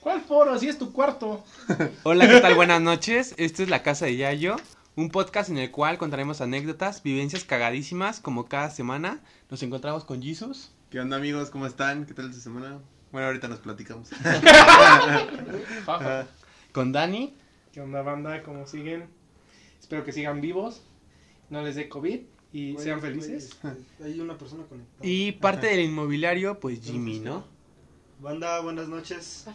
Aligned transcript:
¿Cuál 0.00 0.20
foro? 0.20 0.52
Así 0.52 0.68
es 0.68 0.78
tu 0.78 0.92
cuarto. 0.92 1.44
Hola, 2.04 2.28
¿qué 2.28 2.40
tal? 2.40 2.54
Buenas 2.54 2.80
noches. 2.80 3.34
Esto 3.38 3.64
es 3.64 3.68
La 3.68 3.82
Casa 3.82 4.06
de 4.06 4.16
Yayo, 4.16 4.54
un 4.94 5.10
podcast 5.10 5.50
en 5.50 5.58
el 5.58 5.72
cual 5.72 5.98
contaremos 5.98 6.40
anécdotas, 6.40 7.02
vivencias 7.02 7.42
cagadísimas, 7.42 8.20
como 8.20 8.46
cada 8.46 8.70
semana. 8.70 9.18
Nos 9.50 9.64
encontramos 9.64 10.04
con 10.04 10.22
Jesus. 10.22 10.70
¿Qué 10.90 11.00
onda 11.00 11.16
amigos? 11.16 11.50
¿Cómo 11.50 11.66
están? 11.66 12.06
¿Qué 12.06 12.14
tal 12.14 12.30
esta 12.30 12.40
semana? 12.40 12.78
Bueno, 13.10 13.26
ahorita 13.26 13.48
nos 13.48 13.58
platicamos. 13.58 14.10
Con 16.72 16.92
Dani. 16.92 17.34
¿Qué 17.72 17.80
onda, 17.80 18.02
banda? 18.02 18.44
¿Cómo 18.44 18.64
siguen? 18.68 19.08
Espero 19.80 20.04
que 20.04 20.12
sigan 20.12 20.40
vivos, 20.40 20.82
no 21.50 21.62
les 21.62 21.74
dé 21.74 21.88
COVID 21.88 22.20
y 22.52 22.72
Güey, 22.72 22.84
sean 22.84 23.00
felices. 23.00 23.44
este, 23.50 23.68
Hay 24.04 24.20
una 24.20 24.36
persona 24.38 24.64
conectada. 24.64 25.06
Y 25.08 25.32
parte 25.32 25.66
del 25.66 25.80
inmobiliario, 25.80 26.58
pues 26.58 26.80
Jimmy, 26.82 27.20
¿no? 27.20 27.44
Banda, 28.20 28.60
buenas 28.60 28.88
noches. 28.88 29.46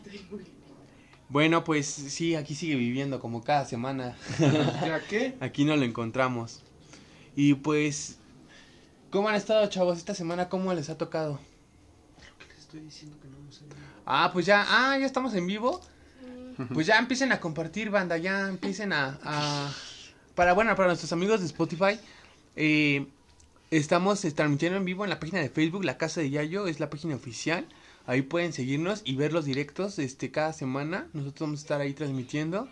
Bueno, 1.30 1.64
pues 1.64 1.88
sí, 1.88 2.36
aquí 2.36 2.54
sigue 2.56 2.76
viviendo 2.76 3.20
como 3.20 3.44
cada 3.44 3.66
semana. 3.66 4.16
¿Ya 4.40 5.02
qué? 5.08 5.36
Aquí 5.40 5.66
no 5.66 5.76
lo 5.76 5.84
encontramos. 5.84 6.62
Y 7.36 7.56
pues, 7.56 8.18
¿cómo 9.10 9.30
han 9.30 9.36
estado, 9.36 9.66
chavos, 9.68 9.98
esta 9.98 10.14
semana? 10.14 10.50
¿Cómo 10.50 10.74
les 10.74 10.90
ha 10.90 10.98
tocado? 10.98 11.40
¿Qué 12.40 12.46
les 12.48 12.60
estoy 12.60 12.80
diciendo 12.82 13.18
que 13.22 13.28
no 13.28 13.40
me 13.40 13.52
sé? 13.52 13.62
Ah, 14.06 14.30
pues 14.32 14.46
ya, 14.46 14.66
ah, 14.68 14.98
ya 15.00 15.06
estamos 15.06 15.34
en 15.34 15.48
vivo. 15.48 15.82
Pues 16.72 16.86
ya 16.86 17.00
empiecen 17.00 17.32
a 17.32 17.40
compartir, 17.40 17.90
banda, 17.90 18.16
ya 18.18 18.48
empiecen 18.48 18.94
a, 18.94 19.18
a- 19.24 19.74
para, 20.36 20.54
bueno, 20.54 20.76
para 20.76 20.90
nuestros 20.90 21.12
amigos 21.12 21.40
de 21.40 21.48
Spotify, 21.48 22.00
eh, 22.56 23.08
estamos 23.72 24.22
transmitiendo 24.36 24.78
en 24.78 24.86
vivo 24.86 25.04
en 25.04 25.10
la 25.10 25.20
página 25.20 25.40
de 25.40 25.50
Facebook, 25.50 25.84
La 25.84 25.98
Casa 25.98 26.22
de 26.22 26.30
Yayo, 26.30 26.68
es 26.68 26.80
la 26.80 26.90
página 26.90 27.16
oficial, 27.16 27.66
ahí 28.06 28.22
pueden 28.22 28.54
seguirnos 28.54 29.02
y 29.06 29.16
ver 29.16 29.34
los 29.34 29.46
directos, 29.46 30.00
este, 30.00 30.32
cada 30.32 30.54
semana, 30.54 31.08
nosotros 31.14 31.42
vamos 31.48 31.60
a 31.60 31.64
estar 31.64 31.82
ahí 31.82 31.94
transmitiendo, 31.94 32.68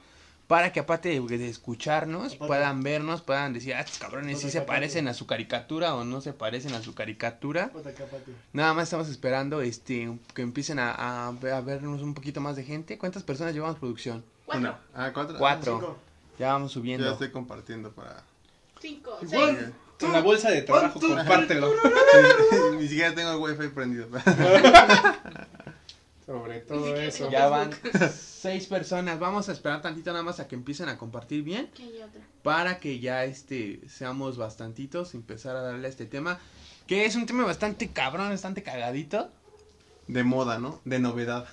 para 0.47 0.73
que 0.73 0.81
aparte 0.81 1.07
de, 1.09 1.37
de 1.37 1.47
escucharnos, 1.47 2.33
Aparte. 2.33 2.47
puedan 2.47 2.83
vernos, 2.83 3.21
puedan 3.21 3.53
decir, 3.53 3.73
ah, 3.73 3.79
estos 3.79 3.99
cabrones 3.99 4.37
sí 4.39 4.47
Aparte, 4.47 4.51
se 4.51 4.57
aparte. 4.57 4.73
parecen 4.73 5.07
a 5.07 5.13
su 5.13 5.25
caricatura 5.25 5.95
o 5.95 6.03
no 6.03 6.19
se 6.19 6.33
parecen 6.33 6.73
a 6.73 6.81
su 6.81 6.93
caricatura. 6.93 7.71
Nada 8.51 8.73
más 8.73 8.83
estamos 8.83 9.07
esperando 9.07 9.61
este 9.61 10.11
que 10.35 10.41
empiecen 10.41 10.77
a, 10.79 10.91
a, 10.91 11.27
a 11.29 11.61
vernos 11.61 12.01
un 12.01 12.13
poquito 12.13 12.41
más 12.41 12.57
de 12.57 12.65
gente. 12.65 12.97
¿Cuántas 12.97 13.23
personas 13.23 13.53
llevamos 13.53 13.79
producción? 13.79 14.25
Una. 14.47 14.77
Ah, 14.93 15.11
¿cuatro? 15.13 15.37
Cuatro. 15.37 15.79
Cinco. 15.79 15.97
Ya 16.37 16.51
vamos 16.51 16.73
Yo 16.73 16.79
ya 16.79 16.81
subiendo. 16.81 17.11
estoy 17.13 17.31
compartiendo 17.31 17.91
para... 17.93 18.21
Cinco, 18.81 19.17
Igual. 19.21 19.55
seis. 19.57 19.69
En 20.01 20.13
la 20.13 20.21
bolsa 20.21 20.49
de 20.49 20.63
trabajo, 20.63 20.99
compártelo. 20.99 21.69
Ni 22.79 22.87
siquiera 22.87 23.13
tengo 23.13 23.33
el 23.33 23.37
wifi 23.37 23.67
prendido. 23.71 24.07
Sobre 26.25 26.59
todo 26.61 26.95
eso. 26.95 27.29
Ya 27.29 27.47
van 27.47 27.71
seis 28.13 28.67
personas. 28.67 29.19
Vamos 29.19 29.49
a 29.49 29.51
esperar 29.51 29.81
tantito 29.81 30.11
nada 30.11 30.23
más 30.23 30.39
a 30.39 30.47
que 30.47 30.55
empiecen 30.55 30.89
a 30.89 30.97
compartir 30.97 31.43
bien 31.43 31.69
¿Qué 31.75 31.83
hay 31.83 32.01
otra? 32.01 32.21
para 32.41 32.79
que 32.79 32.99
ya 32.99 33.25
este 33.25 33.81
seamos 33.87 34.37
bastantitos, 34.37 35.13
empezar 35.13 35.55
a 35.55 35.61
darle 35.61 35.87
a 35.87 35.89
este 35.89 36.05
tema, 36.05 36.39
que 36.87 37.05
es 37.05 37.15
un 37.15 37.25
tema 37.25 37.45
bastante 37.45 37.89
cabrón, 37.89 38.29
bastante 38.29 38.63
cagadito. 38.63 39.29
De 40.07 40.23
moda, 40.23 40.57
¿no? 40.57 40.79
De 40.85 40.99
novedad. 40.99 41.47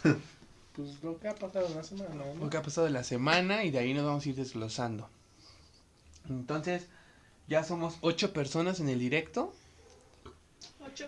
Pues 0.74 1.02
lo 1.02 1.18
que 1.18 1.28
ha 1.28 1.34
pasado 1.34 1.66
en 1.66 1.74
la 1.74 1.82
semana, 1.82 2.14
¿no? 2.14 2.44
Lo 2.44 2.50
que 2.50 2.56
ha 2.56 2.62
pasado 2.62 2.86
de 2.86 2.92
la 2.92 3.04
semana 3.04 3.64
y 3.64 3.70
de 3.70 3.78
ahí 3.80 3.92
nos 3.92 4.04
vamos 4.04 4.24
a 4.24 4.28
ir 4.28 4.36
desglosando. 4.36 5.08
Entonces, 6.28 6.86
ya 7.48 7.64
somos 7.64 7.96
ocho 8.00 8.32
personas 8.32 8.80
en 8.80 8.88
el 8.88 8.98
directo. 8.98 9.52
Ocho. 10.86 11.06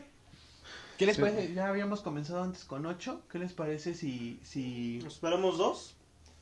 ¿Qué 0.99 1.07
les 1.07 1.17
Sí. 1.17 1.23
parece? 1.23 1.55
Ya 1.55 1.69
habíamos 1.69 2.01
comenzado 2.01 2.43
antes 2.43 2.65
con 2.65 2.85
8. 2.87 3.23
¿Qué 3.31 3.39
les 3.39 3.53
parece 3.53 3.95
si, 3.95 4.41
si... 4.45 5.01
¿Nos 5.03 5.15
esperamos 5.15 5.59
dos? 5.59 5.95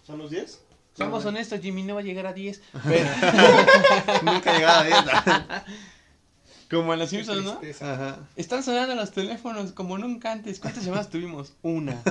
¿Son 0.04 0.18
los 0.18 0.30
diez? 0.30 0.60
Somos 0.96 1.24
honestos, 1.24 1.60
Jimmy 1.60 1.84
no 1.84 1.94
va 1.94 2.00
a 2.00 2.04
llegar 2.04 2.26
a 2.26 2.32
10. 2.32 2.60
Pero- 2.84 3.08
Nunca 4.22 4.52
he 4.54 4.58
llegado 4.58 4.80
a 4.80 4.84
dieta. 4.84 5.64
como 6.70 6.92
en 6.92 6.98
los 6.98 7.08
Simpsons, 7.10 7.44
¿no? 7.44 7.60
Ajá. 7.80 8.18
Están 8.36 8.62
sonando 8.62 8.94
los 8.94 9.10
teléfonos 9.12 9.72
como 9.72 9.96
nunca 9.96 10.32
antes. 10.32 10.58
¿Cuántas 10.60 10.84
llamadas 10.84 11.08
tuvimos? 11.08 11.52
Una. 11.62 12.02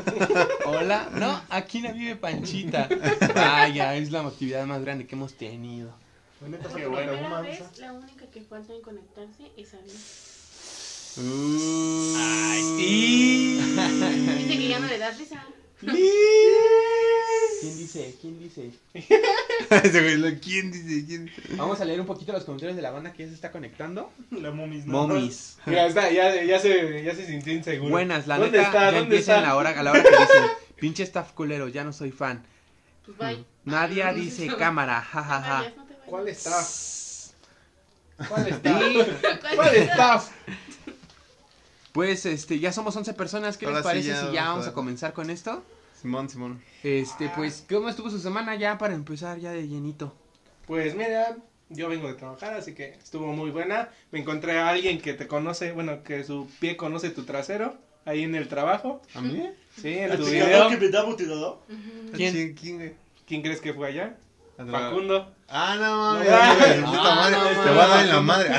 Hola. 0.66 1.10
No, 1.14 1.42
aquí 1.50 1.82
no 1.82 1.94
vive 1.94 2.16
Panchita. 2.16 2.88
Vaya, 3.36 3.96
es 3.96 4.12
la 4.12 4.22
actividad 4.22 4.66
más 4.66 4.82
grande 4.82 5.06
que 5.06 5.16
hemos 5.16 5.34
tenido. 5.34 5.94
La 6.42 6.50
neta, 6.50 6.64
Qué 6.64 6.70
falta 6.84 6.88
bueno. 6.90 7.12
la 7.14 7.18
Primera 7.18 7.42
vez, 7.42 7.80
la 7.80 7.94
única 7.94 8.26
que 8.28 8.42
falta 8.42 8.74
en 8.74 8.82
conectarse 8.82 9.52
es 9.58 9.74
Abby. 9.74 9.92
Ay, 12.16 12.62
Dice 14.38 14.58
que 14.58 14.68
ya 14.68 14.80
no 14.80 14.88
le 14.88 14.98
das 15.00 15.18
risa. 15.18 15.44
¿Quién 17.60 17.78
dice? 17.78 18.16
¿Quién 18.22 18.40
dice? 18.40 18.72
¿quién 20.44 20.72
dice? 20.72 21.06
¿Quién? 21.08 21.32
Vamos 21.58 21.82
a 21.82 21.86
leer 21.86 22.00
un 22.00 22.06
poquito 22.06 22.32
los 22.34 22.44
comentarios 22.44 22.76
de 22.76 22.82
la 22.84 22.92
banda 22.92 23.14
que 23.14 23.24
ya 23.24 23.30
se 23.30 23.36
está 23.36 23.52
conectando. 23.52 24.12
La 24.32 24.52
momis. 24.52 24.86
¿no? 24.86 25.08
Momis. 25.08 25.58
Ya 25.66 25.88
está, 25.88 26.12
ya, 26.12 26.44
ya, 26.44 26.60
se, 26.60 27.04
ya 27.04 27.16
se 27.16 27.26
sintió 27.26 27.54
inseguro. 27.54 27.90
Buenas, 27.92 28.28
la 28.28 28.38
¿Dónde 28.38 28.58
neta, 28.60 28.68
está? 28.70 28.80
ya 28.80 28.86
¿Dónde 28.86 29.00
empieza 29.02 29.32
está? 29.34 29.38
en 29.38 29.44
la 29.50 29.56
hora, 29.56 29.70
a 29.80 29.84
la 29.84 29.92
hora 29.92 30.04
que 30.04 30.10
dicen, 30.10 30.44
pinche 30.80 31.04
staff 31.04 31.32
culero, 31.34 31.68
ya 31.68 31.84
no 31.84 31.94
soy 31.94 32.12
fan. 32.12 32.44
Pues 33.06 33.18
bye. 33.18 33.44
Nadia 33.66 34.14
dice 34.14 34.48
cámara, 34.56 35.02
jajaja. 35.02 35.64
te 35.64 35.70
vayas. 35.70 35.87
¿Cuál 36.08 36.28
está? 36.28 36.66
¿Cuál 38.28 38.48
está? 38.50 38.80
¿Cuál 39.56 39.76
está? 39.76 40.24
pues 41.92 42.26
este, 42.26 42.60
ya 42.60 42.72
somos 42.72 42.96
11 42.96 43.14
personas, 43.14 43.58
¿qué 43.58 43.66
les 43.66 43.76
Ahora 43.76 43.82
sí, 43.84 43.88
parece 43.88 44.10
ya 44.10 44.28
si 44.28 44.34
ya 44.34 44.50
vamos 44.50 44.68
a- 44.68 44.70
a 44.70 44.74
comenzar 44.74 45.14
con 45.14 45.30
esto? 45.30 45.64
Simón, 46.00 46.30
Simón. 46.30 46.62
Este, 46.84 47.30
pues, 47.36 47.66
¿cómo 47.68 47.90
estuvo 47.90 48.10
su 48.12 48.20
semana 48.20 48.56
ya 48.56 48.78
para 48.78 48.94
empezar 48.94 49.40
ya 49.40 49.52
de 49.52 49.68
llenito? 49.68 50.14
Pues 50.68 50.96
mira, 50.96 51.38
yo 51.70 51.90
vengo 51.90 52.08
de 52.08 52.14
trabajar, 52.14 52.54
así 52.54 52.76
que 52.76 52.94
estuvo 52.94 53.34
muy 53.34 53.50
buena. 53.50 53.90
Me 54.12 54.20
encontré 54.20 54.60
a 54.60 54.70
alguien 54.70 55.02
que 55.02 55.14
te 55.14 55.28
conoce, 55.28 55.72
bueno, 55.72 56.04
que 56.04 56.24
su 56.24 56.48
pie 56.60 56.78
conoce 56.78 57.10
tu 57.10 57.24
trasero, 57.24 57.76
ahí 58.06 58.24
en 58.24 58.36
el 58.36 58.48
trabajo. 58.48 59.02
¿A 59.16 59.22
mí? 59.22 59.50
Sí, 59.76 59.98
en 59.98 60.12
¿El 60.12 60.18
tu 60.20 60.26
video. 60.26 60.70
que 60.70 60.78
me 60.78 60.90
da 60.90 61.16
tirador? 61.16 61.60
Ujú. 61.68 62.12
¿Quién? 62.16 62.32
¿Quién? 62.34 62.54
¿Quién, 62.54 62.76
güey? 62.78 62.94
¿Quién 63.28 63.42
crees 63.42 63.60
que 63.60 63.74
fue 63.74 63.88
allá? 63.88 64.16
Facundo. 64.56 65.34
Ah, 65.50 65.76
no 65.80 65.98
mames. 65.98 66.28
Güey, 66.60 66.82
no, 66.82 66.88
puta 66.92 67.16
madre, 67.16 67.38
no 67.38 67.64
Te 67.64 67.70
voy 67.70 67.80
a 67.80 67.88
dar 67.88 68.04
en 68.04 68.10
la 68.10 68.22
madre. 68.22 68.50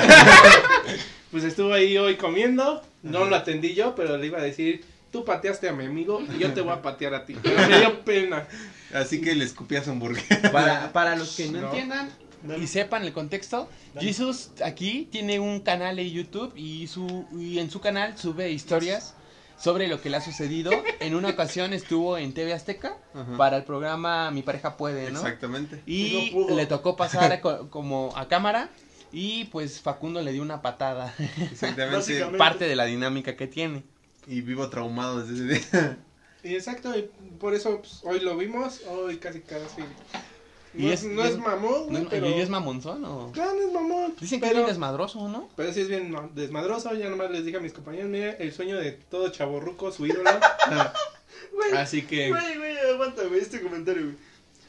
Pues 1.31 1.43
estuvo 1.43 1.71
ahí 1.73 1.95
hoy 1.95 2.15
comiendo. 2.15 2.81
No 3.03 3.25
lo 3.25 3.35
atendí 3.35 3.75
yo, 3.75 3.93
pero 3.93 4.17
le 4.17 4.25
iba 4.25 4.39
a 4.39 4.41
decir, 4.41 4.83
tú 5.11 5.23
pateaste 5.23 5.69
a 5.69 5.73
mi 5.73 5.85
amigo 5.85 6.23
y 6.35 6.39
yo 6.39 6.51
te 6.53 6.61
voy 6.61 6.73
a 6.73 6.81
patear 6.81 7.13
a 7.13 7.23
ti. 7.25 7.35
Pero 7.43 7.55
me 7.69 7.77
dio 7.79 7.99
pena. 8.03 8.47
Así 8.95 9.21
que 9.21 9.35
le 9.35 9.45
escupí 9.45 9.75
a 9.75 9.83
su 9.83 9.91
hamburguesa. 9.91 10.51
Para, 10.51 10.91
para 10.91 11.15
los 11.15 11.35
que 11.35 11.45
no, 11.49 11.61
No. 11.61 11.67
entiendan 11.67 12.09
Dale. 12.41 12.63
y 12.63 12.65
sepan 12.67 13.03
el 13.03 13.13
contexto, 13.13 13.69
Dale. 13.93 14.07
Jesus 14.07 14.49
aquí 14.65 15.07
tiene 15.11 15.39
un 15.39 15.59
canal 15.59 15.97
de 15.97 16.09
YouTube 16.09 16.51
y, 16.55 16.87
su, 16.87 17.27
y 17.37 17.59
en 17.59 17.69
su 17.69 17.79
canal 17.79 18.17
sube 18.17 18.49
historias 18.49 19.13
sobre 19.59 19.87
lo 19.87 20.01
que 20.01 20.09
le 20.09 20.17
ha 20.17 20.21
sucedido. 20.21 20.71
En 20.99 21.15
una 21.15 21.29
ocasión 21.29 21.73
estuvo 21.73 22.17
en 22.17 22.33
TV 22.33 22.53
Azteca 22.53 22.97
Ajá. 23.13 23.37
para 23.37 23.57
el 23.57 23.63
programa 23.63 24.31
Mi 24.31 24.41
pareja 24.41 24.77
puede, 24.77 25.11
¿no? 25.11 25.19
Exactamente. 25.19 25.81
Y 25.85 26.31
No 26.47 26.55
le 26.55 26.65
tocó 26.65 26.95
pasar 26.95 27.39
co- 27.41 27.69
como 27.69 28.11
a 28.15 28.27
cámara 28.27 28.69
y 29.11 29.45
pues 29.45 29.81
Facundo 29.81 30.21
le 30.21 30.31
dio 30.31 30.41
una 30.41 30.61
patada. 30.61 31.13
Exactamente. 31.51 32.25
Parte 32.37 32.65
de 32.67 32.75
la 32.75 32.85
dinámica 32.85 33.35
que 33.35 33.47
tiene. 33.47 33.83
Y 34.27 34.41
vivo 34.41 34.69
traumado 34.69 35.25
desde 35.25 35.55
ese 35.57 35.67
día. 35.77 35.97
Y 36.43 36.55
exacto, 36.55 36.97
y 36.97 37.09
por 37.39 37.53
eso 37.53 37.79
pues, 37.79 38.01
hoy 38.03 38.19
lo 38.21 38.37
vimos, 38.37 38.81
hoy 38.87 39.17
casi 39.17 39.41
casi. 39.41 39.81
No, 40.73 40.87
Y 40.87 40.91
es, 40.91 41.03
es- 41.03 41.09
no 41.11 41.23
es 41.23 41.31
es- 41.31 41.37
mamón, 41.39 41.87
güey, 41.87 42.03
¿No- 42.03 42.09
pero... 42.09 42.29
¿Y 42.29 42.33
es 42.41 42.49
mamonzón 42.49 43.03
o...? 43.05 43.31
Claro, 43.31 43.53
no 43.55 43.61
es 43.67 43.73
mamón. 43.73 44.15
Dicen 44.19 44.39
que 44.39 44.45
pero, 44.47 44.59
es 44.59 44.65
bien 44.65 44.67
desmadroso, 44.67 45.27
¿no? 45.27 45.49
pero 45.55 45.73
sí 45.73 45.81
es 45.81 45.87
bien 45.87 46.11
no, 46.11 46.29
desmadroso. 46.35 46.93
Ya 46.93 47.09
nomás 47.09 47.31
les 47.31 47.43
dije 47.43 47.57
a 47.57 47.61
mis 47.61 47.73
compañeros, 47.73 48.09
mira, 48.09 48.31
el 48.33 48.53
sueño 48.53 48.77
de 48.77 48.91
todo 48.91 49.29
chaborruco, 49.29 49.91
su 49.91 50.05
ídolo. 50.05 50.29
Güey, 51.53 51.71
Así 51.77 52.03
que... 52.03 52.29
Güey, 52.29 52.57
güey, 52.57 52.77
aguanta, 52.93 53.23
güey, 53.23 53.39
este 53.41 53.61
comentario, 53.61 54.03
güey. 54.03 54.15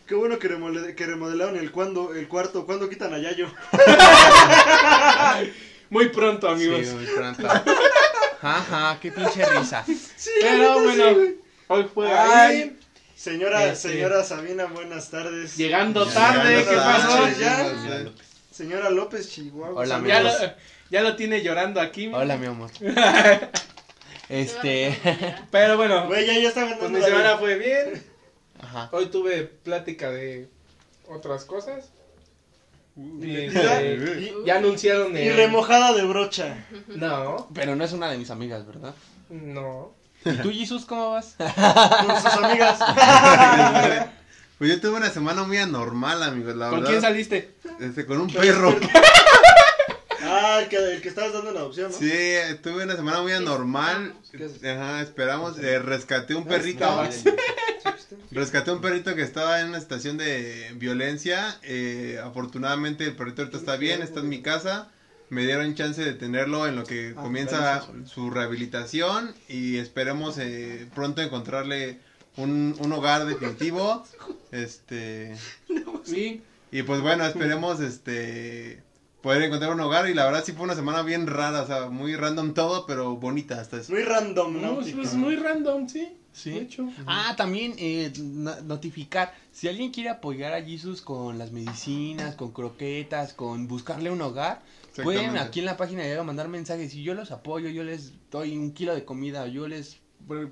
Qué 0.06 0.14
bueno 0.14 0.38
que, 0.38 0.48
que 0.96 1.06
remodelaron 1.06 1.56
el, 1.56 1.70
cuando, 1.70 2.14
el 2.14 2.26
cuarto. 2.26 2.64
¿Cuándo 2.66 2.88
quitan 2.88 3.12
a 3.14 3.18
Yayo? 3.18 3.48
Muy 5.90 6.08
pronto, 6.08 6.48
amigos. 6.48 6.86
Sí, 6.86 6.94
muy 6.94 7.06
pronto. 7.06 7.46
Ajá, 8.42 8.98
qué 9.00 9.10
pinche 9.12 9.44
risa. 9.46 9.84
Sí, 9.84 10.30
Pero 10.40 10.74
sí, 10.78 10.80
bueno, 10.84 11.14
güey. 11.14 11.34
hoy 11.68 11.84
fue 11.92 12.10
ahí. 12.12 12.76
Señora, 13.24 13.66
Este- 13.66 13.90
señora 13.90 14.24
Sabina, 14.24 14.64
buenas 14.64 15.10
tardes. 15.10 15.54
Llegando 15.58 16.06
Ya, 16.06 16.14
tarde, 16.14 16.54
ya, 16.64 16.70
¿qué 16.70 16.74
ya, 16.74 16.82
pasó? 16.82 17.28
ya. 17.38 18.10
Señora 18.50 18.88
López 18.88 19.28
Chihuahua. 19.28 19.78
Hola, 19.82 19.96
saludos. 19.96 20.08
Ya 20.08 20.22
lo, 20.22 20.52
ya 20.90 21.02
lo 21.02 21.16
tiene 21.16 21.42
llorando 21.42 21.82
aquí. 21.82 22.10
Hola, 22.10 22.38
mi 22.38 22.46
amor. 22.46 22.70
Este. 24.30 24.96
Pero 25.50 25.76
bueno, 25.76 26.06
Güey, 26.06 26.24
ya, 26.24 26.32
ya 26.38 26.48
está 26.48 26.78
pues 26.78 26.90
mi 26.90 27.02
semana 27.02 27.36
fue 27.36 27.58
bien. 27.58 28.02
Ajá. 28.58 28.88
Hoy 28.92 29.06
tuve 29.06 29.42
plática 29.42 30.10
de 30.10 30.48
otras 31.06 31.44
cosas. 31.44 31.90
Y, 32.96 33.36
este, 33.36 33.96
y- 34.20 34.34
ya 34.46 34.56
anunciaron 34.56 35.14
Y 35.14 35.20
el... 35.20 35.36
remojada 35.36 35.92
de 35.92 36.04
brocha. 36.04 36.64
No, 36.88 37.48
Pero 37.54 37.76
no 37.76 37.84
es 37.84 37.92
una 37.92 38.10
de 38.10 38.16
mis 38.16 38.30
amigas, 38.30 38.66
¿verdad? 38.66 38.94
no. 39.28 39.92
¿Y 40.24 40.32
tú, 40.42 40.50
Jesus, 40.50 40.84
cómo 40.84 41.12
vas? 41.12 41.34
Con 41.38 42.16
sus 42.22 42.32
amigas. 42.44 42.78
Pues 44.58 44.68
yo 44.72 44.78
tuve 44.78 44.98
una 44.98 45.08
semana 45.08 45.42
muy 45.44 45.56
anormal, 45.56 46.22
amigos, 46.22 46.54
la 46.54 46.68
¿Con 46.68 46.80
verdad. 46.80 46.90
quién 46.90 47.00
saliste? 47.00 47.54
Este, 47.80 48.04
con 48.04 48.20
un 48.20 48.30
perro. 48.30 48.76
Ah, 50.22 50.58
el 50.62 50.68
que, 50.68 50.76
el 50.76 51.00
que 51.00 51.08
estabas 51.08 51.32
dando 51.32 51.50
en 51.50 51.56
adopción, 51.56 51.90
¿no? 51.90 51.96
Sí, 51.96 52.12
tuve 52.62 52.84
una 52.84 52.94
semana 52.94 53.22
muy 53.22 53.32
anormal. 53.32 54.12
¿Qué 54.30 54.44
haces? 54.44 54.62
Ajá, 54.62 55.00
esperamos. 55.00 55.58
eh, 55.58 55.78
rescaté 55.78 56.34
un 56.34 56.44
perrito. 56.44 56.84
estabas. 56.84 57.24
Rescaté 58.30 58.70
un 58.70 58.82
perrito 58.82 59.14
que 59.14 59.22
estaba 59.22 59.60
en 59.60 59.68
una 59.68 59.78
estación 59.78 60.18
de 60.18 60.72
violencia. 60.74 61.58
eh, 61.62 62.20
afortunadamente 62.22 63.04
el 63.04 63.16
perrito 63.16 63.40
ahorita 63.42 63.56
está 63.56 63.76
bien, 63.76 64.02
está 64.02 64.20
en 64.20 64.28
mi 64.28 64.42
casa. 64.42 64.88
Me 65.30 65.44
dieron 65.46 65.74
chance 65.74 66.02
de 66.04 66.12
tenerlo 66.14 66.66
en 66.66 66.76
lo 66.76 66.84
que 66.84 67.14
Ah, 67.16 67.22
comienza 67.22 67.58
gracias. 67.60 68.10
su 68.10 68.30
rehabilitación 68.30 69.32
y 69.48 69.76
esperemos 69.76 70.36
eh, 70.38 70.88
pronto 70.94 71.22
encontrarle 71.22 72.00
un, 72.36 72.76
un 72.78 72.92
hogar 72.92 73.24
definitivo. 73.26 74.04
Este 74.52 75.36
Sí. 76.04 76.42
y 76.72 76.82
pues 76.82 77.00
bueno, 77.00 77.24
esperemos 77.24 77.78
este 77.78 78.82
poder 79.22 79.42
encontrar 79.42 79.72
un 79.72 79.80
hogar 79.80 80.08
y 80.10 80.14
la 80.14 80.24
verdad 80.24 80.42
sí 80.44 80.50
fue 80.52 80.64
una 80.64 80.74
semana 80.74 81.02
bien 81.02 81.28
rara, 81.28 81.62
o 81.62 81.66
sea, 81.68 81.88
muy 81.88 82.16
random 82.16 82.52
todo, 82.54 82.84
pero 82.86 83.14
bonita 83.16 83.60
hasta 83.60 83.76
eso. 83.78 83.92
Muy 83.92 84.02
random, 84.02 84.60
No, 84.60 84.72
¿no? 84.72 84.80
es 84.80 84.92
pues, 84.92 85.14
muy 85.14 85.36
random, 85.36 85.88
sí. 85.88 86.08
Sí. 86.32 86.50
De 86.50 86.60
hecho. 86.62 86.88
Ah, 87.06 87.34
también 87.36 87.74
eh, 87.78 88.12
no- 88.18 88.60
notificar, 88.62 89.32
si 89.52 89.68
alguien 89.68 89.90
quiere 89.92 90.08
apoyar 90.10 90.52
a 90.54 90.62
Jesus 90.62 91.00
con 91.02 91.38
las 91.38 91.52
medicinas, 91.52 92.34
con 92.34 92.50
croquetas, 92.52 93.34
con 93.34 93.68
buscarle 93.68 94.10
un 94.10 94.22
hogar, 94.22 94.62
pueden 95.04 95.36
aquí 95.38 95.60
en 95.60 95.66
la 95.66 95.76
página 95.76 96.02
de 96.02 96.08
Llega 96.10 96.22
mandar 96.22 96.48
mensajes 96.48 96.94
y 96.94 97.02
yo 97.02 97.14
los 97.14 97.30
apoyo, 97.30 97.68
yo 97.68 97.84
les 97.84 98.12
doy 98.30 98.56
un 98.56 98.72
kilo 98.72 98.94
de 98.94 99.04
comida, 99.04 99.46
yo 99.46 99.68
les 99.68 99.98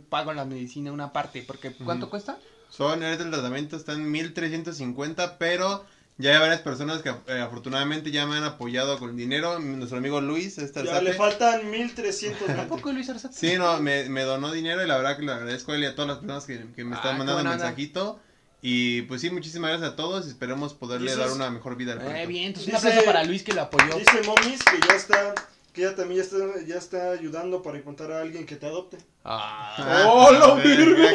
pago 0.09 0.33
la 0.33 0.45
medicina 0.45 0.93
una 0.93 1.13
parte, 1.13 1.43
porque 1.47 1.71
¿cuánto 1.73 2.07
Ujú. 2.07 2.11
cuesta? 2.11 2.39
Son, 2.71 3.03
ahorita 3.03 3.25
el 3.25 3.31
tratamiento 3.31 3.77
está 3.77 3.93
en 3.95 4.11
1350, 4.11 5.39
pero 5.39 5.85
ya 6.19 6.33
hay 6.33 6.41
varias 6.41 6.61
personas 6.61 7.01
que 7.01 7.11
eh, 7.11 7.41
afortunadamente 7.41 8.11
ya 8.11 8.27
me 8.27 8.37
han 8.37 8.45
apoyado 8.45 8.99
con 8.99 9.17
dinero. 9.17 9.59
Nuestro 9.59 9.99
amigo 9.99 10.21
Luis, 10.21 10.59
este 10.59 10.85
Ya 10.85 11.01
le 11.01 11.13
faltan 11.13 11.71
1300 11.71 12.51
¿A 12.51 12.67
poco 12.67 12.93
Luis 12.93 13.09
Arzate? 13.09 13.35
Sí, 13.35 13.57
no, 13.57 13.81
me, 13.81 14.09
me 14.09 14.23
donó 14.23 14.51
dinero 14.53 14.83
y 14.83 14.87
la 14.89 14.97
verdad 14.97 15.17
que 15.17 15.23
le 15.23 15.33
agradezco 15.33 15.73
a 15.73 15.77
él 15.77 15.83
y 15.83 15.87
a 15.87 15.95
todas 15.95 16.09
las 16.09 16.19
personas 16.19 16.45
que, 16.45 16.75
que 16.75 16.85
me 16.85 16.95
Ah, 16.95 16.97
están 16.97 17.13
qué 17.13 17.19
mandando 17.19 17.45
mensajito. 17.51 18.21
Y 18.61 19.03
pues 19.03 19.21
sí, 19.21 19.31
muchísimas 19.31 19.71
gracias 19.71 19.93
a 19.93 19.97
todos 19.97 20.27
esperemos 20.27 20.75
poderle 20.75 21.13
Dices- 21.13 21.19
dar 21.27 21.31
una 21.37 21.51
mejor 21.51 21.77
vida 21.77 21.93
al 21.93 21.99
Eh, 22.01 22.05
perrito. 22.05 22.29
bien, 22.29 22.45
entonces 22.47 22.69
un 22.73 22.75
Dice- 22.77 22.89
aplauso 22.89 23.07
para 23.07 23.25
Luis 23.25 23.43
que 23.45 23.53
lo 23.53 23.63
apoyó. 23.63 23.95
Dice 23.97 24.23
Momis 24.27 24.61
que 24.65 24.81
ya 24.89 24.95
está, 24.97 25.35
que 25.73 25.83
ya 25.83 25.95
también 25.95 26.19
ya 26.21 26.25
está, 26.25 26.37
ya 26.67 26.75
está 26.77 27.11
ayudando 27.13 27.63
para 27.63 27.79
encontrar 27.79 28.11
a 28.13 28.21
alguien 28.21 28.47
que 28.47 28.57
te 28.57 28.67
adopte. 28.67 28.99
Ah, 29.25 29.75
Ah, 29.79 30.05
¡Oh, 30.09 30.57
virgo! 30.57 31.07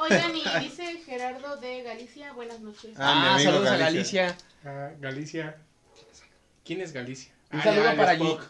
Oigan, 0.00 0.34
y 0.36 0.64
dice 0.64 1.00
Gerardo 1.06 1.56
de 1.58 1.82
Galicia, 1.82 2.32
buenas 2.32 2.60
noches. 2.60 2.90
Ah, 2.98 3.36
Ah, 3.36 3.40
saludos 3.40 3.68
a 3.70 3.76
Galicia. 3.76 4.22
Galicia. 4.24 4.36
Ah, 4.64 4.90
Galicia. 5.00 5.56
¿Quién 6.64 6.80
es 6.80 6.92
Galicia? 6.92 7.32
Un 7.52 7.60
Ah, 7.60 7.62
saludo 7.62 7.84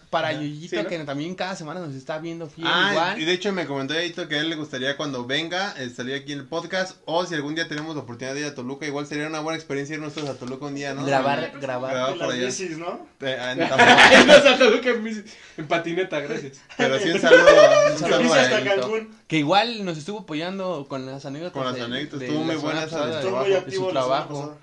para, 0.08 0.32
Sí, 0.38 0.68
¿no? 0.72 0.86
que 0.88 0.98
también 1.00 1.34
cada 1.34 1.54
semana 1.56 1.80
nos 1.80 1.94
está 1.94 2.18
viendo 2.18 2.46
fiel 2.48 2.66
Ah, 2.70 2.88
igual. 2.92 3.20
y 3.20 3.24
de 3.26 3.32
hecho 3.34 3.52
me 3.52 3.66
comentó 3.66 3.92
Yayito 3.92 4.28
que 4.28 4.36
a 4.36 4.40
él 4.40 4.48
le 4.48 4.56
gustaría 4.56 4.96
cuando 4.96 5.26
venga 5.26 5.74
eh, 5.76 5.90
salir 5.90 6.14
aquí 6.14 6.32
en 6.32 6.38
el 6.38 6.46
podcast 6.46 6.96
o 7.04 7.26
si 7.26 7.34
algún 7.34 7.54
día 7.54 7.68
tenemos 7.68 7.94
la 7.96 8.00
oportunidad 8.02 8.32
de 8.34 8.40
ir 8.40 8.46
a 8.46 8.54
Toluca, 8.54 8.86
igual 8.86 9.06
sería 9.06 9.26
una 9.26 9.40
buena 9.40 9.56
experiencia 9.58 9.94
ir 9.96 10.00
nosotros 10.00 10.30
a 10.30 10.38
Toluca 10.38 10.64
un 10.66 10.74
día, 10.74 10.94
¿no? 10.94 11.04
Grabar, 11.04 11.52
grabar. 11.60 11.92
Grabar 11.92 12.12
En 12.12 12.18
por 12.18 12.28
las 12.28 12.36
allá. 12.36 12.46
bicis, 12.46 12.78
¿no? 12.78 13.06
Eh, 13.20 13.36
ah, 13.38 13.50
Ay, 13.98 14.24
no, 14.26 14.32
Santa 14.40 14.64
Luca 14.64 14.88
en, 14.88 15.24
en 15.58 15.68
patineta, 15.68 16.20
gracias. 16.20 16.62
Pero 16.78 16.98
sí 16.98 17.10
un 17.10 17.20
saludo, 17.20 17.44
un 17.92 17.98
saludo 17.98 18.32
a 18.34 18.40
hasta. 18.40 18.64
Cancún. 18.64 19.14
Que 19.26 19.36
igual 19.38 19.84
nos 19.84 19.98
estuvo 19.98 20.20
apoyando 20.20 20.86
con 20.88 21.04
las 21.04 21.26
anécdotas. 21.26 21.62
Con 21.62 21.70
las 21.70 21.78
anécdotas, 21.82 22.20
de 22.20 22.26
estuvo 22.26 22.44
muy 22.44 22.56
buena 22.56 22.84
esa 22.84 23.18
Estuvo 23.20 23.38
muy 23.40 23.52
activo 23.54 23.86
su 23.86 23.92
trabajo. 23.92 24.56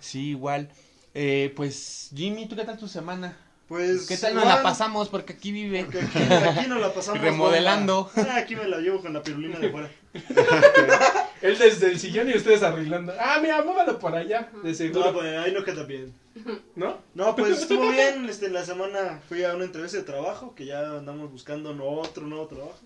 Sí, 0.00 0.30
igual. 0.30 0.68
Eh, 1.14 1.50
pues, 1.56 2.10
Jimmy, 2.14 2.46
¿tú 2.46 2.56
qué 2.56 2.64
tal 2.64 2.76
tu 2.76 2.88
semana? 2.88 3.38
Pues. 3.68 4.06
¿Qué 4.06 4.16
tal 4.16 4.34
nos 4.34 4.44
la 4.44 4.62
pasamos? 4.62 5.08
Porque 5.08 5.32
aquí 5.32 5.50
vive. 5.50 5.84
Porque 5.84 6.00
aquí, 6.00 6.18
aquí 6.22 6.68
nos 6.68 6.80
la 6.80 6.94
pasamos. 6.94 7.20
Remodelando. 7.20 8.08
Ah, 8.16 8.36
aquí 8.36 8.54
me 8.54 8.68
la 8.68 8.78
llevo 8.78 9.00
con 9.00 9.12
la 9.12 9.22
pirulina 9.22 9.58
de 9.58 9.70
fuera. 9.70 9.90
Él 11.42 11.58
desde 11.58 11.88
el 11.88 11.98
sillón 11.98 12.30
y 12.30 12.36
ustedes 12.36 12.62
arreglando. 12.62 13.12
Ah, 13.20 13.38
mira, 13.42 13.62
muévalo 13.62 13.98
por 13.98 14.14
allá, 14.14 14.50
de 14.62 14.70
No, 14.70 14.74
seguro. 14.76 15.12
pues 15.12 15.36
ahí 15.36 15.52
no 15.52 15.64
queda 15.64 15.82
bien. 15.82 16.14
¿No? 16.76 16.98
No, 17.14 17.34
pues 17.34 17.58
estuvo 17.58 17.90
bien. 17.90 18.28
Este, 18.28 18.46
en 18.46 18.52
la 18.54 18.64
semana 18.64 19.20
fui 19.28 19.42
a 19.44 19.54
una 19.54 19.64
entrevista 19.64 19.98
de 19.98 20.04
trabajo 20.04 20.54
que 20.54 20.64
ya 20.66 20.80
andamos 20.98 21.30
buscando 21.32 21.74
no- 21.74 21.84
otro 21.88 22.26
nuevo 22.26 22.46
trabajo. 22.46 22.78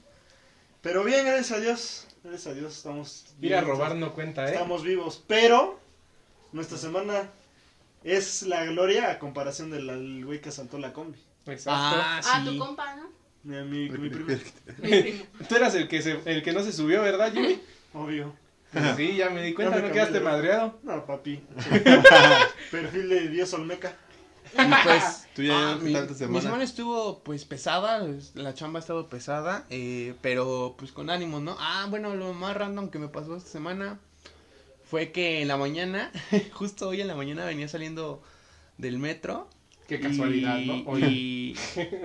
Pero 0.83 1.05
bien, 1.05 1.27
gracias 1.27 1.53
a 1.53 1.61
Dios. 1.61 2.07
Gracias 2.25 2.47
a 2.47 2.55
Dios 2.55 2.77
estamos. 2.77 3.27
Ir 3.41 3.55
a 3.55 3.61
robar 3.61 3.95
no 3.97 4.13
cuenta, 4.15 4.47
¿eh? 4.49 4.53
Estamos 4.53 4.83
vivos. 4.83 5.23
Pero 5.27 5.79
nuestra 6.53 6.79
semana 6.79 7.31
es 8.05 8.43
la 8.43 8.65
gloria 8.65 9.11
a 9.11 9.19
comparación 9.19 9.71
del 9.71 10.25
güey 10.25 10.41
que 10.41 10.49
asaltó 10.51 10.79
la 10.79 10.93
combi. 10.93 11.19
Exacto. 11.47 11.71
Ah, 11.73 12.21
Ah, 12.25 12.43
tu 12.45 12.51
sí. 12.53 12.59
compa, 12.59 12.97
¿no? 12.97 13.09
Mi, 13.43 13.57
mi, 13.65 13.89
mi 13.91 14.09
primo. 14.11 14.27
Mi 14.83 14.91
primo. 15.03 15.25
Tú 15.49 15.57
eras 15.57 15.75
el 15.75 15.89
que, 15.89 16.03
se, 16.03 16.21
el 16.27 16.43
que 16.43 16.53
no 16.53 16.63
se 16.63 16.73
subió, 16.73 17.03
¿verdad, 17.03 17.33
Jimmy? 17.33 17.61
Obvio. 17.95 18.35
Sí, 18.97 19.17
ya 19.17 19.31
me 19.31 19.43
di 19.43 19.53
cuenta, 19.55 19.77
me 19.77 19.89
no 19.89 19.93
quedaste 19.93 20.21
madreado. 20.21 20.79
No, 20.85 21.05
papi. 21.05 21.41
Perfil 22.71 23.09
de 23.09 23.29
Dios 23.29 23.53
Olmeca. 23.55 23.93
Y 24.53 24.57
pues, 24.85 25.27
Tú 25.35 25.43
ya, 25.43 25.73
ah, 25.73 25.77
¿qué 25.79 25.85
mi, 25.85 25.93
tu 25.95 26.01
mi 26.09 26.15
semana? 26.15 26.41
semana 26.41 26.65
estuvo 26.65 27.21
pues 27.23 27.45
pesada, 27.45 28.07
es- 28.07 28.35
la 28.35 28.55
chamba 28.55 28.79
ha 28.79 28.83
estado 28.83 29.09
pesada, 29.09 29.65
eh, 29.71 30.15
pero 30.23 30.75
pues 30.79 30.93
con 30.93 31.09
ánimo, 31.11 31.41
¿no? 31.41 31.57
Ah, 31.59 31.87
bueno, 31.89 32.15
lo 32.17 32.33
más 32.35 32.57
random 32.57 32.91
que 32.91 32.99
me 32.99 33.09
pasó 33.09 33.37
esta 33.37 33.49
semana 33.51 33.99
fue 34.91 35.13
que 35.13 35.41
en 35.43 35.49
la 35.49 35.57
mañana, 35.57 36.11
justo 36.53 36.89
hoy 36.89 37.01
en 37.01 37.07
la 37.09 37.15
mañana 37.15 37.45
venía 37.45 37.69
saliendo 37.69 38.23
del 38.77 38.99
metro. 38.99 39.49
Qué 39.87 40.01
casualidad, 40.01 40.59
y, 40.59 40.67
¿no? 40.67 40.83
Oye. 40.91 41.07
y- 41.09 41.55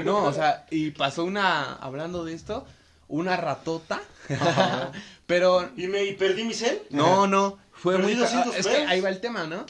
no, 0.03 0.23
o 0.25 0.33
sea, 0.33 0.65
y 0.71 0.91
pasó 0.91 1.23
una, 1.23 1.73
hablando 1.75 2.23
de 2.25 2.33
esto, 2.33 2.65
una 3.07 3.37
ratota, 3.37 4.01
pero 5.25 5.69
Y 5.75 5.87
me 5.87 6.03
y 6.05 6.13
perdí 6.13 6.43
mi 6.43 6.53
cel. 6.53 6.81
no, 6.89 7.27
no, 7.27 7.57
fue 7.73 7.95
Perdí 7.95 8.15
muy... 8.15 8.23
ca- 8.23 8.31
200 8.45 8.55
Es 8.57 8.67
que 8.67 8.77
ahí 8.85 9.01
va 9.01 9.09
el 9.09 9.19
tema, 9.19 9.45
¿no? 9.47 9.65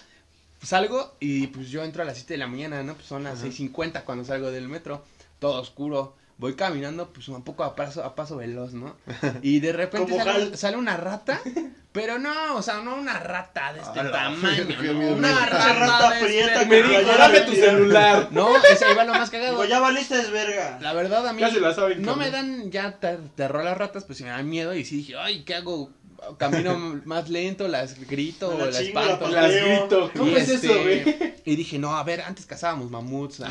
Salgo 0.62 1.16
y 1.20 1.48
pues 1.48 1.70
yo 1.70 1.84
entro 1.84 2.02
a 2.02 2.06
las 2.06 2.16
7 2.18 2.34
de 2.34 2.38
la 2.40 2.48
mañana, 2.48 2.82
¿no? 2.84 2.96
Pues 2.96 3.06
son 3.08 3.24
las 3.24 3.44
6.50 3.44 4.04
cuando 4.04 4.24
salgo 4.26 4.50
del 4.52 4.68
metro, 4.68 5.04
todo 5.40 5.62
oscuro. 5.62 6.16
Voy 6.38 6.56
caminando 6.56 7.14
pues 7.14 7.30
un 7.30 7.44
poco 7.44 7.64
a 7.64 7.76
paso, 7.76 8.04
a 8.04 8.14
paso 8.16 8.36
veloz, 8.36 8.74
¿no? 8.74 8.96
Y 9.42 9.60
de 9.62 9.72
repente 9.72 10.16
sale, 10.18 10.58
sale 10.58 10.76
una 10.78 10.98
rata, 10.98 11.40
pero 11.94 12.20
no, 12.20 12.56
o 12.56 12.62
sea, 12.62 12.82
no 12.82 12.96
una 12.96 13.20
rata 13.20 13.72
de 13.72 13.80
este 13.80 14.00
A 14.02 14.04
la 14.04 14.12
tamaño, 14.12 14.66
¿no? 14.66 14.82
mira, 14.82 14.92
una 15.14 15.30
mira. 15.30 15.46
rata, 15.46 15.74
Rata 15.80 16.20
este- 16.20 16.60
que 16.60 16.66
Me 16.66 16.76
dijo, 16.84 17.02
dame 17.18 17.40
tu 17.42 17.52
metida". 17.52 17.66
celular. 17.68 18.28
No, 18.32 18.50
ese 18.58 18.94
va 18.94 19.06
lo 19.06 19.14
más 19.14 19.30
cagado. 19.30 19.52
Digo, 19.52 19.64
ya 19.66 19.80
valiste 19.80 20.20
es 20.20 20.30
verga. 20.30 20.78
La 20.82 20.92
verdad 20.92 21.26
a 21.26 21.32
mí 21.32 21.40
Ya 21.40 21.50
se 21.50 21.62
la 21.62 21.74
saben, 21.74 22.02
no 22.02 22.18
me 22.18 22.30
dan 22.32 22.70
ya 22.70 23.00
ter- 23.00 23.30
terror 23.36 23.64
las 23.64 23.78
ratas, 23.78 24.04
pues 24.04 24.20
me 24.22 24.28
dan 24.28 24.50
miedo 24.50 24.74
y 24.76 24.84
sí 24.84 24.98
dije, 24.98 25.16
ay, 25.18 25.44
¿qué 25.46 25.56
hago? 25.56 25.92
Camino 26.38 27.02
más 27.06 27.30
lento, 27.30 27.68
las 27.70 27.98
grito, 28.10 28.58
la 28.58 28.66
las 28.66 28.78
chingo, 28.80 29.00
espanto. 29.00 29.28
la 29.30 29.42
Las 29.44 29.52
grito. 29.54 30.12
¿Cómo 30.18 30.32
Y 30.32 30.36
es 30.36 30.50
este, 30.50 30.68
eso, 30.68 30.82
güey? 30.82 31.34
Y 31.46 31.56
dije, 31.56 31.78
no, 31.80 31.96
a 31.96 32.04
ver, 32.04 32.22
antes 32.22 32.46
cazábamos 32.46 32.90
mamuts. 32.92 33.42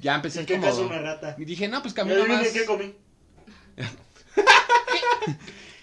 Ya 0.00 0.16
empecé 0.16 0.40
¿En 0.40 0.46
qué 0.46 0.54
como... 0.54 0.66
caso 0.66 0.86
una 0.86 0.98
rata? 0.98 1.36
Y 1.38 1.44
dije, 1.44 1.68
no, 1.68 1.82
pues 1.82 1.92
¿Y 1.92 1.96
camino 1.96 2.26
más... 2.26 2.48
qué 2.48 2.64
comí? 2.64 2.94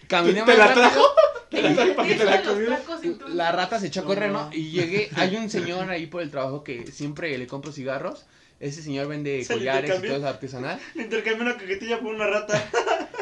Caminé 0.08 0.42
¿Te 0.42 0.46
más 0.46 0.58
la 0.58 0.68
rápido. 0.68 0.90
trajo? 0.90 1.06
¿Te 1.50 1.62
la 1.62 1.76
trajo 1.76 1.96
para 1.96 2.08
que 2.08 2.16
te 2.16 2.26
la 2.26 2.44
comiera? 2.44 2.82
y 3.04 3.34
La 3.36 3.52
rata 3.52 3.80
se 3.80 3.88
echó 3.88 4.02
a 4.02 4.06
correr, 4.06 4.32
¿no? 4.32 4.50
Y 4.54 4.72
llegué, 4.72 5.10
hay 5.16 5.36
un 5.36 5.50
señor 5.50 5.90
ahí 5.90 6.08
por 6.08 6.22
el 6.22 6.32
trabajo 6.32 6.64
que 6.64 6.92
siempre 6.92 7.38
le 7.38 7.48
compro 7.48 7.72
cigarros. 7.72 8.26
Ese 8.60 8.82
señor 8.82 9.08
vende 9.08 9.44
Se 9.44 9.54
collares 9.54 10.00
y 10.00 10.02
todo 10.08 10.16
eso 10.18 10.28
artesanal. 10.28 10.80
Le 10.96 11.04
intercambié 11.04 11.42
una 11.44 11.58
cajetilla 11.58 12.00
por 12.00 12.14
una 12.16 12.28
rata. 12.28 12.64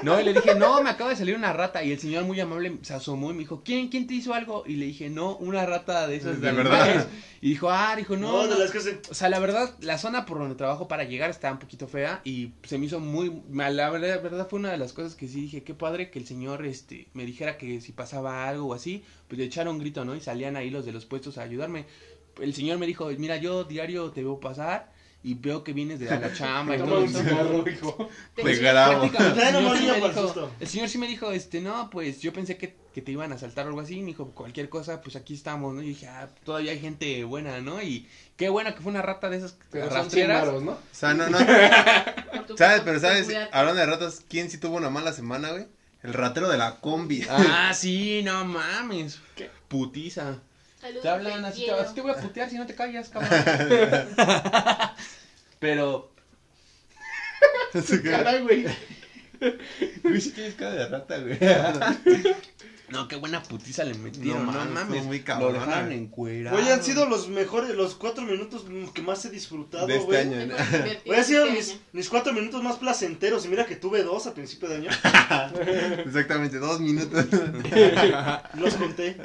No, 0.03 0.19
y 0.21 0.23
le 0.23 0.33
dije, 0.33 0.53
no, 0.53 0.83
me 0.83 0.89
acaba 0.91 1.09
de 1.11 1.15
salir 1.15 1.35
una 1.35 1.51
rata. 1.51 1.81
Y 1.83 1.91
el 1.91 1.97
señor 1.99 2.25
muy 2.25 2.39
amable 2.39 2.77
se 2.83 2.93
asomó 2.93 3.31
y 3.31 3.33
me 3.33 3.39
dijo, 3.39 3.63
¿quién, 3.65 3.87
quién 3.87 4.05
te 4.05 4.13
hizo 4.13 4.35
algo? 4.35 4.63
Y 4.67 4.75
le 4.75 4.85
dije, 4.85 5.09
no, 5.09 5.35
una 5.37 5.65
rata 5.65 6.05
de 6.05 6.17
esas 6.17 6.41
¿De 6.41 6.49
animales". 6.49 6.73
verdad? 6.97 7.07
Y 7.41 7.49
dijo, 7.49 7.71
ah, 7.71 7.95
dijo, 7.95 8.15
no. 8.15 8.31
No, 8.31 8.43
no". 8.47 8.53
de 8.53 8.59
las 8.59 8.71
que 8.71 8.81
se. 8.81 8.99
O 9.09 9.13
sea, 9.15 9.29
la 9.29 9.39
verdad, 9.39 9.73
la 9.79 9.97
zona 9.97 10.25
por 10.27 10.37
donde 10.37 10.53
trabajo 10.55 10.87
para 10.87 11.05
llegar 11.05 11.31
está 11.31 11.51
un 11.51 11.57
poquito 11.57 11.87
fea 11.87 12.21
y 12.23 12.51
se 12.65 12.77
me 12.77 12.85
hizo 12.85 12.99
muy... 12.99 13.41
ma- 13.49 13.71
La 13.71 13.89
verdad, 13.89 14.09
la 14.09 14.17
verdad 14.17 14.47
fue 14.47 14.59
una 14.59 14.69
de 14.69 14.77
las 14.77 14.93
cosas 14.93 15.15
que 15.15 15.27
sí 15.27 15.41
dije, 15.41 15.63
qué 15.63 15.73
padre 15.73 16.11
que 16.11 16.19
el 16.19 16.27
señor 16.27 16.63
este 16.67 17.07
me 17.13 17.25
dijera 17.25 17.57
que 17.57 17.81
si 17.81 17.91
pasaba 17.91 18.47
algo 18.47 18.67
o 18.67 18.73
así, 18.75 19.03
pues 19.27 19.39
le 19.39 19.45
echaron 19.45 19.75
un 19.75 19.79
grito, 19.81 20.05
¿no? 20.05 20.15
Y 20.15 20.21
salían 20.21 20.55
ahí 20.55 20.69
los 20.69 20.85
de 20.85 20.91
los 20.91 21.05
puestos 21.05 21.39
a 21.39 21.43
ayudarme. 21.43 21.85
El 22.39 22.53
señor 22.53 22.77
me 22.77 22.85
dijo, 22.85 23.09
mira, 23.17 23.37
yo 23.37 23.63
diario 23.63 24.11
te 24.11 24.21
veo 24.21 24.39
pasar 24.39 24.93
y 25.25 25.33
veo 25.33 25.63
que 25.63 25.73
vienes 25.73 25.99
de 25.99 26.05
la 26.05 26.31
chamba 26.31 26.75
y 26.75 26.77
todo 26.83 26.99
un 26.99 27.09
eso. 27.09 27.19
cigarro, 27.19 27.67
hijo. 27.67 28.09
Te 28.35 28.55
grabo. 28.57 29.09
El, 30.59 30.67
señor 30.67 30.87
sí 30.87 30.99
me 30.99 31.07
dijo, 31.07 31.31
este, 31.31 31.61
no, 31.61 31.89
pues 31.89 32.21
yo 32.21 32.31
pensé 32.31 32.57
que, 32.57 32.75
que 32.93 33.01
te 33.01 33.11
iban 33.11 33.33
a 33.33 33.39
saltar 33.39 33.65
o 33.65 33.69
algo 33.69 33.81
así, 33.81 34.01
me 34.01 34.07
dijo, 34.07 34.27
cualquier 34.35 34.69
cosa, 34.69 35.01
pues 35.01 35.15
aquí 35.15 35.33
estamos, 35.33 35.73
¿no? 35.73 35.81
Y 35.81 35.87
dije, 35.87 36.07
ah, 36.07 36.29
todavía 36.43 36.73
hay 36.73 36.79
gente 36.79 37.23
buena, 37.23 37.59
¿no? 37.59 37.81
Y 37.81 38.07
qué 38.37 38.49
buena 38.49 38.75
que 38.75 38.81
fue 38.81 38.91
una 38.91 39.01
rata 39.01 39.31
de 39.31 39.37
esas 39.37 39.57
Pero 39.71 39.89
son 39.89 40.11
100 40.11 40.29
rastreras. 40.29 40.61
¿no? 40.61 40.73
O 40.73 40.79
sea, 40.91 41.15
no, 41.15 41.27
no. 41.27 41.39
¿Sabes? 42.57 42.81
Pero 42.85 42.99
¿sabes? 42.99 43.27
Hablando 43.51 43.81
de 43.81 43.87
ratas, 43.87 44.23
¿quién 44.29 44.51
sí 44.51 44.59
tuvo 44.59 44.77
una 44.77 44.91
mala 44.91 45.11
semana, 45.11 45.49
güey? 45.49 45.65
El 46.03 46.13
ratero 46.13 46.49
de 46.49 46.59
la 46.59 46.75
combi. 46.81 47.25
Ah, 47.27 47.73
sí, 47.75 48.21
no 48.23 48.45
mames. 48.45 49.19
¿Qué? 49.35 49.49
Putiza. 49.69 50.37
Saludos, 50.85 51.01
Te 51.01 51.09
hablan 51.09 51.45
así, 51.45 51.67
así 51.67 51.95
te 51.95 52.01
voy 52.01 52.11
a 52.11 52.15
putear 52.15 52.47
si 52.47 52.57
no 52.57 52.67
te 52.67 52.75
callas, 52.75 53.09
cabrón. 53.09 53.31
Pero, 55.59 56.11
Caray, 58.03 58.43
güey. 58.43 58.67
Güey, 60.03 60.21
sí 60.21 60.29
tienes 60.29 60.53
cara 60.53 60.73
de 60.75 60.87
rata, 60.87 61.17
güey. 61.17 61.39
no, 62.89 63.07
qué 63.07 63.15
buena 63.15 63.41
putiza 63.41 63.83
le 63.83 63.95
metieron, 63.95 64.45
No 64.45 64.51
no, 64.51 64.65
mames, 64.71 65.03
muy 65.05 65.17
Lo 65.19 65.25
cabrón, 65.25 65.53
dejaron 65.53 65.85
güey. 65.85 65.97
encuerado. 65.97 66.57
Oye, 66.57 66.71
han 66.71 66.83
sido 66.83 67.07
los 67.07 67.29
mejores, 67.29 67.71
los 67.75 67.95
cuatro 67.95 68.23
minutos 68.23 68.65
que 68.93 69.01
más 69.01 69.25
he 69.25 69.31
disfrutado, 69.31 69.87
De 69.87 69.95
este 69.95 70.05
güey. 70.05 70.19
año. 70.19 70.55
Güey, 71.03 71.19
han 71.19 71.25
sido 71.25 71.45
este 71.45 71.57
mis, 71.57 71.79
mis 71.93 72.09
cuatro 72.09 72.31
minutos 72.31 72.61
más 72.61 72.75
placenteros. 72.75 73.43
Y 73.45 73.47
mira 73.47 73.65
que 73.65 73.75
tuve 73.75 74.03
dos 74.03 74.27
a 74.27 74.35
principio 74.35 74.69
de 74.69 74.75
año. 74.75 74.91
Exactamente, 76.05 76.59
dos 76.59 76.79
minutos. 76.79 77.25
Los 78.53 78.75
conté. 78.75 79.17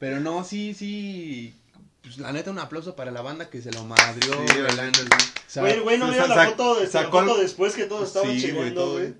Pero 0.00 0.18
no, 0.18 0.42
sí, 0.42 0.74
sí. 0.74 1.54
Pues 2.02 2.18
la 2.18 2.32
neta, 2.32 2.50
un 2.50 2.58
aplauso 2.58 2.96
para 2.96 3.10
la 3.12 3.20
banda 3.22 3.48
que 3.50 3.60
se 3.62 3.70
lo 3.70 3.84
madrió. 3.84 4.32
Sí, 4.48 4.58
güey. 4.60 4.74
la 4.76 4.84
neta, 4.86 4.98
sí. 5.46 5.60
Güey, 5.60 5.78
güey, 5.80 5.98
no 5.98 6.08
vieron 6.10 6.28
la 6.30 6.46
foto, 6.46 6.80
de, 6.80 6.86
sacó 6.88 7.20
el- 7.20 7.26
foto 7.28 7.40
después 7.40 7.74
que 7.74 7.84
todos 7.84 8.08
estaban 8.08 8.30
Sí, 8.32 8.40
chingando, 8.40 8.74
todo. 8.74 8.92
güey. 8.94 9.14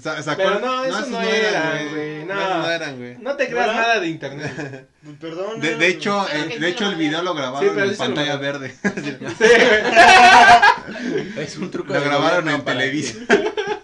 Sa- 0.00 0.20
sacó- 0.22 0.38
Pero 0.42 0.58
no, 0.60 0.84
esos 0.84 0.98
esos 1.00 1.10
no 1.10 1.20
eran, 1.20 1.88
güey, 1.90 2.24
no. 2.24 2.34
no 2.34 2.68
eran, 2.70 2.96
güey. 2.98 3.16
No 3.18 3.36
te 3.36 3.48
creas 3.48 3.68
¿Hola? 3.68 3.76
nada 3.80 4.00
de 4.00 4.08
internet. 4.08 4.88
Perdón. 5.20 5.60
De, 5.60 5.72
eh, 5.72 5.76
de 5.76 5.86
hecho, 5.88 6.26
que 6.30 6.38
de 6.38 6.58
sí 6.58 6.64
hecho 6.66 6.84
lo 6.84 6.90
el 6.90 6.96
video 6.96 7.22
lo 7.22 7.34
grabaron 7.34 7.74
Sí, 7.74 7.80
en 7.80 7.86
sí 7.86 7.92
lo 7.92 7.98
pantalla 7.98 8.32
a 8.32 8.36
verde. 8.36 8.74
es 11.38 11.56
un 11.58 11.70
truco 11.70 11.92
lo 11.92 12.00
de 12.00 12.06
grabaron 12.06 12.48
en 12.48 12.64
Televisa. 12.64 13.18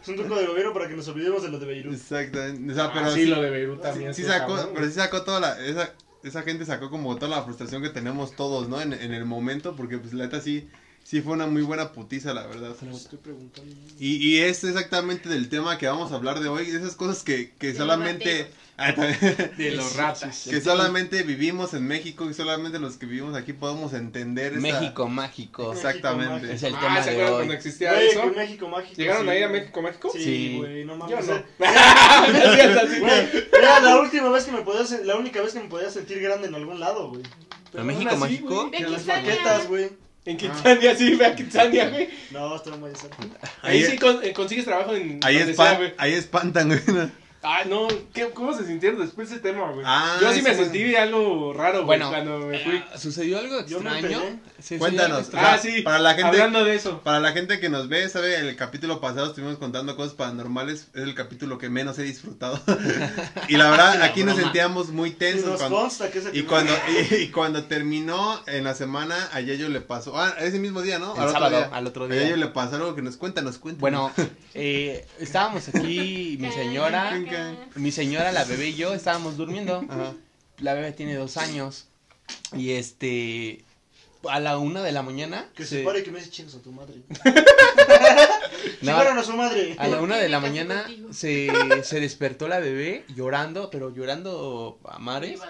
Es 0.03 0.09
un 0.09 0.17
truco 0.17 0.35
de 0.37 0.47
gobierno 0.47 0.73
para 0.73 0.89
que 0.89 0.95
nos 0.97 1.07
olvidemos 1.09 1.43
de 1.43 1.49
lo 1.49 1.59
de 1.59 1.67
Beirut. 1.67 1.95
Exactamente. 1.95 2.73
O 2.73 2.75
sea, 2.75 2.93
pero 2.93 3.07
Ah, 3.07 3.11
sí, 3.13 3.25
sí, 3.25 3.27
lo 3.27 3.41
de 3.43 3.51
Beirut 3.51 3.83
también. 3.83 4.15
sí 4.15 4.25
sacó, 4.25 4.55
cabrón, 4.57 4.71
pero 4.75 4.87
sí 4.87 4.93
sacó 4.95 5.23
toda 5.23 5.41
la, 5.41 5.65
esa, 5.65 5.93
esa 6.23 6.43
gente 6.43 6.65
sacó 6.65 6.91
como 6.91 7.17
toda 7.17 7.37
la 7.37 7.43
frustración 7.43 7.83
que 7.83 7.91
tenemos 7.91 8.37
todos, 8.37 8.69
¿no? 8.69 8.81
En, 8.81 8.93
en 8.93 9.15
el 9.15 9.25
momento, 9.25 9.77
porque 9.77 9.99
pues 9.99 10.13
la 10.13 10.25
neta 10.25 10.41
sí, 10.41 10.69
sí 11.03 11.21
fue 11.21 11.33
una 11.33 11.47
muy 11.47 11.63
buena 11.63 11.93
putiza, 11.93 12.35
la 12.35 12.47
verdad. 12.47 12.75
Estoy 12.93 13.19
preguntando. 13.19 13.75
Y, 13.99 14.17
y 14.17 14.39
es 14.39 14.65
exactamente 14.65 15.29
del 15.29 15.49
tema 15.49 15.79
que 15.79 15.87
vamos 15.87 16.13
a 16.13 16.17
hablar 16.17 16.41
de 16.41 16.49
hoy, 16.49 16.71
de 16.71 16.79
esas 16.79 16.97
cosas 16.97 17.23
que, 17.23 17.53
que 17.59 17.75
solamente... 17.75 18.51
Ah. 18.83 18.93
De 18.93 19.71
los 19.73 19.95
ratas. 19.97 20.47
que 20.49 20.61
solamente 20.61 21.23
vivimos 21.23 21.75
en 21.75 21.87
México 21.87 22.29
y 22.31 22.35
solamente 22.35 22.79
los 22.79 22.97
que 22.97 23.05
vivimos 23.07 23.37
aquí 23.37 23.53
podemos 23.53 23.93
entender 23.93 24.53
esa... 24.53 24.61
México 24.61 25.07
mágico. 25.09 25.73
Exactamente. 25.73 26.53
Es 26.55 26.63
el 26.63 26.75
Ah, 26.75 26.81
tema 26.81 27.03
¿se 27.03 27.11
de 27.13 27.25
hoy. 27.25 27.31
cuando 27.33 27.53
existía 27.55 27.93
Güey, 27.93 28.09
eso? 28.09 28.27
México 28.35 28.69
mágico. 28.69 28.95
¿Llegaron 28.97 29.25
sí, 29.25 29.29
a 29.31 29.37
ir 29.39 29.45
a. 29.45 29.49
México 29.49 29.83
México? 29.83 30.11
Sí. 30.13 30.25
Sí, 30.25 30.57
güey, 30.59 30.85
no 30.87 30.97
mames. 30.97 31.27
Yo 31.27 31.35
no. 31.35 31.43
es 32.25 33.43
era 33.53 33.81
la 33.81 34.01
última 34.01 34.29
vez 34.31 34.45
que 34.45 34.53
me 34.53 34.63
podía, 34.63 34.83
la 35.05 35.17
única 35.17 35.41
vez 35.43 35.53
que 35.53 35.61
me 35.61 35.69
podía 35.69 35.91
sentir 35.91 36.21
grande 36.21 36.49
en 36.49 36.55
algún 36.55 36.81
lado, 36.81 37.09
güey. 37.11 37.23
¿A 37.79 37.83
México 37.85 38.17
mágico? 38.17 38.71
En 38.73 38.91
las 38.93 39.07
maquetas, 39.07 39.69
güey. 39.69 39.91
En 40.27 40.37
Kitsania, 40.37 40.95
sí, 40.97 41.15
ve 41.15 41.27
a 41.27 41.35
Kitsania, 41.35 41.89
güey. 41.89 42.09
No, 42.31 42.55
estoy 42.55 42.77
muy 42.79 42.91
cerca. 42.95 43.17
Ahí 43.63 43.79
Ahí- 43.83 43.91
sí 43.91 43.97
con- 43.99 44.23
eh, 44.23 44.33
consigues 44.35 44.65
trabajo 44.67 44.95
en 44.95 45.19
Ahí, 45.23 45.37
espan- 45.37 45.55
sea, 45.79 45.95
ahí 45.97 46.13
espantan, 46.13 46.69
güey. 46.69 46.81
Ah, 47.43 47.63
no, 47.67 47.89
¿qué, 48.13 48.29
¿cómo 48.35 48.53
se 48.55 48.67
sintieron 48.67 49.01
después 49.01 49.31
de 49.31 49.37
ese 49.37 49.43
tema, 49.43 49.71
güey? 49.71 49.83
Ah, 49.87 50.19
Yo 50.21 50.31
sí 50.31 50.43
me 50.43 50.55
sentí 50.55 50.95
algo 50.95 51.55
raro, 51.55 51.87
güey, 51.87 51.99
Bueno, 51.99 52.11
cuando 52.11 52.39
me 52.47 52.59
fui. 52.59 52.85
Ah, 52.93 52.99
¿Sucedió 52.99 53.39
algo 53.39 53.65
Yo 53.67 53.81
me 53.81 53.91
extraño? 53.99 54.21
Sí, 54.59 54.77
Cuéntanos. 54.77 55.29
algo 55.29 55.39
Ah, 55.41 55.57
sí, 55.57 55.81
para 55.81 56.01
la 56.01 56.11
gente- 56.13 56.29
hablando 56.29 56.65
de 56.65 56.75
eso. 56.75 57.01
Para 57.03 57.19
la 57.19 57.33
gente 57.33 57.59
que 57.59 57.71
nos 57.71 57.89
ve, 57.89 58.07
sabe, 58.11 58.37
el 58.37 58.57
capítulo 58.57 59.01
pasado 59.01 59.29
estuvimos 59.29 59.57
contando 59.57 59.97
cosas 59.97 60.13
paranormales, 60.13 60.89
es 60.93 61.03
el 61.03 61.15
capítulo 61.15 61.57
que 61.57 61.71
menos 61.71 61.99
he 61.99 62.03
disfrutado. 62.03 62.61
y 63.49 63.57
la 63.57 63.71
verdad, 63.71 64.03
aquí 64.03 64.23
nos 64.23 64.37
sentíamos 64.37 64.91
muy 64.91 65.09
Y 65.09 65.13
tensos. 65.13 65.47
nos 65.49 65.61
cuando- 65.61 65.77
consta 65.79 66.11
que 66.11 66.19
ese 66.19 66.31
y 66.37 66.43
cuando, 66.43 66.75
y, 67.11 67.15
y 67.15 67.29
cuando 67.29 67.65
terminó 67.65 68.39
en 68.49 68.65
la 68.65 68.75
semana, 68.75 69.31
a 69.33 69.41
Yayo 69.41 69.71
le 69.71 69.81
pasó, 69.81 70.19
ah, 70.21 70.35
ese 70.41 70.59
mismo 70.59 70.83
día, 70.83 70.99
¿no? 70.99 71.15
El 71.15 71.21
Al 71.23 71.29
otro 71.29 71.33
sábado, 71.41 71.57
día. 71.57 71.71
al 71.73 71.87
otro 71.87 72.05
A 72.05 72.09
día. 72.09 72.23
Yayo 72.25 72.37
le 72.37 72.49
pasó 72.49 72.77
algo 72.77 72.95
que 72.95 73.01
nos 73.01 73.17
cuenta, 73.17 73.41
nos 73.41 73.57
cuenta. 73.57 73.81
Bueno, 73.81 74.13
eh, 74.55 75.07
estábamos 75.19 75.67
aquí, 75.69 76.37
mi 76.39 76.51
señora, 76.53 77.19
mi 77.77 77.93
señora, 77.93 78.33
la 78.33 78.45
bebé 78.45 78.69
y 78.69 78.75
yo 78.77 78.95
estábamos 78.95 79.37
durmiendo. 79.37 79.85
Ajá. 79.89 80.15
La 80.59 80.75
bebé 80.75 80.93
tiene 80.93 81.15
dos 81.15 81.37
años. 81.37 81.87
Y 82.57 82.73
este, 82.73 83.65
a 84.29 84.41
la 84.41 84.59
una 84.59 84.83
de 84.83 84.93
la 84.93 85.03
mañana. 85.03 85.49
Que 85.55 85.65
se- 85.65 85.79
se 85.79 85.85
pare 85.85 86.01
y 86.01 86.03
que 86.03 86.11
me 86.11 86.19
dice 86.19 86.31
chingas 86.31 86.55
a 86.55 86.63
tu 86.63 86.73
madre. 86.73 86.95
No, 88.83 88.97
a 88.97 89.25
su 89.25 89.33
madre. 89.35 89.75
a 89.79 89.89
la 89.89 90.01
una 90.01 90.17
de 90.17 90.29
la 90.29 90.39
¿Qué 90.39 90.43
me 90.43 90.49
mañana 90.49 90.87
se, 91.13 91.49
se 91.83 92.01
despertó 92.01 92.49
la 92.49 92.61
bebé 92.61 93.05
llorando, 93.15 93.71
pero 93.71 93.95
llorando 93.95 94.79
a 94.85 94.99
mares. 94.99 95.41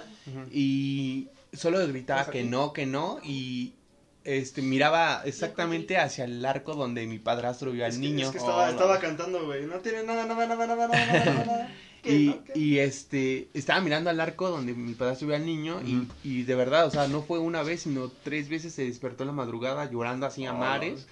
Y 0.53 1.29
solo 1.53 1.87
gritaba 1.89 2.31
que 2.31 2.45
no, 2.45 2.73
que 2.73 2.87
no. 2.87 3.21
Y 3.23 3.75
este 4.25 4.62
miraba 4.62 5.23
exactamente 5.25 5.97
hacia 5.99 6.25
el 6.25 6.45
arco 6.45 6.75
donde 6.75 7.07
mi 7.07 7.19
padrastro 7.19 7.71
vio 7.73 7.85
al 7.85 7.91
Es 7.93 7.97
que, 7.99 8.03
niño. 8.03 8.27
es 8.27 8.33
que 8.33 8.39
estaba, 8.39 8.62
Oh, 8.65 8.67
no. 8.67 8.71
estaba 8.73 8.99
cantando, 9.00 9.45
güey. 9.47 9.65
No 9.67 9.77
tiene 9.81 10.03
nada, 10.03 10.27
nada, 10.27 10.47
nada, 10.47 10.67
nada, 10.67 10.89
nada, 10.89 11.25
nada. 11.47 11.69
Y, 12.03 12.35
y 12.55 12.79
este, 12.79 13.49
estaba 13.53 13.79
mirando 13.83 14.09
al 14.09 14.19
arco 14.21 14.49
donde 14.49 14.73
mi 14.73 14.95
padrastro 14.95 15.27
vio 15.29 15.37
al 15.37 15.45
niño 15.45 15.83
y, 15.85 16.09
y 16.25 16.45
de 16.45 16.55
verdad, 16.55 16.87
o 16.87 16.91
sea, 16.91 17.09
no 17.09 17.21
fue 17.21 17.39
una 17.41 17.62
vez, 17.62 17.83
sino 17.83 18.11
tres 18.25 18.49
veces 18.49 18.73
se 18.73 18.87
despertó 18.87 19.23
en 19.25 19.27
la 19.27 19.33
madrugada 19.35 19.91
llorando 19.91 20.25
así 20.25 20.47
a 20.47 20.55
Oh. 20.55 20.57
mares. 20.57 21.07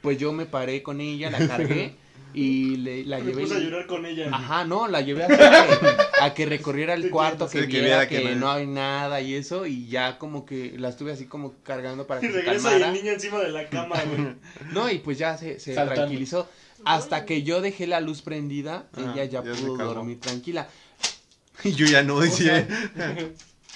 Pues 0.00 0.16
yo 0.16 0.32
me 0.32 0.46
paré 0.46 0.82
con 0.82 1.02
ella, 1.02 1.30
la 1.30 1.46
cargué 1.46 1.94
y 2.34 2.76
le, 2.76 3.04
la 3.04 3.18
Me 3.18 3.24
llevé. 3.26 3.42
puse 3.42 3.56
a 3.56 3.58
llorar 3.58 3.86
con 3.86 4.06
ella. 4.06 4.28
Ajá, 4.32 4.64
no, 4.64 4.86
la 4.88 5.00
llevé 5.00 5.24
a, 5.24 5.28
que, 5.28 6.22
a 6.22 6.34
que 6.34 6.46
recorriera 6.46 6.94
el 6.94 7.10
cuarto, 7.10 7.48
que, 7.48 7.60
sí, 7.62 7.66
que 7.68 7.80
viera 7.80 7.86
viera 8.04 8.08
que, 8.08 8.22
que 8.22 8.34
no- 8.36 8.50
hay 8.50 8.66
nada 8.66 9.20
y 9.20 9.34
eso, 9.34 9.66
y 9.66 9.86
ya 9.88 10.18
como 10.18 10.44
que 10.46 10.74
la 10.78 10.88
estuve 10.90 11.12
así 11.12 11.26
como 11.26 11.54
cargando 11.62 12.06
para 12.06 12.20
Y 12.20 12.26
que 12.28 12.32
se 12.32 12.40
regresa 12.42 12.70
y 12.70 12.74
el 12.74 12.80
calmara. 12.82 12.92
niño 13.00 13.12
encima 13.12 13.38
de 13.40 13.50
la 13.50 13.68
cama, 13.68 13.96
güey. 14.04 14.34
No, 14.72 14.90
y 14.90 14.98
pues 14.98 15.18
ya 15.18 15.36
se, 15.36 15.58
se 15.60 15.74
tranquilizó. 15.74 16.48
Hasta 16.84 17.26
que 17.26 17.42
yo 17.42 17.60
dejé 17.60 17.86
la 17.86 18.00
luz 18.00 18.22
prendida, 18.22 18.86
Ajá, 18.94 19.12
ella 19.12 19.24
ya, 19.24 19.42
pudo 19.42 19.76
dormir 19.76 20.18
tranquila. 20.20 20.68
Y 21.64 21.72
yo 21.72 21.84
ya 21.86 22.02
no 22.02 22.20
decía. 22.20 22.66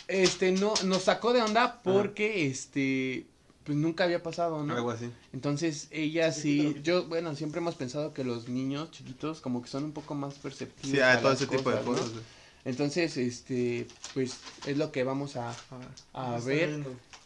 Este, 0.09 0.53
no, 0.53 0.75
nos 0.85 1.05
sacó 1.05 1.33
de 1.33 1.41
onda 1.41 1.81
porque, 1.83 2.47
este, 2.47 3.27
pues 3.65 3.77
nunca 3.79 4.05
había 4.05 4.23
pasado, 4.23 4.63
¿no? 4.63 4.75
Algo 4.75 4.91
así. 4.91 5.11
Entonces, 5.33 5.89
ella 5.91 6.31
Sí, 6.33 6.75
yo, 6.83 7.07
bueno, 7.07 7.35
siempre 7.35 7.61
hemos 7.61 7.75
pensado 7.75 8.13
que 8.15 8.25
los 8.25 8.49
niños 8.49 8.91
chiquitos 8.91 9.41
como 9.41 9.63
que 9.63 9.69
son 9.69 9.85
un 9.85 9.93
poco 9.93 10.15
más 10.15 10.35
perceptivos. 10.35 10.97
Sí, 10.97 11.01
a 11.01 11.21
todo 11.21 11.33
ese 11.33 11.47
tipo 11.47 11.71
de 11.71 11.77
¿no? 11.77 11.83
cosas. 11.83 12.11
Entonces, 12.65 13.17
este, 13.17 13.89
pues, 14.15 14.41
es 14.65 14.79
lo 14.79 14.91
que 14.93 15.05
vamos 15.05 15.37
a, 15.37 15.51
a- 15.51 16.37
a 16.37 16.39
ver 16.41 16.71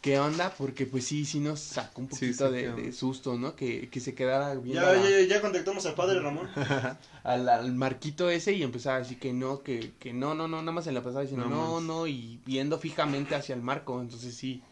qué 0.01 0.19
onda, 0.19 0.53
porque 0.57 0.85
pues 0.85 1.05
sí, 1.05 1.25
sí 1.25 1.39
nos 1.39 1.59
sacó 1.59 2.01
un 2.01 2.07
poquito 2.07 2.51
sí, 2.51 2.51
de, 2.51 2.91
susto, 2.93 3.37
¿no? 3.37 3.55
Que, 3.55 3.89
que 3.89 3.99
se 3.99 4.15
quedara 4.15 4.55
viendo 4.55 4.81
Ya, 4.81 4.93
la- 4.95 5.09
ya, 5.09 5.21
ya 5.27 5.41
contactamos 5.41 5.85
al 5.85 5.95
padre 5.95 6.19
Ramón. 6.19 6.47
al, 7.23 7.49
al 7.49 7.73
marquito 7.73 8.29
ese 8.29 8.53
y 8.53 8.63
empezaba 8.63 8.97
a 8.97 8.99
decir 8.99 9.19
que 9.19 9.33
no, 9.33 9.61
que, 9.63 9.93
que 9.99 10.13
no, 10.13 10.35
no, 10.35 10.47
no, 10.47 10.59
nada 10.61 10.71
más 10.71 10.85
se 10.85 10.91
la 10.91 11.01
pasaba 11.01 11.21
diciendo 11.21 11.47
No 11.49 11.79
no, 11.79 11.81
no, 11.81 12.07
y 12.07 12.41
viendo 12.45 12.79
fijamente 12.79 13.35
hacia 13.35 13.55
el 13.55 13.61
marco, 13.61 14.01
entonces 14.01 14.35
sí, 14.35 14.63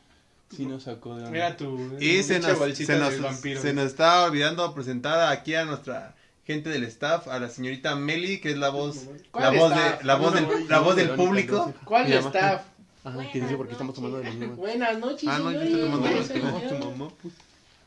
sí 0.55 0.65
nos 0.65 0.83
sacó 0.83 1.15
de 1.15 1.19
onda. 1.25 1.31
Mira 1.31 1.57
tu 1.57 1.97
Y 1.99 2.23
se 2.23 2.39
nos, 2.39 2.57
bolsita 2.57 2.93
se, 2.93 2.99
nos, 2.99 3.11
del 3.11 3.21
vampiro. 3.21 3.61
se 3.61 3.73
nos 3.73 3.85
está 3.85 4.23
olvidando 4.23 4.73
presentar 4.73 5.31
aquí 5.31 5.55
a 5.55 5.65
nuestra 5.65 6.15
gente 6.45 6.69
del 6.69 6.83
staff, 6.85 7.27
a 7.27 7.39
la 7.39 7.49
señorita 7.49 7.95
Meli, 7.95 8.39
que 8.39 8.51
es 8.51 8.57
la 8.57 8.69
voz, 8.69 9.05
la 9.05 9.11
¿Cuál 9.31 9.57
voz, 9.57 9.69
de, 9.71 10.03
la 10.05 10.15
voz, 10.15 10.33
del, 10.33 10.67
la 10.69 10.79
voz 10.79 10.95
del 10.95 11.09
público. 11.11 11.73
¿Cuál 11.83 12.11
staff? 12.11 12.61
Ajá, 13.03 13.31
que 13.31 13.39
dice 13.41 13.55
porque 13.55 13.71
estamos 13.73 13.95
tomando 13.95 14.17
de 14.17 14.25
lo 14.25 14.31
mismo. 14.33 14.55
Buenas 14.55 14.97
noches, 14.99 15.29
Ah, 15.31 15.39
no, 15.39 15.51
yo 15.51 15.61
estoy 15.61 15.79
tomando 15.81 16.07
¿Cómo 16.07 16.17
los 16.19 16.27
tu 16.27 16.95
mamá. 16.97 17.11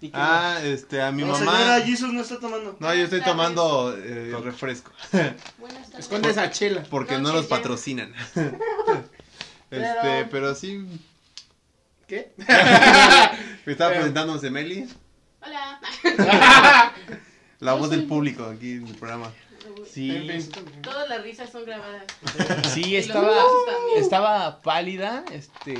¿Y 0.02 0.08
qué 0.08 0.12
Ah, 0.16 0.58
este, 0.64 1.02
a 1.02 1.12
mi 1.12 1.22
No, 1.22 1.32
mamá. 1.32 1.38
señora, 1.58 1.80
Jesus 1.82 2.12
no 2.12 2.20
está 2.22 2.38
tomando. 2.40 2.74
No, 2.80 2.94
yo 2.94 3.02
estoy 3.04 3.18
Buenas 3.20 3.36
tomando 3.36 3.94
eh, 3.98 4.34
refresco. 4.42 4.90
Esconde 5.98 6.30
esa 6.30 6.50
chela. 6.50 6.84
Porque 6.88 7.18
No, 7.18 7.28
no 7.28 7.34
los 7.34 7.46
patrocinan. 7.46 8.12
Pero- 9.68 9.84
Este, 9.84 10.24
pero 10.30 10.54
sí. 10.54 10.84
¿Qué? 12.10 12.32
Me 13.66 13.72
estaba 13.72 13.90
Pero- 13.90 14.00
presentándose 14.00 14.50
Meli, 14.50 14.88
Hola. 15.42 15.80
la 17.60 17.72
voz 17.74 17.88
del 17.90 18.04
público 18.08 18.44
aquí 18.46 18.72
en 18.72 18.86
el 18.88 18.94
programa. 18.96 19.30
Sí. 19.88 20.28
Todas 20.82 21.08
las 21.08 21.22
risas 21.22 21.50
son 21.50 21.64
grabadas. 21.64 22.02
sí, 22.74 22.96
estaba, 22.96 23.32
estaba 23.96 24.60
pálida, 24.60 25.24
este... 25.32 25.74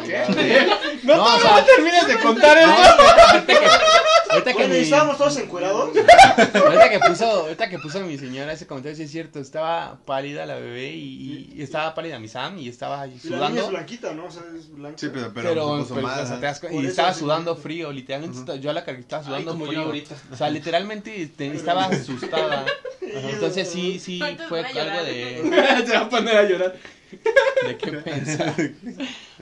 No, 1.03 1.17
No, 1.17 1.25
o 1.25 1.39
no, 1.39 1.65
terminas 1.65 2.07
de 2.07 2.19
contar 2.21 2.59
No, 2.65 2.73
eso. 2.75 3.47
que, 3.47 3.59
ahorita 4.31 4.51
que 4.53 4.59
Bueno, 4.59 4.75
¿y 4.75 4.79
mi- 4.79 4.85
estábamos 4.85 5.19
todos 5.19 5.37
encuerados. 5.39 5.91
ahorita 6.55 6.91
que 6.91 6.99
puso, 7.01 7.25
ahorita 7.27 7.69
que 7.69 7.79
puso 7.79 8.01
mi 8.01 8.19
señora 8.19 8.53
ese 8.53 8.67
comentario, 8.67 8.97
sí 8.97 9.03
es 9.05 9.11
cierto, 9.11 9.39
estaba 9.41 9.99
pálida 10.05 10.47
la 10.47 10.55
bebé 10.57 10.91
y, 10.93 11.53
y 11.57 11.63
estaba 11.63 11.95
pálida 11.95 12.19
mi 12.19 12.29
Sam 12.29 12.59
y 12.59 12.69
estaba 12.69 13.07
Y 13.07 13.11
la 13.11 13.15
niña 13.15 13.17
es 13.17 13.23
sudando. 13.23 13.69
blanquita, 13.71 14.15
¿no? 14.15 14.25
O 14.27 14.31
sea, 14.31 14.43
es 14.57 14.71
blanca. 14.73 14.99
Sí, 14.99 15.09
pero, 15.13 15.33
pero, 15.35 15.49
Pero, 15.51 15.79
puso 15.79 15.95
pero, 15.95 16.07
mal, 16.07 16.21
o 16.21 16.27
sea, 16.27 16.33
ajá. 16.37 16.41
te 16.41 16.47
das 16.47 16.61
y 16.73 16.87
estaba 16.87 17.13
sí. 17.15 17.21
sudando 17.21 17.57
frío, 17.57 17.93
literalmente 17.93 18.39
esta- 18.39 18.57
yo 18.57 18.71
a 18.71 18.73
la 18.73 18.85
carita 18.85 19.19
estaba 19.21 19.37
Ay, 19.37 19.43
sudando 19.45 19.65
yo 19.65 19.71
frío. 19.71 19.83
ahorita. 19.83 20.15
O 20.33 20.37
sea, 20.37 20.51
literalmente 20.51 21.27
te- 21.37 21.55
estaba 21.55 21.85
asustada. 21.87 22.65
Entonces 23.03 23.69
sí, 23.69 23.99
sí 23.99 24.19
¿Cuántos 24.19 24.47
fue 24.49 24.61
algo 24.61 25.03
de, 25.05 25.85
Se 25.87 25.93
va 25.93 26.01
a 26.01 26.09
poner 26.09 26.37
a 26.37 26.43
llorar. 26.45 26.77
de 27.67 27.77
qué 27.77 27.93
pensar. 28.05 28.55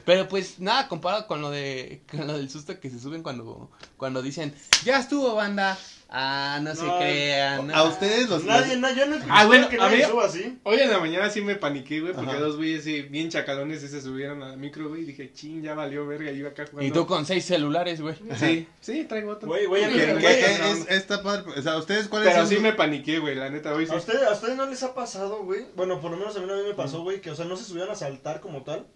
Pero 0.08 0.26
pues 0.26 0.58
nada 0.58 0.88
comparado 0.88 1.26
con 1.26 1.42
lo 1.42 1.50
de 1.50 2.00
con 2.10 2.26
lo 2.26 2.32
del 2.38 2.48
susto 2.48 2.80
que 2.80 2.88
se 2.88 2.98
suben 2.98 3.22
cuando 3.22 3.70
cuando 3.98 4.22
dicen, 4.22 4.54
"Ya 4.82 4.98
estuvo 5.00 5.34
banda." 5.34 5.76
Ah, 6.10 6.58
no, 6.62 6.74
se 6.74 6.86
No, 6.86 6.96
crean. 6.98 7.66
no. 7.66 7.74
A 7.74 7.82
ustedes 7.84 8.30
los... 8.30 8.42
Nadie, 8.44 8.78
na- 8.78 8.92
yo 8.92 9.04
no 9.04 9.16
Ah, 9.28 9.44
bueno, 9.44 9.68
que 9.68 9.76
nadie 9.76 10.06
suba 10.06 10.24
así. 10.24 10.58
Hoy 10.62 10.78
en 10.80 10.88
la 10.88 10.98
mañana 11.00 11.28
sí 11.28 11.42
me 11.42 11.54
paniqué, 11.56 12.00
güey, 12.00 12.14
porque 12.14 12.30
Ajá. 12.30 12.40
dos 12.40 12.56
güeyes 12.56 12.82
sí, 12.82 13.02
bien 13.02 13.28
chacalones 13.28 13.82
y 13.82 13.88
se 13.88 14.00
subieron 14.00 14.42
a 14.42 14.48
la 14.48 14.56
micro, 14.56 14.88
güey, 14.88 15.02
y 15.02 15.04
dije, 15.04 15.30
ching, 15.34 15.60
ya 15.62 15.74
valió 15.74 16.06
verga, 16.06 16.32
y 16.32 16.36
iba 16.38 16.48
acá 16.48 16.64
jugando. 16.64 16.88
Y 16.88 16.92
tú 16.92 17.06
con 17.06 17.26
seis 17.26 17.44
celulares, 17.44 18.00
güey. 18.00 18.14
Sí, 18.40 18.66
sí, 18.80 19.04
traigo 19.04 19.32
otro. 19.32 19.48
Güey, 19.48 19.66
güey, 19.66 19.84
güey, 19.84 20.24
es, 20.24 20.86
esta 20.88 21.22
padre, 21.22 21.52
o 21.54 21.60
sea, 21.60 21.76
¿ustedes 21.76 22.08
cuáles 22.08 22.28
Pero 22.30 22.40
son 22.40 22.48
sí 22.48 22.54
sus- 22.54 22.62
me 22.62 22.72
paniqué, 22.72 23.18
güey, 23.18 23.34
la 23.34 23.50
neta, 23.50 23.74
hoy 23.74 23.84
sí. 23.84 23.92
¿A 23.92 23.96
ustedes, 23.96 24.22
¿A 24.22 24.32
ustedes 24.32 24.56
no 24.56 24.64
les 24.64 24.82
ha 24.82 24.94
pasado, 24.94 25.42
güey? 25.44 25.66
Bueno, 25.76 26.00
por 26.00 26.10
lo 26.10 26.16
menos 26.16 26.34
a 26.34 26.40
mí, 26.40 26.50
a 26.50 26.56
mí 26.56 26.62
me 26.68 26.72
pasó, 26.74 27.02
güey, 27.02 27.20
que, 27.20 27.30
o 27.32 27.36
sea, 27.36 27.44
no 27.44 27.54
se 27.54 27.64
subían 27.64 27.90
a 27.90 27.94
saltar 27.94 28.40
como 28.40 28.62
tal. 28.62 28.86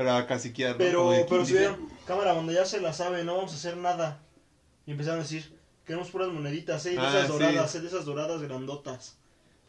Pero 0.00 0.14
a 0.16 0.26
caciquear, 0.26 0.72
¿no? 0.72 0.78
Pero, 0.78 1.26
pero 1.28 1.44
si 1.44 1.52
vieron, 1.52 1.76
cámara, 2.06 2.32
donde 2.32 2.54
ya 2.54 2.64
se 2.64 2.80
la 2.80 2.94
sabe, 2.94 3.22
no 3.22 3.36
vamos 3.36 3.52
a 3.52 3.56
hacer 3.56 3.76
nada. 3.76 4.18
Y 4.86 4.92
empezaron 4.92 5.20
a 5.20 5.24
decir, 5.24 5.54
queremos 5.84 6.08
puras 6.08 6.28
moneditas, 6.28 6.86
eh, 6.86 6.92
de 6.92 6.98
Ah, 6.98 7.08
esas 7.10 7.26
sí. 7.26 7.32
doradas, 7.32 7.74
eh, 7.74 7.80
de 7.80 7.88
esas 7.88 8.04
doradas 8.06 8.40
grandotas. 8.40 9.16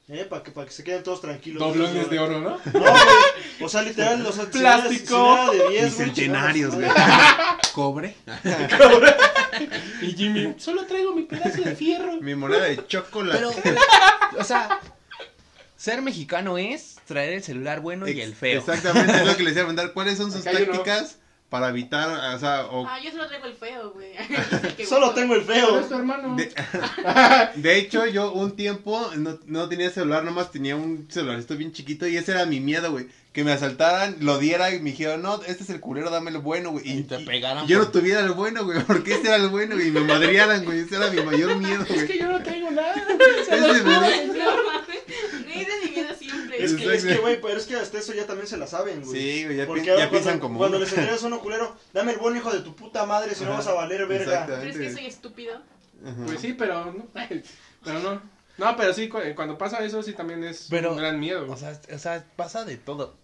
Eh, 0.07 0.25
para 0.29 0.41
que, 0.41 0.51
para 0.51 0.67
que 0.67 0.71
se 0.73 0.85
queden 0.85 1.03
todos 1.03 1.19
tranquilos. 1.19 1.59
Doblones 1.59 2.09
de 2.09 2.19
oro, 2.19 2.39
¿no? 2.39 2.49
No, 2.73 2.79
güey, 2.79 2.93
o 3.61 3.67
sea, 3.67 3.81
literal, 3.81 4.25
o 4.25 4.31
sea, 4.31 4.45
Plástico. 4.45 5.49
si 5.51 5.57
de 5.57 5.69
10, 5.69 5.69
güey, 5.69 5.83
Bicentenarios, 6.09 6.75
güey. 6.75 6.87
chingados, 6.87 7.71
Cobre. 7.73 8.15
Y 10.01 10.13
Jimmy, 10.13 10.55
solo 10.57 10.85
traigo 10.85 11.13
mi 11.13 11.23
pedazo 11.23 11.61
de 11.61 11.75
fierro. 11.75 12.21
Mi 12.21 12.35
moneda 12.35 12.63
de 12.63 12.87
chocolate. 12.87 13.45
Pero 13.63 13.81
o 14.39 14.43
sea, 14.45 14.79
ser 15.81 16.03
mexicano 16.03 16.59
es 16.59 16.97
traer 17.05 17.33
el 17.33 17.43
celular 17.43 17.79
bueno 17.79 18.07
y 18.07 18.21
el 18.21 18.35
feo. 18.35 18.59
Exactamente, 18.59 19.15
es 19.15 19.25
lo 19.25 19.35
que 19.35 19.41
les 19.41 19.53
iba 19.53 19.63
a 19.63 19.65
preguntar. 19.65 19.91
¿Cuáles 19.93 20.15
son 20.15 20.31
sus 20.31 20.43
tácticas 20.43 21.17
para 21.49 21.69
evitar, 21.69 22.35
o 22.35 22.39
sea, 22.39 22.67
o... 22.67 22.85
Ah, 22.87 22.99
yo 23.03 23.11
solo 23.11 23.27
traigo 23.27 23.47
el 23.47 23.55
feo, 23.55 23.91
güey. 23.91 24.13
Solo 24.87 25.13
tengo 25.13 25.35
el 25.35 25.41
feo. 25.41 25.81
es 25.81 25.89
tu 25.89 25.95
hermano. 25.95 26.37
De, 26.37 26.53
de 27.55 27.77
hecho, 27.77 28.05
yo 28.05 28.31
un 28.31 28.55
tiempo 28.55 29.11
no, 29.17 29.37
no 29.47 29.67
tenía 29.67 29.89
celular, 29.89 30.23
nomás 30.23 30.51
tenía 30.51 30.77
un 30.77 31.07
celularito 31.09 31.57
bien 31.57 31.73
chiquito 31.73 32.07
y 32.07 32.15
ese 32.15 32.31
era 32.31 32.45
mi 32.45 32.61
miedo, 32.61 32.91
güey. 32.91 33.07
Que 33.33 33.43
me 33.43 33.51
asaltaran, 33.51 34.17
lo 34.21 34.37
diera 34.37 34.73
y 34.73 34.79
me 34.79 34.91
dijeron, 34.91 35.23
no, 35.23 35.41
este 35.43 35.63
es 35.63 35.69
el 35.71 35.81
culero, 35.81 36.09
dame 36.09 36.31
el 36.31 36.37
bueno, 36.37 36.71
güey. 36.71 36.89
Y 36.89 37.03
te 37.03 37.19
pegaran 37.19 37.67
Yo 37.67 37.79
no 37.79 37.87
tuviera 37.89 38.21
el 38.21 38.31
bueno, 38.31 38.63
güey, 38.63 38.81
porque 38.83 39.15
este 39.15 39.27
era 39.27 39.37
el 39.37 39.49
bueno 39.49 39.75
güey, 39.75 39.87
y 39.87 39.91
me 39.91 40.01
madrearan, 40.01 40.63
güey. 40.63 40.79
Ese 40.79 40.95
era 40.95 41.09
mi 41.09 41.21
mayor 41.21 41.57
miedo, 41.57 41.81
Es 41.81 41.87
que 41.89 42.05
güey. 42.05 42.19
yo 42.19 42.29
no 42.29 42.41
tengo 42.43 42.71
nada 42.71 42.95
verdad. 43.49 44.11
No 44.27 44.63
mames. 44.65 44.99
Ni 45.45 45.65
de 45.65 45.71
mi 45.83 45.89
vida 45.95 46.15
siempre. 46.17 46.50
Es 46.63 46.73
que, 46.73 46.93
es 46.93 47.05
que, 47.05 47.17
güey, 47.17 47.41
pero 47.41 47.57
es 47.57 47.65
que 47.65 47.75
hasta 47.75 47.97
eso 47.99 48.13
ya 48.13 48.25
también 48.25 48.47
se 48.47 48.57
la 48.57 48.67
saben, 48.67 49.01
güey. 49.03 49.19
Sí, 49.19 49.43
güey, 49.45 49.57
ya, 49.57 49.65
Porque 49.67 49.85
ya 49.85 50.09
piensan 50.09 50.33
cuando, 50.39 50.41
como 50.41 50.57
Cuando 50.59 50.79
les 50.79 50.89
entregas 50.93 51.23
uno 51.23 51.39
culero, 51.39 51.75
dame 51.93 52.11
el 52.13 52.17
buen 52.19 52.35
hijo 52.37 52.51
de 52.51 52.59
tu 52.61 52.75
puta 52.75 53.05
madre, 53.05 53.35
si 53.35 53.43
no 53.45 53.51
vas 53.51 53.67
a 53.67 53.73
valer 53.73 54.05
verga. 54.07 54.45
¿Crees 54.45 54.77
que 54.77 54.93
soy 54.93 55.05
estúpido? 55.05 55.55
Ajá. 56.05 56.15
Pues 56.25 56.39
sí, 56.41 56.53
pero 56.53 56.85
no. 56.91 57.07
Pero 57.83 57.99
no. 57.99 58.21
No, 58.57 58.75
pero 58.77 58.93
sí, 58.93 59.07
cu- 59.09 59.19
cuando 59.35 59.57
pasa 59.57 59.83
eso, 59.83 60.03
sí 60.03 60.13
también 60.13 60.43
es 60.43 60.67
Pero- 60.69 60.91
un 60.91 60.97
gran 60.97 61.19
miedo. 61.19 61.43
O 61.43 61.47
güey. 61.47 61.57
sea, 61.59 61.79
o 61.93 61.97
sea, 61.97 62.25
pasa 62.35 62.63
de 62.65 62.77
todo. 62.77 63.15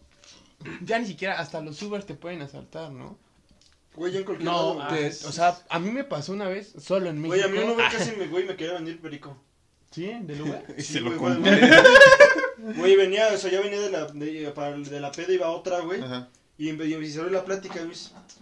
Ya 0.82 0.98
ni 0.98 1.06
siquiera 1.06 1.40
hasta 1.40 1.62
los 1.62 1.80
Ubers 1.84 2.06
te 2.08 2.16
pueden 2.16 2.42
asaltar, 2.42 2.92
¿no? 2.92 3.18
Güey, 3.94 4.14
ya 4.14 4.20
en 4.20 4.26
cualquier 4.26 4.46
No, 4.46 4.52
lado, 4.52 4.82
ah, 4.82 4.88
güey. 4.90 5.10
Te- 5.12 5.26
o 5.28 5.32
sea, 5.32 5.60
a 5.70 5.80
mí 5.80 5.92
me 5.92 6.04
pasó 6.04 6.34
una 6.34 6.48
vez 6.48 6.74
solo 6.80 7.10
en 7.10 7.18
México. 7.22 7.36
Güey, 7.36 7.42
a 7.44 7.48
mí 7.48 7.58
uno 7.64 7.74
güey, 7.76 7.86
Ah, 7.86 7.90
casi 7.92 8.12
me, 8.18 8.28
güey, 8.28 8.46
me 8.46 8.56
quería 8.56 8.74
venir 8.74 9.00
perico. 9.02 9.38
¿Sí? 9.92 10.12
¿Del 10.22 10.42
Uber? 10.42 10.66
Y 10.78 10.82
Sí, 10.82 10.94
se 10.94 11.00
lo 11.02 11.18
güey, 11.18 11.34
compré. 11.36 11.60
güey. 11.60 11.72
Güey, 12.76 12.96
venía, 12.96 13.28
o 13.34 13.38
sea, 13.38 13.52
ya 13.52 13.62
venía 13.62 13.80
de 13.80 13.90
la, 13.90 14.06
de, 14.06 14.52
para, 14.52 14.78
de 14.78 15.00
la 15.00 15.12
peda, 15.12 15.34
iba 15.34 15.50
otra, 15.50 15.80
güey. 15.82 16.02
Ajá. 16.02 16.28
Y, 16.60 16.70
empe- 16.70 16.90
y 16.90 16.96
me 16.96 17.06
hicieron 17.06 17.32
la 17.32 17.46
plática, 17.46 17.80
güey. 17.84 17.96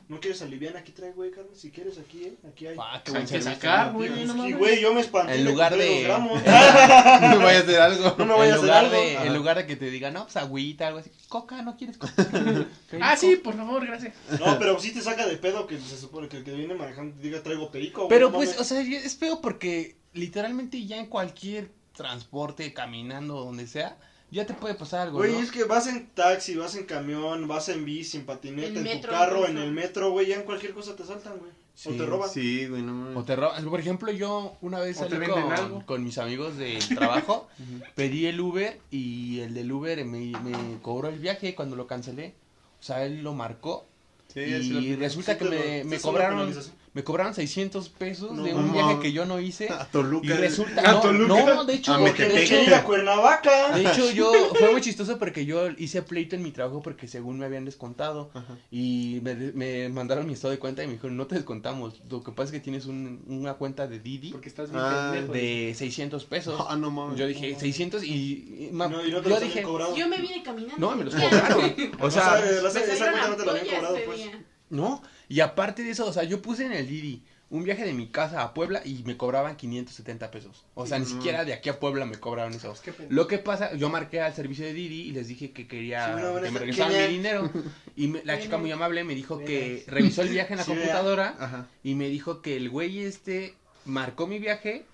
¿No 0.08 0.20
quieres 0.22 0.42
aliviar? 0.42 0.78
Aquí 0.78 0.94
trae, 0.94 1.12
güey, 1.12 1.32
Carlos. 1.32 1.60
Si 1.60 1.70
quieres, 1.72 1.98
aquí, 1.98 2.24
eh. 2.24 2.36
Aquí 2.48 2.68
hay. 2.68 2.78
Ah, 2.80 3.02
qué 3.04 3.12
Hay 3.12 3.16
buen 3.16 3.28
que 3.28 3.42
sacar, 3.42 3.92
güey. 3.92 4.22
Y, 4.22 4.26
no 4.26 4.36
mames. 4.36 4.58
güey, 4.58 4.80
yo 4.80 4.94
me 4.94 5.02
espanté. 5.02 5.34
En 5.36 5.44
lugar 5.46 5.76
de-. 5.76 6.08
No 6.08 7.38
me 7.40 7.44
vaya 7.44 7.60
a 7.60 7.62
hacer 7.62 7.82
algo. 7.82 8.16
No 8.18 8.26
me 8.26 8.34
vaya 8.36 8.54
a 8.54 8.58
hacer 8.58 8.72
algo. 8.72 8.92
de, 8.96 9.14
en 9.16 9.34
lugar 9.34 9.58
de 9.58 9.66
que 9.66 9.76
te 9.76 9.90
digan, 9.90 10.14
no, 10.14 10.24
pues 10.24 10.38
agüita, 10.38 10.88
algo 10.88 11.00
así. 11.00 11.12
Coca, 11.28 11.62
¿no 11.62 11.76
quieres 11.76 11.98
coca? 11.98 12.14
Ah, 13.02 13.18
sí, 13.18 13.36
por 13.36 13.56
favor, 13.58 13.86
gracias. 13.86 14.14
No, 14.40 14.58
pero 14.60 14.80
sí 14.80 14.94
te 14.94 15.02
saca 15.02 15.26
de 15.28 15.36
pedo 15.38 15.68
que 15.68 15.78
se 15.80 15.98
supone 15.98 16.30
que 16.30 16.38
el 16.38 16.44
que 16.46 16.54
viene 16.54 16.74
manejando 16.76 17.20
diga 17.22 17.44
traigo 17.44 17.70
perico. 17.72 18.02
güey, 18.04 18.10
Pero 18.10 18.28
no 18.30 18.36
pues, 18.38 18.50
mames. 18.52 18.62
o 18.62 18.64
sea, 18.64 18.82
es 18.82 19.18
feo 19.18 19.42
porque 19.42 19.98
literalmente 20.14 20.86
ya 20.86 20.98
en 20.98 21.08
cualquier 21.08 21.72
transporte, 21.94 22.74
caminando, 22.74 23.44
donde 23.44 23.68
sea, 23.68 23.98
ya 24.32 24.46
te 24.46 24.54
puede 24.54 24.76
pasar 24.76 25.02
algo, 25.02 25.18
Güey, 25.20 25.34
¿no? 25.34 25.40
es 25.40 25.52
que 25.52 25.64
vas 25.64 25.88
en 25.88 26.08
taxi, 26.10 26.56
vas 26.56 26.76
en 26.76 26.86
camión, 26.86 27.48
vas 27.48 27.70
en 27.70 27.86
bici, 27.86 28.18
en 28.18 28.26
patineta, 28.26 28.80
En 28.80 29.02
tu 29.02 29.08
carro, 29.08 29.40
incluso. 29.42 29.52
en 29.52 29.58
el 29.60 29.72
metro, 29.72 30.12
güey, 30.12 30.28
ya 30.28 30.36
en 30.36 30.44
cualquier 30.44 30.74
cosa 30.74 30.96
te 30.96 31.06
saltan, 31.06 31.38
güey. 31.38 31.52
o 31.86 31.98
te 31.98 32.06
roban. 32.06 32.30
Sí, 32.30 32.68
güey, 32.68 32.82
no 32.82 32.94
mames. 32.94 33.18
O 33.18 33.24
te 33.24 33.36
roban. 33.36 33.64
Por 33.66 33.80
ejemplo, 33.80 34.12
yo 34.12 34.58
una 34.62 34.80
vez 34.80 34.98
salí 34.98 35.18
con, 35.28 35.82
con 35.82 36.04
mis 36.04 36.18
amigos 36.18 36.58
del 36.58 36.80
trabajo, 36.96 37.48
pedí 37.96 38.26
el 38.26 38.40
Uber 38.42 38.80
y 38.92 39.40
el 39.42 39.54
del 39.54 39.72
Uber 39.72 40.04
me, 40.06 40.32
me 40.44 40.80
cobró 40.82 41.10
el 41.10 41.20
viaje 41.20 41.54
cuando 41.56 41.76
lo 41.76 41.88
cancelé. 41.88 42.34
O 42.80 42.84
sea, 42.84 43.06
él 43.06 43.24
lo 43.24 43.34
marcó 43.34 43.88
Sí, 44.34 44.42
lo 44.70 44.80
y 44.82 44.96
resulta 44.98 45.34
Sí 45.34 45.40
que 45.40 45.46
me, 45.46 45.52
lo- 45.52 45.62
me 45.62 45.68
te 45.68 45.80
hace 45.80 45.90
una 45.96 46.02
cobraron. 46.02 46.56
Me 46.96 47.04
cobraron 47.04 47.34
600 47.36 47.90
pesos 47.90 48.32
No 48.32 48.42
de 48.44 48.54
un 48.56 48.72
viaje 48.72 49.00
que 49.02 49.12
yo 49.12 49.26
no 49.26 49.40
hice. 49.42 49.70
A 49.70 49.86
Toluca. 49.86 50.26
Y 50.26 50.30
resulta, 50.32 50.82
¿A 50.90 50.94
no, 50.94 51.02
Toluca? 51.02 51.54
no, 51.54 51.66
de 51.66 51.74
hecho, 51.76 51.94
A 51.94 52.00
de 52.00 52.42
hecho, 52.44 52.56
ir 52.62 52.74
a 52.74 52.84
Cuernavaca. 52.86 53.76
de 53.78 53.82
hecho, 53.86 54.10
yo, 54.12 54.32
fue 54.58 54.72
muy 54.72 54.80
chistoso 54.82 55.20
porque 55.20 55.46
yo 55.46 55.70
hice 55.78 56.02
pleito 56.02 56.38
en 56.38 56.42
mi 56.44 56.52
trabajo 56.52 56.82
porque 56.82 57.08
según 57.10 57.38
me 57.38 57.46
habían 57.46 57.66
descontado 57.66 58.32
Ajá. 58.34 58.58
y 58.72 59.20
me, 59.24 59.36
me 59.36 59.90
mandaron 59.90 60.26
mi 60.26 60.34
estado 60.34 60.52
de 60.52 60.58
cuenta 60.60 60.84
y 60.84 60.88
me 60.88 60.94
dijeron, 60.94 61.18
no 61.18 61.28
te 61.28 61.36
descontamos, 61.36 62.02
lo 62.10 62.24
que 62.24 62.32
pasa 62.32 62.46
es 62.46 62.52
que 62.54 62.60
tienes 62.62 62.86
un- 62.86 63.24
una 63.28 63.56
cuenta 63.56 63.88
de 63.88 64.00
Didi 64.00 64.32
Porque 64.32 64.48
estás 64.48 64.72
bien 64.72 64.82
Ah, 64.82 65.10
pendejo. 65.14 65.34
de 65.34 65.74
600 65.76 66.24
pesos. 66.24 66.60
Ah, 66.66 66.78
no 66.78 66.92
mames. 66.92 67.20
Yo 67.20 67.28
dije 67.28 67.56
600 67.60 68.04
y, 68.06 68.10
y 68.10 68.70
ma- 68.72 68.88
No, 68.88 69.06
y 69.06 69.12
no 69.12 69.18
te 69.20 69.30
yo 69.30 69.36
los 69.36 69.42
dije. 69.44 69.64
Yo 69.98 70.08
me 70.08 70.18
vine 70.18 70.42
caminando. 70.44 70.78
no, 70.90 70.96
me 70.96 71.04
los 71.04 71.14
cobraron. 71.14 71.76
O 72.00 72.10
sea, 72.10 72.42
O 72.66 72.70
sea, 72.70 72.84
esa 72.84 72.96
salieron 72.96 73.20
cuenta 73.20 73.28
no 73.30 73.36
te 73.36 73.46
la 73.46 73.52
habían 73.52 73.76
cobrado, 73.76 73.98
pues. 74.06 74.22
no, 74.70 75.02
y 75.30 75.40
aparte 75.40 75.84
de 75.84 75.92
eso, 75.92 76.06
o 76.08 76.14
sea, 76.14 76.24
yo 76.24 76.42
puse 76.42 76.66
en 76.66 76.74
el 76.74 76.88
Didi 76.88 77.24
un 77.52 77.64
viaje 77.64 77.86
de 77.86 77.94
mi 77.94 78.08
casa 78.08 78.42
a 78.42 78.54
Puebla 78.56 78.82
y 78.84 79.04
me 79.06 79.18
cobraban 79.18 79.56
570 79.56 80.32
pesos. 80.32 80.66
O 80.74 80.88
sea, 80.88 80.98
ni 80.98 81.06
siquiera 81.06 81.46
de 81.46 81.54
aquí 81.54 81.70
a 81.70 81.80
Puebla 81.80 82.06
me 82.06 82.18
cobraron 82.20 82.54
eso. 82.54 82.74
Qué 82.84 82.92
pendejo. 82.92 83.14
Lo 83.14 83.28
que 83.28 83.38
pasa, 83.38 83.76
yo 83.76 83.90
marqué 83.90 84.20
al 84.20 84.34
servicio 84.34 84.66
de 84.66 84.74
Didi 84.74 85.02
y 85.04 85.12
les 85.12 85.28
dije 85.28 85.52
que 85.52 85.68
quería 85.68 86.08
Sí, 86.08 86.12
bueno, 86.14 86.32
bueno, 86.32 86.46
que 86.48 86.52
me 86.52 86.60
regresaran 86.60 86.92
¿quién 86.94 87.08
mi 87.12 87.18
dinero. 87.18 87.52
Y 87.96 88.08
me- 88.08 88.24
la 88.26 88.34
¿Quién 88.34 88.46
chica 88.46 88.58
muy 88.58 88.72
amable 88.72 89.04
me 89.04 89.14
dijo 89.14 89.38
¿Quién 89.38 89.48
que 89.48 89.84
revisó 89.88 90.24
el 90.24 90.30
viaje 90.34 90.54
en 90.54 90.58
la 90.58 90.64
Sí, 90.66 90.72
computadora 90.72 91.68
y 91.84 91.94
me 91.96 92.10
dijo 92.10 92.42
que 92.42 92.58
el 92.58 92.70
güey 92.70 93.00
este 93.02 93.54
marcó 93.86 94.26
mi 94.26 94.40
viaje 94.40 94.86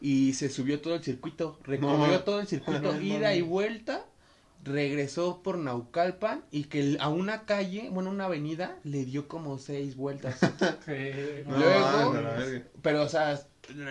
y 0.00 0.34
se 0.34 0.48
subió 0.48 0.80
todo 0.80 0.94
el 0.94 1.02
circuito, 1.02 1.58
recorrió 1.64 2.06
No. 2.18 2.20
todo 2.20 2.38
el 2.40 2.46
circuito, 2.46 2.80
No, 2.92 3.00
ida 3.00 3.34
y 3.34 3.42
vuelta, 3.42 4.04
regresó 4.64 5.42
por 5.42 5.58
Naucalpan 5.58 6.44
y 6.50 6.64
que 6.64 6.80
el- 6.80 6.98
a 7.00 7.08
una 7.08 7.44
calle, 7.44 7.88
bueno, 7.90 8.10
una 8.10 8.24
avenida, 8.24 8.78
le 8.84 9.04
dio 9.04 9.28
como 9.28 9.58
seis 9.58 9.96
vueltas. 9.96 10.38
No, 11.46 11.56
Luego-. 11.56 12.62
Pero, 12.82 13.02
o 13.02 13.08
sea, 13.08 13.40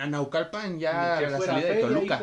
a 0.00 0.06
Naucalpan 0.06 0.78
ya 0.78 1.18
a 1.18 1.20
la 1.22 1.38
salida 1.40 1.68
de 1.68 1.80
Toluca. 1.80 2.20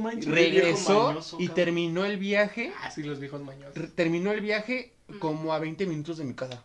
manches. 0.00 0.26
Regresó 0.32 1.08
mañoso, 1.08 1.36
y 1.38 1.46
cabrón. 1.48 1.54
terminó 1.64 2.04
el 2.04 2.16
viaje, 2.18 2.72
Ah, 2.82 2.90
sí, 2.90 3.02
los 3.02 3.18
viejos 3.20 3.40
mañosos. 3.42 3.94
terminó 3.94 4.32
el 4.32 4.40
viaje 4.40 4.92
como 5.20 5.52
a 5.52 5.58
20 5.58 5.86
minutos 5.86 6.18
de 6.18 6.24
mi 6.24 6.34
casa. 6.34 6.64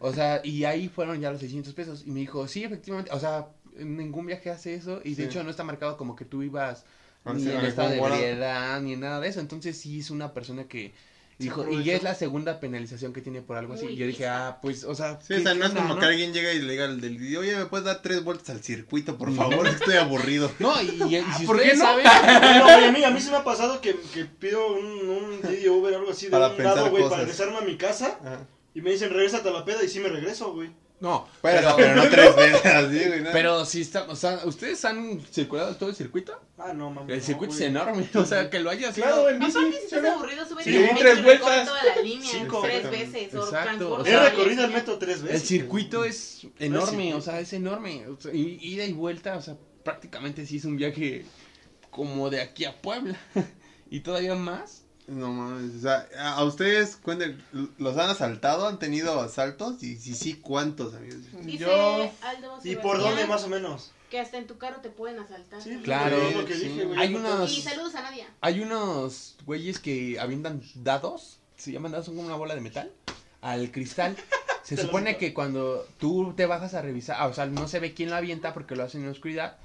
O 0.00 0.12
sea, 0.12 0.40
y 0.44 0.64
ahí 0.64 0.88
fueron 0.88 1.20
ya 1.20 1.30
los 1.30 1.40
600 1.40 1.72
pesos. 1.74 2.04
Y 2.06 2.10
me 2.10 2.20
dijo, 2.20 2.46
sí, 2.48 2.64
efectivamente, 2.64 3.10
o 3.12 3.20
sea, 3.20 3.48
ningún 3.76 4.26
viaje 4.26 4.50
hace 4.50 4.74
eso. 4.74 5.00
Y 5.04 5.10
de 5.10 5.16
Sí. 5.16 5.22
hecho 5.24 5.44
no 5.44 5.50
está 5.50 5.62
marcado 5.64 5.96
como 5.96 6.16
que 6.16 6.24
tú 6.24 6.42
ibas 6.42 6.84
ni 7.24 7.48
en 7.50 7.56
ah, 7.58 7.68
estado 7.68 7.90
de 7.90 7.98
ebriedad, 7.98 8.80
ni 8.80 8.94
en 8.94 9.00
nada 9.00 9.20
de 9.20 9.28
eso. 9.28 9.40
Entonces 9.40 9.76
sí 9.78 10.00
es 10.00 10.10
una 10.10 10.32
persona 10.34 10.64
que 10.64 10.92
dijo, 11.38 11.66
y 11.70 11.82
ya 11.84 11.94
es 11.94 12.02
la 12.02 12.14
segunda 12.14 12.60
penalización 12.60 13.12
que 13.14 13.22
tiene 13.22 13.40
por 13.40 13.56
algo 13.56 13.72
así. 13.74 13.86
Uy, 13.86 13.92
y 13.92 13.96
yo 13.96 14.06
dije, 14.06 14.26
ah, 14.26 14.58
pues, 14.60 14.84
o 14.84 14.94
sea, 14.94 15.18
Sí, 15.22 15.28
¿qué- 15.28 15.36
o 15.36 15.42
sea, 15.42 15.54
no 15.54 15.64
es 15.64 15.70
como 15.72 15.94
no? 15.94 15.98
que 15.98 16.04
alguien 16.06 16.34
llega 16.34 16.52
y 16.52 16.60
le 16.60 16.72
diga 16.72 16.84
al 16.84 17.00
del 17.00 17.16
video, 17.16 17.40
oye, 17.40 17.56
¿me 17.56 17.64
puedes 17.66 17.86
dar 17.86 18.02
tres 18.02 18.22
vueltas 18.22 18.50
al 18.50 18.62
circuito, 18.62 19.16
por 19.16 19.32
favor? 19.34 19.66
Estoy 19.66 19.96
aburrido. 19.96 20.50
No, 20.58 20.80
y, 20.82 20.86
y- 20.86 21.16
y 21.16 21.22
si 21.38 21.46
¿por 21.46 21.56
ustedes 21.56 21.72
qué 21.72 21.78
no? 21.78 21.84
saben... 21.84 22.06
A 22.90 22.92
mí, 22.92 23.04
a 23.04 23.10
mí 23.10 23.20
sí 23.20 23.30
me 23.30 23.36
ha 23.38 23.44
pasado 23.44 23.80
que, 23.80 23.96
que 24.12 24.24
pido 24.26 24.74
un, 24.74 24.84
un 25.08 25.40
Didi 25.42 25.68
Uber 25.68 25.94
o 25.94 25.98
algo 25.98 26.10
así 26.10 26.26
de 26.26 26.30
Para 26.32 26.48
un 26.48 26.62
lado, 26.62 26.90
güey, 26.90 27.04
para 27.04 27.22
regresarme 27.22 27.56
a 27.58 27.62
mi 27.62 27.76
casa. 27.78 28.18
Ajá. 28.20 28.46
Y 28.74 28.82
me 28.82 28.90
dicen, 28.92 29.10
regrésate 29.10 29.48
a 29.48 29.52
la 29.52 29.64
peda 29.64 29.82
y 29.82 29.88
sí 29.88 29.98
me 30.00 30.08
regreso, 30.10 30.52
güey. 30.52 30.70
No, 31.00 31.26
Pero, 31.40 31.76
pero 31.76 31.94
no 31.96 32.10
tres 32.10 32.36
veces 32.36 32.66
así, 32.66 33.04
güey. 33.06 33.22
¿no? 33.22 33.30
Pero 33.32 33.64
si 33.64 33.80
está, 33.80 34.02
o 34.02 34.14
sea, 34.14 34.40
¿ustedes 34.44 34.84
han 34.84 35.18
circulado 35.32 35.74
todo 35.76 35.88
el 35.88 35.94
circuito? 35.94 36.38
Ah, 36.58 36.74
no, 36.74 36.90
mames. 36.90 37.10
El 37.14 37.20
no, 37.20 37.24
circuito 37.24 37.54
es 37.54 37.58
güey. 37.60 37.70
enorme, 37.70 38.08
o 38.14 38.24
sea, 38.26 38.50
que 38.50 38.58
lo 38.60 38.68
hayas 38.68 38.94
Claro, 38.94 39.28
en 39.30 39.38
bici. 39.38 39.50
Aparte, 39.56 39.78
si 39.78 39.84
estás 39.86 40.02
¿no? 40.02 40.12
aburrido, 40.12 40.46
sube 40.46 40.62
Sí, 40.62 40.76
el 40.76 40.96
tres 40.98 41.22
vueltas. 41.24 41.66
toda 41.68 41.84
la 41.84 42.02
línea 42.02 42.30
Cinco. 42.30 42.60
tres 42.62 42.90
veces. 42.90 43.34
O 43.34 43.44
Exacto, 43.44 43.94
o 43.94 44.04
He 44.04 44.10
sea, 44.10 44.28
recorrido 44.28 44.64
el 44.66 44.72
metro 44.72 44.98
tres 44.98 45.22
veces. 45.22 45.40
El 45.40 45.46
circuito 45.46 46.04
es 46.04 46.46
enorme, 46.58 47.14
o 47.14 47.20
sea, 47.22 47.40
es 47.40 47.52
enorme. 47.54 48.06
o 48.06 48.20
sea, 48.20 48.32
ida 48.34 48.84
y 48.84 48.92
vuelta, 48.92 49.36
o 49.38 49.42
sea, 49.42 49.56
prácticamente 49.82 50.44
sí 50.44 50.58
es 50.58 50.66
un 50.66 50.76
viaje 50.76 51.24
como 51.90 52.28
de 52.28 52.42
aquí 52.42 52.66
a 52.66 52.80
Puebla. 52.82 53.18
y 53.90 54.00
todavía 54.00 54.34
más. 54.34 54.79
No 55.10 55.32
mames, 55.32 55.74
o 55.74 55.80
sea, 55.80 56.06
a 56.36 56.44
ustedes, 56.44 56.96
cuenten, 56.96 57.42
¿los 57.78 57.96
han 57.98 58.10
asaltado? 58.10 58.68
¿Han 58.68 58.78
tenido 58.78 59.20
asaltos? 59.20 59.82
Y 59.82 59.96
si 59.96 60.14
sí, 60.14 60.34
¿cuántos, 60.34 60.94
amigos? 60.94 61.18
Dice 61.42 61.58
Yo- 61.58 62.10
Aldo 62.22 62.58
¿Y 62.62 62.76
por 62.76 62.98
dónde 62.98 63.26
más 63.26 63.42
o 63.42 63.48
menos? 63.48 63.90
Que 64.08 64.20
hasta 64.20 64.38
en 64.38 64.46
tu 64.46 64.56
carro 64.56 64.80
te 64.80 64.88
pueden 64.88 65.18
asaltar. 65.18 65.60
Sí, 65.60 65.80
Claro, 65.82 66.16
es 66.16 66.36
lo 66.36 66.44
que 66.44 66.54
sí. 66.54 66.68
dije, 66.68 66.84
güey. 66.84 66.98
Hay 66.98 67.08
No 67.12 67.18
unos- 67.18 67.58
Y 67.58 67.60
saludos 67.60 67.94
a 67.96 68.02
Nadia. 68.02 68.26
Hay 68.40 68.60
unos 68.60 69.36
güeyes 69.46 69.80
que 69.80 70.20
avientan 70.20 70.62
dados, 70.76 71.38
se 71.56 71.72
llaman 71.72 71.90
dados, 71.90 72.06
son 72.06 72.14
como 72.14 72.28
una 72.28 72.36
bola 72.36 72.54
de 72.54 72.60
metal, 72.60 72.92
al 73.40 73.72
cristal. 73.72 74.16
Se 74.62 74.76
supone 74.76 75.16
que 75.16 75.34
cuando 75.34 75.84
tú 75.98 76.34
te 76.36 76.46
bajas 76.46 76.74
a 76.74 76.82
revisar, 76.82 77.16
ah, 77.18 77.26
o 77.26 77.34
sea, 77.34 77.46
no 77.46 77.66
se 77.66 77.80
ve 77.80 77.94
quién 77.94 78.10
lo 78.10 78.16
avienta 78.16 78.52
porque 78.54 78.76
lo 78.76 78.84
hacen 78.84 79.00
en 79.00 79.06
la 79.08 79.12
oscuridad, 79.12 79.56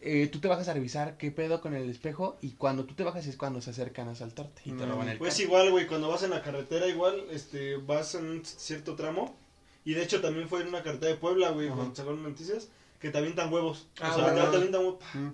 Eh, 0.00 0.28
tú 0.32 0.40
te 0.40 0.48
bajas 0.48 0.68
a 0.68 0.74
revisar 0.74 1.16
qué 1.18 1.30
pedo 1.30 1.60
con 1.60 1.74
el 1.74 1.88
espejo 1.88 2.36
y 2.40 2.52
cuando 2.52 2.84
tú 2.84 2.94
te 2.94 3.04
bajas 3.04 3.26
es 3.26 3.36
cuando 3.36 3.60
se 3.60 3.70
acercan 3.70 4.08
a 4.08 4.12
asaltarte 4.12 4.62
y 4.64 4.72
te 4.72 4.84
roban 4.86 5.08
el 5.08 5.18
Pues 5.18 5.34
carro. 5.34 5.44
igual, 5.44 5.70
güey, 5.70 5.86
cuando 5.86 6.08
vas 6.08 6.22
en 6.24 6.30
la 6.30 6.42
carretera, 6.42 6.88
igual, 6.88 7.24
este, 7.30 7.76
vas 7.76 8.14
en 8.16 8.24
un 8.26 8.44
cierto 8.44 8.96
tramo. 8.96 9.36
Y 9.84 9.94
de 9.94 10.02
hecho 10.02 10.20
también 10.20 10.48
fue 10.48 10.62
en 10.62 10.68
una 10.68 10.82
carretera 10.82 11.12
de 11.12 11.18
Puebla, 11.18 11.50
güey, 11.50 11.66
Ajá. 11.68 11.76
cuando 11.76 11.94
sacaron 11.94 12.22
noticias, 12.22 12.68
que 13.00 13.10
te 13.10 13.18
avientan 13.18 13.52
huevos. 13.52 13.86
Ah, 14.00 14.10
o 14.12 14.14
sea, 14.14 14.32
bueno. 14.32 14.50
te 14.50 14.56
avientan 14.56 14.80
huevos. 14.80 15.00
Mm. 15.14 15.28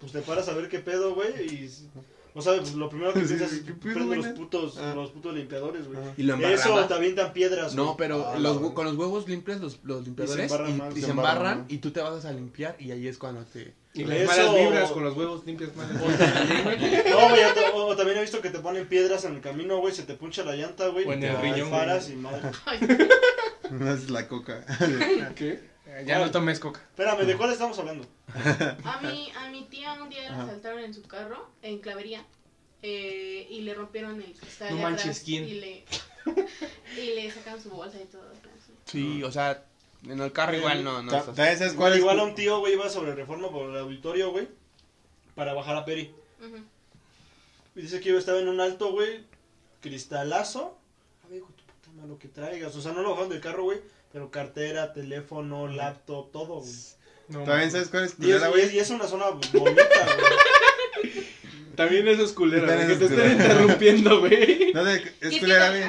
Pues 0.00 0.12
te 0.12 0.20
paras 0.22 0.48
a 0.48 0.54
ver 0.54 0.68
qué 0.68 0.80
pedo, 0.80 1.14
güey, 1.14 1.32
y... 1.46 1.70
O 2.36 2.42
sea, 2.42 2.56
pues 2.56 2.74
lo 2.74 2.88
primero 2.88 3.12
que 3.14 3.20
Sí, 3.20 3.26
piensas 3.34 3.52
es 3.52 3.60
¿qué 3.60 3.66
que 3.66 3.72
pedo, 3.74 3.94
prende 3.94 4.16
los 4.16 4.26
putos, 4.28 4.76
Ah. 4.78 4.92
los 4.96 5.10
putos 5.12 5.34
limpiadores, 5.34 5.86
güey. 5.86 5.98
Y 6.16 6.24
lo 6.24 6.34
Eso 6.36 6.84
te 6.86 6.94
avientan 6.94 7.32
piedras, 7.32 7.74
No, 7.76 7.84
güey. 7.84 7.96
pero 7.98 8.26
Ah, 8.28 8.38
los, 8.40 8.58
con 8.72 8.84
los 8.86 8.96
huevos 8.96 9.28
limpias 9.28 9.60
los, 9.60 9.78
los 9.84 10.04
limpiadores 10.04 10.50
y, 10.50 10.52
embarran 10.54 10.76
más, 10.78 10.92
y 10.96 11.00
se 11.00 11.04
se 11.06 11.10
embarran, 11.12 11.36
embarran 11.36 11.58
¿no? 11.60 11.64
y 11.68 11.78
tú 11.78 11.90
te 11.92 12.00
vas 12.00 12.24
a 12.24 12.32
limpiar 12.32 12.74
y 12.80 12.90
ahí 12.90 13.06
es 13.06 13.18
cuando 13.18 13.44
te... 13.44 13.72
Y 13.94 14.02
Eso- 14.02 14.10
las 14.12 14.26
malas 14.26 14.54
vibras 14.56 14.90
con 14.90 15.04
los 15.04 15.16
huevos 15.16 15.46
limpios 15.46 15.70
malas. 15.76 15.92
No, 16.02 17.28
güey, 17.28 17.44
o, 17.44 17.54
ta- 17.54 17.70
o- 17.74 17.86
o 17.86 17.96
también 17.96 18.18
he 18.18 18.22
visto 18.22 18.40
que 18.40 18.50
te 18.50 18.58
ponen 18.58 18.88
piedras 18.88 19.24
en 19.24 19.36
el 19.36 19.40
camino, 19.40 19.78
güey, 19.78 19.94
se 19.94 20.02
te 20.02 20.14
puncha 20.14 20.42
la 20.42 20.56
llanta, 20.56 20.88
güey. 20.88 21.06
O 21.06 21.12
en 21.12 21.18
y 21.20 21.22
te 21.22 21.30
el 21.30 21.36
riñón, 21.40 21.70
paras 21.70 22.10
y 22.10 22.16
madre. 22.16 22.50
No 23.70 23.92
es 23.92 24.10
la 24.10 24.28
coca. 24.28 24.64
¿Qué? 25.36 25.60
Ya 26.02 26.18
no 26.18 26.30
tomes 26.30 26.58
coca. 26.60 26.80
Espérame, 26.80 27.24
¿de 27.26 27.36
cuál 27.36 27.52
estamos 27.52 27.78
hablando? 27.78 28.06
A 28.84 29.00
mi, 29.02 29.30
a 29.36 29.48
mi 29.50 29.64
tía 29.64 29.92
un 29.94 30.08
día 30.08 30.30
la 30.30 30.42
asaltaron 30.42 30.80
en 30.80 30.92
su 30.94 31.02
carro, 31.02 31.48
en 31.62 31.78
clavería, 31.78 32.24
eh, 32.82 33.46
y 33.50 33.60
le 33.62 33.74
rompieron 33.74 34.20
el 34.20 34.32
cristal 34.32 34.70
No 34.70 34.76
de 34.76 34.82
manches, 34.82 35.02
atrás 35.04 35.22
¿quién? 35.24 35.44
Y 35.48 35.54
le, 35.54 35.84
y 36.96 37.14
le 37.14 37.30
sacaron 37.30 37.62
su 37.62 37.70
bolsa 37.70 37.98
y 38.00 38.06
todo. 38.06 38.28
así. 38.30 38.72
Sí, 38.86 39.22
o 39.22 39.30
sea, 39.30 39.64
en 40.04 40.20
el 40.20 40.32
carro 40.32 40.56
igual 40.56 40.82
no, 40.84 41.02
no. 41.02 41.10
Ta- 41.10 41.18
estás- 41.20 41.34
¿También 41.36 41.58
sabes 41.58 41.74
cuál 41.74 41.92
Igual, 41.92 41.92
es? 41.94 41.98
igual 42.00 42.20
a 42.20 42.24
un 42.24 42.34
tío, 42.34 42.58
güey, 42.58 42.72
iba 42.74 42.88
sobre 42.88 43.14
reforma 43.14 43.50
por 43.50 43.70
el 43.70 43.76
auditorio, 43.78 44.30
güey, 44.32 44.48
para 45.34 45.54
bajar 45.54 45.76
a 45.76 45.84
Peri. 45.84 46.14
Ujú. 46.40 46.56
Y 47.76 47.82
dice 47.82 48.00
que 48.00 48.10
yo 48.10 48.18
estaba 48.18 48.38
en 48.40 48.48
un 48.48 48.60
alto, 48.60 48.92
güey, 48.92 49.24
cristalazo. 49.80 50.78
A 51.24 51.28
ver, 51.28 51.38
hijo 51.38 51.48
de 51.48 51.54
tu 51.54 51.64
puta 51.64 51.90
madre, 51.96 52.08
lo 52.08 52.18
que 52.18 52.28
traigas. 52.28 52.74
O 52.76 52.80
sea, 52.82 52.92
no 52.92 53.02
lo 53.02 53.10
bajaron 53.10 53.30
del 53.30 53.40
carro, 53.40 53.64
güey, 53.64 53.80
pero 54.14 54.30
cartera, 54.30 54.92
teléfono, 54.92 55.66
laptop, 55.66 56.30
todo, 56.30 56.60
güey. 56.60 56.72
No, 57.28 57.40
¿También 57.40 57.70
sabes 57.72 57.88
cuál 57.88 58.04
es 58.04 58.12
Y 58.20 58.30
es, 58.30 58.38
culera, 58.38 58.46
y 58.46 58.50
güey? 58.52 58.62
es- 58.64 58.72
y 58.74 58.78
es 58.78 58.90
una 58.90 59.06
zona 59.08 59.24
bonita, 59.30 59.52
güey. 59.52 61.12
También 61.74 62.06
esos 62.06 62.32
culeros, 62.32 62.68
También 62.68 62.86
güey, 62.96 63.00
que 63.00 63.06
te 63.08 63.14
estén 63.22 63.32
interrumpiendo, 63.32 64.20
güey. 64.20 64.72
No 64.72 64.84
sé, 64.84 65.02
es 65.20 65.30
¿Qué 65.30 65.40
culera, 65.40 65.68
güey. 65.70 65.82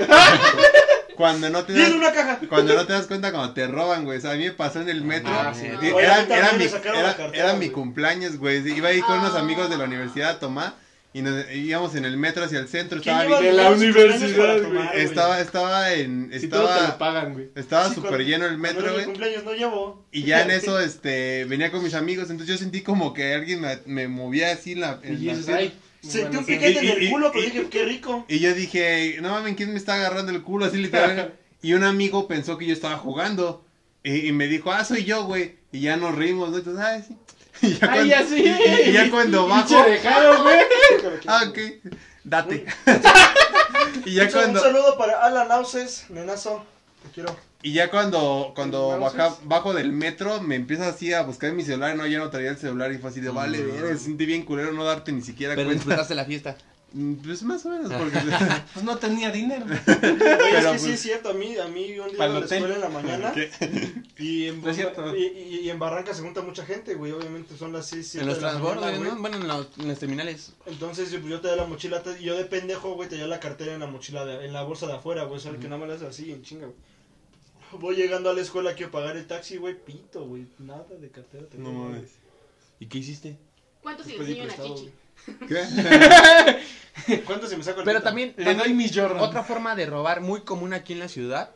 Cuando 1.15 1.49
no 1.51 1.63
te 1.63 1.73
es 1.73 1.79
das, 1.79 1.91
una 1.91 2.11
caja. 2.11 2.39
cuando 2.49 2.73
no 2.73 2.85
te 2.87 2.93
das 2.93 3.05
cuenta 3.07 3.31
cuando 3.31 3.53
te 3.53 3.67
roban, 3.67 4.03
güey. 4.03 4.17
O 4.17 4.21
sea, 4.21 4.31
a 4.31 4.35
mí 4.35 4.45
me 4.45 4.51
pasó 4.51 4.81
en 4.81 4.89
el 4.89 5.01
metro. 5.03 5.31
Ah, 5.31 5.53
sí. 5.53 5.67
Era, 5.67 6.51
mi, 6.53 6.67
sacaron 6.67 7.03
la 7.03 7.09
era, 7.11 7.15
cartera, 7.17 7.43
era 7.43 7.53
mi 7.53 7.67
güey. 7.67 7.71
cumpleaños, 7.71 8.37
güey. 8.37 8.67
Iba 8.75 8.89
ahí 8.89 8.99
con 9.01 9.19
unos 9.19 9.35
Ah. 9.35 9.39
amigos 9.39 9.69
de 9.69 9.77
la 9.77 9.83
universidad 9.85 10.31
a 10.31 10.39
tomar. 10.39 10.73
Y 11.15 11.21
nos 11.21 11.49
íbamos 11.49 11.95
en 11.95 12.03
el 12.03 12.17
metro 12.17 12.43
hacia 12.43 12.59
el 12.59 12.67
centro. 12.67 12.99
¿Quién 13.01 13.15
Estaba, 13.15 13.23
lleva 13.23 13.39
bien- 13.39 13.55
de 13.55 13.63
la 13.63 13.71
universidad, 13.71 14.61
tomar, 14.61 14.87
güey? 14.91 15.01
estaba, 15.05 15.39
estaba 15.39 15.93
en. 15.93 16.29
Si 16.37 16.49
todo 16.49 16.63
te 16.63 16.67
lo 16.67 16.75
Estaba, 16.79 16.97
pagan, 16.97 17.33
güey. 17.33 17.49
estaba 17.55 17.93
súper 17.93 18.25
lleno 18.25 18.45
el 18.45 18.57
metro, 18.57 18.91
güey. 18.91 19.05
cumpleaños 19.05 19.45
no 19.45 19.53
llevo. 19.53 20.05
Y 20.11 20.23
ya 20.23 20.41
en 20.41 20.51
eso, 20.51 20.77
este, 20.79 21.45
venía 21.45 21.71
con 21.71 21.81
mis 21.83 21.93
amigos. 21.93 22.29
Entonces 22.29 22.53
yo 22.53 22.57
sentí 22.61 22.81
como 22.81 23.13
que 23.13 23.33
alguien 23.33 23.61
me, 23.61 23.79
me 23.85 24.09
movía 24.09 24.51
así 24.51 24.73
en 24.73 24.81
la. 24.81 24.99
Y 25.05 25.29
en 25.29 25.45
la 25.45 25.71
Sentí 26.01 26.37
un 26.37 26.45
piquete 26.45 26.79
en 26.79 26.85
el 26.97 27.03
y- 27.03 27.09
culo, 27.09 27.31
pero 27.31 27.43
y- 27.45 27.49
dije, 27.49 27.67
qué 27.69 27.85
rico. 27.85 28.25
Y 28.27 28.39
yo 28.39 28.53
dije, 28.53 29.17
no 29.21 29.29
mames, 29.29 29.55
¿quién 29.55 29.71
me 29.71 29.77
está 29.77 29.93
agarrando 29.95 30.33
el 30.33 30.41
culo 30.43 30.65
así 30.65 30.77
literal? 30.77 31.33
y 31.61 31.73
un 31.75 31.83
amigo 31.85 32.27
pensó 32.27 32.57
que 32.57 32.65
yo 32.67 32.73
estaba 32.73 32.97
jugando. 32.97 33.65
Y, 34.03 34.27
y 34.27 34.31
me 34.33 34.47
dijo, 34.47 34.71
ah, 34.73 34.83
soy 34.83 35.05
yo, 35.05 35.23
güey. 35.23 35.55
Y 35.71 35.79
ya 35.79 35.95
nos 35.95 36.13
rimos, 36.13 36.49
¿no? 36.51 36.57
Entonces, 36.57 36.83
ay, 36.85 37.03
sí. 37.07 37.15
Y 37.61 37.73
ya, 37.77 37.91
Ay, 37.91 38.09
cuando, 38.09 38.15
así. 38.15 38.43
y- 38.43 38.89
y 38.89 38.91
ya 38.91 39.09
cuando 39.09 39.47
bajo, 39.49 39.83
dejado, 39.83 40.43
güey. 40.43 40.59
ah, 41.27 41.43
ok, 41.49 41.57
date. 42.23 42.65
y 44.05 44.13
ya 44.15 44.23
Un 44.25 44.29
cuando, 44.31 44.59
saludo 44.61 44.97
para 44.97 45.21
Alan 45.23 45.51
Auces, 45.51 46.05
nenazo. 46.09 46.65
Te 47.03 47.09
quiero. 47.11 47.35
y 47.61 47.73
ya 47.73 47.89
cuando, 47.91 48.51
cuando 48.55 48.99
baja, 48.99 49.35
bajo 49.43 49.73
del 49.73 49.91
metro, 49.91 50.41
me 50.41 50.55
empieza 50.55 50.87
así 50.87 51.13
a 51.13 51.21
buscar 51.21 51.49
en 51.51 51.55
mi 51.55 51.63
celular, 51.63 51.95
no, 51.95 52.05
ya 52.07 52.19
no 52.19 52.29
traía 52.29 52.49
el 52.51 52.57
celular 52.57 52.91
y 52.91 52.97
fue 52.97 53.09
así 53.11 53.21
de, 53.21 53.29
vale, 53.29 53.59
Mm. 53.59 53.71
verga, 53.81 53.97
sentí 53.97 54.25
bien 54.25 54.43
culero 54.43 54.71
no 54.73 54.83
darte 54.83 55.11
ni 55.11 55.21
siquiera 55.21 55.53
Pero 55.55 55.67
cuenta. 55.67 55.83
disfrutaste 55.83 56.15
la 56.15 56.25
fiesta. 56.25 56.55
Mm, 56.97 57.15
Pues 57.15 57.43
más 57.43 57.65
o 57.65 57.69
menos, 57.71 57.91
porque... 57.91 58.17
Pues 58.73 58.85
no 58.85 58.97
tenía 58.97 59.29
dinero. 59.29 59.65
Oye, 59.87 60.57
es 60.57 60.65
que 60.65 60.79
sí 60.79 60.85
pues- 60.85 60.85
es 60.85 61.01
cierto, 61.01 61.29
a 61.29 61.33
mí, 61.33 61.57
a 61.57 61.67
mí 61.67 61.99
un 61.99 62.07
día 62.07 62.15
iba 62.15 62.25
a 62.25 62.27
la 62.29 62.39
escuela 62.45 62.75
en 62.75 62.81
la 62.81 62.89
mañana 62.89 63.33
y 64.17 64.45
en, 64.47 64.61
No 64.61 64.69
es 64.69 64.75
cierto. 64.77 65.13
y, 65.15 65.23
y- 65.25 65.59
y 65.63 65.69
en 65.69 65.77
Barranca 65.77 66.13
se 66.13 66.21
junta 66.21 66.41
mucha 66.41 66.65
gente, 66.65 66.95
güey, 66.95 67.11
obviamente 67.11 67.57
son 67.57 67.73
las 67.73 67.87
6, 67.87 68.07
7 68.11 68.21
En 68.23 68.29
los 68.29 68.41
la 68.41 68.49
transbordos. 68.51 68.99
¿no? 68.99 69.15
Bueno, 69.17 69.35
en, 69.37 69.47
los- 69.47 69.67
en 69.77 69.87
las 69.89 69.99
terminales. 69.99 70.53
Entonces 70.65 71.11
yo, 71.11 71.19
pues, 71.19 71.31
yo 71.31 71.41
te 71.41 71.49
da 71.49 71.57
la 71.57 71.65
mochila, 71.65 72.01
te- 72.01 72.19
y 72.21 72.23
yo 72.23 72.37
de 72.37 72.45
pendejo, 72.45 72.93
güey, 72.93 73.09
te 73.09 73.17
da 73.17 73.27
la 73.27 73.41
cartera 73.41 73.73
en 73.73 73.81
la 73.81 73.87
mochila, 73.87 74.23
de- 74.25 74.45
en 74.45 74.53
la 74.53 74.63
bolsa 74.63 74.87
de 74.87 74.93
afuera, 74.93 75.23
güey, 75.25 75.37
o 75.37 75.41
sea, 75.41 75.51
que 75.51 75.65
nada 75.67 75.77
más 75.77 75.89
le 75.89 75.95
haces 75.95 76.07
así, 76.07 76.31
en 76.31 76.43
chinga, 76.43 76.67
güey. 76.67 76.77
Voy 77.81 77.95
llegando 77.97 78.29
a 78.29 78.33
la 78.33 78.39
escuela, 78.41 78.73
quiero 78.73 78.89
pagar 78.91 79.17
el 79.17 79.27
taxi, 79.27 79.57
güey, 79.57 79.75
pito, 79.77 80.23
güey, 80.25 80.45
nada 80.59 80.85
de 80.97 81.09
cartera. 81.09 81.45
te 81.47 81.57
No 81.57 81.73
mames. 81.73 82.11
¿Y 82.79 82.85
qué 82.85 82.99
hiciste? 82.99 83.37
¿Cuántos 83.81 84.05
se 84.05 84.13
Pedí 84.13 84.35
le 84.35 84.43
enseñan 84.43 84.45
a 84.45 84.53
prestado, 84.55 84.75
Chichi? 84.75 84.91
¿Qué? 85.47 87.21
¿Cuánto 87.25 87.47
se 87.47 87.57
me 87.57 87.63
saca 87.63 87.79
el 87.79 87.85
Pero 87.85 88.01
también, 88.01 88.33
Le 88.37 88.55
doy 88.55 88.73
mis 88.73 88.95
Jordan. 88.95 89.19
otra 89.19 89.43
forma 89.43 89.75
de 89.75 89.85
robar 89.85 90.21
muy 90.21 90.41
común 90.41 90.73
aquí 90.73 90.93
en 90.93 90.99
la 90.99 91.07
ciudad 91.07 91.51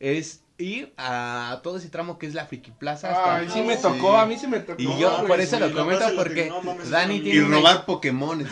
es 0.00 0.40
ir 0.58 0.92
a 0.96 1.60
todo 1.64 1.78
ese 1.78 1.88
tramo 1.88 2.18
que 2.18 2.26
es 2.26 2.34
la 2.34 2.46
Friki 2.46 2.70
Plaza. 2.72 3.10
hasta- 3.10 3.36
Ay, 3.36 3.48
sí 3.52 3.62
me 3.62 3.74
Sí. 3.76 3.82
tocó, 3.82 4.16
a 4.16 4.26
mí 4.26 4.36
sí 4.38 4.46
me 4.46 4.60
tocó. 4.60 4.80
Y 4.80 4.98
yo 4.98 5.24
por 5.26 5.40
eso 5.40 5.56
sí, 5.56 5.62
lo 5.62 5.72
comento 5.74 6.04
porque 6.14 6.34
que- 6.44 6.48
no 6.50 6.60
mames, 6.62 6.90
Dani 6.90 7.20
tiene 7.20 7.38
Y 7.40 7.42
una, 7.42 7.56
robar 7.56 7.86
Pokémon. 7.86 8.46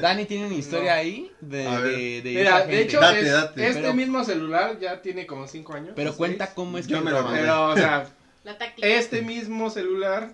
Dani 0.00 0.26
tiene 0.26 0.46
una 0.46 0.54
historia 0.54 0.94
ahí 0.94 1.32
de, 1.40 1.64
de, 1.64 2.22
de 2.22 2.32
Mira, 2.34 2.66
de 2.66 2.80
hecho, 2.82 3.00
Date, 3.00 3.20
es- 3.20 3.32
date. 3.32 3.66
este 3.66 3.80
Pero- 3.80 3.94
mismo 3.94 4.22
celular 4.24 4.78
ya 4.78 5.00
tiene 5.02 5.26
como 5.26 5.48
5 5.48 5.74
años. 5.74 5.92
pero 5.96 6.14
cuenta 6.16 6.44
seis. 6.46 6.54
cómo 6.54 6.78
es 6.78 6.86
Yo 6.86 6.98
que 6.98 7.04
me 7.04 7.10
lo 7.10 7.18
roban. 7.18 7.32
robé. 7.32 7.40
Pero, 7.42 7.68
o 7.70 7.76
sea, 7.76 8.06
La 8.44 8.58
táctica. 8.58 8.86
este 8.86 9.22
mismo 9.22 9.70
celular, 9.70 10.32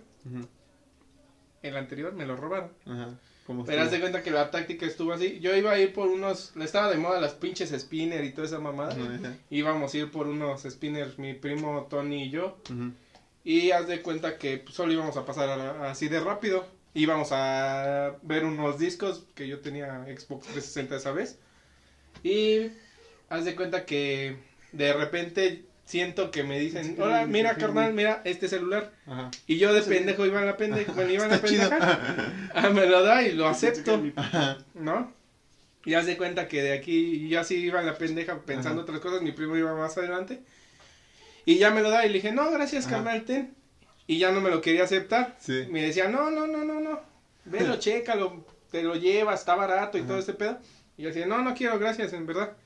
el 1.63 1.77
anterior, 1.77 2.13
me 2.13 2.27
lo 2.27 2.37
robaron. 2.37 2.71
Ajá. 2.87 3.09
¿Cómo 3.47 3.65
Pero 3.65 3.83
haz 3.83 3.91
de 3.91 4.01
cuenta 4.01 4.23
que 4.23 4.31
la 4.31 4.51
táctica 4.51 4.87
estuvo 4.87 5.13
así. 5.13 5.39
Yo 5.41 5.55
iba 5.55 5.71
a 5.73 5.79
ir 5.79 5.93
por 5.93 6.09
unos. 6.09 6.53
Le 6.57 6.65
estaba 6.65 6.89
de 6.91 6.97
moda 6.97 7.21
las 7.21 7.35
pinches 7.35 7.71
spinner 7.79 8.25
y 8.25 8.31
toda 8.33 8.47
esa 8.47 8.59
mamada. 8.59 8.93
Ajá. 8.93 9.35
Íbamos 9.51 9.93
a 9.93 9.99
ir 9.99 10.11
por 10.11 10.27
unos 10.29 10.63
spinners, 10.63 11.19
mi 11.19 11.35
primo 11.35 11.87
Tony 11.91 12.25
y 12.25 12.31
yo. 12.31 12.57
Ujú. 12.71 12.93
Y 13.45 13.71
haz 13.73 13.87
de 13.87 14.01
cuenta 14.01 14.39
que 14.39 14.65
solo 14.71 14.93
íbamos 14.95 15.19
a 15.19 15.27
pasar 15.27 15.51
a- 15.51 15.91
así 15.91 16.09
de 16.09 16.21
rápido. 16.21 16.67
Íbamos 16.95 17.29
a 17.33 18.17
ver 18.23 18.45
unos 18.45 18.79
discos 18.79 19.25
que 19.35 19.47
yo 19.47 19.61
tenía 19.61 20.05
Xbox 20.05 20.47
360 20.47 20.97
esa 20.97 21.13
vez. 21.13 21.39
Y 22.23 22.71
haz 23.29 23.45
de 23.45 23.55
cuenta 23.55 23.85
que 23.85 24.37
de 24.73 24.93
repente 24.95 25.65
siento 25.85 26.31
que 26.31 26.43
me 26.43 26.59
dicen, 26.59 26.97
hola, 26.99 27.27
mira 27.27 27.57
carnal, 27.57 27.93
mira 27.93 28.23
este 28.25 28.49
celular. 28.49 28.93
Ajá. 29.07 29.31
Y 29.47 29.59
yo 29.59 29.73
de 29.73 29.83
pendejo 29.83 30.27
iba 30.27 30.41
en 30.41 30.47
la 30.47 30.57
pendeja, 30.57 30.93
iba 31.11 31.29
la. 31.29 31.41
Ah, 32.55 32.71
me 32.71 32.87
lo 32.87 33.03
da 33.03 33.23
y 33.23 33.33
lo 33.33 33.47
acepto, 33.49 34.03
Ajá. 34.17 34.59
¿no? 34.75 35.13
Y 35.85 35.95
haz 35.95 36.07
de 36.07 36.17
cuenta 36.17 36.49
que 36.49 36.63
de 36.63 36.73
aquí, 36.73 37.29
yo 37.29 37.41
así 37.41 37.57
iba 37.57 37.81
en 37.81 37.87
la 37.87 37.99
pendeja 37.99 38.41
pensando 38.41 38.81
Ajá. 38.83 38.91
otras 38.91 39.01
cosas, 39.01 39.23
mi 39.23 39.33
primo 39.33 39.57
iba 39.57 39.75
más 39.75 39.99
adelante. 39.99 40.41
Y 41.45 41.59
ya 41.59 41.71
me 41.71 41.83
lo 41.83 41.91
da 41.91 42.07
y 42.07 42.09
le 42.09 42.15
dije, 42.15 42.33
no, 42.33 42.51
gracias, 42.51 42.87
carnal, 42.87 43.25
ten. 43.25 43.55
Y 44.07 44.19
ya 44.19 44.33
no 44.33 44.41
me 44.41 44.51
lo 44.51 44.63
quería 44.63 44.85
aceptar. 44.85 45.37
Sí. 45.39 45.67
Me 45.71 45.83
decía, 45.83 46.09
no, 46.09 46.31
no, 46.31 46.47
no, 46.47 46.65
no, 46.65 46.81
no. 46.81 47.01
Velo, 47.45 47.77
chécalo, 47.79 48.47
te 48.71 48.83
lo 48.83 48.97
llevas, 48.97 49.41
está 49.41 49.55
barato 49.55 49.99
y 49.99 50.03
todo 50.03 50.19
este 50.19 50.33
pedo. 50.33 50.59
Y 50.97 51.03
yo 51.03 51.09
decía, 51.09 51.27
no, 51.27 51.43
no 51.43 51.55
quiero, 51.55 51.79
gracias, 51.79 52.15
en 52.15 52.27
verdad. 52.27 52.57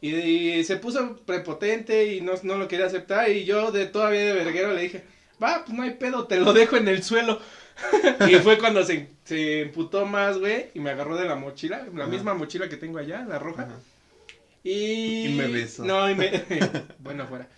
Y, 0.00 0.14
y 0.14 0.64
se 0.64 0.76
puso 0.76 1.16
prepotente 1.24 2.12
y 2.14 2.20
no, 2.20 2.32
no 2.42 2.56
lo 2.56 2.68
quería 2.68 2.86
aceptar. 2.86 3.30
Y 3.30 3.44
yo 3.44 3.72
de 3.72 3.86
todavía 3.86 4.20
de 4.20 4.32
verguero 4.32 4.72
le 4.72 4.82
dije, 4.82 5.04
va, 5.42 5.64
pues 5.64 5.76
no 5.76 5.82
hay 5.82 5.92
pedo, 5.94 6.26
te 6.26 6.38
lo 6.38 6.52
dejo 6.52 6.76
en 6.76 6.88
el 6.88 7.02
suelo. 7.02 7.40
y 8.30 8.34
fue 8.36 8.58
cuando 8.58 8.82
se, 8.84 9.08
se 9.24 9.62
emputó 9.62 10.06
más, 10.06 10.38
güey, 10.38 10.66
y 10.74 10.80
me 10.80 10.90
agarró 10.90 11.16
de 11.16 11.26
la 11.28 11.36
mochila, 11.36 11.86
la 11.94 12.04
Ajá. 12.04 12.12
misma 12.12 12.34
mochila 12.34 12.68
que 12.68 12.76
tengo 12.76 12.98
allá, 12.98 13.24
la 13.28 13.38
roja. 13.38 13.62
Ajá. 13.64 13.74
Y... 14.64 15.26
Y 15.26 15.34
me 15.34 15.46
besó. 15.46 15.84
No, 15.84 16.10
y 16.10 16.14
me... 16.14 16.42
bueno, 16.98 17.26
fuera. 17.28 17.48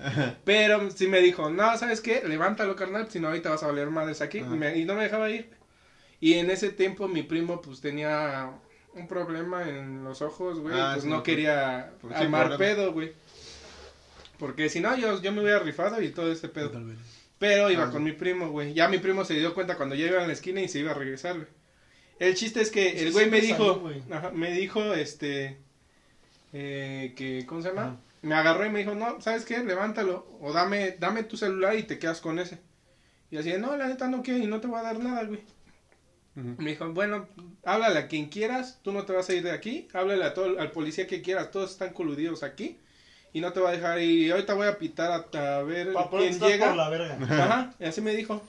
Pero 0.45 0.91
sí 0.91 1.07
me 1.07 1.21
dijo, 1.21 1.49
no, 1.51 1.77
¿sabes 1.79 2.01
qué? 2.01 2.23
Levántalo, 2.27 2.77
carnal, 2.77 3.09
si 3.11 3.19
no 3.19 3.29
ahorita 3.29 3.51
vas 3.51 3.63
a 3.63 3.69
valer 3.69 3.89
madres 3.91 4.21
aquí. 4.21 4.39
Y, 4.39 4.43
me- 4.43 4.77
y 4.77 4.85
no 4.85 4.95
me 4.95 5.05
dejaba 5.05 5.31
ir. 5.31 5.49
Y 6.21 6.35
en 6.35 6.51
ese 6.51 6.71
tiempo 6.71 7.09
mi 7.09 7.23
primo 7.23 7.63
pues 7.63 7.81
tenía 7.81 8.51
un 8.99 9.09
problema 9.09 9.69
en 9.69 10.05
los 10.05 10.21
ojos, 10.23 10.61
güey. 10.61 10.75
Ah, 10.79 10.91
pues 10.95 11.05
sí, 11.05 11.11
no 11.11 11.23
quería 11.23 11.93
pues, 12.01 12.17
sí, 12.17 12.23
armar 12.25 12.49
problema. 12.49 12.59
pedo, 12.77 12.93
güey. 12.93 13.13
Porque 14.39 14.69
si 14.69 14.81
no, 14.81 14.97
yo, 14.97 15.21
yo 15.21 15.33
me 15.33 15.43
hubiera 15.43 15.59
rifado 15.59 16.01
y 16.01 16.11
todo 16.11 16.31
ese 16.31 16.49
pedo. 16.49 16.71
Pero 17.39 17.71
iba 17.71 17.85
Ah. 17.85 17.91
con 17.91 18.03
mi 18.05 18.13
primo, 18.13 18.51
güey. 18.51 18.75
Ya 18.75 18.89
mi 18.89 18.99
primo 18.99 19.25
se 19.25 19.35
dio 19.35 19.55
cuenta 19.55 19.77
cuando 19.77 19.95
ya 19.95 20.07
iba 20.07 20.23
a 20.23 20.27
la 20.27 20.33
esquina 20.33 20.61
y 20.61 20.69
se 20.69 20.81
iba 20.81 20.91
a 20.93 20.95
regresar, 20.95 21.37
güey. 21.37 21.49
El 22.19 22.35
chiste 22.35 22.61
es 22.61 22.71
que 22.71 23.01
el 23.01 23.13
güey 23.13 23.31
me 23.31 23.41
dijo, 23.41 23.59
salió, 23.59 23.81
güey. 23.81 24.03
ajá, 24.11 24.31
me 24.31 24.51
dijo, 24.53 24.93
este, 24.95 25.59
eh, 26.53 27.15
que, 27.17 27.47
¿cómo 27.47 27.63
se 27.63 27.69
llama? 27.69 28.01
Me 28.23 28.35
agarró 28.35 28.67
y 28.67 28.71
me 28.71 28.81
dijo, 28.81 28.95
no, 28.97 29.21
¿sabes 29.21 29.45
qué? 29.45 29.59
Levántalo 29.63 30.27
o 30.41 30.53
dame, 30.53 30.97
dame 30.99 31.23
tu 31.23 31.37
celular 31.37 31.77
y 31.77 31.85
te 31.85 31.99
quedas 32.01 32.21
con 32.21 32.39
ese. 32.41 32.59
Y 33.31 33.37
así, 33.37 33.53
no, 33.59 33.77
la 33.77 33.87
neta 33.87 34.09
no 34.09 34.23
quiero 34.23 34.43
y 34.43 34.47
no 34.49 34.61
te 34.61 34.67
voy 34.67 34.81
a 34.81 34.83
dar 34.83 34.99
nada, 34.99 35.23
güey. 35.25 35.41
Ujú. 36.37 36.55
Me 36.59 36.71
dijo, 36.71 36.89
bueno, 36.93 37.27
háblale 37.65 37.99
a 37.99 38.07
quien 38.09 38.29
quieras, 38.29 38.79
tú 38.83 38.93
no 38.93 39.05
te 39.05 39.13
vas 39.13 39.29
a 39.29 39.35
ir 39.35 39.43
de 39.43 39.51
aquí, 39.51 39.89
háblale 39.93 40.25
a 40.25 40.35
todo, 40.35 40.59
al 40.61 40.71
policía 40.71 41.07
que 41.07 41.23
quieras, 41.23 41.51
todos 41.51 41.71
están 41.73 41.93
coludidos 41.93 42.43
aquí 42.43 42.79
y 43.33 43.41
no 43.41 43.53
te 43.53 43.61
va 43.61 43.71
a 43.71 43.73
dejar. 43.73 44.01
Y 44.01 44.31
ahorita 44.31 44.55
voy 44.55 44.69
a 44.69 44.79
pitar 44.79 45.11
a, 45.35 45.57
a 45.59 45.63
ver 45.63 45.93
Pa' 45.93 46.09
quién 46.11 46.39
llega. 46.39 46.69
por 46.69 46.77
la 46.77 46.89
verga. 46.89 47.19
Ajá, 47.23 47.75
y 47.81 47.85
así 47.87 48.01
me 48.01 48.15
dijo. 48.15 48.43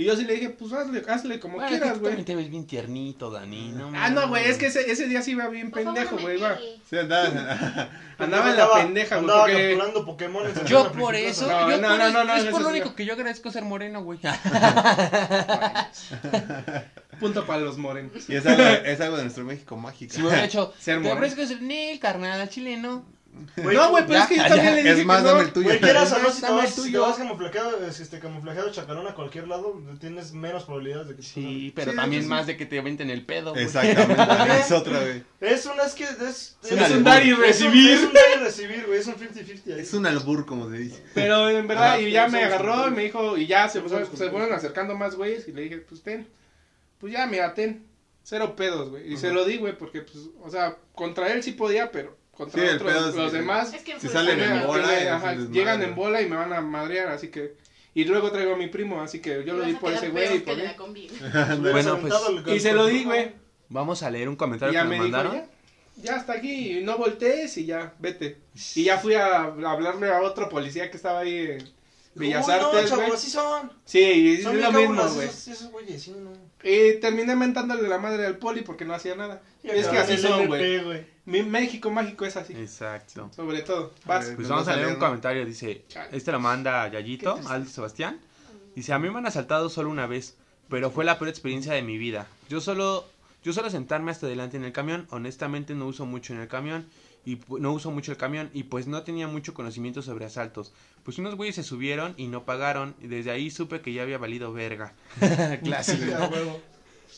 Y 0.00 0.04
yo 0.04 0.14
sí 0.14 0.24
le 0.24 0.34
dije, 0.34 0.50
pues 0.50 0.72
hazle, 0.72 1.02
hazle 1.08 1.40
como 1.40 1.54
Bueno, 1.56 1.70
es 1.70 1.74
que 1.74 1.80
quieras, 1.80 1.98
güey. 1.98 2.10
también 2.12 2.24
te 2.24 2.36
ves 2.36 2.48
bien 2.50 2.68
tiernito, 2.68 3.32
Dani. 3.32 3.72
No, 3.72 3.90
Ah, 3.96 4.10
no, 4.10 4.28
güey, 4.28 4.44
es 4.44 4.56
que 4.56 4.66
ese, 4.66 4.88
ese 4.88 5.08
día 5.08 5.22
sí 5.22 5.32
iba 5.32 5.48
bien 5.48 5.72
favor, 5.72 5.86
pendejo, 5.92 6.14
no 6.14 6.22
güey, 6.22 6.40
va. 6.40 6.54
pegue. 6.56 6.76
Sí, 6.88 6.98
andaba. 6.98 7.88
Andaba 8.18 8.50
en 8.50 8.56
la 8.58 8.72
pendeja, 8.74 9.16
güey, 9.16 9.24
Andaba 9.28 9.40
porque- 9.40 9.70
capturando 9.70 10.04
Pokémon. 10.06 10.44
Yo 10.66 10.92
por 10.92 11.16
eso, 11.16 11.48
No, 11.48 11.68
yo 11.70 11.78
no, 11.78 11.88
por 11.88 11.98
no, 11.98 12.10
no, 12.12 12.24
no, 12.24 12.34
es 12.36 12.42
eso 12.42 12.50
por 12.52 12.62
lo 12.62 12.68
único 12.68 12.90
no. 12.90 12.94
que 12.94 13.06
yo 13.06 13.14
agradezco 13.14 13.50
ser 13.50 13.64
moreno, 13.64 14.04
güey. 14.04 14.20
Punto 17.20 17.44
para 17.46 17.60
los 17.60 17.76
morenos. 17.78 18.28
Y 18.28 18.36
es 18.36 18.46
algo, 18.46 18.62
es 18.62 19.00
algo 19.00 19.16
de 19.16 19.22
nuestro 19.24 19.44
México 19.44 19.76
mágico. 19.76 20.12
Si 20.14 20.20
me 20.20 20.28
hubiera 20.28 20.44
hecho, 20.44 20.72
Ser 20.78 20.96
te 20.96 21.00
moreno. 21.08 21.14
ofrezco 21.26 21.46
ser 21.46 21.62
Nel, 21.62 21.98
carnal, 21.98 22.40
al 22.40 22.48
chileno. 22.48 23.04
no, 23.56 23.90
güey, 23.90 24.04
pero 24.06 24.14
ya, 24.18 24.22
es 24.22 24.28
que 24.28 24.36
yo 24.36 24.42
ya, 24.42 24.48
también 24.48 24.74
le 24.74 24.82
dije 24.82 25.00
Es 25.00 25.06
más, 25.06 25.22
que 25.22 25.28
dame 25.28 25.40
el 25.42 25.52
tuyo. 25.52 25.66
Güey, 25.68 25.80
quieras 25.80 26.10
o 26.12 26.16
no, 26.18 26.22
Dame 26.24 26.34
si 26.34 26.40
te 26.40 26.46
el 26.48 26.54
vas, 26.54 26.68
si 26.70 26.74
te 26.74 26.80
tuyo. 26.82 27.02
vas 27.02 27.16
camuflajeado, 27.18 27.86
este, 27.86 28.18
camuflajeado 28.18 28.72
chacalón 28.72 29.06
a 29.06 29.14
cualquier 29.14 29.46
lado, 29.46 29.80
tienes 30.00 30.32
menos 30.32 30.64
probabilidades 30.64 31.08
de 31.08 31.14
que 31.16 31.22
te 31.22 31.28
Sí, 31.28 31.72
pero 31.76 31.92
Sí, 31.92 31.96
también 31.96 32.22
sí, 32.22 32.26
sí. 32.26 32.30
más 32.30 32.46
de 32.48 32.56
que 32.56 32.66
te 32.66 32.78
aventen 32.80 33.10
el 33.10 33.24
pedo. 33.24 33.52
güey. 33.52 33.64
Exactamente, 33.64 34.58
es 34.60 34.72
otra, 34.72 34.98
güey. 35.00 35.22
Es 35.40 35.66
una, 35.66 35.84
es 35.84 35.92
que 35.94 36.04
es... 36.04 36.10
Es 36.20 36.72
un 36.72 36.78
Es 36.78 36.90
un 36.90 37.04
dar 37.04 37.24
y 37.24 37.32
un- 37.32 37.40
recibir. 37.40 37.90
Es 37.92 38.00
un 38.02 38.12
dar 38.12 38.24
y 38.34 38.40
recibir, 38.44 38.84
güey, 38.86 38.98
es 38.98 39.06
un 39.06 39.14
50-50 39.14 39.74
ahí. 39.74 39.80
Es 39.82 39.92
un 39.94 40.06
albur, 40.06 40.44
como 40.44 40.68
se 40.70 40.78
dice. 40.78 41.04
Pero 41.14 41.48
en 41.50 41.68
verdad, 41.68 41.90
Ajá, 41.92 42.00
y 42.00 42.10
ya 42.10 42.26
sí, 42.26 42.32
me 42.32 42.42
agarró 42.44 42.88
y 42.88 42.90
me 42.92 43.02
dijo, 43.04 43.36
y 43.36 43.46
ya 43.46 43.68
se, 43.68 43.80
se, 43.82 44.30
fueron 44.30 44.52
acercando 44.52 44.96
más 44.96 45.14
güeyes 45.14 45.46
y 45.46 45.52
le 45.52 45.62
dije, 45.62 45.76
pues 45.78 46.02
ten. 46.02 46.26
Pues 46.98 47.12
ya, 47.12 47.26
mira, 47.26 47.54
ten. 47.54 47.86
Cero 48.22 48.54
pedos, 48.56 48.90
güey. 48.90 49.12
Y 49.12 49.16
se 49.16 49.32
lo 49.32 49.44
di, 49.44 49.56
güey, 49.56 49.76
porque, 49.78 50.02
pues, 50.02 50.28
o 50.42 50.50
sea, 50.50 50.76
contra 50.94 51.32
él 51.32 51.42
sí 51.42 51.52
podía, 51.52 51.90
pero 51.90 52.16
contra 52.32 52.60
Sí, 52.62 52.68
el 52.68 52.76
otros, 52.76 52.92
pedo 52.92 53.22
los 53.22 53.32
demás, 53.32 53.72
Es 53.72 53.82
que 53.82 53.92
Si 53.94 54.00
pues, 54.00 54.12
salen 54.12 54.38
en 54.40 54.66
bola, 54.66 54.84
ajá, 55.16 55.30
desmadre. 55.30 55.52
llegan 55.58 55.82
en 55.82 55.94
bola 55.94 56.20
y 56.22 56.28
me 56.28 56.36
van 56.36 56.52
a 56.52 56.60
madrear, 56.60 57.08
así 57.08 57.28
que... 57.28 57.54
Y 57.94 58.04
luego 58.04 58.30
traigo 58.30 58.54
a 58.54 58.56
mi 58.56 58.68
primo, 58.68 59.00
así 59.00 59.20
que 59.20 59.42
yo 59.44 59.54
lo 59.54 59.62
di 59.64 59.72
por 59.74 59.92
ese 59.92 60.10
güey 60.10 60.36
y 60.36 60.40
por 60.40 60.58
él. 60.60 60.70
Bueno, 61.72 61.98
pues, 62.00 62.14
Y 62.54 62.60
se 62.60 62.72
lo 62.74 62.86
di, 62.86 63.04
güey. 63.04 63.32
Vamos 63.70 64.02
a 64.02 64.10
leer 64.10 64.28
un 64.28 64.34
Y 64.34 64.36
comentario 64.36 64.72
ya 64.74 64.82
que 64.82 64.88
me 64.88 64.96
nos 64.98 65.06
dijo, 65.06 65.16
mandaron. 65.16 65.46
ya, 65.96 66.02
ya 66.02 66.16
hasta 66.16 66.34
aquí, 66.34 66.78
y 66.78 66.82
no 66.84 66.96
voltees 66.98 67.56
y 67.56 67.66
ya, 67.66 67.94
vete. 67.98 68.36
Y 68.74 68.84
ya 68.84 68.98
fui 68.98 69.14
a 69.14 69.44
hablarle 69.44 70.10
a 70.12 70.20
otro 70.22 70.48
policía 70.48 70.90
que 70.90 70.96
estaba 70.96 71.20
ahí 71.20 71.58
Bellas 72.14 72.46
Uy, 72.48 72.54
no, 72.54 72.66
Artes, 72.68 72.92
así 72.92 73.30
son. 73.30 73.72
Sí, 73.84 74.00
y 74.00 74.42
Son 74.42 74.56
es 74.56 74.62
lo 74.62 74.72
mismo, 74.72 75.08
güey. 75.08 75.28
esos, 75.28 75.48
esos 75.48 75.70
güeyes, 75.70 76.02
sí, 76.02 76.14
no. 76.18 76.32
Y 76.62 76.98
terminé 77.00 77.36
mentándole 77.36 77.88
la 77.88 77.98
madre 77.98 78.26
al 78.26 78.38
poli 78.38 78.62
porque 78.62 78.84
no 78.84 78.94
hacía 78.94 79.14
nada. 79.14 79.42
Y 79.62 79.68
es 79.68 79.86
que 79.86 79.98
así 79.98 80.18
son, 80.18 80.46
güey. 80.46 81.06
Mi 81.26 81.42
México 81.42 81.90
mágico 81.90 82.24
es 82.24 82.36
así, 82.36 82.54
Exacto. 82.54 83.30
sobre 83.36 83.62
todo. 83.62 83.92
Vas. 84.06 84.26
ver. 84.26 84.36
Pues 84.36 84.48
Nos 84.48 84.56
vamos 84.56 84.68
a 84.68 84.76
leer 84.76 84.88
un 84.88 84.96
comentario. 84.96 85.44
Dice: 85.44 85.84
Chale. 85.88 86.16
Este 86.16 86.32
lo 86.32 86.40
manda 86.40 86.88
Yayito. 86.88 87.38
Aldo 87.46 87.68
Sebastián. 87.68 88.18
Dice: 88.74 88.92
A 88.94 88.98
mí 88.98 89.10
me 89.10 89.18
han 89.18 89.26
asaltado 89.26 89.68
solo 89.68 89.90
una 89.90 90.06
vez, 90.06 90.36
pero 90.70 90.90
fue 90.90 91.04
la 91.04 91.18
peor 91.18 91.28
experiencia 91.28 91.74
de 91.74 91.82
mi 91.82 91.98
vida. 91.98 92.26
Yo 92.48 92.60
solo, 92.60 93.06
yo 93.44 93.52
solo 93.52 93.68
sentarme 93.68 94.10
hasta 94.10 94.26
adelante 94.26 94.56
en 94.56 94.64
el 94.64 94.72
camión. 94.72 95.06
Honestamente, 95.10 95.74
no 95.74 95.86
uso 95.86 96.06
mucho 96.06 96.32
en 96.32 96.40
el 96.40 96.48
camión. 96.48 96.86
Y 97.24 97.38
no 97.58 97.72
uso 97.72 97.90
mucho 97.90 98.12
el 98.12 98.18
camión. 98.18 98.50
Y 98.54 98.64
pues 98.64 98.86
no 98.86 99.02
tenía 99.02 99.28
mucho 99.28 99.54
conocimiento 99.54 100.02
sobre 100.02 100.24
asaltos. 100.24 100.72
Pues 101.02 101.18
unos 101.18 101.34
güeyes 101.34 101.56
se 101.56 101.62
subieron 101.62 102.14
y 102.16 102.28
no 102.28 102.44
pagaron. 102.44 102.94
Y 103.02 103.06
desde 103.08 103.30
ahí 103.30 103.50
supe 103.50 103.80
que 103.80 103.92
ya 103.92 104.02
había 104.02 104.18
valido 104.18 104.52
verga. 104.52 104.94
Clásico. 105.62 106.12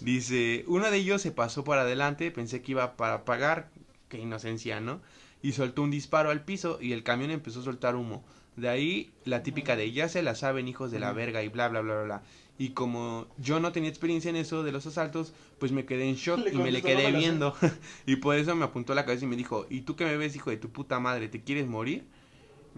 Dice, 0.01 0.65
uno 0.67 0.91
de 0.91 0.97
ellos 0.97 1.21
se 1.21 1.31
pasó 1.33 1.65
por 1.65 1.79
adelante, 1.79 2.31
pensé 2.31 2.63
que 2.63 2.73
iba 2.73 2.97
para 2.97 3.25
pagar, 3.25 3.69
qué 4.09 4.19
inocencia, 4.19 4.81
¿no? 4.81 5.01
Y 5.43 5.53
soltó 5.53 5.83
un 5.83 5.91
disparo 5.91 6.31
al 6.31 6.43
piso 6.43 6.79
y 6.81 6.93
el 6.93 7.03
camión 7.03 7.31
empezó 7.31 7.61
a 7.61 7.65
soltar 7.65 7.97
humo. 7.97 8.25
De 8.57 8.69
ahí 8.69 9.11
la 9.25 9.43
típica 9.43 9.77
de 9.77 9.91
ya 9.93 10.09
se 10.09 10.23
la 10.23 10.35
saben 10.35 10.69
hijos 10.69 10.91
de 10.91 11.01
la 11.01 11.13
verga 11.13 11.43
y 11.43 11.49
bla 11.49 11.69
bla 11.69 11.81
bla 11.81 11.95
bla 11.95 12.05
bla. 12.05 12.23
Y 12.61 12.71
como 12.71 13.27
yo 13.39 13.59
no 13.59 13.73
tenía 13.73 13.89
experiencia 13.89 14.29
en 14.29 14.37
eso 14.37 14.63
de 14.63 14.71
los 14.71 14.85
asaltos, 14.87 15.33
pues 15.59 15.73
me 15.73 15.87
quedé 15.87 16.07
en 16.11 16.17
shock 16.17 16.41
Le 16.41 16.53
y 16.53 16.57
me 16.59 16.71
le 16.71 16.83
quedé 16.83 17.11
viendo. 17.11 17.55
y 18.07 18.17
por 18.17 18.37
eso 18.37 18.55
me 18.55 18.67
apuntó 18.67 18.93
a 18.93 18.97
la 18.97 19.07
cabeza 19.07 19.25
y 19.25 19.29
me 19.29 19.37
dijo, 19.37 19.67
¿y 19.71 19.81
tú 19.81 19.97
qué 19.97 20.05
me 20.05 20.19
ves, 20.19 20.37
hijo 20.37 20.51
de 20.51 20.59
tu 20.59 20.69
puta 20.69 21.01
madre? 21.01 21.29
¿Te 21.29 21.43
quieres 21.43 21.67
morir? 21.67 22.05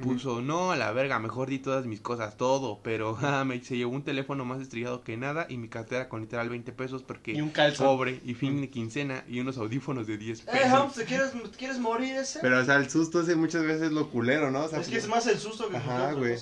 Puso, 0.01 0.41
no, 0.41 0.71
a 0.73 0.77
la 0.77 0.91
verga, 0.93 1.19
mejor 1.19 1.51
di 1.51 1.59
todas 1.59 1.85
mis 1.85 2.01
cosas, 2.01 2.37
todo, 2.37 2.81
pero 2.83 3.19
ah, 3.23 3.45
me, 3.45 3.61
se 3.63 3.77
llevó 3.77 3.93
un 3.93 4.05
teléfono 4.05 4.45
más 4.45 4.61
estrellado 4.63 5.03
que 5.03 5.17
nada 5.17 5.47
y 5.51 5.57
mi 5.59 5.69
cartera 5.69 6.09
con 6.09 6.21
literal 6.23 6.49
20 6.49 6.73
pesos 6.73 7.03
porque 7.03 7.33
Y 7.33 7.41
un 7.41 7.51
calzón. 7.51 7.87
pobre 7.87 8.21
y 8.25 8.35
fin 8.35 8.61
de 8.61 8.71
quincena 8.71 9.25
y 9.29 9.41
unos 9.41 9.59
audífonos 9.59 10.07
de 10.07 10.17
10 10.17 10.41
Eh, 10.41 10.45
pesos. 10.51 10.73
Holmes, 10.73 10.95
¿te 10.95 11.05
quieres, 11.05 11.33
¿te 11.33 11.59
quieres 11.59 11.79
morir 11.81 12.15
ese? 12.15 12.39
Pero, 12.41 12.61
o 12.61 12.65
sea, 12.65 12.77
el 12.77 12.89
susto 12.89 13.21
ese 13.21 13.35
muchas 13.35 13.65
veces 13.65 13.83
es 13.83 13.93
lo 13.93 14.09
culero, 14.11 14.51
¿no? 14.53 14.65
O 14.65 14.69
sea, 14.69 14.81
es 14.81 14.89
que 14.89 14.97
es 14.97 15.09
más 15.09 15.27
el 15.27 15.39
susto 15.39 15.69
que 15.69 15.77
Ajá, 15.77 16.13
güey. 16.13 16.37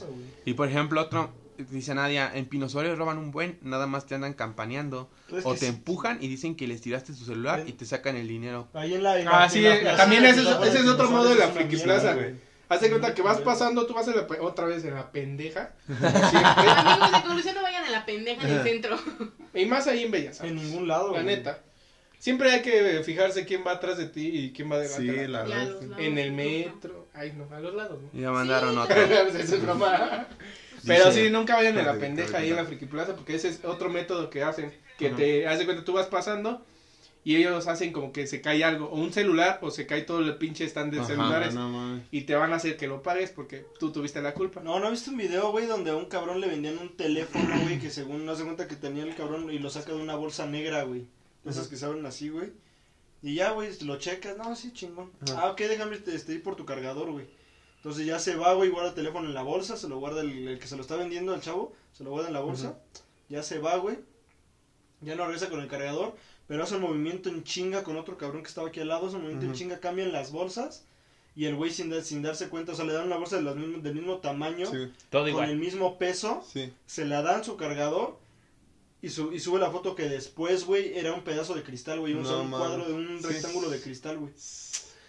Y 0.44 0.54
por 0.54 0.68
ejemplo, 0.68 1.00
otro, 1.00 1.30
dice 1.70 1.94
Nadia, 1.94 2.30
en 2.34 2.46
Pinosuárez 2.46 2.96
roban 2.96 3.18
un 3.18 3.30
buen, 3.30 3.58
nada 3.62 3.86
más 3.86 4.06
te 4.06 4.14
andan 4.14 4.32
campaneando. 4.34 5.10
Es 5.34 5.44
o 5.44 5.52
te 5.54 5.60
sí. 5.60 5.66
empujan 5.66 6.18
y 6.20 6.28
dicen 6.28 6.54
que 6.56 6.66
les 6.66 6.80
tiraste 6.80 7.12
tu 7.12 7.24
celular 7.24 7.64
y 7.66 7.72
te 7.72 7.84
sacan 7.86 8.16
el 8.16 8.28
dinero. 8.28 8.68
Ahí 8.74 8.94
en 8.94 9.02
la. 9.02 9.18
en 9.18 9.24
la- 9.26 9.44
Ah, 9.44 9.48
sí, 9.50 9.58
en 9.64 9.70
la 9.74 9.80
plaza 9.80 9.96
también 9.98 10.24
ese 10.24 10.40
es, 10.40 10.46
Pinosuárez, 10.46 10.74
ese 10.74 10.82
es 10.84 10.88
otro 10.88 11.10
modo 11.10 11.28
de 11.30 11.34
la 11.36 11.48
friki 11.48 11.76
plaza, 11.76 12.14
güey. 12.14 12.34
Haz 12.68 12.80
de 12.82 12.88
cuenta 12.88 13.14
que 13.14 13.22
vas 13.22 13.40
pasando, 13.40 13.84
tú 13.86 13.94
vas 13.94 14.06
en 14.06 14.14
la 14.16 14.26
otra 14.42 14.64
vez 14.66 14.84
en 14.84 14.94
la 14.94 15.10
pendeja. 15.10 15.72
Amigos 15.88 17.12
de 17.12 17.22
conclusión, 17.22 17.54
no 17.56 17.62
vayan 17.62 17.84
a 17.84 17.90
la 17.90 18.06
pendeja 18.06 18.46
en 18.48 18.54
el 18.56 18.62
centro. 18.62 18.96
Y 19.54 19.66
más 19.66 19.88
ahí 19.88 20.04
en 20.04 20.12
Bellas 20.12 20.40
En 20.40 20.54
ningún 20.54 20.86
lado, 20.86 21.06
La 21.12 21.22
güey. 21.22 21.36
neta. 21.36 21.58
Siempre 22.20 22.52
hay 22.52 22.60
que 22.62 23.02
fijarse 23.02 23.46
quién 23.46 23.64
va 23.66 23.72
atrás 23.72 23.96
de 23.96 24.06
ti 24.06 24.28
y 24.28 24.52
quién 24.52 24.70
va 24.70 24.78
delante. 24.78 25.00
Sí, 25.02 25.08
de 25.08 25.26
la 25.26 25.38
Y 25.48 25.52
a 25.52 25.54
verdad. 25.56 25.70
los 25.72 25.82
lados, 25.88 25.98
En 26.04 26.18
el 26.18 26.32
metro. 26.32 27.08
Ay, 27.14 27.32
no, 27.36 27.52
a 27.56 27.60
los 27.60 27.74
lados, 27.74 27.98
¿no? 28.02 28.10
Y 28.16 28.22
ya 28.22 28.30
mandaron 28.30 28.74
Sí, 28.74 28.78
otro. 28.78 28.94
Pero 30.86 31.12
sí, 31.12 31.30
nunca 31.30 31.56
vayan 31.56 31.78
en 31.78 31.86
la 31.86 31.98
pendeja 31.98 32.38
ahí 32.38 32.50
en 32.50 32.56
la 32.56 32.64
friki 32.64 32.86
plaza 32.86 33.14
porque 33.14 33.34
ese 33.34 33.48
es 33.48 33.64
otro 33.64 33.90
método 33.90 34.30
que 34.30 34.42
hacen. 34.42 34.72
Que 34.98 35.08
Ajá. 35.08 35.16
te 35.16 35.46
hace 35.46 35.64
cuenta, 35.64 35.84
tú 35.84 35.94
vas 35.94 36.06
pasando 36.06 36.64
y 37.22 37.36
ellos 37.36 37.66
hacen 37.66 37.92
como 37.92 38.12
que 38.12 38.26
se 38.26 38.40
cae 38.40 38.64
algo. 38.64 38.86
O 38.86 38.96
un 38.96 39.12
celular 39.12 39.58
o 39.62 39.70
se 39.70 39.86
cae 39.86 40.02
todo 40.02 40.20
el 40.20 40.36
pinche 40.36 40.64
stand 40.64 40.92
de 40.92 41.00
Ajá, 41.00 41.08
celulares. 41.08 41.54
No. 41.54 42.00
Y 42.10 42.22
te 42.22 42.34
van 42.34 42.52
a 42.52 42.56
hacer 42.56 42.76
que 42.76 42.86
lo 42.86 43.02
pagues 43.02 43.30
porque 43.30 43.66
tú 43.78 43.92
tuviste 43.92 44.22
la 44.22 44.32
culpa. 44.32 44.60
No, 44.62 44.80
¿no 44.80 44.90
viste 44.90 45.10
un 45.10 45.18
video, 45.18 45.50
güey, 45.50 45.66
donde 45.66 45.90
a 45.90 45.96
un 45.96 46.06
cabrón 46.06 46.40
le 46.40 46.48
vendían 46.48 46.78
un 46.78 46.96
teléfono, 46.96 47.60
güey, 47.62 47.78
que 47.78 47.90
según 47.90 48.24
no 48.24 48.34
se 48.36 48.44
cuenta 48.44 48.68
que 48.68 48.76
tenía 48.76 49.04
el 49.04 49.14
cabrón 49.14 49.50
y 49.50 49.58
lo 49.58 49.68
saca 49.68 49.92
de 49.92 50.00
una 50.00 50.14
bolsa 50.14 50.46
negra, 50.46 50.84
güey. 50.84 51.06
De 51.44 51.50
esas 51.50 51.68
que 51.68 51.76
se 51.76 51.84
abren 51.84 52.04
así, 52.06 52.30
güey. 52.30 52.52
Y 53.22 53.34
ya, 53.34 53.50
güey, 53.50 53.68
lo 53.82 53.98
checas, 53.98 54.36
no, 54.38 54.56
sí, 54.56 54.72
chingón. 54.72 55.10
Ajá. 55.22 55.40
Ah, 55.42 55.50
ok, 55.50 55.58
déjame 55.60 55.96
este, 55.96 56.14
este, 56.14 56.32
ir 56.34 56.42
por 56.42 56.56
tu 56.56 56.64
cargador, 56.64 57.10
güey. 57.10 57.26
Entonces 57.80 58.06
ya 58.06 58.18
se 58.18 58.36
va, 58.36 58.52
güey, 58.54 58.68
guarda 58.70 58.90
el 58.90 58.94
teléfono 58.94 59.26
en 59.26 59.34
la 59.34 59.42
bolsa, 59.42 59.76
se 59.76 59.88
lo 59.88 59.98
guarda 59.98 60.20
el, 60.20 60.48
el 60.48 60.58
que 60.58 60.66
se 60.66 60.76
lo 60.76 60.82
está 60.82 60.96
vendiendo 60.96 61.32
al 61.32 61.40
chavo, 61.40 61.72
se 61.92 62.04
lo 62.04 62.10
guarda 62.10 62.28
en 62.28 62.34
la 62.34 62.40
bolsa. 62.40 62.78
Ya 63.30 63.42
se 63.42 63.58
va, 63.58 63.76
güey. 63.76 63.98
Ya 65.00 65.14
no 65.14 65.24
regresa 65.24 65.48
con 65.48 65.60
el 65.60 65.68
cargador, 65.68 66.14
pero 66.46 66.62
hace 66.62 66.74
el 66.74 66.82
movimiento 66.82 67.30
en 67.30 67.42
chinga 67.42 67.82
con 67.82 67.96
otro 67.96 68.18
cabrón 68.18 68.42
que 68.42 68.48
estaba 68.48 68.68
aquí 68.68 68.80
al 68.80 68.88
lado, 68.88 69.06
hace 69.06 69.16
el 69.16 69.22
movimiento 69.22 69.46
en 69.46 69.54
chinga, 69.54 69.80
cambian 69.80 70.12
las 70.12 70.30
bolsas. 70.30 70.84
Y 71.36 71.46
el 71.46 71.54
güey 71.54 71.70
sin, 71.70 71.88
dar- 71.88 72.02
sin 72.02 72.22
darse 72.22 72.48
cuenta, 72.50 72.72
o 72.72 72.74
sea, 72.74 72.84
le 72.84 72.92
dan 72.92 73.06
una 73.06 73.16
bolsa 73.16 73.36
de 73.36 73.42
las 73.42 73.56
mismas- 73.56 73.82
del 73.82 73.94
mismo 73.94 74.18
tamaño, 74.18 74.66
Sí, 74.66 74.92
Todo 75.08 75.22
con 75.22 75.28
igual. 75.30 75.50
el 75.50 75.56
mismo 75.58 75.96
peso, 75.96 76.44
sí. 76.52 76.72
se 76.86 77.04
la 77.06 77.22
dan 77.22 77.44
su 77.44 77.56
cargador 77.56 78.18
y, 79.00 79.08
su, 79.10 79.32
y 79.32 79.38
sube 79.40 79.58
la 79.60 79.70
foto 79.70 79.94
que 79.94 80.08
después, 80.08 80.64
güey, 80.66 80.98
era 80.98 81.14
un 81.14 81.22
pedazo 81.22 81.54
de 81.54 81.62
cristal, 81.62 82.00
güey, 82.00 82.12
un, 82.14 82.24
No 82.24 82.44
mames. 82.44 82.58
cuadro 82.68 82.84
de 82.84 82.92
un 82.92 83.20
Sí. 83.22 83.26
rectángulo 83.28 83.70
de 83.70 83.80
cristal, 83.80 84.18
güey. 84.18 84.32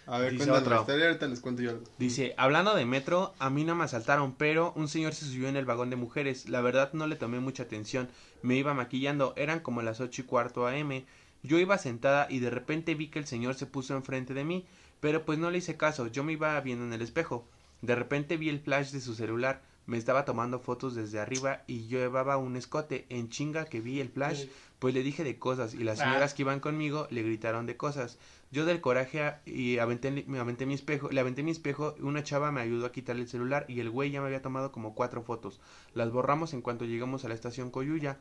A 0.06 0.18
ver, 0.18 0.32
Dice 0.32 0.44
cuéntanos 0.46 0.60
otro. 0.62 0.74
la 0.74 0.80
historia, 0.80 1.06
ahorita 1.06 1.26
les 1.28 1.40
cuento 1.40 1.62
yo 1.62 1.70
algo. 1.70 1.84
Dice, 1.98 2.34
hablando 2.36 2.74
de 2.74 2.84
metro, 2.84 3.34
a 3.38 3.50
mí 3.50 3.64
no 3.64 3.74
me 3.76 3.84
asaltaron, 3.84 4.34
pero 4.34 4.72
un 4.74 4.88
señor 4.88 5.14
se 5.14 5.24
subió 5.26 5.48
en 5.48 5.56
el 5.56 5.64
vagón 5.64 5.90
de 5.90 5.96
mujeres. 5.96 6.48
La 6.48 6.60
verdad 6.60 6.92
no 6.92 7.06
le 7.06 7.16
tomé 7.16 7.38
mucha 7.40 7.62
atención. 7.62 8.08
Me 8.42 8.56
iba 8.56 8.74
maquillando, 8.74 9.32
eran 9.36 9.60
como 9.60 9.80
las 9.82 10.00
ocho 10.00 10.22
y 10.22 10.24
cuarto 10.24 10.66
AM. 10.66 11.04
Yo 11.44 11.58
iba 11.58 11.78
sentada 11.78 12.26
y 12.30 12.40
de 12.40 12.50
repente 12.50 12.94
vi 12.94 13.08
que 13.08 13.18
el 13.20 13.26
señor 13.26 13.54
se 13.54 13.66
puso 13.66 13.94
enfrente 13.96 14.34
de 14.34 14.44
mí, 14.44 14.64
pero 15.00 15.24
pues 15.24 15.38
no 15.38 15.50
le 15.50 15.58
hice 15.58 15.76
caso, 15.76 16.06
yo 16.08 16.22
me 16.24 16.32
iba 16.32 16.60
viendo 16.60 16.84
en 16.84 16.92
el 16.92 17.02
espejo. 17.02 17.46
De 17.80 17.94
repente 17.96 18.36
vi 18.36 18.48
el 18.48 18.60
flash 18.60 18.90
de 18.92 19.00
su 19.00 19.14
celular, 19.14 19.62
me 19.86 19.98
estaba 19.98 20.24
tomando 20.24 20.60
fotos 20.60 20.94
desde 20.94 21.18
arriba 21.18 21.62
y 21.66 21.88
yo 21.88 21.98
llevaba 21.98 22.36
un 22.36 22.56
escote. 22.56 23.06
En 23.08 23.28
chinga 23.28 23.64
que 23.64 23.80
vi 23.80 24.00
el 24.00 24.08
flash, 24.08 24.46
Pues 24.78 24.94
le 24.94 25.04
dije 25.04 25.22
de 25.22 25.38
cosas 25.38 25.74
y 25.74 25.84
las 25.84 26.00
Ah. 26.00 26.04
señoras 26.06 26.34
que 26.34 26.42
iban 26.42 26.58
conmigo 26.58 27.06
le 27.10 27.22
gritaron 27.22 27.66
de 27.66 27.76
cosas. 27.76 28.18
Yo 28.52 28.66
del 28.66 28.82
coraje 28.82 29.32
y 29.46 29.78
aventé, 29.78 30.10
me 30.10 30.38
aventé 30.38 30.66
mi 30.66 30.74
espejo, 30.74 31.08
le 31.10 31.20
aventé 31.20 31.42
mi 31.42 31.50
espejo, 31.50 31.94
una 32.00 32.22
chava 32.22 32.52
me 32.52 32.60
ayudó 32.60 32.84
a 32.84 32.92
quitarle 32.92 33.22
el 33.22 33.28
celular 33.28 33.64
y 33.66 33.80
el 33.80 33.88
güey 33.88 34.10
ya 34.10 34.20
me 34.20 34.26
había 34.26 34.42
tomado 34.42 34.72
como 34.72 34.94
cuatro 34.94 35.22
fotos. 35.22 35.58
Las 35.94 36.12
borramos 36.12 36.52
en 36.52 36.60
cuanto 36.60 36.84
llegamos 36.84 37.24
a 37.24 37.28
la 37.28 37.34
estación 37.34 37.70
Coyuya. 37.70 38.18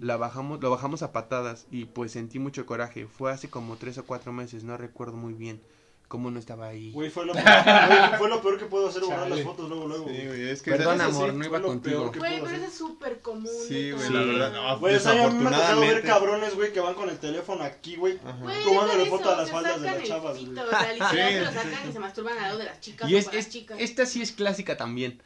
La 0.00 0.16
bajamos, 0.16 0.62
lo 0.62 0.70
bajamos 0.70 1.02
a 1.02 1.12
patadas 1.12 1.66
y 1.70 1.84
pues 1.84 2.12
sentí 2.12 2.38
mucho 2.38 2.64
coraje. 2.64 3.06
Fue 3.06 3.30
hace 3.30 3.50
como 3.50 3.76
tres 3.76 3.98
o 3.98 4.06
cuatro 4.06 4.32
meses, 4.32 4.64
no 4.64 4.78
recuerdo 4.78 5.18
muy 5.18 5.34
bien 5.34 5.60
cómo 6.08 6.30
no 6.30 6.38
estaba 6.38 6.68
ahí. 6.68 6.92
Güey, 6.92 7.10
fue 7.10 7.26
lo, 7.26 7.32
güey, 7.34 7.44
fue 8.18 8.28
lo 8.28 8.40
peor 8.42 8.58
que 8.58 8.66
puedo 8.66 8.88
hacer, 8.88 9.02
borrar 9.02 9.22
Chale. 9.24 9.36
las 9.36 9.44
fotos 9.44 9.68
luego, 9.68 9.86
luego. 9.88 10.06
Sí, 10.08 10.14
güey. 10.14 10.26
güey, 10.28 10.48
es 10.50 10.62
que 10.62 10.70
Perdón, 10.70 10.94
esa- 10.96 11.04
eso 11.08 11.12
sí 11.12 11.16
amor, 11.22 11.32
no 11.34 11.38
fue 11.40 11.46
iba 11.48 11.58
lo 11.58 11.66
contigo. 11.68 11.98
peor 12.00 12.12
que 12.12 12.18
Güey, 12.20 12.30
puedo 12.32 12.44
pero 12.44 12.56
eso 12.56 12.64
hacer. 12.64 12.72
es 12.72 12.78
súper 12.78 13.20
común. 13.20 13.50
Sí, 13.68 13.90
güey, 13.92 14.10
la 14.10 14.20
verdad. 14.20 14.52
no, 14.52 14.78
Güey, 14.78 14.94
o 14.94 15.00
sea, 15.00 15.14
ya 15.14 15.18
me 15.18 15.24
ha 15.24 15.28
tocado 15.28 15.40
ver 15.40 15.50
desafortunadamente. 15.50 16.08
cabrones, 16.08 16.54
güey, 16.54 16.72
que 16.72 16.80
van 16.80 16.94
con 16.94 17.08
el 17.08 17.18
teléfono 17.18 17.64
aquí, 17.64 17.96
güey. 17.96 18.18
Ajá. 18.24 18.38
Güey, 18.42 18.64
Tomándole 18.64 18.98
deja 18.98 19.04
de 19.04 19.10
foto 19.10 19.28
a 19.28 19.32
eso, 19.32 19.36
las 19.40 19.46
se 19.48 19.52
faldas 19.52 19.72
de 19.72 19.78
sacan 19.88 19.94
las 19.94 20.02
el 20.02 20.08
chavas, 20.08 20.38
pito, 20.38 20.50
güey. 20.52 20.64
O 20.66 20.70
sea, 20.70 20.92
literal 20.92 21.10
Sí, 21.10 21.16
se 21.34 21.40
lo 21.40 21.48
sí, 21.50 21.54
sacan 21.54 21.72
sí. 21.82 21.88
y 21.88 21.92
se 21.92 21.98
masturban 21.98 22.36
al 22.38 22.42
lado 22.42 22.58
de 22.58 22.64
las 22.64 22.80
chicas 22.80 23.10
Y 23.10 23.14
o 23.14 23.18
es, 23.18 23.24
con 23.24 23.34
las 23.36 23.46
es- 23.46 23.52
chicas. 23.52 23.76
esta 23.80 24.06
sí 24.06 24.22
es 24.22 24.32
clásica 24.32 24.76
también. 24.76 25.20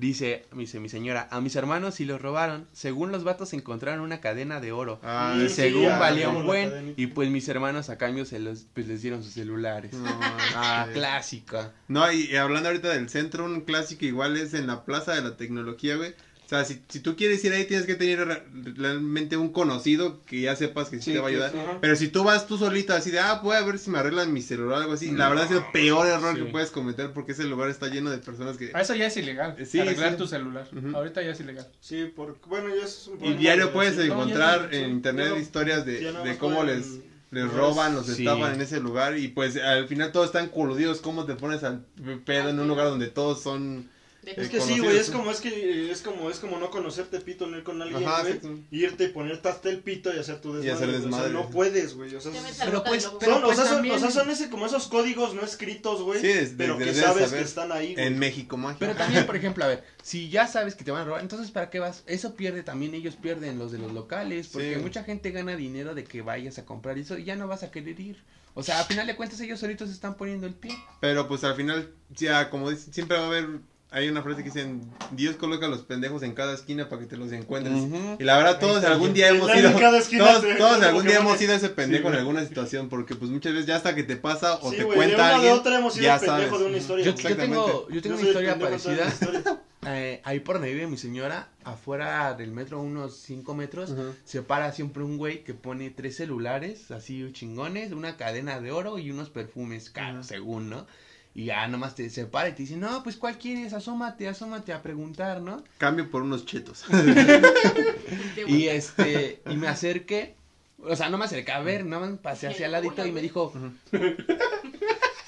Dice, 0.00 0.46
dice 0.56 0.80
mi 0.80 0.88
señora, 0.88 1.28
a 1.30 1.42
mis 1.42 1.54
hermanos 1.56 1.94
sí 1.96 2.06
los 2.06 2.22
robaron. 2.22 2.66
Según 2.72 3.12
los 3.12 3.22
vatos 3.22 3.52
encontraron 3.52 4.00
una 4.00 4.20
cadena 4.22 4.58
de 4.58 4.72
oro. 4.72 4.98
Ah, 5.02 5.34
y 5.36 5.48
sí, 5.50 5.54
según 5.56 5.82
ya, 5.82 5.98
valía 5.98 6.30
un 6.30 6.46
buen. 6.46 6.94
Y 6.96 7.08
pues 7.08 7.28
mis 7.28 7.46
hermanos 7.48 7.90
a 7.90 7.98
cambio 7.98 8.24
se 8.24 8.38
los, 8.38 8.64
pues 8.72 8.88
les 8.88 9.02
dieron 9.02 9.22
sus 9.22 9.34
celulares. 9.34 9.92
No, 9.92 10.08
Ah, 10.56 10.86
sí. 10.88 10.94
clásica. 10.94 11.72
No, 11.88 12.10
y, 12.10 12.30
y 12.30 12.36
hablando 12.36 12.70
ahorita 12.70 12.88
del 12.88 13.10
centro, 13.10 13.44
un 13.44 13.60
clásico 13.60 14.06
igual 14.06 14.38
es 14.38 14.54
en 14.54 14.66
la 14.66 14.86
Plaza 14.86 15.14
de 15.14 15.20
la 15.20 15.36
Tecnología, 15.36 15.96
güey. 15.96 16.14
O 16.50 16.52
sea, 16.52 16.64
si, 16.64 16.82
si 16.88 16.98
tú 16.98 17.14
quieres 17.14 17.44
ir 17.44 17.52
ahí, 17.52 17.64
tienes 17.64 17.86
que 17.86 17.94
tener 17.94 18.26
re- 18.26 18.42
realmente 18.74 19.36
un 19.36 19.52
conocido 19.52 20.24
que 20.24 20.40
ya 20.40 20.56
sepas 20.56 20.88
que 20.88 20.96
sí, 20.96 21.02
Sí, 21.04 21.12
te 21.12 21.20
va 21.20 21.26
a 21.26 21.30
ayudar. 21.30 21.52
sí. 21.52 21.58
Pero 21.80 21.94
si 21.94 22.08
tú 22.08 22.24
vas 22.24 22.48
tú 22.48 22.58
solito, 22.58 22.92
así 22.92 23.12
de, 23.12 23.20
ah, 23.20 23.40
voy 23.40 23.54
a 23.54 23.62
ver 23.62 23.78
si 23.78 23.88
me 23.88 24.00
arreglan 24.00 24.32
mi 24.32 24.42
celular 24.42 24.78
o 24.78 24.80
algo 24.82 24.92
así. 24.94 25.12
La 25.12 25.28
verdad 25.28 25.44
es 25.44 25.52
el 25.52 25.62
peor 25.72 26.08
error 26.08 26.34
Sí. 26.36 26.42
que 26.42 26.50
puedes 26.50 26.72
cometer 26.72 27.12
porque 27.12 27.32
ese 27.32 27.44
lugar 27.44 27.70
está 27.70 27.86
lleno 27.86 28.10
de 28.10 28.18
personas 28.18 28.56
que... 28.56 28.72
Ah, 28.74 28.80
Eso 28.80 28.96
ya 28.96 29.06
es 29.06 29.16
ilegal. 29.16 29.54
Sí, 29.64 29.78
arreglar 29.78 30.10
sí. 30.10 30.16
tu 30.16 30.26
celular. 30.26 30.66
Ahorita 30.92 31.22
ya 31.22 31.30
es 31.30 31.38
ilegal. 31.38 31.68
Sí, 31.78 32.12
porque, 32.16 32.40
bueno, 32.48 32.68
ya 32.74 32.84
es 32.84 33.06
un 33.06 33.24
Y 33.24 33.34
diario 33.34 33.66
de- 33.66 33.72
puedes 33.72 33.96
no, 33.98 34.02
encontrar 34.02 34.70
ya 34.72 34.78
en 34.78 34.84
sí, 34.86 34.90
internet 34.90 35.32
historias 35.40 35.86
de, 35.86 36.00
de 36.12 36.36
cómo 36.36 36.62
pueden- 36.62 36.78
les, 36.80 36.88
les 37.30 37.44
no 37.44 37.52
roban, 37.52 37.94
los 37.94 38.06
Sí. 38.06 38.22
estaban 38.22 38.54
en 38.54 38.60
ese 38.60 38.80
lugar 38.80 39.16
y 39.16 39.28
pues 39.28 39.56
al 39.56 39.86
final 39.86 40.10
todos 40.10 40.26
están 40.26 40.48
coludidos. 40.48 41.00
¿Cómo 41.00 41.26
te 41.26 41.36
pones 41.36 41.62
al 41.62 41.84
pedo 42.24 42.48
en 42.48 42.58
un 42.58 42.66
lugar 42.66 42.86
donde 42.86 43.06
todos 43.06 43.40
son... 43.40 43.88
De- 44.22 44.32
Es 44.32 44.38
Eh, 44.48 44.50
que 44.50 44.60
sí, 44.60 44.78
güey, 44.78 44.98
es 44.98 45.08
como 45.10 45.30
es 45.30 45.40
que 45.40 45.90
es 45.90 46.02
como 46.02 46.28
es 46.30 46.38
como 46.38 46.58
no 46.58 46.70
conocerte 46.70 47.18
pito, 47.20 47.46
no 47.46 47.56
ir 47.56 47.62
con 47.64 47.80
alguien, 47.80 48.04
Ajá, 48.06 48.20
güey, 48.22 48.38
irte 48.70 49.04
y 49.04 49.08
ponerte 49.08 49.48
hasta 49.48 49.70
el 49.70 49.78
pito 49.78 50.14
y 50.14 50.18
hacer 50.18 50.40
tu 50.42 50.50
Y 50.50 50.66
desmadre. 50.66 50.72
hacer 50.72 50.88
o 50.88 50.92
sea, 50.92 51.00
desmadre. 51.00 51.32
no 51.32 51.48
puedes, 51.48 51.94
güey, 51.94 52.14
o 52.14 52.20
sea, 52.20 52.30
es- 52.32 52.58
Pero 52.62 52.84
pues, 52.84 53.08
pero 53.18 53.32
son, 53.36 53.44
o, 53.44 53.54
sea, 53.54 53.64
son, 53.64 53.74
también- 53.76 53.94
o 53.94 53.98
sea, 53.98 54.10
son 54.10 54.28
ese, 54.30 54.50
como 54.50 54.66
esos 54.66 54.88
códigos 54.88 55.34
no 55.34 55.42
escritos, 55.42 56.02
güey, 56.02 56.20
Sí, 56.20 56.26
des- 56.26 56.54
pero 56.56 56.76
que 56.76 56.92
sabes 56.92 57.24
saber. 57.28 57.40
que 57.42 57.48
están 57.48 57.72
ahí, 57.72 57.94
güey. 57.94 58.06
En 58.06 58.18
México 58.18 58.58
mágico. 58.58 58.80
Pero 58.80 58.94
también, 58.94 59.24
por 59.24 59.36
ejemplo, 59.36 59.64
a 59.64 59.68
ver, 59.68 59.84
si 60.02 60.28
ya 60.28 60.46
sabes 60.46 60.74
que 60.74 60.84
te 60.84 60.90
van 60.90 61.02
a 61.02 61.04
robar, 61.06 61.22
entonces 61.22 61.50
¿para 61.50 61.70
qué 61.70 61.78
vas? 61.78 62.02
Eso 62.06 62.34
pierde 62.36 62.62
también, 62.62 62.94
ellos 62.94 63.16
pierden 63.16 63.58
los 63.58 63.72
de 63.72 63.78
los 63.78 63.92
locales, 63.92 64.48
porque 64.52 64.74
Sí. 64.74 64.80
mucha 64.82 65.02
gente 65.02 65.30
gana 65.30 65.56
dinero 65.56 65.94
de 65.94 66.04
que 66.04 66.20
vayas 66.20 66.58
a 66.58 66.66
comprar 66.66 66.98
eso 66.98 67.16
y 67.16 67.24
ya 67.24 67.36
no 67.36 67.48
vas 67.48 67.62
a 67.62 67.70
querer 67.70 67.98
ir. 67.98 68.22
O 68.52 68.64
sea, 68.64 68.80
a 68.80 68.84
final 68.84 69.06
de 69.06 69.14
cuentas 69.14 69.40
ellos 69.40 69.60
solitos 69.60 69.88
se 69.88 69.94
están 69.94 70.16
poniendo 70.16 70.46
el 70.46 70.54
pie. 70.54 70.76
Pero 71.00 71.28
pues 71.28 71.44
al 71.44 71.54
final, 71.54 71.88
ya 72.10 72.50
como 72.50 72.68
dicen, 72.68 72.92
siempre 72.92 73.16
va 73.16 73.22
a 73.22 73.26
haber, 73.28 73.48
hay 73.92 74.08
una 74.08 74.22
frase 74.22 74.38
que 74.44 74.50
dicen, 74.50 74.82
Dios 75.12 75.36
coloca 75.36 75.66
los 75.68 75.82
pendejos 75.82 76.22
en 76.22 76.32
cada 76.34 76.54
esquina 76.54 76.88
para 76.88 77.00
que 77.02 77.06
te 77.08 77.16
los 77.16 77.32
encuentres. 77.32 77.76
Y 78.18 78.24
la 78.24 78.36
verdad 78.36 78.58
todos 78.60 78.84
algún 78.84 79.12
día 79.14 79.28
hemos 79.28 79.50
en 79.50 79.56
sido, 79.58 79.78
cada 79.78 79.98
esquina 79.98 80.24
todos, 80.26 80.42
te- 80.42 80.54
todos 80.54 80.82
algún 80.82 81.04
día 81.06 81.18
hemos 81.18 81.38
sido 81.38 81.54
ese 81.54 81.68
pendejo 81.70 82.08
Sí, 82.08 82.14
en 82.14 82.18
alguna 82.20 82.44
situación, 82.46 82.88
porque 82.88 83.14
pues 83.16 83.30
muchas 83.30 83.52
veces 83.52 83.66
ya 83.66 83.76
hasta 83.76 83.94
que 83.94 84.02
te 84.04 84.16
pasa 84.16 84.54
o 84.62 84.70
Sí, 84.70 84.76
te 84.76 84.84
de 84.84 84.88
cuenta 84.94 85.14
una 85.16 85.28
de 85.28 85.34
alguien, 85.34 85.52
otra 85.54 85.78
hemos 85.78 85.92
sido 85.94 86.04
ya 86.04 86.14
el 86.14 86.20
pendejo 86.20 86.40
sabes. 86.50 86.60
de 86.60 86.66
una 86.66 86.76
historia. 86.76 87.04
Yo, 87.04 87.14
yo 87.16 87.36
tengo, 87.36 87.88
yo 87.90 88.02
tengo 88.02 88.16
Yo 88.16 88.20
una 88.20 88.28
historia 88.28 88.58
parecida. 88.58 89.12
Eh, 89.86 90.20
ahí 90.24 90.40
por 90.40 90.56
donde 90.56 90.74
vive 90.74 90.86
mi 90.86 90.98
señora, 90.98 91.48
afuera 91.64 92.34
del 92.34 92.52
metro, 92.52 92.82
unos 92.82 93.16
5 93.16 93.54
metros, 93.54 93.94
se 94.26 94.42
para 94.42 94.72
siempre 94.72 95.02
un 95.02 95.16
güey 95.16 95.42
que 95.42 95.54
pone 95.54 95.88
tres 95.88 96.16
celulares, 96.16 96.90
así 96.90 97.26
chingones, 97.32 97.92
una 97.92 98.18
cadena 98.18 98.60
de 98.60 98.72
oro 98.72 98.98
y 98.98 99.10
unos 99.10 99.30
perfumes 99.30 99.88
caros, 99.88 100.26
según, 100.26 100.68
¿no? 100.68 100.86
Y 101.34 101.44
ya 101.44 101.66
nomás 101.68 101.94
te 101.94 102.10
separa 102.10 102.48
y 102.48 102.52
te 102.52 102.62
dice, 102.62 102.76
no, 102.76 103.02
pues 103.04 103.16
¿cuál 103.16 103.38
quieres? 103.38 103.72
Asómate, 103.72 104.26
asómate 104.26 104.72
a 104.72 104.82
preguntar, 104.82 105.40
¿no? 105.40 105.62
Cambio 105.78 106.10
por 106.10 106.22
unos 106.22 106.44
chetos. 106.44 106.84
Y 108.46 108.66
este, 108.68 109.40
y 109.48 109.56
me 109.56 109.68
acerqué, 109.68 110.34
o 110.82 110.96
sea, 110.96 111.08
no 111.08 111.18
me 111.18 111.26
acerqué 111.26 111.52
a 111.52 111.60
ver, 111.60 111.84
nada 111.84 112.06
más 112.08 112.18
pasé 112.18 112.48
hacia 112.48 112.66
el 112.66 112.72
ladito 112.72 113.06
y 113.06 113.12
me 113.12 113.20
dijo, 113.22 113.52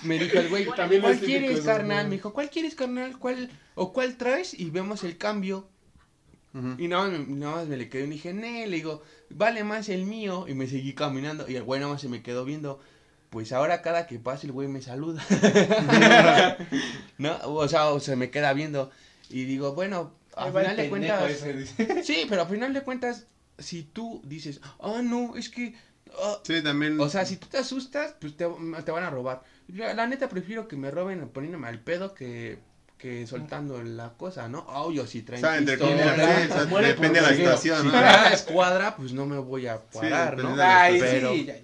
me 0.03 0.19
dijo 0.19 0.39
el 0.39 0.49
güey, 0.49 0.67
También 0.75 1.03
¿cuál 1.03 1.15
es 1.15 1.21
quieres, 1.21 1.61
carnal? 1.61 2.09
Me 2.09 2.17
dijo, 2.17 2.33
¿cuál 2.33 2.51
quieres, 2.51 2.75
carnal? 2.75 3.19
¿Cuál, 3.19 3.51
o 3.75 3.93
cuál 3.93 4.17
traes? 4.17 4.59
Y 4.59 4.71
vemos 4.71 5.05
el 5.05 5.17
cambio. 5.19 5.69
Y 6.77 6.87
nada 6.89 7.09
más, 7.09 7.29
nada 7.29 7.57
más 7.57 7.67
me 7.69 7.79
le 7.79 7.89
quedé 7.89 8.05
y 8.05 8.11
dije, 8.11 8.35
"Nee", 8.35 8.67
le 8.67 8.77
digo, 8.77 9.03
vale 9.31 9.65
más 9.65 9.89
el 9.89 10.05
mío. 10.05 10.45
Y 10.47 10.53
me 10.55 10.67
seguí 10.67 10.93
caminando. 10.93 11.49
Y 11.49 11.57
el 11.57 11.63
güey 11.63 11.81
nada 11.81 11.93
más 11.93 12.03
se 12.03 12.11
me 12.11 12.23
quedó 12.23 12.45
viendo. 12.45 12.79
Pues 13.33 13.51
ahora 13.53 13.81
cada 13.81 14.07
que 14.07 14.19
pase 14.19 14.47
el 14.47 14.53
güey 14.53 14.69
me 14.69 14.83
saluda. 14.83 15.25
¿No? 17.19 17.39
O 17.45 17.67
sea, 17.67 17.89
o 17.89 17.99
se 17.99 18.15
me 18.15 18.31
queda 18.31 18.53
viendo. 18.53 18.91
Y 19.31 19.45
digo, 19.45 19.73
bueno, 19.75 20.13
va 20.37 20.49
el 20.49 20.53
final 20.53 20.77
de 20.77 20.89
cuentas. 20.91 21.31
ese. 21.31 22.03
Sí, 22.05 22.27
pero 22.29 22.43
al 22.43 22.49
final 22.49 22.75
de 22.75 22.83
cuentas, 22.83 23.27
si 23.59 23.85
tú 23.85 24.21
dices, 24.25 24.61
ah, 24.81 25.01
no, 25.03 25.35
es 25.37 25.49
que. 25.49 25.75
ah", 26.23 26.41
Sí, 26.45 26.63
también. 26.63 27.01
o 27.01 27.09
sea, 27.09 27.25
si 27.25 27.37
tú 27.39 27.47
te 27.47 27.57
asustas, 27.57 28.15
pues 28.21 28.37
te, 28.37 28.47
te 28.85 28.91
van 28.91 29.05
a 29.05 29.09
robar. 29.11 29.43
Yo, 29.67 29.91
La 29.95 30.07
neta 30.07 30.29
prefiero 30.29 30.69
que 30.69 30.77
me 30.77 30.91
roben 30.91 31.27
poniéndome 31.31 31.69
al 31.69 31.79
pedo 31.81 32.13
que, 32.13 32.59
que 32.99 33.27
soltando 33.27 33.83
la 33.83 34.11
cosa, 34.11 34.47
¿no? 34.49 34.67
Oh, 34.69 34.93
yo 34.93 35.07
sí 35.07 35.21
o 35.21 35.25
traen 35.25 35.41
sea, 35.41 35.57
entre 35.57 35.79
pistola, 35.79 36.03
comillas, 36.13 36.43
sí, 36.43 36.51
o 36.51 36.55
sea, 36.55 36.65
Muere 36.67 36.89
depende 36.89 37.21
de 37.23 37.27
la 37.27 37.35
situación, 37.35 37.79
si 37.81 37.85
¿no? 37.87 37.93
traen 37.93 38.23
la 38.25 38.33
escuadra, 38.35 38.95
pues 38.97 39.13
no 39.15 39.25
me 39.25 39.39
voy 39.39 39.69
a 39.69 39.81
parar, 39.81 40.37
depende 40.37 40.43
¿no? 40.43 40.51
de 40.51 40.57
la 40.57 40.83
Ay, 40.83 40.99
Pero- 41.01 41.33
sí, 41.33 41.45
ya. 41.47 41.57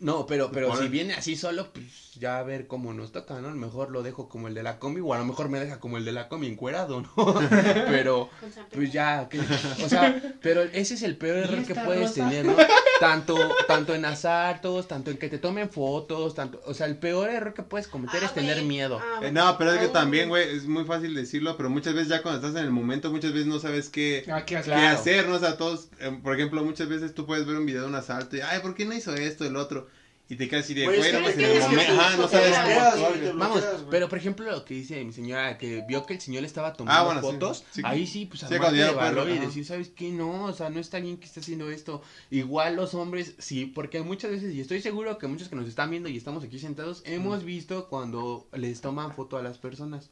No, 0.00 0.26
pero, 0.26 0.50
pero 0.50 0.76
si 0.76 0.88
viene 0.88 1.14
así 1.14 1.36
solo, 1.36 1.72
pues 1.72 2.14
ya 2.18 2.38
a 2.38 2.42
ver 2.42 2.66
cómo 2.66 2.92
nos 2.94 3.12
toca, 3.12 3.40
¿no? 3.40 3.48
A 3.48 3.50
lo 3.50 3.56
mejor 3.56 3.90
lo 3.90 4.02
dejo 4.02 4.28
como 4.28 4.48
el 4.48 4.54
de 4.54 4.62
la 4.62 4.78
combi, 4.78 5.00
o 5.00 5.12
a 5.14 5.18
lo 5.18 5.24
mejor 5.24 5.48
me 5.48 5.58
deja 5.60 5.80
como 5.80 5.96
el 5.96 6.04
de 6.04 6.12
la 6.12 6.28
combi 6.28 6.46
encuerado, 6.46 7.02
¿no? 7.02 7.12
pero, 7.88 8.28
pues 8.72 8.92
ya, 8.92 9.28
que- 9.28 9.40
o 9.40 9.88
sea, 9.88 10.36
pero 10.42 10.62
ese 10.62 10.94
es 10.94 11.02
el 11.02 11.16
peor 11.16 11.38
error 11.38 11.64
que 11.64 11.74
puedes 11.74 12.02
rosa? 12.10 12.14
tener, 12.14 12.46
¿no? 12.46 12.56
Tanto, 13.00 13.36
tanto 13.66 13.94
en 13.94 14.04
asaltos, 14.04 14.86
tanto 14.86 15.10
en 15.10 15.18
que 15.18 15.28
te 15.28 15.38
tomen 15.38 15.68
fotos, 15.68 16.34
tanto, 16.34 16.60
o 16.64 16.74
sea, 16.74 16.86
el 16.86 16.96
peor 16.96 17.28
error 17.28 17.52
que 17.52 17.62
puedes 17.64 17.88
cometer 17.88 18.20
Ah, 18.22 18.26
es 18.26 18.34
tener 18.34 18.62
miedo. 18.62 19.00
Ah, 19.02 19.20
Eh, 19.22 19.32
no, 19.32 19.56
pero 19.58 19.72
es 19.72 19.78
que 19.80 19.86
Ah, 19.86 19.92
también, 19.92 20.28
güey, 20.28 20.56
es 20.56 20.66
muy 20.66 20.84
fácil 20.84 21.14
decirlo, 21.14 21.56
pero 21.56 21.68
muchas 21.70 21.94
veces 21.94 22.08
ya 22.08 22.22
cuando 22.22 22.46
estás 22.46 22.60
en 22.60 22.66
el 22.66 22.72
momento, 22.72 23.10
muchas 23.10 23.32
veces 23.32 23.46
no 23.46 23.58
sabes 23.58 23.88
qué, 23.90 24.24
Ah, 24.30 24.44
qué 24.44 24.60
qué 24.62 24.72
hacer. 24.74 25.28
¿no? 25.28 25.34
O 25.36 25.38
sea, 25.40 25.56
todos, 25.56 25.88
eh, 26.00 26.16
por 26.22 26.34
ejemplo, 26.34 26.64
muchas 26.64 26.88
veces 26.88 27.14
tú 27.14 27.26
puedes 27.26 27.44
ver 27.46 27.56
un 27.56 27.66
video 27.66 27.82
de 27.82 27.88
un 27.88 27.94
asalto 27.96 28.36
y, 28.36 28.40
ay, 28.40 28.60
¿por 28.60 28.74
qué 28.74 28.84
no 28.84 28.94
hizo 28.94 29.12
esto, 29.14 29.44
el 29.44 29.56
otro? 29.56 29.83
Y 30.26 30.36
te 30.36 30.48
quedas 30.48 30.64
así 30.64 30.72
de, 30.72 30.84
Güey, 30.86 30.96
güey, 30.96 31.10
es 31.10 31.14
que- 31.14 31.18
no, 31.18 31.22
pues 31.24 31.36
es 31.36 31.44
en 31.44 31.50
el 31.54 31.60
momento, 31.68 31.92
ajá, 32.00 32.16
no 32.16 32.28
sabes 32.28 32.56
cómo. 32.58 33.38
Vamos, 33.38 33.62
pero 33.90 34.08
por 34.08 34.16
ejemplo 34.18 34.50
lo 34.50 34.64
que 34.64 34.72
dice 34.72 35.04
mi 35.04 35.12
señora, 35.12 35.58
que 35.58 35.84
vio 35.86 36.06
que 36.06 36.14
el 36.14 36.20
señor 36.22 36.40
le 36.40 36.46
estaba 36.46 36.72
tomando 36.72 36.98
Ah, 36.98 37.04
bueno, 37.04 37.20
sí, 37.20 37.26
fotos, 37.26 37.64
sí. 37.70 37.82
ahí 37.84 38.06
sí, 38.06 38.24
pues 38.24 38.40
Sí, 38.40 38.46
de 38.48 38.90
valor 38.94 39.28
y 39.28 39.38
decir, 39.38 39.66
¿sabes 39.66 39.90
qué? 39.90 40.10
No, 40.10 40.44
o 40.44 40.52
sea, 40.54 40.70
no 40.70 40.80
está 40.80 40.98
bien 40.98 41.18
que 41.18 41.26
esté 41.26 41.40
haciendo 41.40 41.70
esto. 41.70 42.00
Igual 42.30 42.74
los 42.76 42.94
hombres, 42.94 43.34
sí, 43.38 43.66
porque 43.66 44.00
muchas 44.00 44.30
veces, 44.30 44.54
y 44.54 44.60
estoy 44.62 44.80
seguro 44.80 45.18
que 45.18 45.26
muchos 45.26 45.48
que 45.50 45.56
nos 45.56 45.68
están 45.68 45.90
viendo 45.90 46.08
y 46.08 46.16
estamos 46.16 46.42
aquí 46.42 46.58
sentados, 46.58 47.02
hemos 47.04 47.44
visto 47.44 47.88
cuando 47.90 48.46
les 48.54 48.80
toman 48.80 49.14
foto 49.14 49.36
a 49.36 49.42
las 49.42 49.58
personas, 49.58 50.08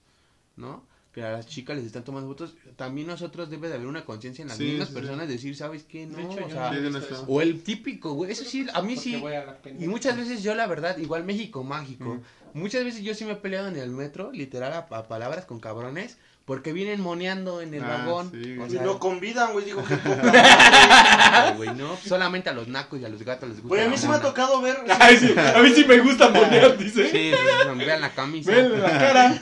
¿no? 0.56 0.84
Que 1.12 1.22
a 1.22 1.30
las 1.32 1.46
chicas 1.46 1.76
les 1.76 1.84
están 1.84 2.04
tomando 2.04 2.28
fotos. 2.28 2.54
También 2.76 3.06
nosotros 3.06 3.50
debe 3.50 3.68
de 3.68 3.74
haber 3.74 3.86
una 3.86 4.04
conciencia 4.04 4.42
en 4.42 4.48
las 4.48 4.56
Sí, 4.56 4.64
mismas 4.64 4.88
sí, 4.88 4.94
sí. 4.94 5.00
personas, 5.00 5.28
decir, 5.28 5.54
¿sabes 5.54 5.84
qué? 5.84 6.06
No, 6.06 6.16
De 6.16 6.22
hecho, 6.22 6.46
o 6.46 6.50
sea, 6.50 6.70
no 6.72 7.24
o 7.28 7.42
el 7.42 7.62
típico, 7.62 8.14
güey, 8.14 8.32
eso 8.32 8.44
sí, 8.44 8.66
a 8.72 8.80
mí 8.80 8.94
Porque 8.94 9.10
sí. 9.10 9.16
a. 9.16 9.58
Y 9.78 9.88
muchas 9.88 10.16
veces 10.16 10.42
yo 10.42 10.54
la 10.54 10.66
verdad, 10.66 10.96
igual 10.96 11.24
México 11.24 11.62
mágico, 11.62 12.14
Mm. 12.54 12.58
muchas 12.58 12.84
veces 12.84 13.02
yo 13.02 13.14
sí 13.14 13.24
me 13.26 13.32
he 13.32 13.36
peleado 13.36 13.68
en 13.68 13.76
el 13.76 13.90
metro, 13.90 14.32
literal 14.32 14.72
a, 14.72 14.78
a 14.78 15.08
palabras 15.08 15.44
con 15.44 15.60
cabrones, 15.60 16.16
porque 16.52 16.74
vienen 16.74 17.00
moneando 17.00 17.62
en 17.62 17.72
el 17.72 17.82
Ah, 17.82 18.04
vagón. 18.04 18.30
sí, 18.30 18.52
o 18.52 18.56
güey. 18.56 18.68
Y 18.68 18.72
sea, 18.74 18.82
lo 18.84 18.98
convidan, 18.98 19.52
güey, 19.54 19.64
digo 19.64 19.82
que 19.82 19.94
güey, 21.56 21.74
no, 21.74 21.96
solamente 21.96 22.50
a 22.50 22.52
los 22.52 22.68
nacos 22.68 23.00
y 23.00 23.06
a 23.06 23.08
los 23.08 23.22
gatos 23.22 23.48
les 23.48 23.56
gusta. 23.62 23.68
Güey, 23.68 23.82
a 23.86 23.88
mí 23.88 23.96
sí 23.96 24.06
me 24.06 24.16
ha 24.16 24.20
tocado 24.20 24.60
ver. 24.60 24.76
Ay, 25.00 25.16
sí, 25.16 25.34
a 25.38 25.62
mí 25.62 25.72
sí 25.74 25.86
me 25.86 25.98
gusta 26.00 26.28
monear, 26.34 26.76
dice. 26.76 27.10
Sí, 27.10 27.32
pues, 27.64 27.86
vean 27.86 28.02
la 28.02 28.10
camisa. 28.10 28.50
Ven 28.50 28.82
la 28.82 28.90
cara. 28.98 29.40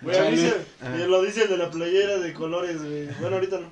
Güey, 0.00 0.18
a 0.18 0.30
mí 0.30 0.36
se- 0.38 0.56
me 0.88 1.06
lo 1.06 1.20
dice 1.20 1.42
el 1.42 1.50
de 1.50 1.56
la 1.58 1.70
playera 1.70 2.16
de 2.16 2.32
colores, 2.32 2.82
güey. 2.82 3.08
Bueno, 3.20 3.36
ahorita 3.36 3.58
no. 3.60 3.70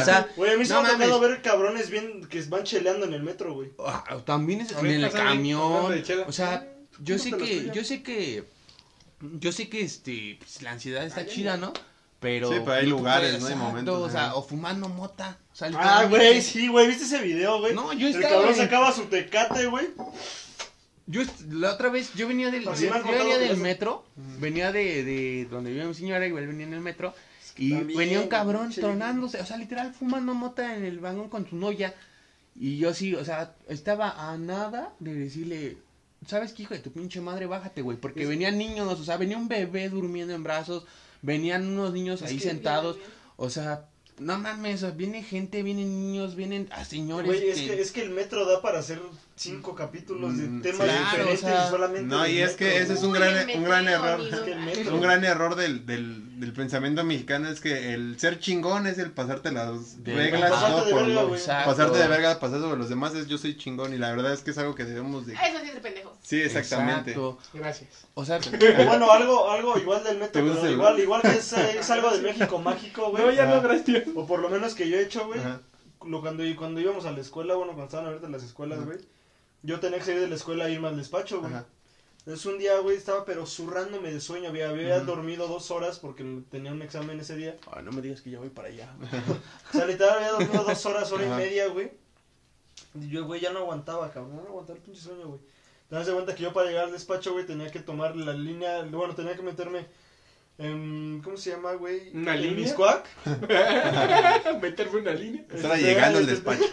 O 0.00 0.04
sea, 0.04 0.28
Güey, 0.36 0.54
a 0.54 0.56
mí 0.56 0.64
se 0.64 0.74
No 0.74 0.82
me 0.82 0.88
ha 0.88 0.92
tocado 0.92 1.20
ver 1.20 1.40
cabrones 1.40 1.88
bien 1.88 2.26
que 2.28 2.42
van 2.42 2.64
cheleando 2.64 3.06
en 3.06 3.14
el 3.14 3.22
metro, 3.22 3.54
güey. 3.54 3.70
ah, 3.86 4.02
también 4.26 4.60
es 4.62 4.72
en 4.72 4.86
el 4.86 5.08
camión. 5.12 5.92
O 6.26 6.32
sea, 6.32 6.66
yo 7.00 7.16
sé 7.16 7.30
que, 7.30 7.70
yo 7.72 7.84
sé 7.84 8.02
que, 8.02 8.42
yo 9.20 9.52
sé 9.52 9.68
que 9.68 9.80
este, 9.82 10.36
pues, 10.38 10.62
la 10.62 10.72
ansiedad 10.72 11.04
está 11.04 11.26
chida, 11.26 11.56
¿no? 11.56 11.72
Pero. 12.20 12.48
Sí, 12.50 12.56
pero 12.60 12.72
hay 12.72 12.86
lugares, 12.86 13.36
puedes- 13.36 13.40
¿no? 13.42 13.46
Hay 13.46 13.52
exacto, 13.52 13.68
momentos, 13.72 13.98
O 14.02 14.10
sea, 14.10 14.34
o 14.34 14.42
fumando 14.42 14.88
mota. 14.88 15.38
O 15.52 15.54
sea, 15.54 15.70
Ah, 15.76 16.04
güey, 16.08 16.42
sí, 16.42 16.68
güey, 16.68 16.88
¿viste 16.88 17.04
ese 17.04 17.20
video, 17.22 17.60
güey? 17.60 17.74
No, 17.74 17.92
yo 17.92 18.08
El 18.08 18.14
estaba, 18.14 18.30
cabrón 18.34 18.54
güey. 18.54 18.60
sacaba 18.64 18.92
su 18.92 19.04
tecate, 19.04 19.66
güey. 19.66 19.88
Yo 21.06 21.22
la 21.50 21.72
otra 21.72 21.88
vez, 21.88 22.12
yo 22.14 22.28
venía 22.28 22.50
del, 22.50 22.64
yo 22.64 22.72
venía 22.72 23.38
del 23.38 23.52
eso- 23.52 23.62
metro, 23.62 24.04
venía 24.38 24.72
de, 24.72 25.04
de 25.04 25.46
donde 25.50 25.70
vivía 25.70 25.86
mi 25.86 25.94
señora, 25.94 26.26
igual 26.26 26.46
venía 26.46 26.66
en 26.66 26.74
el 26.74 26.80
metro, 26.80 27.14
y 27.56 27.70
también, 27.72 27.98
venía 27.98 28.20
un 28.20 28.28
cabrón 28.28 28.72
sí. 28.72 28.80
tronándose, 28.82 29.40
o 29.40 29.46
sea, 29.46 29.56
literal 29.56 29.94
fumando 29.94 30.34
mota 30.34 30.76
en 30.76 30.84
el 30.84 30.98
vagón 30.98 31.30
con 31.30 31.48
su 31.48 31.56
novia, 31.56 31.94
y 32.54 32.76
yo 32.76 32.92
sí, 32.92 33.14
o 33.14 33.24
sea, 33.24 33.54
estaba 33.68 34.30
a 34.30 34.36
nada 34.36 34.92
de 34.98 35.14
decirle, 35.14 35.78
¿sabes 36.26 36.52
qué 36.52 36.62
hijo 36.62 36.74
de 36.74 36.80
tu 36.80 36.92
pinche 36.92 37.20
madre? 37.20 37.46
Bájate, 37.46 37.82
güey, 37.82 37.96
porque 37.96 38.26
venían 38.26 38.58
niños, 38.58 38.98
o 38.98 39.04
sea, 39.04 39.16
venía 39.16 39.36
un 39.36 39.48
bebé 39.48 39.88
durmiendo 39.88 40.34
en 40.34 40.42
brazos, 40.42 40.84
venían 41.22 41.66
unos 41.66 41.92
niños 41.92 42.22
ahí 42.22 42.40
sentados, 42.40 42.96
o 43.36 43.50
sea, 43.50 43.86
no 44.18 44.38
mames, 44.38 44.82
o 44.82 44.86
sea, 44.86 44.90
viene 44.90 45.22
gente, 45.22 45.62
vienen 45.62 45.88
niños, 45.88 46.34
vienen 46.34 46.68
a 46.72 46.84
señores. 46.84 47.26
Güey, 47.26 47.48
es 47.48 47.60
que, 47.60 47.80
es 47.80 47.92
que 47.92 48.02
el 48.02 48.10
metro 48.10 48.44
da 48.46 48.60
para 48.60 48.80
hacer 48.80 49.00
cinco 49.38 49.74
capítulos 49.74 50.36
de 50.36 50.44
Mm, 50.48 50.62
temas 50.62 50.80
claro, 50.86 51.00
diferentes 51.10 51.44
o 51.44 51.46
sea, 51.46 51.66
y 51.66 51.70
solamente. 51.70 52.02
No, 52.08 52.26
y 52.26 52.38
es 52.40 52.56
que 52.56 52.78
ese 52.78 52.92
es 52.94 53.02
un 53.02 53.12
Uy, 53.12 53.18
gran, 53.18 53.50
un 53.56 53.64
gran 53.64 53.88
error. 53.88 54.20
Es 54.20 54.40
que. 54.40 54.88
Un 54.90 55.00
gran 55.00 55.24
error 55.24 55.54
del, 55.54 55.86
del, 55.86 56.40
del 56.40 56.52
pensamiento 56.52 57.04
mexicano 57.04 57.48
es 57.48 57.60
que 57.60 57.94
el 57.94 58.18
ser 58.18 58.38
chingón 58.40 58.86
es 58.86 58.98
el 58.98 59.12
pasarte 59.12 59.52
las 59.52 60.02
De- 60.04 60.14
reglas, 60.14 60.50
Pasarte 60.50 60.72
¿no? 60.80 60.84
de 60.86 60.92
Por 60.92 61.06
verga, 61.06 61.22
lo- 61.22 61.30
pasarte 61.66 61.98
de 61.98 62.08
verga, 62.08 62.38
pasar 62.40 62.60
sobre 62.60 62.78
los 62.78 62.88
demás 62.88 63.14
es 63.14 63.26
yo 63.28 63.38
soy 63.38 63.56
chingón 63.56 63.94
y 63.94 63.98
la 63.98 64.10
verdad 64.10 64.32
es 64.32 64.42
que 64.42 64.50
es 64.50 64.58
algo 64.58 64.74
que 64.74 64.84
debemos 64.84 65.26
de... 65.26 65.34
Eso 65.34 65.42
sí 65.62 65.68
es 65.68 65.74
de 65.74 65.80
pendejos. 65.80 66.12
Sí, 66.22 66.40
exactamente. 66.40 67.10
Exacto. 67.12 67.38
Gracias. 67.54 67.90
O 68.14 68.24
sea, 68.24 68.38
O 68.80 68.84
bueno, 68.84 69.10
algo, 69.10 69.50
algo 69.50 69.78
igual 69.78 70.02
del 70.04 70.18
metro, 70.18 70.32
¿Te 70.32 70.42
gusta 70.42 70.56
pero 70.62 70.68
el- 70.68 70.74
igual, 70.74 71.00
igual 71.00 71.22
que 71.22 71.28
es, 71.38 71.52
es 71.52 71.90
algo 71.90 72.10
del 72.10 72.22
México 72.22 72.58
mágico, 72.58 73.10
güey. 73.10 73.24
No, 73.24 73.30
ya 73.32 73.44
Ah. 73.44 73.54
no, 73.54 73.62
gracias. 73.62 74.04
O 74.14 74.26
por 74.26 74.40
lo 74.40 74.48
menos 74.48 74.74
que 74.74 74.88
yo 74.88 74.96
he 74.98 75.02
hecho, 75.02 75.26
güey. 75.26 75.40
Cuando, 75.98 76.20
cuando 76.56 76.80
íbamos 76.80 77.06
a 77.06 77.12
la 77.12 77.20
escuela, 77.20 77.54
bueno, 77.54 77.72
cuando 77.72 77.86
estaban 77.86 78.06
ahorita 78.06 78.28
las 78.28 78.42
escuelas, 78.44 78.84
güey. 78.84 78.98
Yo 79.62 79.80
tenía 79.80 79.98
que 79.98 80.04
salir 80.04 80.20
de 80.20 80.28
la 80.28 80.36
escuela 80.36 80.68
e 80.68 80.72
irme 80.72 80.88
al 80.88 80.96
despacho, 80.96 81.40
güey. 81.40 81.52
Ajá. 81.52 81.66
Entonces 82.28 82.44
un 82.44 82.58
día, 82.58 82.78
güey, 82.80 82.94
estaba 82.94 83.24
pero 83.24 83.46
zurrándome 83.46 84.12
de 84.12 84.20
sueño. 84.20 84.50
Había, 84.50 84.68
había 84.68 85.00
dormido 85.00 85.48
dos 85.48 85.70
horas 85.70 85.98
porque 85.98 86.42
tenía 86.50 86.72
un 86.72 86.82
examen 86.82 87.18
ese 87.18 87.36
día. 87.36 87.56
Ay, 87.72 87.82
no 87.82 87.90
me 87.90 88.02
digas 88.02 88.20
que 88.20 88.30
ya 88.30 88.38
voy 88.38 88.50
para 88.50 88.68
allá. 88.68 88.94
O 89.72 89.72
sea, 89.72 89.86
literal 89.86 90.16
había 90.18 90.32
dormido 90.32 90.62
dos 90.62 90.86
horas, 90.86 91.10
hora 91.10 91.24
y 91.24 91.30
media, 91.30 91.68
güey. 91.68 91.90
Y 92.94 93.08
yo, 93.08 93.24
güey, 93.24 93.40
ya 93.40 93.50
no 93.52 93.60
aguantaba, 93.60 94.10
cabrón. 94.12 94.36
No 94.36 94.42
aguantaba 94.42 94.76
el 94.78 94.84
pinche 94.84 95.00
sueño, 95.00 95.26
güey. 95.26 95.40
Te 95.88 95.96
das 95.96 96.06
de 96.06 96.12
cuenta 96.12 96.34
que 96.34 96.42
yo 96.42 96.52
para 96.52 96.68
llegar 96.68 96.84
al 96.84 96.92
despacho, 96.92 97.32
güey, 97.32 97.46
tenía 97.46 97.70
que 97.70 97.80
tomar 97.80 98.14
la 98.14 98.34
línea. 98.34 98.82
Bueno, 98.82 99.14
tenía 99.14 99.34
que 99.34 99.42
meterme 99.42 99.86
en. 100.58 101.20
¿Cómo 101.22 101.36
se 101.36 101.50
llama, 101.50 101.72
güey? 101.74 102.10
¿Una 102.14 102.34
en 102.34 102.42
línea? 102.42 102.74
Meterme 104.62 105.00
una 105.00 105.12
línea. 105.14 105.44
Estaba 105.52 105.74
Este, 105.76 105.86
llegando 105.88 106.18
al 106.18 106.28
este, 106.28 106.34
despacho. 106.34 106.64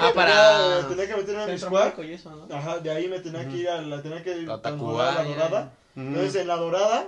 Ah, 0.00 0.12
para. 0.14 0.88
Tenía 0.88 1.06
que 1.08 1.16
meterme 1.16 1.42
en 1.44 1.58
Centro 1.58 1.70
Miscuac. 1.70 1.98
Y 2.04 2.12
eso, 2.12 2.30
¿no? 2.48 2.54
Ajá, 2.54 2.78
de 2.78 2.90
ahí 2.90 3.08
me 3.08 3.20
tenía 3.20 3.48
que 3.48 3.56
ir 3.56 3.68
a 3.68 3.80
la. 3.82 4.02
Tenía 4.02 4.22
que 4.22 4.36
ir 4.38 4.50
a 4.50 4.56
la 4.58 4.70
dorada. 4.72 5.72
Entonces 5.96 6.36
en 6.36 6.48
la 6.48 6.56
dorada. 6.56 7.06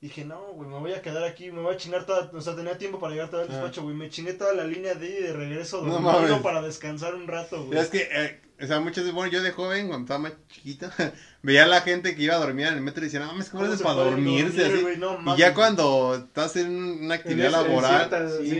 Dije, 0.00 0.24
no, 0.24 0.40
güey, 0.54 0.66
me 0.66 0.78
voy 0.78 0.94
a 0.94 1.02
quedar 1.02 1.22
aquí, 1.24 1.52
me 1.52 1.60
voy 1.60 1.74
a 1.74 1.76
chingar 1.76 2.06
toda, 2.06 2.30
o 2.32 2.40
sea, 2.40 2.56
tenía 2.56 2.78
tiempo 2.78 2.98
para 2.98 3.12
llegar 3.12 3.28
todo 3.28 3.42
el 3.42 3.48
Ah. 3.50 3.52
despacho, 3.52 3.82
güey, 3.82 3.94
me 3.94 4.08
chingué 4.08 4.32
toda 4.32 4.54
la 4.54 4.64
línea 4.64 4.94
de 4.94 5.06
ida 5.10 5.18
y 5.18 5.22
de 5.24 5.32
regreso 5.34 5.82
No 5.82 5.92
dormido 6.00 6.12
mames. 6.22 6.38
para 6.42 6.62
descansar 6.62 7.14
un 7.14 7.26
rato, 7.28 7.64
güey. 7.66 7.78
Es 7.78 7.88
que, 7.88 8.08
eh, 8.10 8.40
o 8.62 8.66
sea, 8.66 8.80
muchas 8.80 9.04
veces, 9.04 9.14
bueno, 9.14 9.32
yo 9.32 9.42
de 9.42 9.50
joven, 9.52 9.88
cuando 9.88 10.04
estaba 10.04 10.18
más 10.20 10.32
chiquito, 10.48 10.90
veía 11.42 11.64
a 11.64 11.66
la 11.66 11.80
gente 11.80 12.14
que 12.14 12.22
iba 12.22 12.34
a 12.34 12.38
dormir 12.38 12.66
en 12.66 12.74
el 12.74 12.80
metro 12.80 13.02
y 13.02 13.06
decía, 13.06 13.20
no 13.20 13.26
mames, 13.28 13.48
¿cómo 13.50 13.62
¿Cómo 13.62 13.72
haces 13.72 13.82
para 13.84 13.96
dormirse? 14.04 14.62
dormir, 14.62 14.74
así? 14.74 14.82
güey? 14.82 14.96
No 14.98 15.34
y 15.34 15.38
ya 15.38 15.54
cuando 15.54 16.14
estás 16.16 16.56
en 16.56 16.70
una 17.04 17.14
actividad 17.16 17.46
En 17.46 17.52
laboral, 17.52 18.10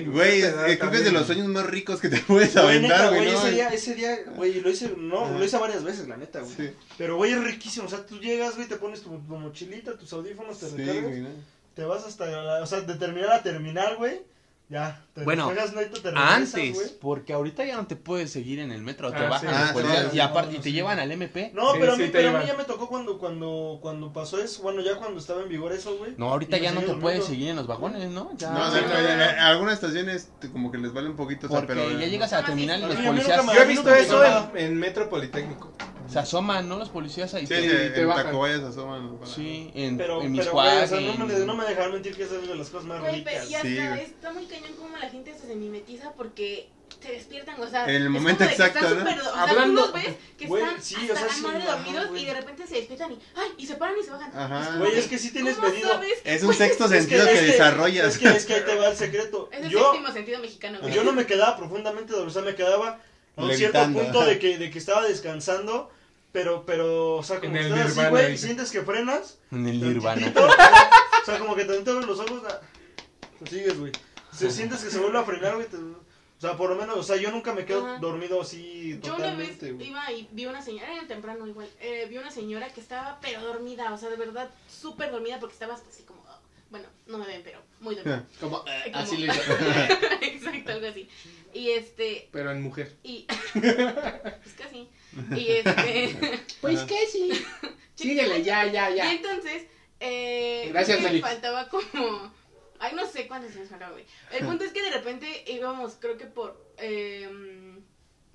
güey, 0.06 0.40
creo 0.78 0.90
que 0.90 0.96
es 0.96 1.04
de 1.04 1.12
los 1.12 1.26
sueños 1.26 1.46
más 1.48 1.66
ricos 1.66 2.00
que 2.00 2.08
te 2.08 2.18
puedes 2.26 2.56
aventar, 2.56 3.10
güey, 3.14 3.30
¿no? 3.30 3.38
ese 3.38 3.50
día, 3.50 3.68
ese 3.68 3.94
día, 3.94 4.18
güey, 4.36 4.60
lo 4.60 4.70
hice, 4.70 4.92
no, 4.96 5.24
Ajá. 5.24 5.38
lo 5.38 5.44
hice 5.44 5.58
varias 5.58 5.84
veces, 5.84 6.08
la 6.08 6.16
neta, 6.16 6.40
güey. 6.40 6.54
Sí, 6.56 6.70
Pero, 6.98 7.16
güey, 7.16 7.32
es 7.32 7.42
riquísimo, 7.44 7.86
o 7.86 7.90
sea, 7.90 8.04
tú 8.06 8.18
llegas, 8.18 8.56
güey, 8.56 8.68
te 8.68 8.76
pones 8.76 9.02
tu, 9.02 9.10
tu 9.10 9.36
mochilita, 9.36 9.96
tus 9.96 10.12
audífonos, 10.12 10.58
te 10.58 10.66
sí, 10.68 10.76
recargas, 10.76 11.28
te 11.74 11.84
vas 11.84 12.04
hasta, 12.04 12.26
la- 12.26 12.62
o 12.62 12.66
sea, 12.66 12.80
de 12.80 12.94
terminar 12.94 13.30
a 13.32 13.42
terminar, 13.42 13.96
güey, 13.96 14.22
ya, 14.70 15.04
te 15.14 15.24
Bueno, 15.24 15.52
no, 15.52 16.00
te 16.00 16.08
Antes, 16.14 16.96
porque 17.00 17.32
ahorita 17.32 17.64
ya 17.64 17.76
no 17.76 17.88
te 17.88 17.96
puedes 17.96 18.30
seguir 18.30 18.60
en 18.60 18.70
el 18.70 18.82
metro, 18.82 19.10
te 19.10 19.16
Ah, 19.18 19.28
bajan 19.28 19.50
sí. 19.74 19.82
los 19.82 19.84
Ah, 19.84 20.10
y, 20.12 20.20
aparte, 20.20 20.52
y 20.52 20.56
No, 20.58 20.62
te 20.62 20.68
sí. 20.68 20.72
llevan 20.72 21.00
al 21.00 21.10
MP. 21.10 21.50
No, 21.52 21.72
Sí, 21.72 21.78
pero, 21.80 21.92
a 21.94 21.96
mí, 21.96 22.08
pero 22.12 22.28
a 22.36 22.40
mí 22.40 22.46
ya 22.46 22.54
me 22.54 22.62
tocó 22.62 22.88
cuando, 22.88 23.18
cuando, 23.18 23.80
cuando 23.82 24.12
pasó 24.12 24.40
eso, 24.40 24.62
bueno, 24.62 24.80
ya 24.80 24.94
cuando 24.94 25.18
estaba 25.18 25.42
en 25.42 25.48
vigor 25.48 25.72
eso, 25.72 25.98
güey. 25.98 26.14
No, 26.16 26.30
ahorita 26.30 26.56
ya 26.58 26.70
no 26.70 26.82
te 26.82 26.94
puedes 26.94 27.24
seguir 27.24 27.48
en 27.48 27.56
los 27.56 27.66
vagones, 27.66 28.08
¿no? 28.10 28.30
Ya, 28.36 28.50
No, 28.52 28.62
algunas 29.44 29.74
estaciones 29.74 30.30
te- 30.38 30.50
como 30.50 30.70
que 30.70 30.78
les 30.78 30.92
vale 30.92 31.08
un 31.08 31.16
poquito, 31.16 31.48
o 31.48 31.50
sea, 31.50 31.58
porque 31.60 31.74
pero... 31.74 31.90
ya 31.98 32.06
llegas 32.06 32.32
a 32.32 32.42
la 32.42 32.46
terminal 32.46 32.80
y 32.80 32.86
los 32.86 32.96
policías 32.96 33.44
Yo 33.52 33.62
he 33.62 33.66
visto 33.66 33.92
eso 33.92 34.50
en 34.54 34.78
Metro 34.78 35.10
Politécnico. 35.10 35.72
Se 36.10 36.18
asoman, 36.18 36.68
¿no? 36.68 36.78
Los 36.78 36.88
policías 36.88 37.32
ahí. 37.34 37.42
Sí, 37.46 37.54
te- 37.54 37.60
sí, 37.62 37.68
te 37.94 38.00
en 38.02 38.08
bajan. 38.08 38.26
Tacubaya 38.26 38.58
se 38.58 38.66
asoman. 38.66 39.16
para- 39.18 39.30
Sí, 39.30 39.70
en, 39.74 39.96
Pero, 39.96 40.22
en 40.22 40.34
pero, 40.36 40.52
güey, 40.52 40.78
o 40.82 40.86
sea, 40.86 41.00
no 41.00 41.26
me, 41.26 41.34
no 41.38 41.54
me 41.56 41.64
dejaron 41.64 41.92
mentir 41.92 42.16
que 42.16 42.24
esa 42.24 42.36
es 42.36 42.48
de 42.48 42.54
las 42.54 42.68
cosas 42.70 42.86
más 42.86 43.00
Güey, 43.00 43.22
pero 43.24 43.36
ricas. 43.42 43.50
y 43.50 43.54
hasta 43.54 43.68
sí, 43.96 44.02
está 44.02 44.32
muy 44.32 44.46
cañón 44.46 44.72
como 44.78 44.96
la 44.96 45.08
gente 45.08 45.34
se 45.38 45.54
mimetiza 45.54 46.12
porque 46.12 46.68
se 47.00 47.12
despiertan, 47.12 47.58
o 47.62 47.66
sea, 47.66 47.84
En 47.88 48.02
el 48.02 48.10
momento 48.10 48.44
que 48.44 48.50
exacto, 48.50 48.80
¿no? 48.82 48.88
súper- 48.98 49.20
o 49.20 49.22
sea, 49.22 49.42
Hablando- 49.44 49.86
tú 49.86 49.92
los 49.92 50.04
ves 50.04 50.14
que 50.36 50.46
Güey, 50.46 50.62
están 50.64 50.82
sí, 50.82 50.96
hasta 50.96 51.12
o 51.12 51.16
sea, 51.16 51.26
la 51.28 51.32
sí, 51.32 51.40
madre 51.42 51.62
ajá, 51.62 51.76
dormidos 51.76 52.08
güey. 52.08 52.22
y 52.22 52.24
de 52.26 52.34
repente 52.34 52.66
se 52.66 52.74
despiertan 52.74 53.12
y, 53.12 53.18
ay, 53.36 53.48
y 53.56 53.66
se 53.66 53.74
paran 53.76 53.94
y 53.98 54.04
se 54.04 54.10
bajan. 54.10 54.30
Ajá. 54.36 54.66
como 54.66 54.78
Güey, 54.80 54.98
es 54.98 55.06
que 55.06 55.18
sí 55.18 55.30
tienes 55.32 55.56
¿cómo 55.56 55.68
medido. 55.70 55.88
sabes? 55.88 56.18
Es 56.24 56.42
un 56.42 56.52
sexto 56.52 56.84
Es 56.86 56.90
que- 56.90 56.98
sentido 57.00 57.22
es 57.26 57.38
que, 57.40 57.46
desarrollas. 57.46 58.06
Es 58.06 58.18
que, 58.18 58.28
es 58.28 58.44
que 58.44 58.54
ahí 58.54 58.62
te 58.66 58.74
va 58.74 58.88
el 58.88 58.96
secreto. 58.96 59.48
Es 59.52 59.62
el 59.64 59.70
Yo, 59.70 59.92
séptimo 59.92 60.12
sentido 60.12 60.40
mexicano, 60.40 60.78
güey. 60.82 60.92
yo 60.92 61.02
no 61.04 61.12
me 61.12 61.24
quedaba 61.24 61.56
profundamente 61.56 62.12
dormido, 62.12 62.28
o 62.28 62.32
sea, 62.34 62.42
me 62.42 62.54
quedaba 62.54 63.00
a 63.36 63.42
un 63.44 63.54
cierto 63.54 63.82
punto 63.84 64.20
ajá. 64.20 64.28
de 64.28 64.38
que, 64.40 64.58
de 64.58 64.70
que 64.70 64.78
estaba 64.78 65.06
descansando, 65.06 65.90
pero, 66.32 66.64
pero, 66.66 67.16
o 67.16 67.22
sea, 67.22 67.40
como 67.40 67.56
En 67.56 67.64
estás 67.64 67.98
así, 67.98 68.08
güey, 68.10 68.36
sientes 68.38 68.70
que 68.70 68.82
frenas, 68.82 69.38
en 69.50 69.66
el 69.66 69.80
Nirvana. 69.80 70.32
o 71.22 71.24
sea, 71.24 71.38
como 71.38 71.54
que 71.56 71.64
te 71.64 71.72
abres 71.90 72.06
los 72.06 72.20
ojos, 72.20 72.42
ah, 72.48 72.60
te 73.44 73.50
sigues, 73.50 73.78
güey. 73.78 73.92
Si 74.32 74.50
sientes 74.50 74.82
que 74.84 74.90
se 74.90 74.98
vuelve 75.00 75.18
a 75.18 75.24
frenar, 75.24 75.56
güey, 75.56 75.66
te- 75.68 75.76
o 75.76 76.40
sea, 76.40 76.56
por 76.56 76.70
lo 76.70 76.76
menos, 76.76 76.96
o 76.96 77.02
sea, 77.02 77.16
yo 77.16 77.30
nunca 77.30 77.52
me 77.52 77.66
quedo 77.66 77.84
Ajá. 77.86 77.98
dormido 77.98 78.40
así 78.40 78.98
Yo 79.02 79.16
una 79.16 79.34
vez 79.34 79.58
totalmente, 79.58 79.84
iba 79.84 80.10
y 80.12 80.26
vi 80.32 80.46
una 80.46 80.62
señora, 80.62 80.94
era 80.94 81.06
temprano 81.06 81.46
igual, 81.46 81.68
eh, 81.80 82.06
vi 82.08 82.16
una 82.16 82.30
señora 82.30 82.68
que 82.70 82.80
estaba 82.80 83.18
pero 83.20 83.42
dormida, 83.42 83.92
o 83.92 83.98
sea, 83.98 84.08
de 84.08 84.16
verdad, 84.16 84.48
súper 84.66 85.10
dormida 85.10 85.38
porque 85.38 85.52
estaba 85.52 85.74
hasta 85.74 85.90
así 85.90 86.04
como, 86.04 86.20
oh, 86.22 86.38
bueno, 86.70 86.88
no 87.08 87.18
me 87.18 87.26
ven, 87.26 87.42
pero 87.44 87.60
muy 87.80 87.94
dormida. 87.94 88.24
Como, 88.40 88.60
Como- 88.60 88.70
así 88.94 89.16
le 89.18 89.26
Exacto, 90.22 90.72
algo 90.72 90.86
así. 90.86 91.08
Y 91.52 91.70
este, 91.72 92.28
Pero 92.32 92.52
en 92.52 92.62
mujer. 92.62 92.96
y, 93.02 93.26
pues 93.52 94.54
casi, 94.56 94.88
y 95.36 95.46
este, 95.48 96.40
Pues 96.60 96.80
que 96.82 97.06
sí. 97.06 97.30
Síguele, 97.94 98.42
ya, 98.42 98.66
ya, 98.66 98.90
y 98.90 98.96
ya. 98.96 99.12
entonces, 99.12 99.66
eh, 100.00 100.68
Gracias, 100.70 101.00
Félix. 101.00 101.20
faltaba 101.26 101.68
como, 101.68 102.32
ay, 102.78 102.94
no 102.94 103.06
sé 103.06 103.26
cuántos 103.28 103.54
años 103.54 103.68
faltaba, 103.68 103.92
güey. 103.92 104.06
El 104.32 104.46
punto 104.46 104.64
es 104.64 104.72
que 104.72 104.82
de 104.82 104.90
repente 104.90 105.44
íbamos, 105.48 105.96
creo 106.00 106.16
que 106.16 106.24
por, 106.24 106.72
eh, 106.78 107.28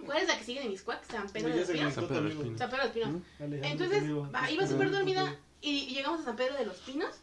¿cuál 0.06 0.20
es 0.20 0.28
la 0.28 0.38
que 0.38 0.44
sigue 0.44 0.62
de 0.62 0.70
Miscuac? 0.70 1.04
San 1.10 1.28
Pedro 1.30 1.50
de 1.50 1.62
los 1.62 1.70
Pinos. 1.70 1.94
San 1.94 2.08
Pedro 2.08 2.22
de 2.22 2.30
los 2.30 2.38
tu 2.38 2.44
amigo. 2.44 2.58
San 2.60 2.70
Pedro 2.70 2.84
de 2.84 2.88
los 2.88 2.94
Pinos. 2.94 3.22
Entonces, 3.66 4.04
va, 4.34 4.52
iba 4.52 4.68
súper 4.68 4.92
dormida 4.92 5.36
y 5.62 5.88
llegamos 5.88 6.22
a 6.22 6.26
San 6.26 6.36
Pedro 6.36 6.56
de 6.56 6.66
los 6.66 6.78
Pinos 6.78 7.16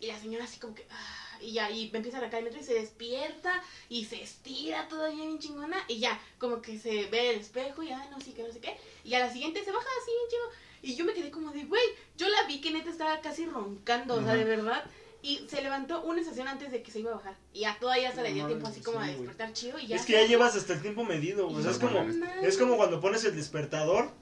y 0.00 0.08
la 0.08 0.18
señora 0.18 0.44
así 0.44 0.58
como 0.58 0.74
que, 0.74 0.86
ah, 0.90 1.25
y 1.40 1.52
ya, 1.52 1.70
y 1.70 1.90
empieza 1.92 2.18
a 2.18 2.20
arrancar 2.20 2.38
el 2.38 2.44
metro 2.44 2.60
y 2.60 2.64
se 2.64 2.74
despierta 2.74 3.62
y 3.88 4.04
se 4.04 4.22
estira 4.22 4.88
todavía 4.88 5.24
bien 5.24 5.38
chingona 5.38 5.78
y 5.88 5.98
ya, 5.98 6.20
como 6.38 6.62
que 6.62 6.78
se 6.78 7.06
ve 7.06 7.30
el 7.30 7.40
espejo 7.40 7.82
y, 7.82 7.90
ah, 7.90 8.08
no, 8.10 8.20
sí, 8.20 8.32
que 8.32 8.42
no 8.42 8.52
sé 8.52 8.60
qué, 8.60 8.76
y 9.04 9.14
a 9.14 9.20
la 9.20 9.32
siguiente 9.32 9.64
se 9.64 9.72
baja 9.72 9.86
así 10.02 10.10
bien 10.10 10.28
chingo 10.30 10.66
y 10.82 10.94
yo 10.94 11.04
me 11.04 11.12
quedé 11.14 11.30
como 11.30 11.50
de, 11.50 11.64
güey, 11.64 11.82
yo 12.16 12.28
la 12.28 12.44
vi 12.46 12.60
que 12.60 12.70
neta 12.70 12.90
estaba 12.90 13.20
casi 13.20 13.44
roncando, 13.46 14.14
o 14.14 14.22
sea, 14.22 14.34
de 14.34 14.44
verdad. 14.44 14.84
Y 15.22 15.44
se 15.48 15.60
levantó 15.60 16.04
una 16.04 16.20
estación 16.20 16.46
antes 16.46 16.70
de 16.70 16.82
que 16.82 16.92
se 16.92 17.00
iba 17.00 17.10
a 17.10 17.16
bajar. 17.16 17.36
Y 17.52 17.60
ya 17.60 17.76
todavía 17.80 18.14
se 18.14 18.22
le 18.22 18.32
dio 18.32 18.44
No 18.44 18.48
tiempo 18.48 18.68
así 18.68 18.80
como 18.80 19.02
sí, 19.02 19.10
a 19.10 19.12
despertar 19.12 19.52
chido 19.52 19.78
y 19.80 19.88
ya. 19.88 19.96
Es 19.96 20.06
que 20.06 20.12
ya 20.12 20.24
llevas 20.26 20.54
hasta 20.54 20.74
el 20.74 20.82
tiempo 20.82 21.02
medido, 21.02 21.48
güey. 21.48 21.58
O 21.58 21.62
sea, 21.62 21.72
es 21.72 21.78
como, 21.78 22.06
es 22.42 22.56
como 22.56 22.76
cuando 22.76 23.00
pones 23.00 23.24
el 23.24 23.34
despertador 23.34 24.12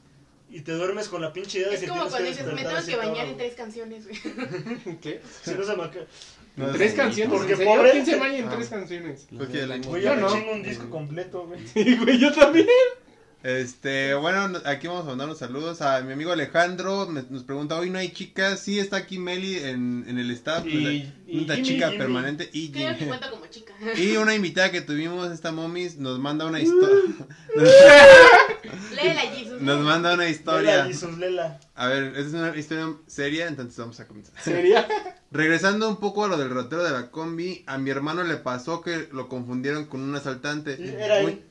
y 0.49 0.61
te 0.61 0.73
duermes 0.73 1.09
con 1.09 1.21
la 1.21 1.35
pinche 1.35 1.59
idea 1.59 1.69
de 1.69 1.75
Es 1.75 1.81
que 1.83 1.89
como 1.89 2.09
cuando 2.09 2.27
dices, 2.27 2.47
me 2.47 2.65
tengo 2.65 2.87
que 2.87 2.97
bañar 2.97 3.27
en 3.27 3.37
tres 3.37 3.55
canciones, 3.55 4.07
güey. 4.07 4.99
¿Qué? 5.03 5.21
Si 5.43 5.51
no 5.51 5.65
se 5.65 5.77
me. 5.77 5.91
No, 6.57 6.67
Tres 6.71 6.93
sí. 6.93 6.97
canciones. 6.97 7.37
Porque 7.37 7.55
¿En 7.55 7.65
pobre- 7.65 7.91
¿Quién 7.91 8.07
se 8.07 8.17
baña 8.17 8.39
en 8.39 8.45
Ah. 8.49 8.53
tres 8.55 8.69
canciones? 8.69 9.27
Que 9.51 9.67
la- 9.67 9.79
Güey, 9.79 10.03
Yo 10.03 10.15
no. 10.17 10.33
chingo 10.33 10.53
un 10.53 10.63
disco 10.63 10.89
completo, 10.89 11.47
güey. 11.49 11.67
Sí, 11.67 11.97
güey, 11.97 12.19
yo 12.19 12.33
también. 12.33 12.67
Este, 13.45 14.15
bueno, 14.15 14.59
aquí 14.65 14.87
vamos 14.87 15.03
a 15.05 15.09
mandar 15.09 15.27
unos 15.27 15.39
saludos 15.39 15.83
a 15.83 16.01
mi 16.01 16.15
amigo 16.15 16.33
Alejandro. 16.33 17.07
me- 17.07 17.25
nos 17.29 17.43
pregunta, 17.45 17.77
hoy 17.79 17.91
no 17.91 17.99
hay 17.99 18.11
chicas. 18.11 18.59
Sí, 18.61 18.79
está 18.79 18.97
aquí 18.97 19.19
Meli 19.19 19.59
en, 19.59 20.07
en 20.09 20.19
el 20.19 20.31
staff. 20.31 20.65
Y- 20.67 20.79
una 20.79 20.91
y 20.93 21.45
una 21.45 21.55
Jimmy, 21.57 21.69
chica 21.69 21.87
Jimmy. 21.89 21.99
permanente. 21.99 22.49
Y, 22.55 22.71
Creo 22.73 22.89
que 22.89 22.95
Jimmy. 22.95 23.09
cuenta 23.09 23.29
como 23.31 23.47
chica. 23.49 23.75
y 23.99 24.17
una 24.17 24.35
invitada 24.35 24.71
que 24.73 24.81
tuvimos, 24.81 25.31
esta 25.31 25.53
momis, 25.53 25.99
nos 25.99 26.19
manda 26.19 26.47
una 26.47 26.59
historia. 26.63 27.03
Jesus. 29.37 29.61
nos 29.61 29.81
manda 29.85 30.15
una 30.15 30.23
Lela, 30.25 30.31
historia. 30.35 30.85
Jesus, 30.87 31.19
Lela. 31.19 31.61
A 31.75 31.89
ver, 31.89 32.17
es 32.17 32.33
una 32.33 32.57
historia 32.57 32.95
seria, 33.07 33.47
entonces 33.47 33.77
vamos 33.77 34.01
a 34.01 34.07
comenzar. 34.09 34.35
¿Sería? 34.41 34.89
Regresando 35.31 35.87
un 35.89 35.97
poco 35.99 36.25
a 36.25 36.29
lo 36.29 36.39
del 36.39 36.49
ratero 36.49 36.83
de 36.83 36.93
la 36.93 37.11
combi, 37.11 37.63
a 37.67 37.77
mi 37.77 37.91
hermano 37.91 38.23
le 38.25 38.37
pasó 38.37 38.81
que 38.81 39.09
lo 39.13 39.29
confundieron 39.29 39.85
con 39.85 40.01
un 40.01 40.15
asaltante. 40.15 40.79
Era 40.83 41.19
él. 41.21 41.43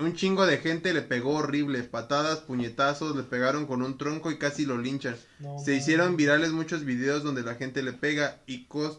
Un, 0.00 0.14
chingo 0.14 0.46
de 0.46 0.58
gente 0.58 0.92
le 0.92 1.02
pegó 1.02 1.34
horrible, 1.36 1.82
patadas, 1.82 2.40
puñetazos, 2.40 3.16
le 3.16 3.22
pegaron 3.22 3.66
con 3.66 3.82
un 3.82 3.98
tronco 3.98 4.30
y 4.30 4.38
casi 4.38 4.66
lo 4.66 4.78
linchan. 4.78 5.16
No, 5.38 5.58
Se 5.58 5.74
hicieron 5.74 6.16
virales 6.16 6.50
muchos 6.50 6.84
videos 6.84 7.22
donde 7.22 7.42
la 7.42 7.54
gente 7.54 7.82
le 7.82 7.92
pega 7.92 8.40
y 8.46 8.66
cos- 8.68 8.98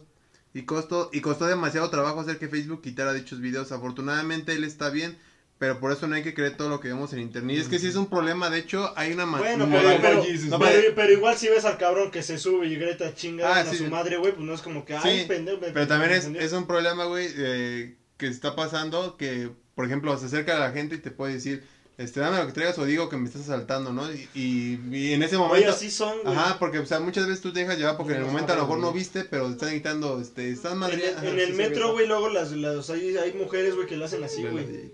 y 0.54 0.62
costó 0.62 1.08
y 1.12 1.20
costó 1.20 1.46
demasiado 1.46 1.88
trabajo 1.90 2.20
hacer 2.20 2.38
que 2.38 2.48
Facebook 2.48 2.82
quitara 2.82 3.12
dichos 3.14 3.40
videos. 3.40 3.72
Afortunadamente 3.72 4.52
él 4.52 4.64
está 4.64 4.90
bien, 4.90 5.16
pero 5.58 5.78
por 5.80 5.92
eso 5.92 6.06
no 6.08 6.14
hay 6.16 6.22
que 6.22 6.34
creer 6.34 6.56
todo 6.56 6.68
lo 6.68 6.80
que 6.80 6.88
vemos 6.88 7.12
en 7.12 7.20
internet. 7.20 7.56
Y 7.56 7.60
es 7.60 7.68
que 7.68 7.78
sí 7.78 7.86
es 7.86 7.94
un 7.96 8.10
problema, 8.10 8.50
de 8.50 8.58
hecho, 8.58 8.92
hay 8.96 9.12
una 9.12 9.24
Bueno, 9.24 9.66
pero, 9.70 9.88
pero. 10.02 10.24
No, 10.48 10.58
pero- 10.58 11.12
igual 11.12 11.36
si 11.38 11.48
ves 11.48 11.64
al 11.64 11.78
cabrón 11.78 12.10
que 12.10 12.22
se 12.22 12.36
sube 12.38 12.66
y 12.66 12.74
grita 12.76 13.14
chinga 13.14 13.54
Ah, 13.56 13.60
a 13.60 13.72
su 13.74 13.86
madre, 13.88 14.16
güey, 14.18 14.32
pues 14.32 14.44
no 14.44 14.52
es 14.54 14.60
como 14.60 14.84
que, 14.84 14.94
ay, 14.96 15.20
Sí, 15.20 15.26
pendejo. 15.26 15.58
Pero 15.60 15.86
también 15.86 16.12
es, 16.12 16.24
es 16.26 16.52
un 16.52 16.66
problema, 16.66 17.04
güey, 17.04 17.28
eh, 17.36 17.96
que 18.16 18.26
está 18.26 18.54
pasando 18.56 19.16
que, 19.16 19.50
por 19.74 19.86
ejemplo, 19.86 20.16
se 20.18 20.26
acerca 20.26 20.56
a 20.56 20.60
la 20.60 20.72
gente 20.72 20.94
y 20.96 20.98
te 20.98 21.10
puede 21.10 21.34
decir, 21.34 21.64
este, 21.98 22.20
dame 22.20 22.38
lo 22.38 22.46
que 22.46 22.52
traigas 22.52 22.78
o 22.78 22.84
digo 22.84 23.08
que 23.08 23.16
me 23.16 23.26
estás 23.28 23.42
asaltando, 23.42 23.92
¿no? 23.92 24.10
Y, 24.12 24.28
y- 24.34 24.80
y 24.96 25.12
en 25.12 25.22
ese 25.22 25.36
Oye, 25.36 25.46
momento... 25.46 25.70
así 25.70 25.90
son, 25.90 26.18
güey. 26.22 26.34
Ajá, 26.36 26.58
porque, 26.58 26.78
o 26.78 26.86
sea, 26.86 27.00
muchas 27.00 27.26
veces 27.26 27.42
tú 27.42 27.52
te 27.52 27.60
dejas 27.60 27.78
llevar 27.78 27.96
porque 27.96 28.14
en 28.14 28.20
el 28.20 28.26
momento 28.26 28.52
a 28.52 28.56
lo 28.56 28.62
mejor 28.62 28.78
no 28.78 28.92
viste, 28.92 29.24
pero 29.24 29.46
te 29.48 29.52
están 29.52 29.70
gritando, 29.70 30.20
este, 30.20 30.50
estás 30.50 30.72
En 30.72 30.78
madre... 30.78 31.12
el, 31.20 31.26
en 31.28 31.38
el 31.38 31.54
metro, 31.54 31.92
güey, 31.92 32.06
luego 32.06 32.28
las, 32.30 32.52
las 32.52 32.88
hay, 32.90 33.16
hay 33.16 33.32
mujeres, 33.34 33.74
güey, 33.74 33.86
que 33.86 33.96
lo 33.96 34.04
hacen 34.06 34.24
así, 34.24 34.42
güey. 34.44 34.92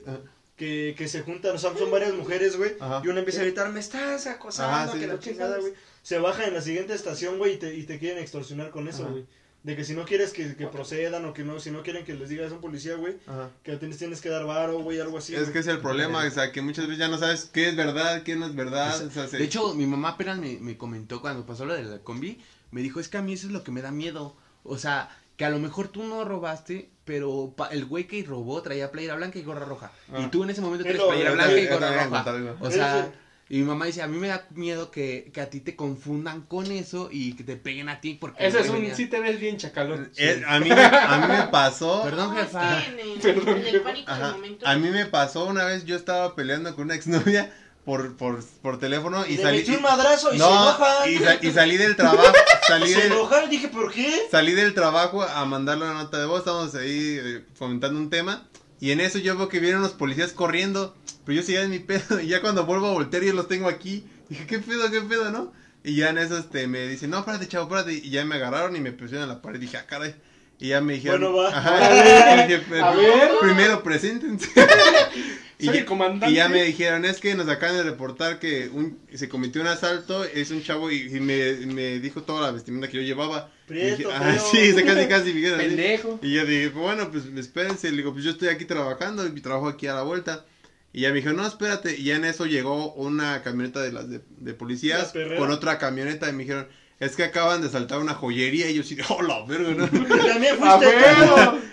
Que, 0.56 0.96
que 0.98 1.06
se 1.06 1.22
juntan, 1.22 1.54
o 1.54 1.58
sea, 1.58 1.72
son 1.78 1.88
varias 1.90 2.14
mujeres, 2.14 2.56
güey. 2.56 2.72
Y 3.04 3.08
una 3.08 3.20
empieza 3.20 3.40
a 3.42 3.44
gritar, 3.44 3.70
me 3.70 3.78
estás 3.78 4.26
acosando, 4.26 4.74
Ajá, 4.76 4.92
sí. 4.92 4.98
que 4.98 5.06
la 5.06 5.20
chingada, 5.20 5.58
güey. 5.58 5.72
Se 6.02 6.18
baja 6.18 6.46
en 6.48 6.54
la 6.54 6.60
siguiente 6.62 6.94
estación, 6.94 7.38
güey, 7.38 7.54
y 7.54 7.56
te, 7.58 7.74
y 7.76 7.84
te 7.84 7.98
quieren 8.00 8.18
extorsionar 8.20 8.70
con 8.70 8.88
eso, 8.88 9.06
güey. 9.08 9.24
De 9.68 9.76
que 9.76 9.84
si 9.84 9.92
no 9.92 10.04
quieres 10.06 10.32
que, 10.32 10.56
que 10.56 10.66
procedan 10.66 11.24
o 11.26 11.34
que 11.34 11.44
no, 11.44 11.60
si 11.60 11.70
no 11.70 11.82
quieren 11.82 12.02
que 12.04 12.14
les 12.14 12.30
digas 12.30 12.50
a 12.50 12.54
un 12.54 12.60
policía, 12.62 12.94
güey, 12.96 13.16
Ajá. 13.26 13.50
que 13.62 13.76
tienes, 13.76 13.98
tienes 13.98 14.20
que 14.22 14.30
dar 14.30 14.46
varo, 14.46 14.78
güey, 14.80 14.98
algo 14.98 15.18
así. 15.18 15.34
Es 15.34 15.42
güey. 15.42 15.52
que 15.52 15.58
es 15.58 15.66
el 15.66 15.80
problema, 15.80 16.24
o 16.26 16.30
sea, 16.30 16.52
que 16.52 16.62
muchas 16.62 16.86
veces 16.86 16.98
ya 16.98 17.08
no 17.08 17.18
sabes 17.18 17.50
qué 17.52 17.68
es 17.68 17.76
verdad, 17.76 18.22
qué 18.22 18.34
no 18.34 18.46
es 18.46 18.54
verdad. 18.54 19.04
o 19.04 19.10
sea, 19.10 19.28
se- 19.28 19.36
De 19.36 19.44
hecho, 19.44 19.74
mi 19.74 19.84
mamá 19.86 20.10
apenas 20.10 20.38
me, 20.38 20.56
me 20.58 20.78
comentó 20.78 21.20
cuando 21.20 21.44
pasó 21.44 21.66
lo 21.66 21.74
de 21.74 21.82
la 21.84 21.98
combi, 21.98 22.38
me 22.70 22.80
dijo, 22.80 22.98
es 22.98 23.08
que 23.10 23.18
a 23.18 23.22
mí 23.22 23.34
eso 23.34 23.46
es 23.46 23.52
lo 23.52 23.62
que 23.62 23.70
me 23.70 23.82
da 23.82 23.90
miedo. 23.90 24.34
O 24.64 24.78
sea, 24.78 25.10
que 25.36 25.44
a 25.44 25.50
lo 25.50 25.58
mejor 25.58 25.88
tú 25.88 26.02
no 26.02 26.24
robaste, 26.24 26.88
pero 27.04 27.52
pa- 27.54 27.68
el 27.68 27.84
güey 27.84 28.06
que 28.06 28.22
robó 28.24 28.62
traía 28.62 28.90
playera 28.90 29.16
blanca 29.16 29.38
y 29.38 29.42
gorra 29.42 29.66
roja. 29.66 29.92
Ah. 30.12 30.22
Y 30.24 30.30
tú 30.30 30.44
en 30.44 30.50
ese 30.50 30.62
momento 30.62 30.88
Es 30.88 30.94
traes 30.94 31.08
playera 31.08 31.32
blanca 31.32 31.58
y 31.60 31.66
gorra 31.66 32.04
roja. 32.04 32.56
O 32.60 32.70
sea, 32.70 33.12
y 33.50 33.58
mi 33.58 33.64
mamá 33.64 33.86
dice, 33.86 34.02
a 34.02 34.06
mí 34.06 34.18
me 34.18 34.28
da 34.28 34.46
miedo 34.50 34.90
que, 34.90 35.30
que 35.32 35.40
a 35.40 35.48
ti 35.48 35.60
te 35.60 35.74
confundan 35.74 36.42
con 36.42 36.70
eso 36.70 37.08
y 37.10 37.32
que 37.34 37.44
te 37.44 37.56
peguen 37.56 37.88
a 37.88 38.00
ti 38.00 38.14
porque... 38.14 38.46
Ese 38.46 38.60
es 38.60 38.68
un. 38.68 38.74
venía- 38.76 38.94
Sí 38.94 39.06
te 39.06 39.20
ves 39.20 39.40
bien 39.40 39.56
chacalón. 39.56 40.10
Eh, 40.18 40.42
a, 40.46 40.60
mí, 40.60 40.68
me- 40.68 40.74
a 40.82 41.18
mí 41.18 41.26
me 41.34 41.42
pasó... 41.48 42.02
Perdón, 42.04 42.34
No, 42.34 42.40
jefa. 42.40 42.78
Es 42.78 42.84
que 42.84 42.90
en 42.92 42.98
el, 43.00 43.18
Perdón, 43.20 43.48
en 43.48 43.56
el 43.66 43.70
jefa. 43.72 43.84
pánico 43.84 44.12
del 44.14 44.22
Ajá. 44.22 44.32
momento. 44.32 44.66
A 44.66 44.76
mí 44.76 44.90
me 44.90 45.06
pasó 45.06 45.46
una 45.46 45.64
vez, 45.64 45.84
yo 45.86 45.96
estaba 45.96 46.34
peleando 46.34 46.74
con 46.74 46.84
una 46.84 46.94
exnovia 46.94 47.50
por, 47.86 48.18
por, 48.18 48.44
por 48.60 48.78
teléfono 48.78 49.24
y 49.26 49.36
le 49.38 49.42
salí... 49.42 49.58
metí 49.60 49.74
un 49.76 49.80
madrazo 49.82 50.28
y 50.28 50.38
se 50.38 50.44
no, 50.44 50.50
enojan. 50.50 51.10
y, 51.10 51.16
sa- 51.16 51.38
y 51.40 51.50
salí 51.52 51.76
del 51.78 51.96
trabajo, 51.96 52.22
salí 52.66 52.88
se 52.92 53.00
del, 53.08 53.48
dije, 53.48 53.68
¿por 53.68 53.90
qué? 53.90 54.26
salí 54.30 54.52
del 54.52 54.74
trabajo 54.74 55.22
a 55.22 55.46
mandarle 55.46 55.86
una 55.86 55.94
nota 55.94 56.18
de 56.18 56.26
voz, 56.26 56.40
estábamos 56.40 56.74
ahí 56.74 57.18
eh, 57.18 57.44
comentando 57.58 57.98
un 57.98 58.10
tema 58.10 58.46
y 58.80 58.90
en 58.92 59.00
eso 59.00 59.18
yo 59.18 59.36
veo 59.36 59.48
que 59.48 59.60
vienen 59.60 59.78
unos 59.80 59.92
policías 59.92 60.32
corriendo, 60.32 60.94
pero 61.24 61.36
yo 61.36 61.42
seguía 61.42 61.62
en 61.62 61.70
mi 61.70 61.78
pedo 61.78 62.20
y 62.22 62.28
ya 62.28 62.40
cuando 62.40 62.64
vuelvo 62.66 62.86
a 62.86 62.92
voltear 62.92 63.22
yo 63.22 63.32
los 63.32 63.48
tengo 63.48 63.68
aquí, 63.68 64.04
dije, 64.28 64.46
¿qué 64.46 64.58
pedo, 64.58 64.90
qué 64.90 65.00
pedo, 65.02 65.30
no? 65.30 65.52
Y 65.84 65.96
ya 65.96 66.10
en 66.10 66.18
eso 66.18 66.36
este, 66.36 66.66
me 66.66 66.86
dicen, 66.86 67.10
no, 67.10 67.18
espérate, 67.18 67.48
chavo, 67.48 67.64
espérate, 67.64 67.94
y 68.04 68.10
ya 68.10 68.24
me 68.24 68.34
agarraron 68.34 68.76
y 68.76 68.80
me 68.80 68.90
a 68.90 69.26
la 69.26 69.40
pared, 69.40 69.60
dije, 69.60 69.76
ah, 69.76 69.86
caray. 69.86 70.14
Y 70.60 70.68
ya 70.68 70.80
me 70.80 70.94
dijeron, 70.94 71.20
Bueno, 71.20 71.36
va. 71.36 71.48
Ajá, 71.56 71.76
A 71.76 71.90
ver, 72.36 72.50
y 72.50 72.54
dije, 72.54 72.80
a 72.80 72.90
ver. 72.90 73.30
primero 73.40 73.82
preséntense. 73.82 74.50
y, 75.58 75.66
Soy 75.66 75.74
ya, 75.74 75.80
el 75.80 75.86
comandante. 75.86 76.32
y 76.32 76.36
ya 76.36 76.48
me 76.48 76.64
dijeron, 76.64 77.04
es 77.04 77.20
que 77.20 77.34
nos 77.36 77.48
acaban 77.48 77.76
de 77.76 77.84
reportar 77.84 78.40
que 78.40 78.68
un, 78.68 78.98
se 79.14 79.28
cometió 79.28 79.60
un 79.60 79.68
asalto, 79.68 80.24
es 80.24 80.50
un 80.50 80.62
chavo 80.62 80.90
y, 80.90 81.02
y 81.16 81.20
me, 81.20 81.52
me 81.66 82.00
dijo 82.00 82.22
toda 82.22 82.42
la 82.42 82.50
vestimenta 82.50 82.88
que 82.88 82.96
yo 82.96 83.02
llevaba. 83.02 83.50
Y 83.68 83.72
Prieto, 83.72 83.96
dije, 83.98 84.10
ah, 84.14 84.32
feo. 84.32 84.48
sí, 84.50 84.72
se 84.72 84.84
casi, 84.84 85.06
casi, 85.06 85.26
me 85.28 85.32
dijeron 85.34 85.60
así. 85.60 85.68
Pendejo. 85.68 86.18
Y 86.22 86.32
yo 86.32 86.46
dije, 86.46 86.68
bueno, 86.70 87.10
pues 87.10 87.24
espérense, 87.36 87.90
le 87.90 87.98
digo, 87.98 88.12
pues 88.12 88.24
yo 88.24 88.30
estoy 88.30 88.48
aquí 88.48 88.64
trabajando 88.64 89.26
y 89.26 89.40
trabajo 89.40 89.68
aquí 89.68 89.86
a 89.86 89.94
la 89.94 90.02
vuelta. 90.02 90.46
Y 90.92 91.02
ya 91.02 91.10
me 91.10 91.16
dijo, 91.16 91.32
no, 91.32 91.46
espérate. 91.46 91.96
Y 91.98 92.04
ya 92.04 92.16
en 92.16 92.24
eso 92.24 92.46
llegó 92.46 92.94
una 92.94 93.42
camioneta 93.42 93.80
de 93.80 93.92
las 93.92 94.06
de, 94.08 94.54
policías 94.54 95.12
con 95.36 95.50
otra 95.50 95.78
camioneta 95.78 96.28
y 96.28 96.32
me 96.32 96.44
dijeron, 96.44 96.66
es 96.98 97.14
que 97.14 97.24
acaban 97.24 97.62
de 97.62 97.68
saltar 97.68 97.98
una 97.98 98.14
joyería. 98.14 98.70
Y 98.70 98.74
yo 98.74 98.82
sí, 98.82 98.96
oh, 99.08 99.22
la 99.22 99.44
verga, 99.44 99.74
¿no? 99.74 99.88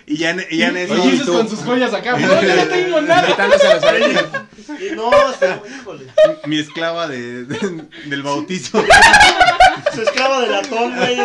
Y 0.06 0.18
ya 0.18 0.36
y 0.50 0.58
ya 0.58 0.70
en 0.70 0.78
eso. 0.78 0.94
Oye, 0.94 1.12
Jesus 1.12 1.30
con 1.30 1.50
sus 1.50 1.60
joyas 1.60 1.94
acá. 1.94 2.18
No, 2.18 2.42
yo 2.42 2.56
no 2.56 2.64
tengo 2.68 3.02
nada. 3.02 3.50
No, 4.96 5.32
este, 5.32 5.46
híjole. 5.80 6.06
mi 6.46 6.60
esclava 6.60 7.08
de, 7.08 7.46
de- 7.46 7.86
del 8.06 8.22
bautizo. 8.24 8.84
Su 9.96 10.02
esclava 10.02 10.42
de 10.42 10.48
latón, 10.48 10.96
güey. 10.96 11.18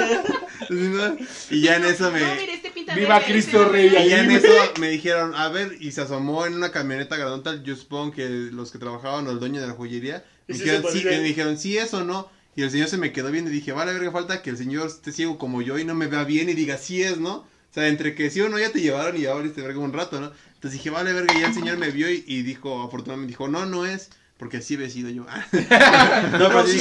¿no? 0.71 1.17
y 1.51 1.61
ya 1.63 1.77
en 1.77 1.85
eso 1.85 2.11
me... 2.11 2.21
No, 2.21 2.35
mire, 2.35 2.55
este 2.55 2.71
pinta 2.71 2.95
Viva 2.95 3.19
verde, 3.19 3.33
Cristo 3.33 3.63
este 3.63 3.73
Rey. 3.73 3.87
Y 3.89 4.09
ya 4.09 4.21
en 4.21 4.31
eso 4.31 4.53
me 4.79 4.89
dijeron, 4.91 5.35
a 5.35 5.49
ver, 5.49 5.77
y 5.81 5.93
se 5.93 6.03
asomó 6.03 6.47
en 6.47 6.55
una 6.55 6.71
camioneta 6.71 7.17
grandota, 7.17 7.63
yo 7.63 7.77
supongo 7.77 8.13
que 8.13 8.29
los 8.29 8.71
que 8.71 8.79
trabajaban 8.79 9.27
o 9.27 9.31
el 9.31 9.41
dueño 9.41 9.61
de 9.61 9.67
la 9.67 9.75
joyería, 9.75 10.25
¿Y 10.47 10.53
me 10.53 10.59
dijeron, 10.59 10.85
sí, 10.93 11.05
me 11.05 11.21
dijeron, 11.21 11.59
sí, 11.59 11.79
eso 11.79 11.99
o 11.99 12.05
no, 12.05 12.31
y 12.57 12.63
el 12.63 12.71
señor 12.71 12.89
se 12.89 12.99
me 12.99 13.13
quedó 13.13 13.31
viendo 13.31 13.51
y 13.51 13.55
dije, 13.55 13.73
vale, 13.73 13.93
verga, 13.93 14.11
falta 14.11 14.43
que 14.43 14.51
el 14.51 14.57
señor 14.57 14.89
esté 14.89 15.13
ciego 15.13 15.39
como 15.39 15.63
yo 15.63 15.79
y 15.79 15.85
no 15.85 15.95
me 15.95 16.07
vea 16.07 16.25
bien 16.25 16.49
y 16.49 16.55
diga, 16.55 16.79
sí 16.79 17.03
es, 17.03 17.19
¿no? 17.19 17.37
O 17.37 17.73
sea, 17.73 17.87
entre 17.87 18.15
que 18.15 18.31
sí 18.31 18.41
o 18.41 18.49
no 18.49 18.59
ya 18.59 18.71
te 18.71 18.81
llevaron 18.81 19.17
y 19.17 19.23
ya 19.23 19.35
valiste 19.35 19.63
verga 19.63 19.79
un 19.79 19.93
rato, 19.93 20.21
¿no? 20.21 20.33
Entonces 20.55 20.73
dije, 20.73 20.91
vale, 20.91 21.13
verga, 21.13 21.33
y 21.37 21.41
ya 21.41 21.49
el 21.49 21.55
señor 21.55 21.79
me 21.79 21.91
vio 21.91 22.11
y, 22.11 22.25
y 22.27 22.43
dijo, 22.43 22.83
afortunadamente, 22.83 23.31
dijo, 23.31 23.49
no, 23.49 23.65
no 23.67 23.87
es, 23.87 24.11
porque 24.41 24.57
así 24.57 24.75
he 24.83 24.89
sido 24.89 25.11
yo. 25.11 25.25
no, 25.53 26.49
pero 26.49 26.67
sí, 26.67 26.81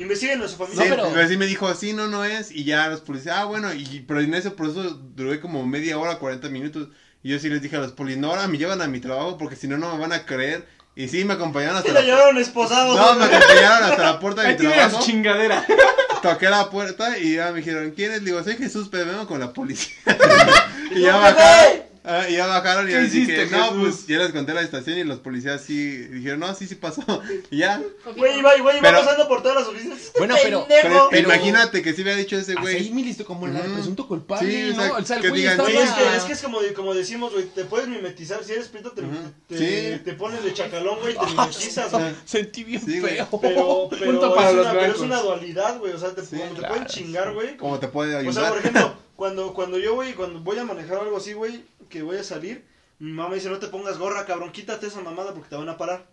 Investiguen 0.00 0.42
a 0.42 0.48
su 0.48 0.56
Sí, 0.56 0.56
familia. 0.56 0.84
No, 0.84 0.96
pero- 0.96 1.10
pero 1.14 1.28
sí 1.28 1.36
me 1.36 1.46
dijo, 1.46 1.72
sí, 1.76 1.92
no, 1.92 2.08
no 2.08 2.24
es. 2.24 2.50
Y 2.50 2.64
ya 2.64 2.88
los 2.88 3.02
policías, 3.02 3.36
ah, 3.38 3.44
bueno, 3.44 3.72
y, 3.72 4.00
pero 4.00 4.20
en 4.20 4.34
ese 4.34 4.50
proceso 4.50 4.82
duré 5.14 5.38
como 5.40 5.64
media 5.64 5.96
hora, 5.96 6.18
40 6.18 6.48
minutos. 6.48 6.88
Y 7.22 7.30
yo 7.30 7.38
sí 7.38 7.48
les 7.48 7.62
dije 7.62 7.76
a 7.76 7.78
los 7.78 7.92
policías, 7.92 8.20
no, 8.20 8.30
ahora 8.30 8.48
me 8.48 8.58
llevan 8.58 8.82
a 8.82 8.88
mi 8.88 8.98
trabajo 8.98 9.38
porque 9.38 9.54
si 9.54 9.68
no, 9.68 9.78
no 9.78 9.94
me 9.94 10.00
van 10.00 10.12
a 10.12 10.26
creer. 10.26 10.66
Y 10.96 11.06
sí, 11.06 11.24
me 11.24 11.34
acompañaron 11.34 11.76
hasta 11.76 11.92
la 11.92 12.00
la 12.00 12.06
llevaron 12.06 12.36
esposado. 12.38 12.96
No, 12.96 13.14
me 13.14 13.26
acompañaron 13.26 13.90
hasta 13.90 14.02
la 14.02 14.18
puerta 14.18 14.42
de 14.42 14.48
mi 14.48 14.56
trabajo. 14.56 15.00
chingadera. 15.00 15.64
Toqué 16.22 16.50
la 16.50 16.68
puerta 16.68 17.16
y 17.16 17.36
ya 17.36 17.52
me 17.52 17.58
dijeron, 17.58 17.92
¿quién 17.92 18.10
es? 18.10 18.22
Le 18.22 18.30
digo, 18.32 18.42
soy 18.42 18.56
Jesús, 18.56 18.88
pero 18.90 19.06
vengo 19.06 19.28
con 19.28 19.38
la 19.38 19.52
policía. 19.52 19.94
y 20.90 21.02
ya 21.02 21.14
bajaron. 21.14 21.87
Ah, 22.04 22.26
y 22.28 22.34
ya 22.34 22.46
bajaron 22.46 22.88
y 22.88 22.92
¿Qué 22.92 23.00
les 23.00 23.12
dije, 23.12 23.32
hiciste, 23.34 23.56
no, 23.56 23.64
Jesús? 23.64 23.78
pues 23.80 24.06
ya 24.06 24.18
les 24.18 24.32
conté 24.32 24.54
la 24.54 24.62
estación 24.62 24.98
y 24.98 25.04
los 25.04 25.18
policías 25.18 25.60
sí 25.62 25.96
dijeron, 25.96 26.40
no, 26.40 26.54
sí, 26.54 26.66
sí 26.66 26.74
pasó. 26.76 27.02
Y 27.50 27.58
ya. 27.58 27.82
Güey, 28.16 28.38
iba, 28.38 28.50
güey, 28.60 28.78
iba 28.78 28.88
Pero- 28.88 29.00
pasando 29.04 29.28
por 29.28 29.42
todas 29.42 29.58
las 29.58 29.68
oficinas. 29.68 29.98
Este 29.98 30.18
Bueno, 30.18 30.36
pero- 30.42 30.66
pendejo. 30.66 31.08
Pero, 31.10 31.28
imagínate 31.28 31.82
que 31.82 31.92
sí 31.92 32.04
me 32.04 32.12
ha 32.12 32.16
dicho 32.16 32.36
ese 32.38 32.52
Así 32.52 32.60
güey. 32.62 32.90
me 32.90 33.02
listo 33.02 33.24
como 33.24 33.46
la 33.46 33.60
de 33.60 33.66
Ujú. 33.66 33.74
presunto 33.74 34.08
culpable, 34.08 34.50
Sí, 34.50 34.70
o 34.70 34.74
¿no? 34.76 34.82
sea, 34.82 34.92
O 34.94 35.04
sea, 35.04 35.16
el 35.16 35.22
que 35.22 35.28
güey 35.28 35.40
digan, 35.42 35.52
estaba... 35.60 35.70
Güey, 35.70 35.82
es 35.82 35.90
que, 35.92 36.16
es 36.16 36.22
que 36.24 36.32
es 36.32 36.42
como, 36.42 36.58
como 36.74 36.94
decimos, 36.94 37.32
güey, 37.32 37.44
te 37.46 37.64
puedes 37.64 37.88
mimetizar. 37.88 38.42
Si 38.44 38.52
eres 38.52 38.68
prieto, 38.68 38.92
te, 38.92 39.02
Ujú. 39.02 39.14
te, 39.48 39.58
Sí. 39.58 40.00
te 40.04 40.12
pones 40.14 40.42
de 40.44 40.54
chacalón, 40.54 40.98
güey, 41.00 41.14
te 41.14 41.26
mimetizas, 41.26 41.90
güey. 41.90 42.14
Sentí 42.24 42.64
bien 42.64 42.80
Sí, 42.84 43.00
güey. 43.00 43.16
feo. 43.16 43.28
Pero, 43.40 43.88
pero, 43.90 44.04
Punto 44.12 44.34
para 44.34 44.50
es 44.50 44.56
los 44.56 44.64
una, 44.66 44.72
pero 44.74 44.92
es 44.92 44.98
blancos. 44.98 45.06
una 45.06 45.20
dualidad, 45.20 45.78
güey. 45.78 45.92
O 45.92 45.98
sea, 45.98 46.14
te, 46.14 46.22
Sí, 46.24 46.36
como 46.36 46.50
te 46.52 46.58
claro, 46.58 46.74
pueden 46.74 46.86
chingar, 46.88 47.32
güey. 47.34 47.56
¿Cómo 47.56 47.78
te 47.78 47.88
puede 47.88 48.14
O 48.14 48.18
ayudar? 48.18 48.34
sea, 48.34 48.48
por 48.48 48.58
ejemplo, 48.58 48.94
cuando, 49.18 49.52
cuando 49.52 49.80
yo 49.80 49.96
voy, 49.96 50.12
cuando 50.12 50.38
voy 50.38 50.58
a 50.60 50.64
manejar 50.64 50.98
algo 50.98 51.16
así, 51.16 51.32
güey, 51.32 51.64
que 51.88 52.02
voy 52.02 52.18
a 52.18 52.22
salir, 52.22 52.64
mi 53.00 53.10
mamá 53.10 53.30
me 53.30 53.34
dice, 53.34 53.48
no 53.50 53.58
te 53.58 53.66
pongas 53.66 53.98
gorra, 53.98 54.24
cabrón, 54.24 54.52
quítate 54.52 54.86
esa 54.86 55.00
mamada 55.00 55.34
porque 55.34 55.48
te 55.48 55.56
van 55.56 55.68
a 55.68 55.76
parar. 55.76 56.06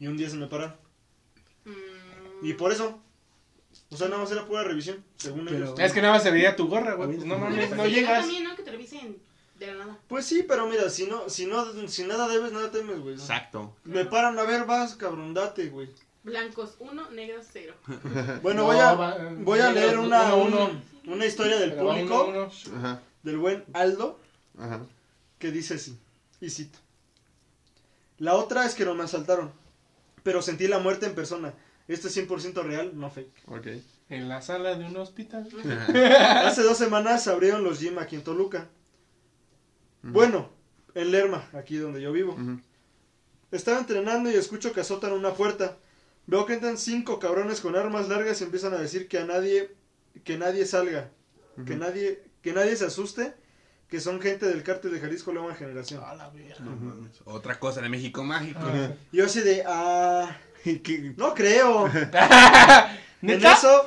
Y 0.00 0.06
un 0.06 0.16
día 0.16 0.30
se 0.30 0.36
me 0.36 0.46
paran. 0.46 0.74
Mm, 1.66 2.46
Y 2.46 2.54
por 2.54 2.72
eso. 2.72 2.98
O 3.90 3.96
sea, 3.98 4.08
nada 4.08 4.22
más 4.22 4.32
era 4.32 4.46
pura 4.46 4.62
revisión, 4.64 5.04
según 5.18 5.44
Pero- 5.44 5.56
ellos. 5.66 5.78
Es 5.78 5.92
que 5.92 6.00
nada 6.00 6.14
más 6.14 6.22
se 6.22 6.30
veía 6.30 6.56
tu 6.56 6.66
gorra, 6.66 6.94
güey. 6.94 7.10
Pues 7.16 7.26
no 7.26 7.38
mames, 7.38 7.68
no 7.70 7.76
pues, 7.76 7.92
llegas. 7.92 8.20
también, 8.22 8.44
¿no? 8.44 8.56
Que 8.56 8.62
te 8.62 8.70
revisen 8.70 9.18
de 9.58 9.66
la 9.66 9.74
nada. 9.74 9.98
Pues 10.08 10.24
sí, 10.24 10.42
pero 10.48 10.66
mira, 10.66 10.88
si 10.88 11.06
no, 11.06 11.28
si 11.28 11.44
no, 11.44 11.86
si 11.88 12.04
nada 12.04 12.26
debes, 12.26 12.52
nada 12.52 12.70
temes, 12.70 13.00
güey. 13.00 13.16
Exacto. 13.16 13.76
Me 13.84 14.06
paran 14.06 14.38
a 14.38 14.44
ver, 14.44 14.64
vas, 14.64 14.94
cabrón, 14.96 15.34
date, 15.34 15.68
güey. 15.68 15.90
Blancos 16.26 16.76
1, 16.80 17.10
negros 17.12 17.46
0. 17.52 17.72
Bueno, 18.42 18.62
No, 18.62 18.66
voy 18.66 18.76
a, 18.78 18.92
va- 18.94 19.16
voy 19.38 19.60
a 19.60 19.70
leer 19.70 19.96
una, 19.98 20.34
uno. 20.34 20.66
un- 20.66 21.12
una 21.12 21.24
historia 21.24 21.56
del 21.56 21.70
Pero 21.70 21.86
público, 21.86 22.24
uno, 22.28 22.50
uno. 22.66 22.78
Ajá, 22.78 23.00
del 23.22 23.38
buen 23.38 23.64
Aldo, 23.72 24.18
ajá. 24.58 24.80
que 25.38 25.52
dice 25.52 25.74
así, 25.74 25.96
y 26.40 26.50
cito. 26.50 26.78
La 28.18 28.34
otra 28.34 28.66
es 28.66 28.74
que 28.74 28.84
no 28.84 28.94
me 28.94 29.04
asaltaron, 29.04 29.52
pero 30.24 30.42
sentí 30.42 30.66
la 30.66 30.80
muerte 30.80 31.06
en 31.06 31.14
persona. 31.14 31.54
Esto 31.86 32.08
es 32.08 32.16
100% 32.16 32.62
real, 32.64 32.90
no 32.98 33.08
fake. 33.10 33.42
Ok. 33.46 33.66
En 34.08 34.28
la 34.28 34.42
sala 34.42 34.74
de 34.74 34.84
un 34.84 34.96
hospital. 34.96 35.48
Hace 36.44 36.62
dos 36.62 36.76
semanas 36.76 37.22
se 37.22 37.30
abrieron 37.30 37.62
los 37.62 37.78
gym 37.80 37.98
aquí 38.00 38.16
en 38.16 38.24
Toluca. 38.24 38.66
Bueno, 40.02 40.48
en 40.94 41.10
Lerma, 41.12 41.48
aquí 41.52 41.76
donde 41.76 42.00
yo 42.02 42.10
vivo. 42.12 42.36
Estaba 43.52 43.78
entrenando 43.78 44.28
y 44.30 44.34
escucho 44.34 44.72
que 44.72 44.80
azotan 44.80 45.12
una 45.12 45.34
puerta. 45.34 45.76
Veo 46.26 46.44
que 46.46 46.54
entran 46.54 46.76
cinco 46.76 47.18
cabrones 47.18 47.60
con 47.60 47.76
armas 47.76 48.08
largas 48.08 48.40
y 48.40 48.44
empiezan 48.44 48.74
a 48.74 48.78
decir 48.78 49.08
que 49.08 49.18
a 49.18 49.24
nadie, 49.24 49.74
que 50.24 50.38
nadie 50.38 50.66
salga. 50.66 51.10
Que 51.64 51.74
nadie, 51.76 52.22
que 52.42 52.52
nadie 52.52 52.76
se 52.76 52.84
asuste, 52.84 53.32
que 53.88 53.98
son 54.00 54.20
gente 54.20 54.46
del 54.46 54.62
cártel 54.62 54.92
de 54.92 55.00
Jalisco 55.00 55.32
Nueva 55.32 55.54
Generación. 55.54 56.02
A 56.04 56.14
la 56.14 56.28
verga. 56.28 56.56
No. 56.60 57.08
Otra 57.24 57.58
cosa 57.58 57.80
de 57.80 57.88
México 57.88 58.22
mágico. 58.24 58.60
Yo 59.12 59.24
así 59.24 59.40
de, 59.40 59.62
ah, 59.66 60.36
no 61.16 61.34
creo. 61.34 61.88
En 63.22 63.44
eso, 63.44 63.84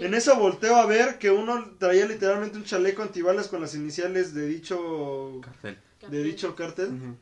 en 0.00 0.12
eso 0.12 0.36
volteo 0.36 0.76
a 0.76 0.86
ver 0.86 1.18
que 1.18 1.30
uno 1.30 1.70
traía 1.78 2.04
literalmente 2.04 2.58
un 2.58 2.64
chaleco 2.64 3.02
antibalas 3.02 3.48
con 3.48 3.60
las 3.60 3.74
iniciales 3.74 4.34
de 4.34 4.46
dicho, 4.46 5.40
Cartel. 5.40 5.78
de 6.08 6.22
dicho 6.22 6.54
cártel. 6.56 6.88
Ujú. 6.88 7.16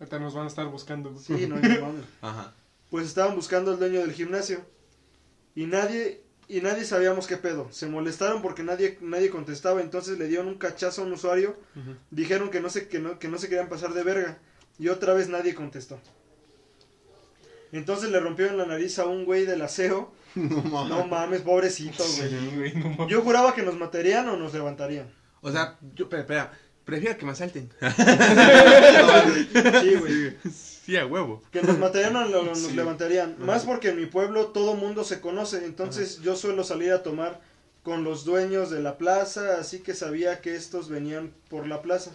Ahorita 0.00 0.18
nos 0.18 0.34
van 0.34 0.44
a 0.44 0.48
estar 0.48 0.66
buscando. 0.66 1.16
Sí, 1.18 1.46
no, 1.46 1.56
no 1.60 1.68
mames. 1.68 2.04
Ajá. 2.22 2.54
Pues 2.90 3.06
estaban 3.06 3.34
buscando 3.36 3.72
al 3.72 3.78
dueño 3.78 4.00
del 4.00 4.12
gimnasio. 4.12 4.64
Y 5.54 5.66
nadie, 5.66 6.22
y 6.48 6.60
nadie 6.60 6.84
sabíamos 6.84 7.26
qué 7.26 7.36
pedo. 7.36 7.68
Se 7.70 7.86
molestaron 7.86 8.42
porque 8.42 8.62
nadie, 8.62 8.98
nadie 9.00 9.30
contestaba. 9.30 9.80
Entonces 9.80 10.18
le 10.18 10.28
dieron 10.28 10.48
un 10.48 10.58
cachazo 10.58 11.02
a 11.02 11.04
un 11.04 11.12
usuario. 11.12 11.56
Dijeron 12.10 12.50
que 12.50 12.60
no 12.60 12.70
se, 12.70 12.88
que 12.88 12.98
no, 12.98 13.18
que 13.18 13.28
no 13.28 13.38
se 13.38 13.48
querían 13.48 13.68
pasar 13.68 13.92
de 13.92 14.02
verga. 14.04 14.38
Y 14.78 14.88
otra 14.88 15.12
vez 15.14 15.28
nadie 15.28 15.54
contestó. 15.54 16.00
Entonces 17.72 18.10
le 18.10 18.20
rompieron 18.20 18.56
la 18.56 18.64
nariz 18.66 18.98
a 18.98 19.06
un 19.06 19.24
güey 19.24 19.44
del 19.44 19.62
aseo. 19.62 20.12
No 20.34 20.62
mames. 20.62 20.88
No 20.90 21.06
mames, 21.06 21.40
pobrecito, 21.40 22.04
güey. 22.16 22.28
Sí, 22.28 22.50
güey, 22.54 22.74
no 22.74 22.90
mames. 22.90 23.08
Yo 23.08 23.22
juraba 23.22 23.54
que 23.54 23.62
nos 23.62 23.76
matarían 23.76 24.28
o 24.28 24.36
nos 24.36 24.52
levantarían. 24.52 25.10
O 25.40 25.50
sea, 25.50 25.78
yo, 25.94 26.04
espera, 26.04 26.22
espera. 26.22 26.52
Prefiero 26.84 27.18
que 27.18 27.26
me 27.26 27.32
asalten. 27.32 27.70
Sí, 29.80 29.94
güey. 29.96 30.36
Sí, 30.88 30.96
a 30.96 31.04
huevo. 31.04 31.42
Que 31.52 31.60
nos 31.60 31.76
matarían 31.78 32.16
o 32.16 32.42
nos 32.44 32.60
Sí. 32.60 32.72
levantarían. 32.72 33.36
Más 33.44 33.66
porque 33.66 33.90
en 33.90 33.98
mi 33.98 34.06
pueblo 34.06 34.46
todo 34.46 34.74
mundo 34.74 35.04
se 35.04 35.20
conoce. 35.20 35.66
Entonces 35.66 36.22
yo 36.22 36.34
suelo 36.34 36.64
salir 36.64 36.92
a 36.92 37.02
tomar 37.02 37.42
con 37.82 38.04
los 38.04 38.24
dueños 38.24 38.70
de 38.70 38.80
la 38.80 38.96
plaza. 38.96 39.58
Así 39.60 39.80
que 39.80 39.92
sabía 39.92 40.40
que 40.40 40.54
estos 40.56 40.88
venían 40.88 41.34
por 41.50 41.66
la 41.66 41.82
plaza. 41.82 42.12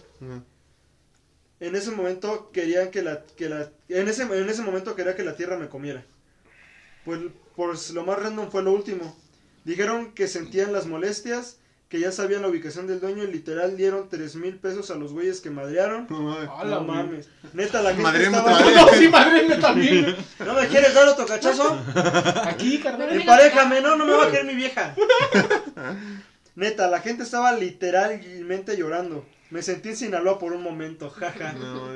En 1.60 1.76
ese 1.76 1.92
momento 1.92 2.50
querían 2.50 2.90
que 2.90 3.02
la, 3.02 3.22
que 3.36 3.48
la 3.48 3.70
en 3.88 4.08
ese, 4.08 4.22
en 4.22 4.48
ese 4.50 4.62
momento 4.62 4.96
quería 4.96 5.14
que 5.14 5.22
la 5.22 5.36
tierra 5.36 5.56
me 5.56 5.68
comiera. 5.68 6.04
Pues, 7.04 7.20
pues 7.54 7.90
lo 7.90 8.04
más 8.04 8.20
random 8.20 8.50
fue 8.50 8.64
lo 8.64 8.72
último. 8.72 9.16
Dijeron 9.64 10.14
que 10.14 10.26
sentían 10.26 10.72
las 10.72 10.86
molestias, 10.86 11.58
que 11.88 12.00
ya 12.00 12.10
sabían 12.10 12.42
la 12.42 12.48
ubicación 12.48 12.86
del 12.86 13.00
dueño 13.00 13.24
y 13.24 13.28
literal 13.28 13.76
dieron 13.76 14.08
tres 14.08 14.36
mil 14.36 14.56
pesos 14.56 14.90
a 14.90 14.96
los 14.96 15.12
güeyes 15.12 15.40
que 15.40 15.50
madrearon. 15.50 16.06
No 16.08 16.20
no 16.20 16.84
güey. 16.84 16.84
mames. 16.86 17.28
Neta, 17.52 17.82
la 17.82 17.94
gente 17.94 18.24
estaba... 18.24 18.60
No, 18.60 18.88
sí, 18.98 19.08
madre 19.08 19.56
también. 19.56 20.16
¿No 20.44 20.54
me 20.54 20.66
quieres 20.66 20.94
dar 20.94 21.08
otro 21.08 21.26
cachazo? 21.26 21.78
Aquí, 22.44 22.78
carnal. 22.78 23.12
Emparejame, 23.12 23.80
no, 23.80 23.96
no 23.96 24.06
me 24.06 24.12
va 24.12 24.26
a 24.26 24.30
querer 24.30 24.46
mi 24.46 24.54
vieja. 24.54 24.94
Neta, 26.56 26.88
la 26.88 27.00
gente 27.00 27.22
estaba 27.24 27.52
literalmente 27.52 28.76
llorando. 28.76 29.24
Me 29.50 29.62
sentí 29.62 29.90
en 29.90 29.96
Sinaloa 29.96 30.38
por 30.38 30.52
un 30.52 30.62
momento, 30.62 31.10
jaja. 31.10 31.52
No. 31.52 31.88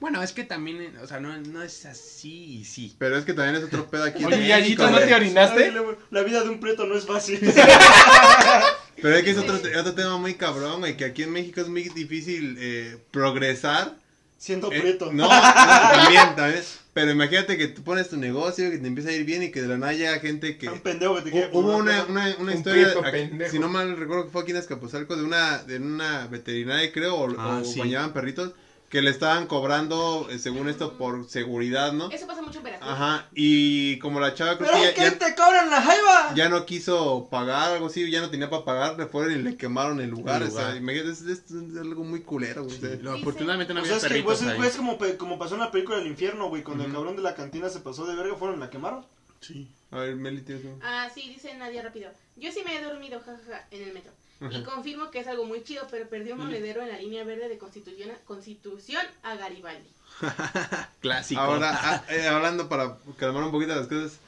Bueno, 0.00 0.22
es 0.22 0.32
que 0.32 0.44
también, 0.44 0.82
eh, 0.82 0.92
o 1.02 1.06
sea, 1.06 1.20
no, 1.20 1.36
no 1.38 1.62
es 1.62 1.86
así 1.86 2.58
y 2.58 2.64
sí. 2.64 2.94
Pero 2.98 3.16
es 3.16 3.24
que 3.24 3.32
también 3.34 3.56
es 3.56 3.64
otro 3.64 3.88
pedo 3.88 4.04
aquí. 4.04 4.24
en 4.24 4.26
Oye, 4.26 4.36
México, 4.36 4.58
Yayito, 4.58 4.90
¿no 4.90 4.98
te 4.98 5.14
orinaste? 5.14 5.64
Ay, 5.64 5.74
la, 6.10 6.22
vida 6.22 6.42
de 6.42 6.48
un 6.50 6.60
preto 6.60 6.86
no 6.86 6.96
es 6.96 7.06
fácil. 7.06 7.40
Pero 9.00 9.14
es 9.14 9.22
que 9.22 9.30
es 9.30 9.38
otro, 9.38 9.54
otro 9.54 9.94
tema 9.94 10.18
muy 10.18 10.34
cabrón, 10.34 10.80
güey, 10.80 10.96
que 10.96 11.04
aquí 11.04 11.22
en 11.22 11.32
México 11.32 11.60
es 11.60 11.68
muy 11.68 11.88
difícil 11.88 12.56
eh, 12.58 12.98
progresar. 13.10 13.94
Siendo 14.36 14.70
Eh, 14.72 14.80
preto. 14.80 15.12
no, 15.12 15.24
no, 15.24 15.28
también, 15.28 16.36
también. 16.36 16.62
Pero 16.94 17.10
imagínate 17.12 17.56
que 17.56 17.68
tú 17.68 17.82
pones 17.84 18.08
tu 18.08 18.16
negocio, 18.16 18.70
que 18.70 18.78
te 18.78 18.86
empieza 18.86 19.10
a 19.10 19.12
ir 19.12 19.24
bien 19.24 19.42
y 19.42 19.50
que 19.50 19.62
de 19.62 19.68
la 19.68 19.78
nada 19.78 19.92
llega 19.92 20.18
gente 20.18 20.56
que... 20.58 20.68
Un 20.68 20.80
pendejo 20.80 21.16
que 21.16 21.22
te 21.22 21.30
quiere 21.30 21.48
Hu- 21.52 21.58
Hubo 21.60 21.76
una, 21.76 22.04
una, 22.04 22.34
una 22.40 22.52
Un 22.52 22.58
historia, 22.58 22.88
aquí- 23.04 23.30
si 23.50 23.58
no 23.58 23.68
mal 23.68 23.96
recuerdo 23.96 24.24
que 24.24 24.30
fue 24.30 24.42
aquí 24.42 24.50
en 24.50 24.56
Azcapotzalco, 24.56 25.16
de 25.16 25.22
una, 25.22 25.62
de 25.62 25.76
una 25.78 26.26
veterinaria 26.26 26.90
creo, 26.92 27.14
o, 27.16 27.34
Ah, 27.38 27.60
o 27.62 27.64
sí. 27.64 27.78
bañaban 27.78 28.12
perritos, 28.12 28.52
que 28.88 29.02
le 29.02 29.10
estaban 29.10 29.46
cobrando, 29.46 30.26
eh, 30.30 30.38
según 30.38 30.68
esto, 30.68 30.96
por 30.96 31.28
seguridad, 31.28 31.92
¿no? 31.92 32.10
Eso 32.10 32.26
pasa 32.26 32.40
mucho 32.40 32.58
en 32.58 32.64
Veracruz. 32.64 32.88
Ajá, 32.90 33.28
y 33.34 33.98
como 33.98 34.18
la 34.18 34.32
chava 34.34 34.56
creo 34.56 34.70
¿Pero 34.72 34.82
que 34.82 34.94
qué 34.94 35.00
ya, 35.02 35.10
ya, 35.12 35.18
te 35.18 35.34
cobran 35.34 35.68
la 35.70 35.82
jaiba? 35.82 36.34
ya 36.34 36.48
no 36.48 36.64
quiso 36.64 37.28
pagar, 37.30 37.72
algo 37.72 37.88
así, 37.88 38.10
ya 38.10 38.20
no 38.22 38.30
tenía 38.30 38.48
para 38.48 38.64
pagar, 38.64 38.98
le 38.98 39.06
fueron 39.06 39.32
y 39.38 39.42
le 39.42 39.56
quemaron 39.58 40.00
el 40.00 40.08
lugar, 40.08 40.40
El 40.42 40.48
o 40.48 40.50
sea, 40.50 40.60
lugar. 40.62 40.76
imagínate, 40.78 41.10
es, 41.10 41.20
es- 41.20 41.50
es 41.50 41.76
algo 41.78 42.02
muy 42.02 42.22
culero, 42.22 42.64
güey. 42.64 42.78
Lo- 43.02 43.14
Sí, 43.16 43.20
afortunadamente 43.20 43.74
no 43.74 43.80
O 43.80 43.82
había 43.84 43.98
sea, 43.98 44.08
es 44.08 44.14
que 44.14 44.22
pues, 44.22 44.40
ahí. 44.42 44.58
es 44.66 44.76
como, 44.76 44.96
como 45.18 45.38
pasó 45.38 45.54
en 45.54 45.60
la 45.60 45.70
película 45.70 45.98
del 45.98 46.06
infierno, 46.06 46.48
güey, 46.48 46.62
cuando 46.62 46.84
el 46.84 46.90
Ujú. 46.90 46.98
cabrón 46.98 47.16
de 47.16 47.22
la 47.22 47.34
cantina 47.34 47.68
se 47.68 47.80
pasó 47.80 48.06
de 48.06 48.14
verga, 48.16 48.36
fueron 48.36 48.56
y 48.56 48.60
la 48.60 48.70
quemaron. 48.70 49.04
Sí. 49.40 49.68
A 49.90 49.98
ver, 49.98 50.16
Meli, 50.16 50.40
tienes 50.40 50.64
Ah, 50.82 51.08
sí, 51.14 51.28
dice 51.28 51.54
Nadia 51.54 51.82
rápido. 51.82 52.10
Yo 52.36 52.50
sí 52.52 52.60
me 52.64 52.76
he 52.76 52.82
dormido, 52.82 53.20
jajaja, 53.20 53.66
en 53.70 53.82
el 53.82 53.92
metro. 53.94 54.12
Y 54.40 54.62
confirmo 54.62 55.10
que 55.10 55.18
es 55.18 55.26
algo 55.26 55.44
muy 55.44 55.64
chido, 55.64 55.86
pero 55.90 56.08
perdí 56.08 56.30
un 56.30 56.38
monedero 56.38 56.82
en 56.82 56.88
la 56.88 56.98
línea 56.98 57.24
verde 57.24 57.48
de 57.48 57.58
Constitución, 57.58 58.10
Constitución 58.24 59.04
a 59.22 59.34
Garibaldi. 59.34 59.88
Clásico. 61.00 61.40
Ahora, 61.40 61.72
ah, 61.74 62.04
eh, 62.08 62.28
hablando 62.28 62.68
para 62.68 62.98
calmar 63.16 63.42
un 63.42 63.50
poquito 63.50 63.74
las 63.74 63.88
cosas, 63.88 64.18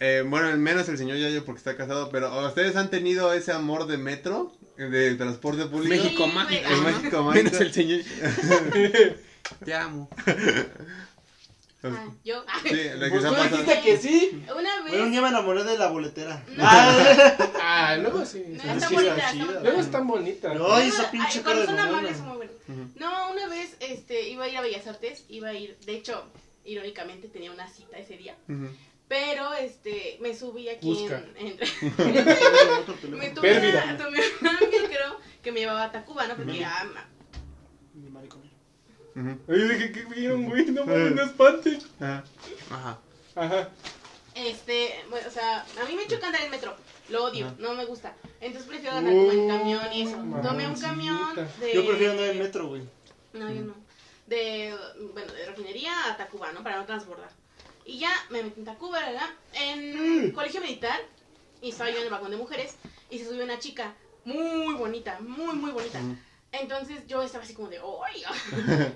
eh, 0.00 0.24
bueno, 0.26 0.56
menos 0.56 0.88
el 0.88 0.96
señor 0.96 1.18
Yayo 1.18 1.44
porque 1.44 1.58
está 1.58 1.76
casado, 1.76 2.08
pero 2.10 2.46
¿ustedes 2.46 2.76
han 2.76 2.90
tenido 2.90 3.32
ese 3.34 3.52
amor 3.52 3.86
de 3.86 3.98
metro, 3.98 4.52
de 4.76 5.14
transporte 5.16 5.66
público? 5.66 5.94
México 5.94 6.24
Sí, 6.26 6.32
mágico. 6.32 6.70
México 6.82 7.22
mágico. 7.22 7.44
Menos 7.44 7.60
el 7.60 7.72
señor. 7.72 8.00
Te 9.64 9.74
amo. 9.74 10.08
Ah, 11.84 12.06
yo. 12.24 12.44
Sí, 12.62 12.70
la 12.94 13.04
que 13.06 13.10
Pues 13.10 13.22
se 13.22 13.26
ha 13.26 13.30
tú 13.30 13.36
pasado. 13.36 13.56
dijiste 13.62 13.80
que 13.82 13.96
sí. 13.98 14.44
Una 14.56 14.80
Güey, 14.82 14.94
un 14.96 15.02
vez. 15.02 15.10
día 15.10 15.20
me 15.22 15.28
enamoré 15.28 15.64
de 15.64 15.78
la 15.78 15.88
boletera. 15.88 16.42
No. 16.56 16.64
Ah, 17.64 17.96
luego 17.96 18.24
sí. 18.26 18.44
No, 18.48 18.72
está 18.72 18.88
bonita, 18.90 19.16
está 19.16 19.32
bonita. 19.44 19.60
Luego 19.62 19.80
están 19.80 20.06
bonitas. 20.06 20.54
No, 20.56 20.78
esa 20.78 21.10
pinche 21.10 21.42
cuando 21.42 21.42
cara 21.42 21.60
de 21.60 21.66
son 21.66 21.78
amables 21.78 22.18
mamona. 22.18 22.18
son 22.18 22.28
muy 22.28 22.36
buenos. 22.36 22.56
Ujú. 22.68 22.98
No, 23.00 23.30
una 23.32 23.48
vez 23.48 23.76
este, 23.80 24.28
iba 24.28 24.44
a 24.44 24.48
ir 24.48 24.56
a 24.56 24.60
Bellas 24.60 24.86
Artes, 24.86 25.24
iba 25.28 25.48
a 25.48 25.54
ir, 25.54 25.76
de 25.86 25.94
hecho, 25.94 26.24
irónicamente 26.64 27.28
tenía 27.28 27.50
una 27.50 27.66
cita 27.68 27.98
ese 27.98 28.16
día, 28.16 28.36
Ujú. 28.48 28.68
pero 29.08 29.52
este, 29.54 30.18
me 30.20 30.34
subí 30.36 30.68
aquí 30.68 30.86
Busca. 30.88 31.22
en, 31.36 31.48
en- 31.48 31.58
me 33.18 33.30
tomé 33.30 33.48
Pérdida. 33.48 33.84
una, 33.84 33.96
tomé 33.96 34.20
una 34.40 34.52
micro 34.60 35.18
que 35.42 35.52
me 35.52 35.60
llevaba 35.60 35.84
a 35.84 35.92
Tacuba, 35.92 36.26
¿no? 36.26 36.36
Porque 36.36 36.64
ah, 36.64 36.84
ma- 36.92 37.08
Mi 37.94 38.10
maricón. 38.10 38.42
Ujú. 39.14 39.38
Oye, 39.48 39.68
dije 39.74 39.92
que 39.92 40.04
vieron, 40.04 40.44
güey. 40.48 40.66
No 40.66 40.84
mames, 40.86 41.14
no 41.14 41.22
espanten. 41.22 41.78
Ajá. 42.00 42.24
Ajá. 42.70 42.98
Ajá. 43.34 43.68
este, 44.34 45.04
bueno, 45.10 45.28
o 45.28 45.30
sea, 45.30 45.60
a 45.60 45.84
mí 45.88 45.94
me 45.94 46.06
choca 46.06 46.26
andar 46.26 46.42
en 46.42 46.50
metro, 46.50 46.74
lo 47.08 47.24
odio, 47.24 47.46
Ajá. 47.46 47.56
no 47.58 47.74
me 47.74 47.84
gusta, 47.86 48.14
entonces 48.40 48.68
prefiero 48.68 48.96
andar 48.96 49.14
como 49.14 49.32
en 49.32 49.48
camión 49.48 49.92
y 49.92 50.02
eso. 50.02 50.18
Uh, 50.18 50.42
Tomé 50.42 50.66
un 50.66 50.78
camión 50.78 51.34
de... 51.60 51.74
Yo 51.74 51.86
prefiero 51.86 52.12
andar 52.12 52.28
en 52.28 52.38
metro, 52.38 52.68
güey. 52.68 52.82
No, 53.32 53.50
yo 53.50 53.62
no. 53.62 53.74
De, 54.26 54.74
bueno, 55.12 55.32
de 55.32 55.46
refinería 55.46 55.92
a 56.10 56.16
Tacuba, 56.16 56.52
¿no? 56.52 56.62
Para 56.62 56.76
no 56.78 56.86
transbordar. 56.86 57.30
Y 57.84 57.98
ya 57.98 58.10
me 58.30 58.42
metí 58.42 58.60
en 58.60 58.66
Tacuba, 58.66 59.00
¿verdad? 59.00 59.28
En 59.54 60.30
colegio 60.32 60.60
militar. 60.60 61.00
Y 61.60 61.70
estaba 61.70 61.90
yo 61.90 61.98
en 61.98 62.04
el 62.04 62.10
vagón 62.10 62.30
de 62.30 62.36
mujeres. 62.36 62.76
Y 63.10 63.18
se 63.18 63.26
subió 63.26 63.44
una 63.44 63.58
chica 63.58 63.94
muy 64.24 64.74
bonita, 64.74 65.18
muy, 65.20 65.54
muy 65.54 65.70
bonita. 65.72 66.00
Entonces 66.52 67.06
yo 67.06 67.22
estaba 67.22 67.44
así 67.44 67.54
como 67.54 67.68
de, 67.68 67.78
¡ay! 67.78 68.22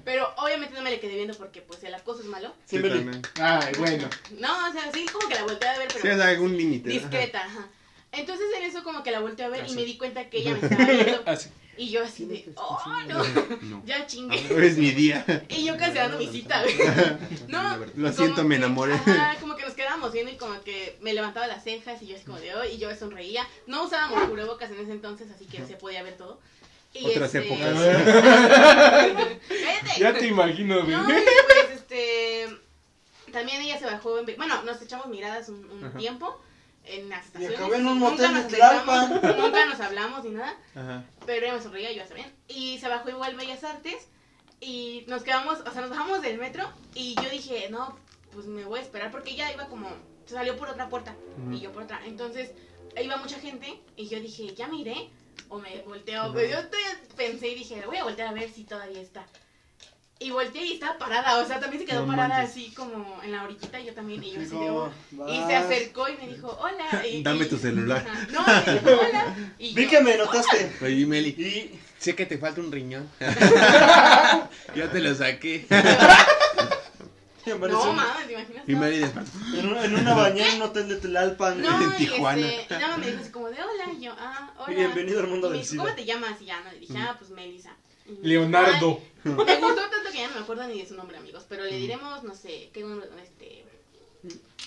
Pero 0.05 0.29
obviamente 0.37 0.75
no 0.75 0.83
me 0.83 0.91
le 0.91 1.01
quedé 1.01 1.15
viendo 1.17 1.35
porque 1.37 1.63
pues 1.63 1.83
el 1.85 1.95
acoso 1.95 2.21
es 2.21 2.27
malo. 2.27 2.53
Sí, 2.67 2.77
Sí, 2.77 2.83
Meli. 2.83 2.99
también. 3.01 3.23
Ay, 3.41 3.73
bueno. 3.79 4.09
No, 4.39 4.69
o 4.69 4.73
sea, 4.73 4.93
sí 4.93 5.07
como 5.07 5.27
que 5.29 5.35
la 5.37 5.43
volteé 5.45 5.69
a 5.71 5.79
ver, 5.79 5.91
Sí, 5.91 5.99
pero 6.03 6.23
hay 6.23 6.35
algún 6.35 6.57
límite. 6.57 6.89
discreta, 6.91 7.45
ajá. 7.45 7.67
Entonces 8.13 8.47
en 8.59 8.65
eso 8.65 8.83
como 8.85 9.03
que 9.03 9.11
la 9.11 9.21
volteé 9.21 9.45
a 9.47 9.49
ver 9.49 9.63
y 9.63 9.67
Así. 9.67 9.75
me 9.75 9.85
di 9.85 9.97
cuenta 9.99 10.29
que 10.29 10.39
ella 10.39 10.53
me 10.55 10.61
estaba 10.69 10.85
viendo. 10.85 11.23
Así. 11.27 11.49
Y 11.79 11.91
yo 11.91 12.03
así 12.03 12.25
de, 12.25 12.47
¡oh, 12.57 12.79
no! 13.07 13.23
No. 13.63 13.83
Ya 13.85 14.07
chingué. 14.07 14.39
Es 14.67 14.79
mi 14.79 14.93
día. 14.93 15.25
Y 15.51 15.65
yo 15.65 15.77
cancelando 15.77 16.17
mi 16.19 16.27
cita, 16.27 16.63
güey. 16.63 16.75
No, 17.49 17.77
Lo 17.97 18.13
siento, 18.15 18.45
me 18.45 18.55
que- 18.57 18.65
enamoré. 18.65 18.95
Ajá, 18.95 19.37
como 19.41 19.57
que 19.57 19.63
nos 19.67 19.75
quedábamos 19.75 20.11
viendo 20.13 20.33
y 20.33 20.37
como 20.39 20.59
que 20.63 20.97
me 21.03 21.13
levantaba 21.13 21.47
las 21.47 21.65
cejas 21.65 22.01
y 22.01 22.07
yo 22.07 22.17
así 22.17 22.25
como 22.25 22.39
de 22.41 22.55
hoy 22.55 22.69
y 22.69 22.79
yo 22.79 22.95
sonreía. 22.97 23.47
No 23.67 23.85
usábamos 23.85 24.25
cubrebocas 24.27 24.71
en 24.71 24.81
ese 24.81 24.93
entonces, 24.93 25.29
así 25.31 25.45
que 25.45 25.67
se 25.67 25.75
podía 25.77 26.03
ver 26.03 26.17
todo. 26.17 26.41
Y 27.01 27.07
Otras 27.07 27.34
este- 27.34 27.47
épocas. 27.47 27.74
Ya 29.99 30.12
te 30.12 30.26
imagino, 30.26 30.82
güey. 30.82 30.94
No, 30.94 31.03
y 31.05 31.12
pues 31.14 31.70
este. 31.74 32.49
También 33.32 33.62
ella 33.62 33.78
se 33.78 33.86
bajó. 33.86 34.18
En... 34.18 34.26
Bueno, 34.36 34.62
nos 34.62 34.80
echamos 34.82 35.07
miradas 35.07 35.49
un, 35.49 35.92
tiempo 35.97 36.38
en 36.84 37.09
las 37.09 37.24
Y 37.24 37.26
estaciones. 37.28 37.59
acabé 37.59 37.76
en 37.76 37.86
un 37.86 37.99
Nunca 37.99 38.11
motel 38.11 38.34
nos 38.34 38.51
de 38.51 38.62
acercamos, 38.62 39.36
Nunca 39.38 39.66
nos 39.66 39.80
hablamos 39.80 40.24
ni 40.24 40.30
nada. 40.30 40.57
Ajá. 40.74 41.05
Pero 41.24 41.47
ella 41.47 41.55
me 41.57 41.62
sonreía, 41.62 41.92
yo 41.92 42.05
también. 42.05 42.30
Y 42.49 42.78
se 42.78 42.88
bajó 42.88 43.09
igual 43.11 43.36
Bellas 43.36 43.64
Artes. 43.64 44.09
Y 44.61 45.05
nos 45.09 45.22
quedamos, 45.22 45.61
o 45.61 45.70
sea, 45.70 45.80
nos 45.82 45.90
bajamos 45.90 46.22
del 46.22 46.38
metro. 46.38 46.68
Y 46.94 47.14
yo 47.22 47.28
dije, 47.30 47.68
no, 47.70 47.99
pues 48.32 48.47
me 48.47 48.64
voy 48.64 48.80
a 48.80 48.82
esperar. 48.82 49.11
Porque 49.11 49.30
ella 49.30 49.53
iba 49.53 49.66
como, 49.68 49.88
se 50.26 50.34
salió 50.34 50.57
por 50.57 50.68
otra 50.68 50.88
puerta. 50.88 51.14
Y 51.51 51.61
yo 51.61 51.72
por 51.72 51.84
otra. 51.84 52.01
Entonces, 52.07 52.51
iba 53.03 53.16
mucha 53.16 53.38
gente. 53.40 53.80
Y 53.97 54.09
yo 54.09 54.20
dije, 54.20 54.55
ya 54.55 54.66
me 54.68 54.76
iré. 54.76 55.11
O 55.49 55.59
me 55.59 55.82
volteo. 55.87 56.32
Pues 56.32 56.51
yo 56.51 56.66
te- 56.66 57.14
pensé 57.16 57.49
y 57.49 57.55
dije, 57.57 57.82
voy 57.87 57.97
a 57.99 58.05
voltear 58.05 58.28
a 58.28 58.32
ver 58.32 58.51
si 58.51 58.64
todavía 58.64 59.01
está. 59.01 59.24
Y 60.18 60.30
volteé 60.30 60.64
y 60.64 60.72
estaba 60.72 60.97
parada, 60.97 61.39
o 61.41 61.47
sea, 61.47 61.61
también 61.61 61.82
se 61.82 61.87
quedó 61.87 62.01
No 62.01 62.07
parada 62.07 62.39
manches. 62.39 62.51
así 62.51 62.72
como 62.74 63.20
en 63.22 63.32
la 63.32 63.45
orillita, 63.45 63.78
yo 63.80 63.93
también, 63.93 64.24
y 64.24 64.32
yo 64.32 64.41
así 64.41 64.49
de, 64.51 64.59
Digo, 64.61 64.91
"Oh". 65.18 65.28
Y 65.30 65.47
se 65.47 65.55
acercó 65.55 66.09
y 66.09 66.16
me 66.16 66.28
dijo, 66.28 66.59
hola. 66.59 67.07
y- 67.07 67.22
Dame 67.22 67.45
y- 67.45 67.49
tu 67.51 67.59
celular. 67.59 67.99
Ajá. 68.09 68.26
No, 68.32 68.41
me 68.47 68.72
dijo, 68.80 69.01
hola. 69.07 69.37
Y 69.59 69.74
Vi 69.74 69.84
yo, 69.84 69.91
que 69.91 70.01
me 70.01 70.16
notaste. 70.16 70.72
Oye, 70.82 71.05
Meli, 71.07 71.28
Y 71.28 71.78
sé 71.99 72.14
que 72.14 72.24
te 72.24 72.39
falta 72.39 72.62
un 72.62 72.72
riñón. 72.72 73.11
ya 73.20 74.91
te 74.91 75.01
lo 75.01 75.14
saqué. 75.14 75.66
Apareció 77.53 77.84
No, 77.84 77.90
un- 77.90 77.97
mames, 77.97 78.26
¿te 78.26 78.32
imaginas? 78.32 78.64
Y 78.68 78.74
después. 78.74 79.26
en, 79.55 79.66
una, 79.68 79.84
en 79.84 79.94
una 79.94 80.14
bañera 80.14 80.49
en 80.51 80.57
un 80.57 80.62
hotel 80.62 80.88
de 80.88 80.97
Tlalpan. 80.97 81.61
No, 81.62 81.82
en 81.82 81.92
y 81.94 81.97
Tijuana. 82.07 82.47
este, 82.49 82.74
y 82.74 82.78
nada 82.78 82.88
más 82.88 82.99
me 82.99 83.07
dijo 83.07 83.20
así 83.22 83.30
como 83.30 83.49
de 83.51 83.57
hola, 83.62 83.92
y 83.97 84.01
yo, 84.03 84.14
ah, 84.18 84.53
hola. 84.59 84.74
Bienvenido 84.76 85.20
al 85.20 85.26
mundo 85.28 85.49
Y 85.49 85.51
me 85.51 85.57
del 85.59 85.62
dijo, 85.62 85.72
SIDA. 85.72 85.84
¿cómo 85.84 85.94
te 85.97 86.05
llamas? 86.05 86.40
Y 86.40 86.44
ya, 86.47 86.61
no, 86.61 86.72
le 86.72 86.78
dije, 86.78 86.99
ah, 86.99 87.16
pues 87.18 87.30
Melissa. 87.30 87.76
Y 88.07 88.11
me 88.11 88.14
dijo, 88.16 88.22
Leonardo. 88.26 89.01
"Ay". 89.24 89.30
Me 89.32 89.57
gustó 89.57 89.74
tanto 89.90 90.11
que 90.12 90.18
ya 90.18 90.28
no 90.28 90.34
me 90.36 90.40
acuerdo 90.40 90.66
ni 90.68 90.80
de 90.80 90.86
su 90.88 90.94
nombre, 90.94 91.16
amigos, 91.16 91.44
pero 91.49 91.64
le 91.64 91.76
diremos, 91.76 92.22
no 92.24 92.34
sé, 92.34 92.70
qué 92.72 92.80
nombre, 92.82 93.09
este, 93.22 93.64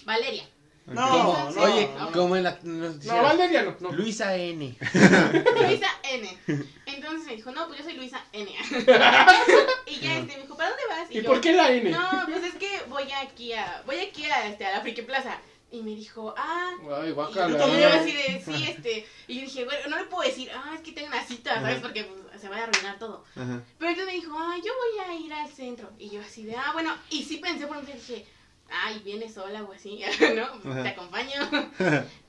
Valeria. 0.05 0.43
No, 0.91 1.51
no. 1.51 1.61
Oye, 1.61 1.89
no. 1.97 2.11
como 2.11 2.35
en 2.35 2.43
la. 2.43 2.59
No, 2.63 2.89
no. 2.89 3.75
no. 3.79 3.91
Luisa 3.91 4.35
N. 4.35 4.77
Luisa 5.61 5.87
N. 6.03 6.37
Entonces 6.85 7.25
me 7.27 7.35
dijo, 7.35 7.51
no, 7.51 7.67
pues 7.67 7.79
yo 7.79 7.85
soy 7.85 7.95
Luisa 7.95 8.23
N. 8.33 8.51
y 9.85 9.99
ya 9.99 10.17
este, 10.17 10.37
me 10.37 10.41
dijo, 10.41 10.57
¿para 10.57 10.69
dónde 10.69 10.83
vas? 10.89 11.11
¿Y 11.11 11.21
yo, 11.21 11.25
por 11.25 11.41
qué 11.41 11.53
la 11.53 11.71
N? 11.71 11.89
No, 11.89 12.09
pues 12.25 12.43
es 12.43 12.55
que 12.55 12.81
voy 12.89 13.11
aquí 13.11 13.53
a, 13.53 13.83
voy 13.85 13.99
aquí 13.99 14.25
a, 14.25 14.47
este, 14.47 14.65
a 14.65 14.71
la 14.71 14.81
Friki 14.81 15.03
Plaza. 15.03 15.39
Y 15.71 15.83
me 15.83 15.91
dijo, 15.91 16.33
ah, 16.35 16.71
Ay, 16.99 17.11
Y 17.11 17.13
yo 17.13 17.25
también. 17.35 17.91
así 17.91 18.11
de, 18.11 18.41
sí, 18.43 18.65
este. 18.67 19.05
Y 19.27 19.35
yo 19.35 19.41
dije, 19.41 19.65
bueno, 19.65 19.81
no 19.89 19.97
le 19.97 20.05
puedo 20.05 20.27
decir, 20.27 20.49
ah, 20.51 20.71
es 20.73 20.81
que 20.81 20.93
tengo 20.93 21.09
una 21.09 21.23
cita, 21.23 21.55
¿sabes? 21.55 21.79
Porque 21.79 22.05
pues, 22.05 22.41
se 22.41 22.49
va 22.49 22.57
a 22.57 22.63
arruinar 22.63 22.97
todo. 22.97 23.23
Ajá. 23.35 23.61
Pero 23.77 23.91
entonces 23.91 24.05
me 24.05 24.19
dijo, 24.19 24.35
ah, 24.35 24.55
yo 24.57 24.71
voy 24.73 25.05
a 25.05 25.13
ir 25.19 25.31
al 25.31 25.47
centro. 25.47 25.91
Y 25.99 26.09
yo 26.09 26.21
así 26.21 26.43
de, 26.43 26.55
ah, 26.55 26.71
bueno. 26.73 26.95
Y 27.11 27.23
sí 27.23 27.37
pensé 27.37 27.67
por 27.67 27.77
un 27.77 27.83
momento, 27.83 28.01
dije, 28.07 28.25
ay, 28.71 28.99
vienes 29.03 29.33
sola 29.33 29.63
o 29.63 29.71
así, 29.73 30.01
¿no? 30.35 30.61
Pues, 30.61 30.73
Ajá. 30.73 30.83
te 30.83 30.89
acompaño. 30.89 31.49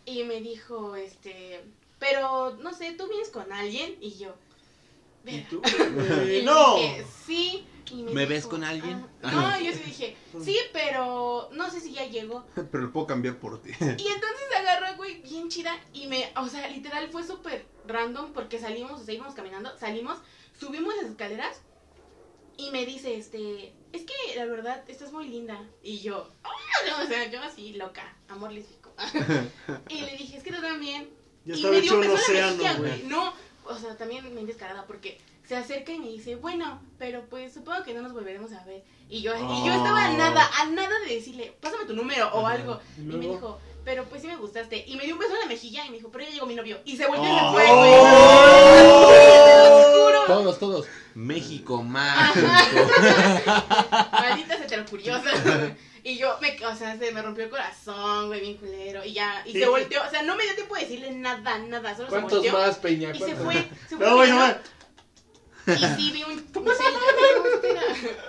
y 0.05 0.25
me 0.25 0.41
dijo, 0.41 0.97
este, 0.97 1.65
pero 1.99 2.57
no 2.61 2.73
sé, 2.73 2.93
¿tú 2.93 3.09
vienes 3.09 3.29
con 3.31 3.53
alguien? 3.53 3.97
Y 4.01 4.19
yo, 4.19 4.35
¿Y 5.25 5.41
tú? 5.43 5.61
Y 6.31 6.43
no. 6.45 6.77
dije, 6.77 7.05
sí. 7.27 7.67
Y 7.93 8.05
¿Me 8.05 8.25
ves 8.25 8.47
con 8.47 8.63
alguien? 8.63 9.05
"Ah". 9.23 9.33
no, 9.33 9.61
y 9.61 9.67
yo 9.67 9.73
sí 9.73 9.81
dije, 9.85 10.17
sí, 10.45 10.57
pero 10.73 11.49
no 11.53 11.69
sé 11.71 11.81
si 11.81 11.93
ya 11.93 12.07
llegó. 12.07 12.47
Pero 12.55 12.85
lo 12.85 12.93
puedo 12.93 13.07
cambiar 13.09 13.39
por 13.39 13.61
ti. 13.61 13.71
Y 13.81 13.85
entonces 13.85 14.47
agarró, 14.61 14.97
güey, 14.97 15.21
bien 15.23 15.49
chida. 15.49 15.77
Y 15.93 16.07
me, 16.07 16.33
o 16.37 16.47
sea, 16.47 16.69
literal 16.69 17.09
fue 17.11 17.25
súper 17.25 17.67
random 17.85 18.33
porque 18.33 18.61
salimos, 18.61 19.01
o 19.01 19.05
sea, 19.05 19.13
íbamos 19.15 19.35
caminando, 19.35 19.77
salimos, 19.77 20.19
subimos 20.59 20.95
las 20.97 21.07
escaleras. 21.07 21.63
Y 22.57 22.71
me 22.71 22.85
dice, 22.87 23.17
este, 23.17 23.73
es 23.93 24.03
que 24.03 24.37
la 24.37 24.45
verdad, 24.47 24.85
estás 24.89 25.13
muy 25.13 25.29
linda. 25.29 25.61
Y 25.83 25.99
yo, 26.01 26.29
"Ah", 26.45 26.51
no, 26.89 27.05
o 27.05 27.07
sea, 27.07 27.31
yo 27.31 27.41
así, 27.43 27.73
loca, 27.75 28.17
amor 28.29 28.53
lésbico. 28.53 28.93
y 29.89 30.01
le 30.03 30.17
dije, 30.17 30.37
es 30.37 30.43
que 30.43 30.53
tú 30.53 30.61
también. 30.61 31.09
Ya 31.45 31.57
y 31.57 31.65
me 31.65 31.81
dio 31.81 31.95
un 31.95 32.01
beso 32.03 32.33
en 32.33 32.41
la 32.41 32.47
mejilla, 32.51 32.75
güey. 32.75 33.03
No, 33.05 33.33
o 33.65 33.75
sea, 33.79 33.97
también 33.97 34.35
me 34.35 34.45
descarada 34.45 34.85
porque 34.87 35.19
se 35.49 35.57
acerca 35.57 35.93
y 35.93 35.99
me 35.99 36.09
dice, 36.09 36.37
bueno, 36.37 36.83
pero 36.99 37.25
pues 37.31 37.55
supongo 37.55 37.83
que 37.83 37.95
no 37.95 38.03
nos 38.03 38.13
volveremos 38.13 38.53
a 38.53 38.63
ver. 38.65 38.85
Y 39.09 39.23
yo, 39.23 39.35
y 39.35 39.67
yo 39.67 39.73
estaba 39.73 40.05
a 40.05 40.11
Oh. 40.13 40.17
nada, 40.19 40.49
a 40.61 40.67
nada 40.67 41.01
de 41.01 41.15
decirle, 41.15 41.57
pásame 41.61 41.87
tu 41.87 41.95
número 41.95 42.29
o 42.35 42.47
algo. 42.47 42.79
Y 42.99 43.03
me 43.03 43.27
dijo, 43.27 43.59
pero 43.85 44.05
pues 44.05 44.21
sí 44.23 44.29
me 44.29 44.37
gustaste. 44.37 44.85
Y 44.87 44.95
me 44.97 45.05
dio 45.05 45.15
un 45.15 45.19
beso 45.21 45.35
en 45.35 45.41
la 45.41 45.47
mejilla 45.47 45.85
y 45.87 45.91
me 45.91 45.97
dijo, 45.97 46.11
pero 46.13 46.25
ya 46.25 46.31
llegó 46.31 46.47
mi 46.47 46.55
novio. 46.55 46.79
Y 46.85 46.97
se 46.97 47.07
volvió 47.07 47.25
y 47.25 47.33
Oh. 47.33 47.51
se 47.51 47.67
fue, 47.67 47.75
güey. 47.75 48.01
Todos, 50.35 50.59
todos. 50.59 50.87
México 51.15 51.83
mágico. 51.83 52.47
Maldita 54.13 54.55
heterocuriosa. 54.57 55.31
Y 56.03 56.17
yo, 56.17 56.39
me, 56.41 56.57
o 56.67 56.75
sea, 56.77 56.97
se 56.99 57.13
me 57.13 57.21
rompió 57.21 57.45
el 57.45 57.51
corazón, 57.51 58.29
güey, 58.29 58.41
bien 58.41 58.57
culero. 58.57 59.05
Y 59.05 59.13
ya, 59.13 59.43
y 59.45 59.53
Sí. 59.53 59.61
se 59.61 59.69
volteó. 59.69 60.03
O 60.07 60.11
sea, 60.11 60.23
no 60.23 60.35
me 60.37 60.45
dio 60.45 60.55
tiempo 60.55 60.75
de 60.75 60.81
decirle 60.83 61.11
nada, 61.13 61.59
nada. 61.59 61.95
Solo 61.95 62.09
se 62.09 62.13
¿Cuántos 62.15 62.39
volteó. 62.39 62.53
más, 62.55 62.77
Peña? 62.79 63.11
Y 63.15 63.19
se 63.19 63.35
fue. 63.37 63.69
Se 63.89 63.97
fue 63.97 64.07
No, 64.07 64.17
güey, 64.17 64.29
caminando. 64.31 64.61
no. 65.67 65.75
Y 65.75 65.77
sí 65.97 66.11
vi 66.13 66.23
un. 66.25 66.47
no, 66.65 66.73
espera. 67.55 67.83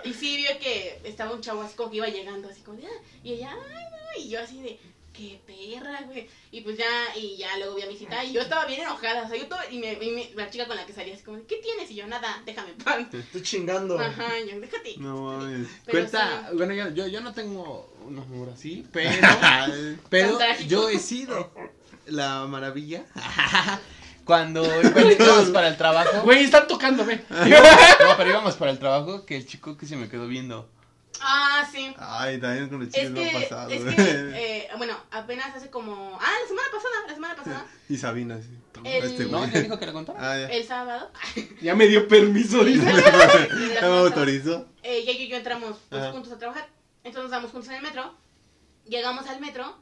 Y 0.04 0.14
sí 0.14 0.38
vio 0.38 0.60
que 0.60 1.00
estaba 1.06 1.32
un 1.32 1.42
chavo 1.42 1.62
así 1.62 1.76
como 1.76 1.90
que 1.92 1.98
iba 1.98 2.08
llegando, 2.08 2.50
así 2.50 2.62
como 2.62 2.78
de. 2.78 2.88
"Ah", 2.88 3.02
Y 3.24 3.34
ella, 3.34 3.52
ay, 3.54 3.86
no. 3.92 4.22
Y 4.22 4.30
yo 4.30 4.42
así 4.42 4.62
de. 4.62 4.78
Qué 5.14 5.42
perra, 5.46 6.02
güey. 6.06 6.28
Y 6.52 6.62
pues 6.62 6.78
ya, 6.78 7.16
y 7.18 7.36
ya 7.38 7.58
luego 7.58 7.76
vi 7.76 7.82
a 7.82 7.88
mi 7.88 7.98
cita. 7.98 8.24
Y 8.24 8.32
yo 8.32 8.42
estaba 8.42 8.66
bien 8.66 8.82
enojada. 8.82 9.24
O 9.24 9.28
sea, 9.28 9.38
yo 9.38 9.48
todo. 9.48 9.60
Y, 9.70 9.78
me, 9.80 9.94
y 9.94 10.12
me- 10.12 10.32
la 10.36 10.50
chica 10.50 10.68
con 10.68 10.78
la 10.78 10.86
que 10.86 10.94
salía, 10.94 11.14
así 11.14 11.24
como, 11.24 11.38
¿qué 11.48 11.58
tienes? 11.58 11.92
Y 11.92 11.96
yo, 11.96 12.08
nada, 12.08 12.42
déjame 12.46 12.72
en 12.72 12.78
paz. 12.78 13.14
Estoy 13.14 13.42
chingando. 13.42 14.00
Ajá, 14.00 14.40
yo, 14.40 14.60
déjate. 14.60 14.96
No 14.98 15.24
mames. 15.24 15.68
Cuenta, 15.90 16.48
sí. 16.50 16.56
bueno, 16.58 16.74
yo, 16.74 16.90
yo, 16.92 17.08
yo 17.08 17.20
no 17.22 17.34
tengo 17.34 17.94
un 18.06 18.18
amor 18.20 18.50
así, 18.54 18.86
pero, 18.92 19.12
pero 20.10 20.40
yo 20.68 20.90
he 20.90 20.98
sido 21.00 21.52
la 22.06 22.46
maravilla. 22.48 23.04
Cuando 24.24 24.64
íbamos 24.64 25.50
para 25.50 25.68
el 25.68 25.78
trabajo, 25.78 26.22
Güey, 26.22 26.44
están 26.44 26.68
tocando, 26.68 27.04
ve. 27.04 27.22
no, 27.30 28.18
pero 28.18 28.30
íbamos 28.30 28.56
para 28.56 28.72
el 28.72 28.80
trabajo, 28.80 29.26
que 29.26 29.36
el 29.36 29.46
chico 29.48 29.78
que 29.78 29.86
se 29.88 29.98
me 29.98 30.08
quedó 30.10 30.28
viendo. 30.28 30.70
Ah, 31.24 31.68
sí. 31.72 31.94
Ay, 32.00 32.40
también 32.40 32.68
con 32.70 32.80
los 32.80 32.88
Es 32.88 32.94
chicos 32.94 33.14
que, 33.14 33.20
me 33.22 33.30
ha 33.38 33.42
pasado. 33.42 33.70
es 33.70 33.96
que, 33.96 34.02
eh, 34.34 34.68
bueno, 34.78 34.96
apenas 35.12 35.56
hace 35.56 35.70
como. 35.70 36.18
Ah, 36.22 36.32
la 36.42 36.48
semana 36.48 36.68
pasada, 36.72 36.96
la 37.08 37.14
semana 37.14 37.36
pasada. 37.36 37.66
Y 37.90 37.98
Sabina, 37.98 38.40
sí. 38.42 38.58
El- 38.84 39.04
Este 39.04 39.26
¿No? 39.26 39.40
güey. 39.40 39.52
¿Ya 39.52 39.62
dijo 39.62 39.78
que 39.80 39.86
le 39.86 39.94
contara? 39.94 40.20
Ah, 40.20 40.38
ya. 40.40 40.48
El 40.48 40.66
sábado. 40.66 41.12
Ya 41.62 41.76
me 41.76 41.88
dio 41.88 42.08
permiso, 42.08 42.64
dice. 42.64 42.86
Ya 43.76 43.82
me 43.82 43.98
autorizó. 44.00 44.68
eh, 44.84 44.98
ella 45.00 45.12
y 45.12 45.28
yo 45.28 45.38
entramos 45.38 45.78
pues, 45.90 46.12
juntos 46.12 46.32
a 46.32 46.38
trabajar. 46.38 46.68
Entonces 47.04 47.24
nos 47.24 47.32
damos 47.32 47.52
juntos 47.52 47.70
en 47.70 47.76
el 47.78 47.82
metro. 47.84 48.16
Llegamos 48.86 49.28
al 49.28 49.40
metro 49.40 49.78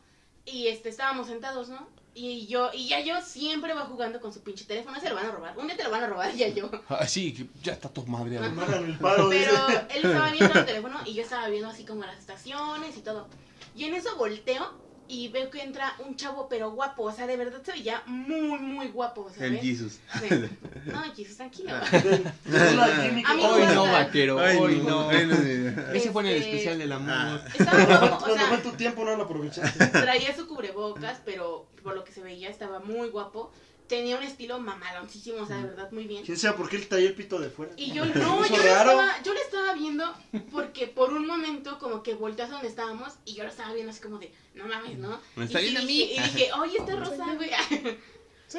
y 0.45 0.67
este 0.67 0.89
estábamos 0.89 1.27
sentados, 1.27 1.69
¿no? 1.69 1.87
Y 2.13 2.47
yo, 2.47 2.71
y 2.73 2.87
ya 2.87 2.99
yo 2.99 3.21
siempre 3.21 3.73
va 3.73 3.85
jugando 3.85 4.19
con 4.19 4.33
su 4.33 4.41
pinche 4.41 4.65
teléfono, 4.65 4.99
se 4.99 5.09
lo 5.09 5.15
van 5.15 5.27
a 5.27 5.31
robar. 5.31 5.57
Un 5.57 5.67
día 5.67 5.77
te 5.77 5.83
lo 5.83 5.91
van 5.91 6.03
a 6.03 6.07
robar, 6.07 6.33
ya 6.35 6.47
yo. 6.49 6.69
Ah, 6.89 7.07
sí, 7.07 7.33
que 7.33 7.47
ya 7.61 7.73
está 7.73 7.89
tu 7.89 8.05
madre. 8.05 8.37
El 8.37 8.97
paro. 8.97 9.29
Pero 9.29 9.67
él 9.89 10.05
estaba 10.05 10.31
viendo 10.31 10.59
el 10.59 10.65
teléfono 10.65 10.99
y 11.05 11.13
yo 11.13 11.23
estaba 11.23 11.47
viendo 11.47 11.69
así 11.69 11.85
como 11.85 12.03
las 12.03 12.17
estaciones 12.19 12.97
y 12.97 13.01
todo. 13.01 13.27
Y 13.75 13.85
en 13.85 13.93
eso 13.93 14.17
volteo 14.17 14.88
y 15.09 15.27
veo 15.29 15.49
que 15.49 15.61
entra 15.61 15.93
un 16.05 16.15
chavo 16.15 16.47
pero 16.47 16.71
guapo, 16.71 17.03
o 17.03 17.11
sea, 17.11 17.25
de 17.27 17.35
verdad 17.35 17.61
se 17.65 17.71
veía 17.71 18.01
muy, 18.05 18.59
muy 18.59 18.87
guapo, 18.89 19.29
¿sabes? 19.33 19.51
El 19.51 19.59
Jesus. 19.59 19.99
Sí. 20.19 20.27
No, 20.85 21.01
Jesús, 21.15 21.35
tranquilo. 21.37 21.73
Química. 21.91 23.31
Amigo, 23.31 23.49
Hoy 23.49 23.63
no, 23.73 23.83
vaquero, 23.91 24.39
Ay, 24.39 24.57
hoy 24.57 24.75
no. 24.85 25.11
Ese 25.11 26.11
fue 26.11 26.23
en 26.23 26.27
el 26.29 26.35
Este- 26.37 26.49
especial 26.51 26.79
del 26.79 26.91
amor. 26.91 27.09
Ah. 27.13 27.41
Estaba 27.59 27.99
como, 27.99 28.15
o 28.15 28.19
fue 28.19 28.33
sea, 28.37 28.63
tu 28.63 28.71
tiempo 28.71 29.03
no 29.03 29.15
lo 29.15 29.23
aprovechaste. 29.23 29.87
traía 29.87 30.35
su 30.35 30.47
cubrebocas, 30.47 31.21
pero 31.25 31.65
por 31.83 31.95
lo 31.95 32.03
que 32.03 32.11
se 32.11 32.21
veía 32.21 32.49
estaba 32.49 32.79
muy 32.79 33.09
guapo. 33.09 33.51
Tenía 33.89 34.17
un 34.17 34.23
estilo 34.23 34.59
mamaloncísimo, 34.59 35.41
o 35.41 35.45
sea, 35.47 35.57
de 35.57 35.63
verdad, 35.63 35.91
muy 35.91 36.05
bien. 36.05 36.23
¿Quién 36.23 36.37
sabe 36.37 36.55
por 36.55 36.69
qué 36.69 36.75
él 36.77 36.87
traía 36.87 37.09
el 37.09 37.15
pito 37.15 37.39
de 37.39 37.49
fuera? 37.49 37.73
Y 37.75 37.91
yo 37.91 38.05
no, 38.05 38.45
yo 38.47 38.55
le, 38.55 38.69
estaba, 38.69 39.21
yo 39.23 39.33
le 39.33 39.41
estaba 39.41 39.73
viendo 39.73 40.05
porque 40.51 40.85
por 40.87 41.11
un 41.11 41.25
momento 41.25 41.79
como 41.79 42.03
que 42.03 42.13
volteó 42.13 42.45
hacia 42.45 42.53
donde 42.53 42.69
estábamos 42.69 43.15
y 43.25 43.33
yo 43.33 43.43
lo 43.43 43.49
estaba 43.49 43.73
viendo 43.73 43.91
así 43.91 43.99
como 43.99 44.19
de, 44.19 44.31
no 44.53 44.65
mames, 44.67 44.97
¿no? 44.99 45.19
¿Me 45.35 45.45
está 45.45 45.59
y, 45.59 45.63
viendo 45.63 45.79
a 45.81 45.83
mí? 45.83 45.97
dije- 45.97 46.13
Y 46.13 46.21
dije, 46.21 46.53
oye, 46.53 46.77
está 46.77 46.95
rosa, 47.03 47.33
güey. 47.33 47.49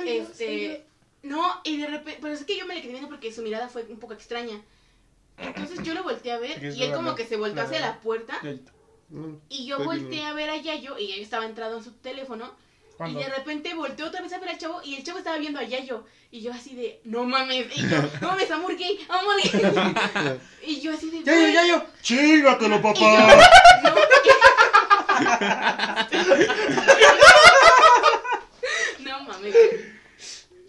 este, 0.06 0.84
no, 1.22 1.60
y 1.64 1.76
de 1.76 1.86
repente, 1.86 2.18
pero 2.20 2.34
es 2.34 2.44
que 2.44 2.58
yo 2.58 2.66
me 2.66 2.74
le 2.74 2.82
quedé 2.82 2.90
viendo 2.92 3.08
porque 3.08 3.32
su 3.32 3.42
mirada 3.42 3.68
fue 3.68 3.84
un 3.88 3.98
poco 3.98 4.14
extraña. 4.14 4.60
Entonces 5.38 5.82
yo 5.82 5.94
lo 5.94 6.02
volteé 6.02 6.32
a 6.32 6.38
ver 6.38 6.62
y 6.76 6.82
él 6.82 6.92
como 6.92 7.14
que 7.14 7.24
se 7.24 7.36
volteó 7.36 7.62
hacia 7.62 7.80
la 7.80 8.00
puerta 8.00 8.38
y 9.48 9.66
yo 9.66 9.78
volteé 9.84 10.24
a 10.24 10.32
ver 10.34 10.50
a 10.50 10.56
Yayo 10.56 10.98
y 10.98 11.08
Yayo 11.08 11.22
estaba 11.22 11.46
entrado 11.46 11.78
en 11.78 11.84
su 11.84 11.92
teléfono 11.92 12.52
Y 13.08 13.14
de 13.14 13.28
repente 13.30 13.72
volteó 13.74 14.06
otra 14.08 14.20
vez 14.20 14.32
a 14.32 14.38
ver 14.38 14.50
al 14.50 14.58
chavo 14.58 14.82
y 14.84 14.94
el 14.96 15.02
chavo 15.04 15.18
estaba 15.18 15.38
viendo 15.38 15.58
a 15.58 15.62
Yayo. 15.64 16.04
Y 16.30 16.42
yo 16.42 16.52
así 16.52 16.74
de, 16.74 17.00
no 17.04 17.24
mames. 17.24 17.66
Y 17.76 17.88
yo, 17.88 17.96
no 18.20 18.28
mames, 18.28 18.50
amor 18.50 18.76
gay, 18.76 18.98
amor 19.08 19.36
gay. 19.42 20.38
y 20.66 20.80
yo 20.80 20.92
así 20.92 21.10
de, 21.10 21.22
Ya, 21.24 21.32
ya, 21.34 21.48
ya, 21.50 21.66
yo. 21.66 21.82
Chingatelo, 22.02 22.76
Y 22.76 22.78
papá. 22.80 23.00
yo, 23.00 23.10
no, 29.00 29.10
no 29.18 29.22
mames. 29.24 29.54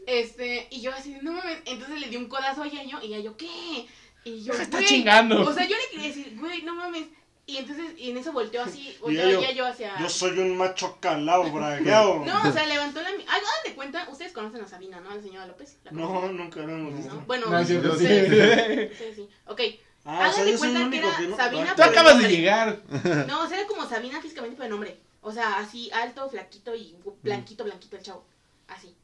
Este, 0.07 0.67
y 0.71 0.81
yo 0.81 0.91
así 0.93 1.13
de, 1.13 1.21
no 1.21 1.33
mames. 1.33 1.59
Entonces 1.65 1.99
le 1.99 2.07
di 2.09 2.15
un 2.17 2.27
codazo 2.27 2.63
a 2.63 2.67
Yayo 2.67 2.99
y 3.01 3.09
Yayo, 3.09 3.35
¿qué? 3.37 3.85
Y 4.23 4.43
yo, 4.43 4.53
Está 4.59 4.77
güey. 4.77 4.85
chingando. 4.85 5.41
O 5.47 5.53
sea, 5.53 5.65
yo 5.67 5.75
le 5.75 5.87
quería 5.91 6.07
decir, 6.07 6.37
güey, 6.39 6.61
no 6.63 6.75
mames. 6.75 7.05
Y 7.51 7.57
entonces, 7.57 7.93
y 7.97 8.11
en 8.11 8.17
eso 8.17 8.31
volteó 8.31 8.61
así, 8.63 8.95
volteó 9.01 9.23
Yayo, 9.25 9.41
Yayo 9.41 9.65
hacia. 9.65 9.99
Yo 9.99 10.09
soy 10.09 10.39
un 10.39 10.55
macho 10.57 10.97
calao, 10.99 11.51
bragueado. 11.51 12.19
No, 12.25 12.49
o 12.49 12.51
sea, 12.53 12.65
levantó 12.67 13.01
la. 13.01 13.11
mi- 13.11 13.23
Hagan 13.23 13.43
de 13.65 13.73
cuenta, 13.75 14.07
ustedes 14.09 14.31
conocen 14.31 14.63
a 14.63 14.67
Sabina, 14.67 14.99
¿no? 15.01 15.09
A 15.11 15.15
la 15.15 15.21
señora 15.21 15.45
López. 15.47 15.77
¿La 15.83 15.91
No, 15.91 16.31
nunca 16.31 16.59
lo 16.61 16.69
hemos 16.69 16.95
visto. 16.97 17.13
¿No? 17.15 17.21
Bueno, 17.21 17.47
No, 17.47 17.63
cierto, 17.65 17.89
sí. 17.89 18.03
ustedes, 18.03 18.91
ustedes 18.93 19.15
sí. 19.15 19.29
Ok, 19.47 19.61
Ah, 20.03 20.09
o 20.17 20.21
Hagan 20.21 20.33
sea, 20.33 20.43
de 20.45 20.51
yo 20.53 20.57
cuenta 20.57 20.89
que 20.89 20.97
era 20.97 21.17
que 21.17 21.27
no. 21.27 21.35
Sabina, 21.37 21.75
Tú 21.75 21.83
acabas 21.83 22.19
de 22.19 22.27
llegar. 22.29 22.81
no, 23.27 23.41
o 23.43 23.47
sea, 23.47 23.59
era 23.59 23.67
como 23.67 23.87
Sabina 23.87 24.19
físicamente 24.21 24.55
por 24.55 24.65
el 24.65 24.71
nombre. 24.71 24.97
O 25.21 25.31
sea, 25.31 25.59
así 25.59 25.91
alto, 25.91 26.27
flaquito 26.29 26.73
y 26.75 26.95
blanquito, 27.21 27.63
blanquito 27.63 27.97
el 27.97 28.01
chavo. 28.03 28.23
Así. 28.67 28.95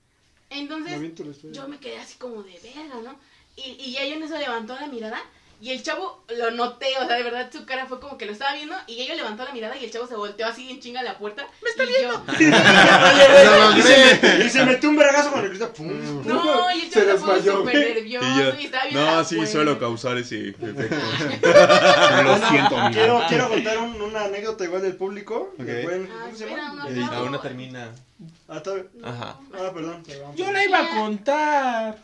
Entonces, 0.50 1.00
la 1.00 1.52
yo 1.52 1.68
me 1.68 1.80
quedé 1.80 1.98
así 2.00 2.18
como 2.18 2.42
de 2.42 2.58
verga, 2.64 2.96
¿no? 3.04 3.20
Y, 3.56 3.76
y 3.80 3.92
ya 3.94 4.06
yo 4.06 4.16
en 4.16 4.24
eso 4.24 4.38
levantó 4.38 4.74
la 4.76 4.88
mirada 4.88 5.22
Y 5.60 5.72
el 5.72 5.82
chavo 5.82 6.24
lo 6.38 6.52
noté, 6.52 6.86
o 7.02 7.08
sea, 7.08 7.16
de 7.18 7.24
verdad 7.24 7.50
su 7.52 7.66
cara 7.66 7.88
fue 7.88 8.00
como 8.00 8.16
que 8.18 8.28
lo 8.28 8.32
estaba 8.32 8.54
viendo 8.54 8.76
y 8.86 9.02
ella 9.02 9.16
levantó 9.16 9.44
la 9.44 9.52
mirada 9.54 9.76
y 9.76 9.86
el 9.86 9.92
chavo 9.92 10.06
se 10.06 10.16
volteó 10.16 10.46
así 10.46 10.70
en 10.70 10.80
chinga 10.80 11.00
a 11.00 11.04
la 11.04 11.18
puerta. 11.18 11.48
¡Me 11.64 11.70
está 11.72 11.84
viendo! 11.84 12.14
Lo 12.28 13.78
y, 13.78 13.82
se 13.82 14.20
cree. 14.22 14.38
me- 14.38 14.46
y 14.46 14.50
se 14.52 14.64
metió 14.66 14.90
un 14.90 14.98
vergazo 14.98 15.32
con 15.32 15.42
el 15.44 15.50
cristal. 15.50 15.70
Pum. 15.72 16.28
No, 16.28 16.72
y 16.72 16.82
el 16.82 16.90
chavo 16.92 17.06
se 17.06 17.12
desmayó, 17.12 17.58
súper 17.58 17.96
nervioso 17.96 18.28
Y 18.28 18.38
yo, 18.40 18.60
y 18.60 18.66
estaba 18.66 18.84
viendo 18.84 19.06
no, 19.06 19.16
la 19.18 19.24
sí, 19.24 19.36
puerta. 19.36 19.52
suelo 19.52 19.80
causar 19.80 20.18
ese 20.18 20.50
efecto. 20.50 20.72
Bueno, 21.42 22.50
siento, 22.50 22.78
amigo. 22.78 22.92
quiero, 22.92 23.24
quiero 23.28 23.50
contar 23.50 23.78
un- 23.80 24.02
una 24.02 24.24
anécdota 24.26 24.64
igual 24.64 24.82
del 24.84 24.96
público. 24.96 25.54
Ok. 25.60 25.66
que 25.66 25.74
pueden- 25.84 26.10
Ah, 26.12 26.22
¿Cómo 26.26 26.38
se 26.38 26.46
llama? 26.50 26.74
no, 26.74 26.90
no. 26.90 27.12
aún 27.14 27.32
no 27.32 27.40
termina. 27.40 27.92
Ah, 28.48 28.62
No. 28.66 29.08
Ajá. 29.10 29.38
ah, 29.54 29.72
perdón. 29.74 30.04
Yo 30.36 30.52
la 30.52 30.64
iba 30.64 30.80
a 30.80 30.90
contar. 30.98 31.98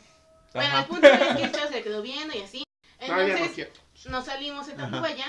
Bueno, 0.56 0.80
el 0.80 0.86
punto 0.86 1.08
es 1.08 1.20
que 1.38 1.44
el 1.44 1.52
chavo 1.52 1.68
se 1.68 1.74
le 1.76 1.84
quedó 1.84 2.02
viendo 2.02 2.36
y 2.36 2.42
así. 2.42 2.64
No, 3.08 3.20
Entonces, 3.22 3.70
nos 4.06 4.26
salimos 4.26 4.68
en 4.68 4.80
Ajá. 4.80 4.90
Tacubaya 4.92 5.26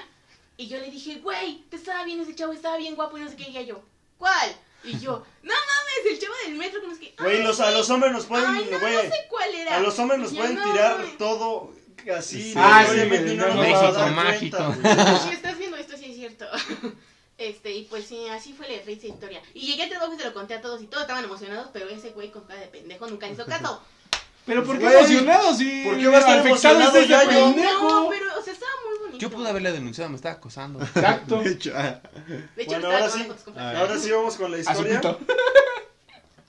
y 0.56 0.68
yo 0.68 0.78
le 0.78 0.90
dije, 0.90 1.16
güey, 1.16 1.64
te 1.70 1.76
estaba 1.76 2.04
bien 2.04 2.20
ese 2.20 2.34
chavo, 2.34 2.52
estaba 2.52 2.76
bien 2.76 2.94
guapo 2.94 3.18
y 3.18 3.22
no 3.22 3.28
sé 3.30 3.36
qué. 3.36 3.50
Y 3.50 3.66
yo, 3.66 3.82
¿cuál? 4.18 4.54
Y 4.84 4.98
yo, 4.98 5.24
no 5.42 5.52
mames, 5.52 6.12
el 6.12 6.18
chavo 6.18 6.34
del 6.44 6.56
metro, 6.56 6.80
que 6.80 6.86
no 6.88 6.94
sé 6.94 7.00
qué. 7.00 7.14
Güey, 7.18 7.36
Ay, 7.38 7.42
los, 7.42 7.58
a 7.60 7.70
los 7.70 7.88
hombres 7.90 8.12
nos 8.12 8.26
pueden, 8.26 8.46
Ay, 8.50 8.68
no, 8.70 8.78
güey, 8.78 8.94
no 8.94 9.02
sé 9.02 9.26
cuál 9.30 9.54
era. 9.54 9.76
a 9.76 9.80
los 9.80 9.98
hombres 9.98 10.20
nos 10.20 10.32
pueden 10.34 10.54
no, 10.56 10.72
tirar 10.72 10.98
güey. 10.98 11.16
todo 11.16 11.72
así. 12.16 12.52
Ah, 12.56 12.86
obviamente, 12.90 13.28
sí, 13.28 13.34
y 13.34 13.36
no 13.38 13.46
no, 13.48 13.54
nos 13.54 13.56
no, 13.56 13.72
vamos 13.72 13.78
a 13.78 13.82
México 13.82 13.98
dar 14.00 14.12
mágico. 14.12 14.56
cuenta, 14.58 15.04
güey. 15.04 15.18
Si 15.28 15.30
estás 15.34 15.58
viendo 15.58 15.76
esto, 15.78 15.96
sí 15.96 16.04
es 16.10 16.16
cierto. 16.16 16.46
Este, 17.36 17.72
y 17.72 17.82
pues 17.86 18.06
sí, 18.06 18.28
así 18.28 18.52
fue 18.52 18.68
la 18.68 18.80
risa 18.84 19.08
historia. 19.08 19.42
Y 19.54 19.66
llegué 19.66 19.82
a 19.82 19.88
trabajo 19.88 20.14
y 20.14 20.16
se 20.18 20.24
lo 20.24 20.32
conté 20.32 20.54
a 20.54 20.60
todos 20.60 20.80
y 20.80 20.86
todos 20.86 21.02
estaban 21.02 21.24
emocionados, 21.24 21.68
pero 21.72 21.88
ese 21.88 22.10
güey 22.10 22.30
con 22.30 22.44
cara 22.44 22.60
de 22.60 22.68
pendejo 22.68 23.08
nunca 23.08 23.28
hizo 23.28 23.44
caso. 23.44 23.82
Pero 24.46 24.62
¿por 24.64 24.78
qué 24.78 24.84
Güey, 24.84 24.96
emocionado 24.98 25.54
si 25.54 25.84
¿por 25.84 25.96
qué 25.98 26.06
va 26.08 26.16
a 26.16 26.20
estar 26.20 26.38
afectado 26.40 26.74
emocionado 26.74 26.96
es 26.98 27.04
ese 27.04 27.08
ya 27.08 27.24
yo? 27.24 27.28
pendejo? 27.54 27.88
No, 27.88 28.08
pero, 28.10 28.38
o 28.38 28.42
sea, 28.42 28.52
estaba 28.52 28.72
muy 28.88 28.98
bonito. 28.98 29.18
Yo 29.18 29.30
pude 29.30 29.48
haberle 29.48 29.72
denunciado, 29.72 30.10
me 30.10 30.16
estaba 30.16 30.34
acosando. 30.34 30.82
Exacto. 30.82 31.42
De 31.42 31.50
hecho, 31.50 31.72
ah, 31.74 32.00
De 32.56 32.62
hecho, 32.62 32.72
Bueno, 32.72 32.88
me 32.88 32.94
ahora 32.94 33.06
estaba 33.06 33.10
sí. 33.10 33.18
tomando 33.22 33.34
fotos 33.36 33.44
con 33.54 33.58
Ah, 33.58 33.78
Ahora 33.80 33.98
sí 33.98 34.10
vamos 34.10 34.36
con 34.36 34.50
la 34.50 34.56
A 34.58 34.62
su 34.62 34.70
historia. 34.86 35.18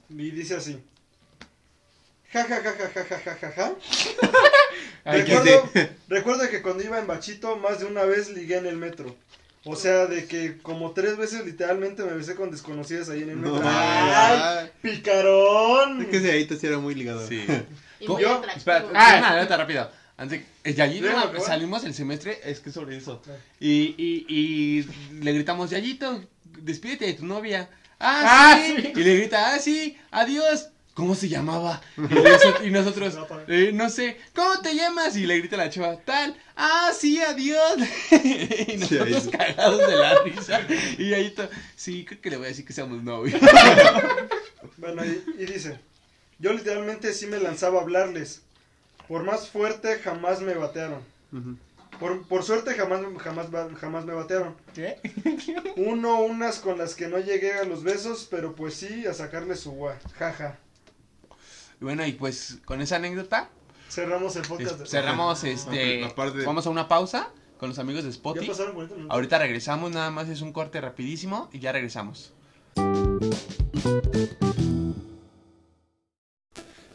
Y 0.10 0.32
dice 0.32 0.56
así. 0.56 0.84
Ja, 2.32 2.44
ja, 2.44 2.62
ja, 2.62 2.74
ja, 2.74 2.90
ja, 2.94 3.06
ja, 3.06 3.20
ja, 3.20 3.36
ja, 3.36 3.52
ja. 3.52 3.76
Ay, 5.06 5.22
Recuerdo, 5.22 5.70
recuerdo 6.10 6.50
que 6.50 6.62
cuando 6.62 6.84
iba 6.84 7.00
en 7.00 7.08
Bachito, 7.08 7.56
más 7.58 7.80
de 7.80 7.86
una 7.86 8.04
vez 8.04 8.30
ligué 8.30 8.58
en 8.58 8.66
el 8.66 8.76
metro. 8.76 9.16
O 9.68 9.76
sea, 9.76 10.06
de 10.06 10.26
que 10.26 10.60
como 10.60 10.92
tres 10.92 11.18
veces 11.18 11.44
literalmente 11.46 12.04
me 12.04 12.14
besé 12.14 12.36
con 12.36 12.52
desconocidas 12.52 13.10
ahí 13.10 13.24
en 13.24 13.32
el 13.32 13.38
metro. 13.38 13.62
¡Ay, 13.64 14.70
picarón! 14.82 16.02
Es 16.04 16.08
que 16.08 16.18
ese 16.18 16.32
ahí 16.32 16.48
sí 16.48 16.68
era 16.68 16.78
muy 16.78 16.96
ligador. 16.96 17.28
Sí. 17.28 17.44
Y 18.00 18.08
¿Cómo? 18.08 18.20
Yo-. 18.20 18.42
Espera, 18.56 18.86
Ah. 18.94 19.16
una 19.20 19.30
alerta 19.30 19.56
rápida. 19.58 19.92
Antes, 20.18 20.42
Yayito, 20.66 21.08
salimos 21.42 21.84
el 21.86 21.94
semestre, 21.94 22.40
es 22.44 22.60
que 22.60 22.70
sobre 22.72 22.98
eso. 22.98 23.22
Y, 23.60 23.96
y, 23.98 24.26
y 24.28 24.84
le 25.24 25.32
gritamos, 25.34 25.70
Yayito, 25.70 26.22
despídete 26.62 27.06
de 27.06 27.14
tu 27.14 27.26
novia. 27.26 27.70
Ah, 28.00 28.54
Ah, 28.54 28.62
sí. 28.66 28.76
sí. 28.82 28.92
Y 28.96 29.04
le 29.04 29.16
grita, 29.18 29.54
ah, 29.56 29.60
sí, 29.60 29.98
adiós. 30.12 30.70
¿Cómo 30.96 31.14
se 31.14 31.28
llamaba? 31.30 31.82
Y, 31.98 32.02
noso- 32.02 32.64
y 32.66 32.72
nosotros, 32.72 33.16
"Eh, 33.48 33.72
no 33.74 33.90
sé, 33.90 34.18
¿cómo 34.34 34.60
te 34.62 34.74
llamas? 34.76 35.16
Y 35.18 35.26
le 35.28 35.38
grita 35.40 35.58
la 35.58 35.70
chava, 35.70 35.98
tal, 35.98 36.36
ah, 36.56 36.90
sí, 36.98 37.22
adiós. 37.22 37.76
y 38.68 38.78
nosotros 38.78 39.26
ahí- 39.28 39.30
cagados 39.32 39.88
de 39.88 39.96
la 39.98 40.20
risa. 40.24 40.62
Y 40.98 41.10
Yayito, 41.10 41.48
sí, 41.76 42.06
creo 42.06 42.22
que 42.22 42.30
le 42.32 42.38
voy 42.38 42.46
a 42.46 42.50
decir 42.50 42.66
que 42.66 42.74
seamos 42.74 43.04
novios. 43.04 43.40
Bueno, 44.78 45.04
y, 45.06 45.24
y 45.38 45.46
dice, 45.46 45.80
yo 46.40 46.52
literalmente 46.52 47.14
sí 47.14 47.28
me 47.28 47.40
lanzaba 47.40 47.80
a 47.80 47.84
hablarles. 47.84 48.42
Por 49.08 49.24
más 49.24 49.50
fuerte 49.50 50.00
jamás 50.00 50.42
me 50.42 50.54
batearon. 50.56 51.02
Por, 52.00 52.28
por 52.28 52.44
suerte 52.44 52.74
jamás, 52.74 53.02
jamás, 53.20 53.48
jamás 53.80 54.06
me 54.06 54.14
batearon. 54.14 54.56
¿Qué? 54.74 54.98
Uno, 55.78 56.22
unas 56.22 56.60
con 56.60 56.78
las 56.78 56.96
que 56.96 57.08
no 57.08 57.20
llegué 57.20 57.54
a 57.54 57.64
los 57.64 57.84
besos, 57.84 58.28
pero 58.30 58.54
pues 58.56 58.74
sí, 58.74 59.06
a 59.06 59.14
sacarle 59.14 59.56
su 59.56 59.72
gua. 59.72 59.98
Jaja. 60.18 60.58
Y 61.82 61.84
bueno, 61.84 62.06
y 62.06 62.14
pues 62.14 62.60
con 62.66 62.82
esa 62.82 62.98
anécdota 62.98 63.50
Cerramos 63.90 64.36
el 64.36 64.42
podcast. 64.44 64.80
de- 64.80 64.86
cerramos 64.88 65.44
este. 65.44 66.10
Vamos 66.46 66.66
a 66.66 66.70
una 66.70 66.88
pausa 66.88 67.30
con 67.60 67.70
los 67.70 67.80
amigos 67.80 68.04
de 68.04 68.10
Spotify. 68.10 68.48
pasaron 68.48 68.74
40 68.74 68.96
minutos. 68.96 69.14
Ahorita 69.16 69.38
regresamos, 69.40 69.92
nada 69.92 70.12
más 70.12 70.28
es 70.30 70.42
un 70.42 70.52
corte 70.52 70.82
rapidísimo 70.82 71.50
y 71.54 71.60
ya 71.60 71.72
regresamos. 71.72 72.34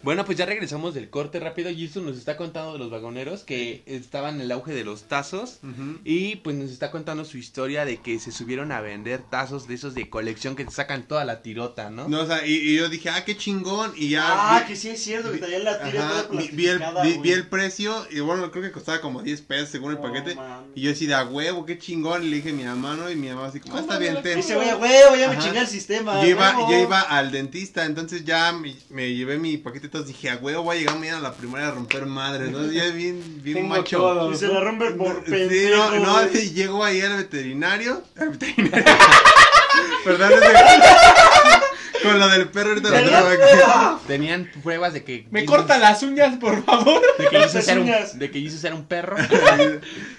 Bueno, 0.02 0.24
pues 0.24 0.38
ya 0.38 0.46
regresamos 0.46 0.94
del 0.94 1.10
corte 1.10 1.38
rápido 1.40 1.68
y 1.70 1.84
esto 1.84 2.00
nos 2.00 2.16
está 2.16 2.36
contando 2.38 2.72
de 2.72 2.78
los 2.78 2.90
vagoneros 2.90 3.44
que 3.44 3.82
estaban 3.84 4.36
en 4.36 4.40
el 4.40 4.52
auge 4.52 4.72
de 4.72 4.82
los 4.82 5.02
tazos 5.04 5.58
y 6.04 6.36
pues 6.36 6.56
nos 6.56 6.70
está 6.70 6.90
contando 6.90 7.24
su 7.26 7.36
historia 7.36 7.84
de 7.84 7.98
que 7.98 8.18
se 8.18 8.32
subieron 8.32 8.72
a 8.72 8.80
vender 8.80 9.20
tazos 9.28 9.68
de 9.68 9.74
esos 9.74 9.94
de 9.94 10.08
colección 10.08 10.56
que 10.56 10.64
te 10.64 10.70
sacan 10.70 11.06
toda 11.06 11.24
la 11.26 11.42
tirota, 11.42 11.90
¿no? 11.90 12.08
No, 12.08 12.20
o 12.22 12.26
sea, 12.26 12.46
y, 12.46 12.52
y 12.52 12.76
yo 12.76 12.88
dije, 12.88 13.10
ah, 13.10 13.24
qué 13.26 13.36
chingón. 13.36 13.92
Y 13.94 14.08
ya. 14.08 14.22
Ah, 14.24 14.60
vi- 14.60 14.68
que 14.68 14.76
sí 14.76 14.88
es 14.88 15.02
cierto, 15.02 15.32
que 15.32 15.38
traían 15.38 15.64
la 15.64 15.82
tira 15.82 16.08
Ajá, 16.08 16.22
toda 16.28 16.40
vi, 16.40 16.48
vi 16.52 16.66
el, 16.68 16.78
plastificada, 16.78 17.02
vi, 17.02 17.08
güey. 17.10 17.22
vi 17.22 17.32
el 17.32 17.46
precio 17.46 18.06
y 18.10 18.20
bueno, 18.20 18.50
creo 18.50 18.64
que 18.64 18.72
costaba 18.72 19.02
como 19.02 19.20
10 19.22 19.42
pesos 19.42 19.68
según 19.68 19.92
el 19.92 19.98
paquete. 19.98 20.34
Y 20.74 20.80
yo 20.82 20.92
así 20.92 21.04
de 21.06 21.14
a 21.14 21.24
huevo, 21.26 21.66
qué 21.66 21.78
chingón. 21.78 22.24
Y 22.24 22.30
le 22.30 22.36
dije 22.36 22.50
a 22.50 22.54
mi 22.54 22.64
mamá, 22.64 22.96
¿no? 22.96 23.10
Y 23.10 23.16
mi 23.16 23.28
mamá 23.28 23.48
así 23.48 23.60
como, 23.60 23.76
ah, 23.76 23.80
está 23.80 23.98
bien, 23.98 24.22
ten. 24.22 24.36
Dice, 24.36 24.54
güey, 24.54 24.72
huevo, 24.72 25.16
ya 25.16 25.28
me 25.28 25.38
chingué 25.38 25.60
el 25.60 25.66
sistema. 25.66 26.22
Yo 26.22 26.28
iba, 26.30 26.54
yo 26.70 26.78
iba 26.78 27.00
al 27.02 27.30
dentista, 27.30 27.84
entonces 27.84 28.24
ya 28.24 28.50
me, 28.52 28.74
me 28.88 29.12
llevé 29.14 29.38
mi 29.38 29.58
paquete 29.58 29.89
dije, 29.98 30.30
a 30.30 30.36
huevo, 30.36 30.62
voy 30.62 30.76
a 30.76 30.78
llegar 30.80 30.98
mañana 30.98 31.18
a 31.18 31.20
la 31.20 31.32
primaria 31.34 31.68
a 31.68 31.70
romper 31.72 32.06
madres, 32.06 32.50
¿no? 32.50 32.70
Ya 32.70 32.86
bien, 32.90 33.22
bien 33.42 33.56
Tengo 33.58 33.68
macho. 33.68 33.98
todo. 33.98 34.32
Y 34.32 34.36
se 34.36 34.48
la 34.48 34.60
rompe 34.60 34.90
por 34.92 35.24
Sí, 35.24 35.30
pendejo. 35.30 35.76
no, 35.76 35.98
no, 35.98 36.12
güey. 36.14 36.28
sí, 36.32 36.50
llego 36.52 36.84
ahí 36.84 37.00
al 37.00 37.16
veterinario. 37.16 38.02
Al 38.16 38.30
veterinario. 38.30 38.84
Perdón, 40.04 40.32
ese- 40.32 42.02
con 42.02 42.18
lo 42.18 42.28
del 42.28 42.48
perro 42.48 42.70
ahorita 42.70 42.88
lo 42.88 42.96
traigo 43.08 43.28
aquí. 43.28 44.04
Tenían 44.06 44.50
pruebas 44.62 44.94
de 44.94 45.04
que 45.04 45.26
Me 45.30 45.44
corta 45.44 45.76
las 45.78 46.02
uñas, 46.02 46.38
por 46.38 46.64
favor. 46.64 47.02
de 47.18 47.28
que 47.28 47.40
Jesus 47.40 47.68
era 47.68 47.80
un, 47.80 47.86
uñas. 47.86 48.18
de 48.18 48.30
que 48.30 48.40
Jesus 48.40 48.64
era 48.64 48.74
un 48.74 48.86
perro. 48.86 49.16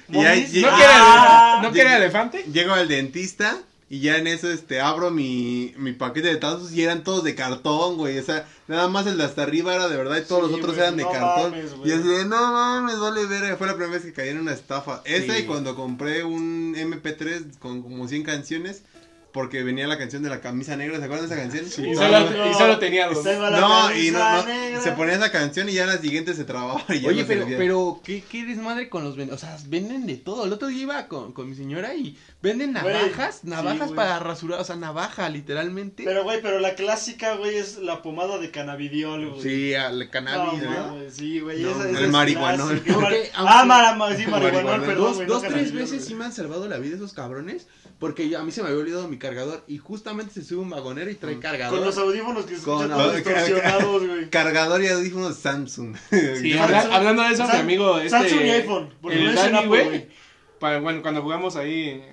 Y 0.10 0.18
ahí 0.26 0.42
¿No 0.42 0.48
lle- 0.50 0.62
¿No 0.62 0.70
Ah, 0.72 1.58
quiere, 1.62 1.68
¿no 1.68 1.72
quiere 1.74 1.96
elefante? 1.96 2.46
llego 2.52 2.74
al 2.74 2.88
dentista 2.88 3.58
y 3.92 4.00
ya 4.00 4.18
en 4.18 4.26
eso 4.28 4.50
este 4.50 4.80
abro 4.80 5.12
mi, 5.12 5.74
mi 5.78 5.92
paquete 5.92 6.30
de 6.30 6.38
tazos 6.38 6.72
y 6.72 6.82
eran 6.82 7.04
todos 7.04 7.26
de 7.26 7.36
cartón, 7.36 7.98
güey. 7.98 8.18
O 8.18 8.24
sea, 8.24 8.48
nada 8.70 8.88
más 8.88 9.06
el 9.06 9.18
de 9.18 9.26
hasta 9.26 9.44
arriba 9.44 9.76
era 9.76 9.90
de 9.90 9.98
verdad 9.98 10.16
y 10.18 10.26
todos 10.26 10.46
Sí, 10.46 10.52
los 10.52 10.60
otros 10.62 10.78
eran 10.78 10.96
de 10.96 11.04
no 11.04 11.12
cartón. 11.12 11.52
mames, 11.52 11.72
y 11.84 11.92
así 11.92 12.08
de, 12.08 12.24
no 12.24 12.54
mames, 12.54 12.98
vale 13.00 13.26
ver. 13.26 13.58
Fue 13.58 13.68
la 13.68 13.74
primera 13.76 13.92
vez 13.92 14.04
que 14.06 14.14
caí 14.14 14.30
en 14.30 14.40
una 14.40 14.54
estafa. 14.54 15.02
Esa 15.04 15.38
y 15.38 15.46
cuando 15.46 15.76
compré 15.76 16.24
un 16.24 16.74
MP3 16.74 17.58
con 17.60 17.82
como 17.82 18.08
100 18.08 18.24
canciones. 18.24 18.84
Porque 19.34 19.64
venía 19.64 19.88
la 19.88 19.98
canción 19.98 20.22
de 20.24 20.30
la 20.30 20.42
camisa 20.42 20.76
negra, 20.76 20.98
¿se 21.00 21.06
acuerdan 21.06 21.30
de 21.30 21.34
esa 21.36 21.42
canción? 21.42 21.66
Y, 21.90 21.96
solo, 21.96 22.30
no, 22.32 22.52
y 22.52 22.54
solo 22.54 22.80
tenía 22.80 23.08
dos. 23.08 23.24
No, 23.24 23.96
y 23.96 24.12
no, 24.12 24.20
no, 24.44 24.82
se 24.82 24.92
ponía 24.92 25.14
esa 25.16 25.32
canción 25.32 25.70
y 25.70 25.74
ya 25.74 25.84
en 25.84 25.90
la 25.90 25.98
siguiente 26.00 26.34
se 26.34 26.44
trababa 26.44 26.84
y 26.90 27.00
ya 27.00 27.08
Oye, 27.10 27.22
no 27.22 27.28
pero, 27.28 27.42
servía. 27.42 27.58
pero, 27.58 28.02
¿qué, 28.04 28.22
qué 28.30 28.44
desmadre 28.44 28.90
con 28.90 29.06
los 29.06 29.16
vendedores? 29.16 29.42
O 29.44 29.48
sea, 29.48 29.58
venden 29.70 30.06
de 30.06 30.18
todo. 30.18 30.44
El 30.46 30.52
otro 30.52 30.68
día 30.68 30.82
iba 30.82 31.08
con, 31.08 31.32
con 31.32 31.50
mi 31.50 31.56
señora 31.56 31.96
y 31.96 32.18
venden 32.42 32.74
navajas, 32.74 33.46
navajas 33.46 33.88
sí, 33.90 33.96
para 33.96 34.20
rasurar, 34.20 34.60
o 34.60 34.64
sea, 34.66 34.76
navaja, 34.76 35.30
literalmente. 35.30 36.04
Pero, 36.04 36.24
güey, 36.24 36.42
pero 36.42 36.60
la 36.60 36.76
clásica, 36.76 37.36
güey, 37.36 37.56
es 37.56 37.78
la 37.78 38.02
pomada 38.02 38.38
de 38.38 38.52
cannabidiol, 38.52 39.30
güey. 39.30 39.42
sí, 39.42 39.74
No, 39.92 40.10
cannabis, 40.12 40.62
¿no? 40.64 40.98
sí, 41.10 41.40
güey. 41.40 41.62
No, 41.62 41.70
esa- 41.72 41.90
el 41.90 41.96
esa 41.96 42.04
es 42.06 42.12
marihuanol. 42.12 42.82
clásica. 42.82 43.32
Ah, 43.36 43.60
aunque- 43.62 43.68
mara, 43.68 43.96
ma- 43.96 44.14
sí, 44.16 44.28
marihuanol, 44.28 44.82
perdón, 44.82 45.18
Dos, 45.18 45.26
dos 45.28 45.44
tres 45.44 45.72
veces 45.72 46.04
sí 46.04 46.16
me 46.16 46.26
han 46.26 46.34
salvado 46.34 46.68
la 46.68 46.78
vida 46.80 46.98
esos 46.98 47.14
cabrones. 47.14 47.68
Porque 48.00 48.28
yo- 48.28 48.40
a 48.40 48.44
mí 48.44 48.52
se 48.52 48.64
me 48.64 48.70
había 48.70 48.80
olvidado 48.82 49.08
mi 49.08 49.20
cargador. 49.22 49.64
Y 49.68 49.78
justamente 49.78 50.34
se 50.34 50.44
sube 50.44 50.60
un 50.62 50.70
vagonero 50.70 51.10
y 51.10 51.16
trae 51.16 51.40
cargador. 51.40 51.78
Con 51.78 51.86
los 51.88 51.98
audífonos 51.98 52.46
que 52.46 52.58
se 52.58 52.64
Con 52.64 52.82
escuchan 52.82 52.98
todos 52.98 53.14
los- 53.14 53.16
distorsionados, 53.24 54.08
güey. 54.08 54.30
Cargador 54.30 54.84
y 54.84 54.88
audífonos 54.90 55.38
Samsung. 55.38 55.96
Sí, 56.42 56.54
habla- 56.58 56.90
hablando 56.96 57.22
de 57.24 57.30
eso, 57.34 57.46
mi 57.48 57.56
amigo. 57.58 57.98
Este, 58.00 58.10
Samsung 58.10 58.42
y 58.46 58.50
iPhone, 58.50 58.94
porque 59.02 59.18
el 59.18 59.24
no 59.26 59.32
es 59.32 59.46
en 59.46 59.52
Dani, 59.54 59.68
güey. 59.68 60.08
Bueno, 60.60 61.02
cuando 61.02 61.22
jugamos 61.22 61.56
ahí. 61.56 62.04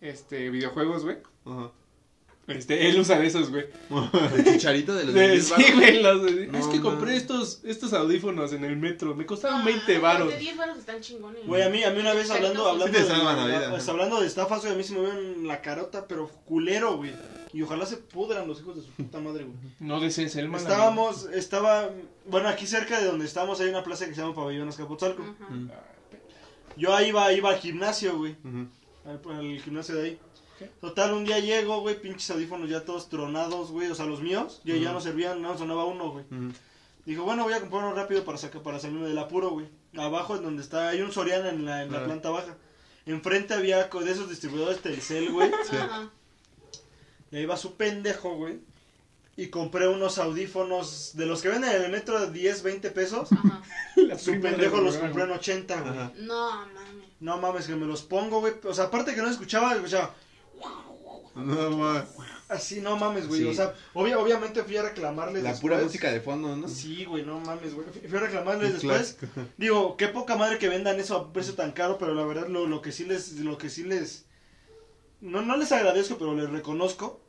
Este, 0.00 0.50
videojuegos, 0.50 1.04
güey. 1.04 1.18
Ajá. 1.46 1.70
Este, 2.58 2.88
él 2.88 2.98
usa 3.00 3.18
de 3.18 3.26
esos, 3.26 3.50
güey. 3.50 3.66
El 4.36 4.44
chicharito 4.44 4.94
de 4.94 5.04
los 5.04 5.14
De- 5.14 5.40
sí, 5.40 5.72
güey, 5.74 6.02
los- 6.02 6.22
No, 6.48 6.58
es 6.58 6.66
que 6.66 6.80
compré 6.80 7.16
estos, 7.16 7.60
estos 7.64 7.92
audífonos 7.92 8.52
en 8.52 8.64
el 8.64 8.76
metro. 8.76 9.14
Me 9.14 9.26
costaron 9.26 9.62
Ah, 9.62 9.64
20 9.64 9.92
los 9.94 10.02
varos. 10.02 10.28
De 10.30 10.38
10 10.38 10.56
varos 10.56 10.78
están 10.78 11.00
chingones. 11.00 11.46
Güey, 11.46 11.62
a 11.62 11.68
mí, 11.68 11.82
a 11.84 11.90
mí 11.90 12.00
una 12.00 12.14
vez 12.14 12.30
hablando, 12.30 12.64
Perfecto. 12.78 13.14
hablando, 13.14 13.46
de, 13.46 13.58
vida. 13.58 13.70
pues, 13.70 13.88
hablando 13.88 14.20
de 14.20 14.26
estafas, 14.26 14.60
güey, 14.60 14.72
a 14.72 14.76
mí 14.76 14.82
se 14.84 14.94
me 14.94 15.00
ven 15.02 15.46
la 15.48 15.60
carota, 15.60 16.06
pero 16.08 16.28
culero, 16.44 16.96
güey. 16.96 17.12
Y 17.54 17.60
ojalá 17.62 17.84
se 17.84 17.98
pudran 17.98 18.48
los 18.48 18.60
hijos 18.60 18.76
de 18.76 18.82
su 18.82 18.88
puta 18.92 19.20
madre, 19.20 19.44
güey. 19.44 19.56
No 19.80 20.00
desees 20.00 20.36
el 20.36 20.48
mal. 20.48 20.60
Estábamos, 20.60 21.26
estaba, 21.34 21.90
bueno, 22.26 22.48
aquí 22.48 22.66
cerca 22.66 22.98
de 22.98 23.06
donde 23.06 23.26
estamos 23.26 23.60
hay 23.60 23.68
una 23.68 23.84
plaza 23.84 24.06
que 24.06 24.14
se 24.14 24.20
llama 24.22 24.34
Pabellón 24.34 24.68
Azcapotzalco. 24.68 25.22
Mm. 25.22 25.68
Yo 26.76 26.94
ahí 26.94 27.08
iba, 27.08 27.30
iba 27.32 27.50
al 27.50 27.58
gimnasio, 27.58 28.16
güey. 28.16 28.36
Al 29.04 29.60
gimnasio 29.60 29.96
de 29.96 30.02
ahí. 30.04 30.18
Total, 30.80 31.12
un 31.12 31.24
día 31.24 31.38
llego, 31.38 31.80
güey, 31.80 32.00
pinches 32.00 32.30
audífonos 32.30 32.68
ya 32.68 32.84
todos 32.84 33.08
tronados, 33.08 33.70
güey. 33.70 33.90
O 33.90 33.94
sea, 33.94 34.06
los 34.06 34.20
míos, 34.20 34.60
ya, 34.64 34.76
ya 34.76 34.92
no 34.92 35.00
servían, 35.00 35.40
no 35.42 35.56
sonaba 35.56 35.84
uno, 35.84 36.10
güey. 36.10 36.24
Ujú. 36.30 36.52
Dijo, 37.04 37.24
bueno, 37.24 37.44
voy 37.44 37.52
a 37.52 37.60
comprar 37.60 37.84
uno 37.84 37.94
rápido 37.94 38.24
para 38.24 38.38
sacar, 38.38 38.62
para 38.62 38.78
salirme 38.78 39.08
del 39.08 39.18
apuro, 39.18 39.50
güey. 39.50 39.66
Abajo, 39.96 40.36
en 40.36 40.44
donde 40.44 40.62
está, 40.62 40.90
hay 40.90 41.02
un 41.02 41.12
Soriana 41.12 41.48
en 41.48 41.64
la, 41.64 41.82
en 41.82 41.92
la 41.92 42.04
planta 42.04 42.30
baja. 42.30 42.56
Enfrente 43.06 43.54
había 43.54 43.88
de 43.88 44.10
esos 44.10 44.28
distribuidores 44.28 44.80
Telcel, 44.80 45.32
güey. 45.32 45.50
Ajá. 45.72 46.10
Y 47.30 47.36
ahí 47.36 47.46
va 47.46 47.56
su 47.56 47.74
pendejo, 47.74 48.36
güey. 48.36 48.60
Y 49.36 49.48
compré 49.48 49.88
unos 49.88 50.18
audífonos 50.18 51.12
de 51.14 51.26
los 51.26 51.40
que 51.42 51.48
venden 51.48 51.74
en 51.74 51.82
el 51.84 51.90
metro 51.90 52.20
de 52.20 52.30
10, 52.30 52.62
20 52.62 52.90
pesos. 52.90 53.32
Ajá. 53.32 53.62
La 53.96 54.18
Su 54.18 54.38
pendejo 54.40 54.80
los 54.80 54.96
compró 54.98 55.24
en 55.24 55.32
80, 55.32 55.80
güey. 55.80 55.92
Ajá. 55.92 56.12
No, 56.18 56.50
mames. 56.66 57.08
No 57.18 57.38
mames, 57.38 57.66
que 57.66 57.74
me 57.74 57.86
los 57.86 58.02
pongo, 58.02 58.40
güey. 58.40 58.54
O 58.64 58.74
sea, 58.74 58.84
aparte 58.84 59.14
que 59.14 59.22
no 59.22 59.28
escuchaba, 59.28 59.74
escuchaba. 59.74 60.14
No, 61.34 61.70
ma. 61.78 62.04
Así, 62.48 62.80
no 62.82 62.96
mames, 62.96 63.26
güey. 63.28 63.40
Sí. 63.40 63.46
O 63.48 63.54
sea, 63.54 63.74
obvia- 63.94 64.18
obviamente 64.18 64.62
fui 64.62 64.76
a 64.76 64.82
reclamarles 64.82 65.42
La 65.42 65.50
después. 65.50 65.72
pura 65.72 65.82
música 65.82 66.10
de 66.12 66.20
fondo, 66.20 66.54
¿no? 66.56 66.68
Sí, 66.68 67.04
güey, 67.06 67.24
no 67.24 67.40
mames, 67.40 67.74
güey. 67.74 67.86
Fui 68.08 68.18
a 68.18 68.20
reclamarles 68.20 68.74
después. 68.74 69.16
Digo, 69.56 69.96
qué 69.96 70.08
poca 70.08 70.36
madre 70.36 70.58
que 70.58 70.68
vendan 70.68 71.00
eso 71.00 71.16
a 71.16 71.32
precio 71.32 71.54
tan 71.54 71.72
caro, 71.72 71.96
pero 71.98 72.14
la 72.14 72.24
verdad 72.24 72.48
lo, 72.48 72.66
lo 72.66 72.82
que 72.82 72.92
sí 72.92 73.04
les, 73.06 73.32
lo 73.38 73.56
que 73.56 73.70
sí 73.70 73.84
les, 73.84 74.26
no, 75.22 75.40
no 75.40 75.56
les 75.56 75.72
agradezco, 75.72 76.18
pero 76.18 76.34
les 76.34 76.50
reconozco, 76.50 77.20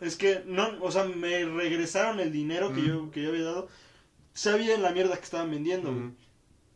es 0.00 0.16
que 0.16 0.42
no, 0.46 0.68
o 0.82 0.90
sea, 0.90 1.04
me 1.04 1.44
regresaron 1.44 2.18
el 2.18 2.32
dinero 2.32 2.72
que 2.74 2.80
Mm. 2.80 2.86
yo, 2.86 3.10
que 3.12 3.22
yo 3.22 3.28
había 3.28 3.44
dado, 3.44 3.68
sabía 4.34 4.74
en 4.74 4.82
la 4.82 4.90
mierda 4.90 5.16
que 5.16 5.24
estaban 5.24 5.50
vendiendo, 5.50 5.92
güey. 5.92 6.10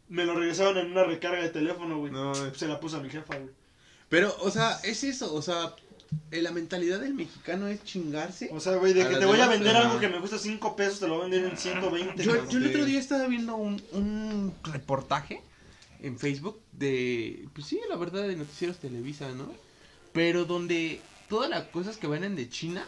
Me 0.08 0.24
lo 0.26 0.34
regresaron 0.34 0.76
en 0.78 0.92
una 0.92 1.02
recarga 1.04 1.42
de 1.42 1.48
teléfono, 1.48 1.98
güey. 1.98 2.12
No. 2.12 2.34
Se 2.54 2.68
la 2.68 2.78
puse 2.78 2.96
a 2.96 3.00
mi 3.00 3.08
jefa, 3.10 3.36
güey. 3.38 3.50
Pero, 4.10 4.36
o 4.40 4.50
sea, 4.50 4.78
es 4.84 5.02
eso, 5.02 5.34
o 5.34 5.40
sea, 5.42 5.74
eh, 6.30 6.42
la 6.42 6.50
mentalidad 6.50 7.00
del 7.00 7.14
mexicano 7.14 7.68
es 7.68 7.82
chingarse. 7.84 8.50
O 8.52 8.60
sea, 8.60 8.76
güey, 8.76 8.92
de 8.92 9.02
A 9.02 9.08
que 9.08 9.16
te 9.16 9.26
voy 9.26 9.40
a 9.40 9.48
vender 9.48 9.76
algo 9.76 9.98
que 9.98 10.08
me 10.08 10.18
cuesta 10.18 10.38
5 10.38 10.76
pesos, 10.76 11.00
te 11.00 11.08
lo 11.08 11.14
voy 11.14 11.26
a 11.26 11.28
vender 11.28 11.50
en 11.50 11.56
120. 11.56 12.22
Yo, 12.22 12.48
yo 12.48 12.58
el 12.58 12.68
otro 12.68 12.84
día 12.84 12.98
estaba 12.98 13.26
viendo 13.26 13.56
un, 13.56 13.82
un 13.92 14.54
reportaje 14.64 15.42
en 16.00 16.18
Facebook 16.18 16.60
de, 16.72 17.48
pues 17.54 17.66
sí, 17.66 17.80
la 17.88 17.96
verdad, 17.96 18.28
de 18.28 18.36
Noticieros 18.36 18.78
Televisa, 18.78 19.30
¿no? 19.32 19.52
Pero 20.12 20.44
donde 20.44 21.00
todas 21.28 21.48
las 21.48 21.64
cosas 21.64 21.96
que 21.96 22.06
vienen 22.06 22.36
de 22.36 22.48
China, 22.48 22.86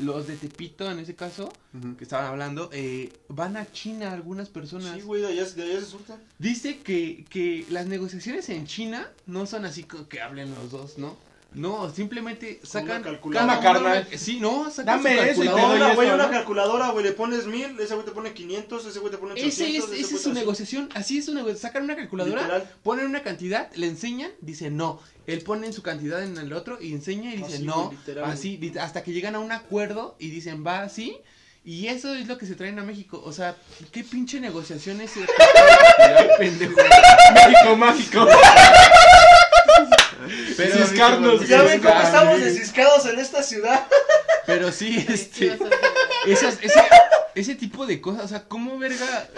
los 0.00 0.26
de 0.26 0.36
Tepito 0.36 0.90
en 0.90 1.00
ese 1.00 1.14
caso, 1.14 1.52
que 1.98 2.04
estaban 2.04 2.26
hablando, 2.26 2.70
eh, 2.72 3.12
van 3.28 3.56
a 3.56 3.70
China 3.72 4.12
algunas 4.12 4.48
personas. 4.48 4.94
Sí, 4.96 5.02
güey, 5.02 5.22
de 5.22 5.28
allá, 5.28 5.44
de 5.44 5.62
allá 5.62 5.80
se 5.80 5.86
surta. 5.86 6.18
Dice 6.38 6.78
que, 6.78 7.24
que 7.28 7.66
las 7.70 7.86
negociaciones 7.86 8.48
en 8.48 8.66
China 8.66 9.10
no 9.26 9.46
son 9.46 9.64
así 9.64 9.84
que 10.08 10.20
hablen 10.20 10.54
los 10.54 10.70
dos, 10.70 10.98
¿no? 10.98 11.16
No, 11.52 11.90
simplemente 11.90 12.60
sacan... 12.62 13.00
una 13.00 13.02
calculadora. 13.02 13.60
Carnal. 13.60 14.08
Sí, 14.16 14.38
no, 14.40 14.70
sacan 14.70 15.02
Dame 15.02 15.34
su 15.34 15.42
calculadora. 15.44 15.94
güey, 15.94 16.10
una 16.10 16.30
calculadora, 16.30 16.90
güey, 16.90 17.04
le 17.04 17.12
pones 17.12 17.46
mil, 17.46 17.78
ese 17.80 17.94
güey 17.94 18.06
te 18.06 18.12
pone 18.12 18.32
500, 18.32 18.86
ese 18.86 18.98
güey 19.00 19.10
te 19.10 19.18
pone 19.18 19.32
800. 19.32 19.58
Ese 19.58 19.76
es, 19.76 19.84
ese 19.84 20.00
esa 20.00 20.14
es 20.16 20.22
su 20.22 20.32
negociación, 20.32 20.88
así 20.94 21.18
es 21.18 21.24
su 21.24 21.34
negociación. 21.34 21.62
Sacan 21.62 21.84
una 21.84 21.96
calculadora, 21.96 22.42
Literal. 22.42 22.70
ponen 22.82 23.06
una 23.06 23.22
cantidad, 23.22 23.72
le 23.74 23.88
enseñan, 23.88 24.30
dice 24.40 24.70
no. 24.70 25.00
Él 25.26 25.42
pone 25.42 25.66
en 25.66 25.72
su 25.72 25.82
cantidad 25.82 26.22
en 26.22 26.38
el 26.38 26.52
otro 26.52 26.78
y 26.80 26.92
enseña 26.92 27.34
y 27.34 27.38
dice 27.38 27.54
Así, 27.54 27.64
no. 27.64 27.90
literal, 27.90 28.30
así, 28.30 28.72
hasta 28.80 29.02
que 29.02 29.12
llegan 29.12 29.34
a 29.34 29.40
un 29.40 29.52
acuerdo 29.52 30.16
y 30.18 30.30
dicen 30.30 30.64
va 30.66 30.82
así. 30.82 31.16
Y 31.62 31.88
eso 31.88 32.14
es 32.14 32.26
lo 32.26 32.38
que 32.38 32.46
se 32.46 32.54
traen 32.54 32.78
a 32.78 32.82
México. 32.82 33.20
O 33.22 33.32
sea, 33.34 33.54
¿qué 33.92 34.02
pinche 34.02 34.40
negociación 34.40 34.98
es? 35.02 35.12
pendejo. 36.38 36.74
México 37.34 37.76
mágico. 37.76 38.26
Pero, 40.68 40.86
Ciscarnos. 40.86 41.48
Ya 41.48 41.62
ven 41.62 41.80
cómo 41.80 42.00
estamos 42.00 42.40
desciscados 42.40 43.06
en 43.06 43.18
esta 43.18 43.42
ciudad. 43.42 43.86
Pero 44.46 44.72
sí, 44.72 45.04
este. 45.08 45.56
esas- 46.26 46.58
ese, 46.62 46.82
ese 47.34 47.54
tipo 47.54 47.86
de 47.86 48.00
cosas, 48.00 48.24
o 48.24 48.28
sea, 48.28 48.44
¿cómo 48.48 48.78
verga? 48.78 49.28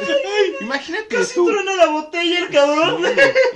Imagínate 0.60 1.16
Casi 1.16 1.34
tú. 1.34 1.46
truena 1.46 1.74
la 1.76 1.86
botella 1.88 2.38
el 2.38 2.48
cabrón. 2.50 3.02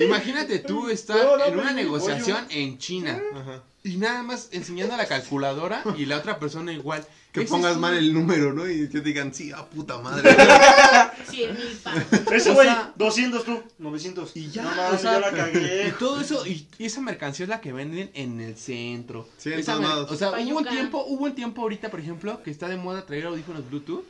Imagínate 0.01 0.59
tú 0.61 0.89
estar 0.91 1.17
No, 1.17 1.37
no, 1.39 1.45
en 1.45 1.59
una 1.59 1.73
negociación 1.73 2.47
en 2.51 2.79
China 2.79 3.21
Ajá. 3.35 3.63
Y 3.87 3.97
nada 3.97 4.23
más 4.23 4.49
enseñando 4.53 4.97
la 4.97 5.07
calculadora 5.07 5.83
y 5.97 6.07
la 6.07 6.19
otra 6.19 6.39
persona 6.39 6.73
igual. 6.73 7.07
Que 7.33 7.43
Ese 7.43 7.51
pongas 7.51 7.77
mal 7.77 7.95
el 7.95 8.15
número, 8.15 8.53
¿no? 8.55 8.67
Y 8.69 8.89
te 8.89 9.03
digan, 9.03 9.35
sí, 9.35 9.53
a 9.53 9.65
puta 9.67 9.99
madre. 9.99 10.35
100 11.31 11.55
mil 11.55 11.77
pa. 11.83 11.93
Ese 12.35 12.51
O 12.51 12.55
güey, 12.55 12.67
sea- 12.67 12.93
200 12.97 13.45
tú, 13.45 13.63
900. 13.79 14.37
Y 14.37 14.51
ya, 14.51 14.63
no 14.63 14.71
o 14.71 14.75
mames, 14.75 15.01
sea, 15.03 15.13
ya 15.13 15.21
la 15.21 15.29
y 15.29 15.35
cagué. 15.53 15.95
todo 15.99 16.21
eso, 16.21 16.47
y, 16.47 16.67
y 16.79 16.87
esa 16.87 17.01
mercancía 17.03 17.45
es 17.45 17.51
la 17.51 17.61
que 17.61 17.73
venden 17.73 18.11
en 18.15 18.41
el 18.41 18.57
centro. 18.57 19.29
Sí, 19.37 19.53
en 19.53 19.59
Esa 19.61 19.73
todos 19.73 19.81
mer- 19.83 19.91
lados. 19.91 20.11
O 20.13 20.17
sea, 20.17 20.31
hubo 20.31 20.59
un 20.59 20.65
tiempo, 20.67 21.05
hubo 21.07 21.25
un 21.25 21.35
tiempo 21.35 21.63
ahorita, 21.63 21.91
por 21.91 22.01
ejemplo, 22.01 22.43
que 22.43 22.51
está 22.51 22.69
de 22.69 22.77
moda 22.77 23.05
traer 23.05 23.27
audífonos 23.27 23.69
Bluetooth. 23.69 24.05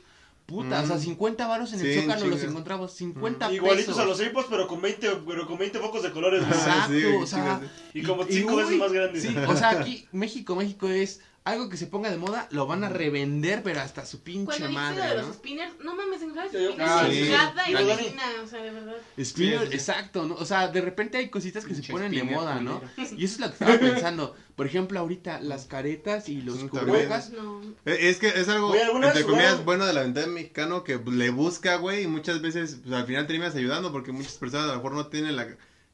Puta, 0.47 0.81
Mm. 0.81 0.85
o 0.85 0.87
sea, 0.87 0.99
50 0.99 1.47
varos 1.49 1.73
en 1.73 1.81
el 1.81 1.87
Sí, 1.95 2.01
Zócalo 2.03 2.27
los 2.27 2.39
chinga. 2.39 2.51
encontramos, 2.53 2.93
50 2.93 3.53
Igualitos 3.53 3.87
pesos. 3.97 4.01
a 4.01 4.05
los 4.07 4.21
AirPods, 4.21 4.47
pero 4.49 4.69
con 4.69 4.81
20, 4.81 5.09
pero 5.27 5.45
con 5.47 5.59
20 5.59 5.79
focos 5.81 6.05
de 6.05 6.13
colores. 6.13 6.43
Exacto, 6.45 6.93
sí, 6.95 7.05
o 7.21 7.27
sea, 7.27 7.61
Y 7.93 8.03
como 8.03 8.23
y- 8.23 8.33
cinco 8.33 8.55
uy, 8.55 8.63
veces 8.63 8.79
más 8.79 8.93
grandes. 8.93 9.23
Sí, 9.25 9.35
o 9.49 9.57
sea, 9.57 9.71
aquí 9.71 10.07
México, 10.13 10.55
México 10.55 10.89
es 10.89 11.21
algo 11.47 11.69
que 11.69 11.77
se 11.77 11.87
ponga 11.87 12.11
de 12.11 12.17
moda, 12.19 12.49
lo 12.51 12.67
van 12.67 12.83
a 12.85 12.89
revender, 12.89 13.63
pero 13.63 13.81
hasta 13.81 14.05
su 14.05 14.21
pinche 14.21 14.59
Cuando 14.59 14.71
madre, 14.73 15.07
de 15.09 15.15
los 15.17 15.29
¿no? 15.29 15.33
spinners, 15.33 15.73
no 15.83 15.95
mames, 15.95 16.21
en 16.21 16.31
spinners 16.31 16.75
Ah, 16.81 17.07
sí. 17.09 17.29
Dani. 17.31 17.91
esquina, 17.93 18.23
o 18.43 18.47
sea, 18.47 18.63
de 18.63 18.71
verdad. 18.73 18.97
Spinner, 19.23 19.61
Sí, 19.61 19.67
sí. 19.69 19.75
exacto, 19.75 20.27
¿no? 20.27 20.35
O 20.35 20.45
sea, 20.45 20.69
de 20.69 20.81
repente 20.81 21.19
hay 21.19 21.29
cositas 21.31 21.65
que 21.65 21.75
se 21.75 21.83
ponen 21.91 22.11
de 22.13 22.25
moda, 22.25 22.61
¿no? 22.61 22.83
Y 22.97 23.25
eso 23.25 23.35
es 23.35 23.39
lo 23.41 23.47
que 23.47 23.53
estaba 23.53 23.79
pensando. 23.79 24.37
Por 24.57 24.67
ejemplo, 24.67 24.99
ahorita 24.99 25.41
las 25.41 25.67
caretas 25.67 26.29
y 26.29 26.41
los 26.43 26.57
cubrebocas. 26.65 27.31
No. 27.31 27.61
Eh, 27.85 28.09
Es 28.09 28.19
que 28.19 28.29
es 28.29 28.49
algo, 28.49 28.73
¿alguna 28.73 29.09
entre 29.09 29.25
comillas, 29.25 29.65
bueno 29.65 29.87
de 29.87 29.93
la 29.93 30.03
ventana 30.03 30.27
mexicano 30.29 30.83
que 30.83 30.99
le 30.99 31.31
busca, 31.31 31.77
güey, 31.77 32.05
y 32.05 32.07
muchas 32.07 32.43
veces 32.43 32.79
pues, 32.83 32.95
al 32.95 33.07
final 33.07 33.27
terminas 33.27 33.55
ayudando 33.55 33.93
porque 33.93 34.13
muchas 34.13 34.35
personas 34.35 34.65
a 34.67 34.71
lo 34.71 34.77
mejor 34.77 34.95
no 34.95 35.07
tienen 35.07 35.37
la 35.37 35.47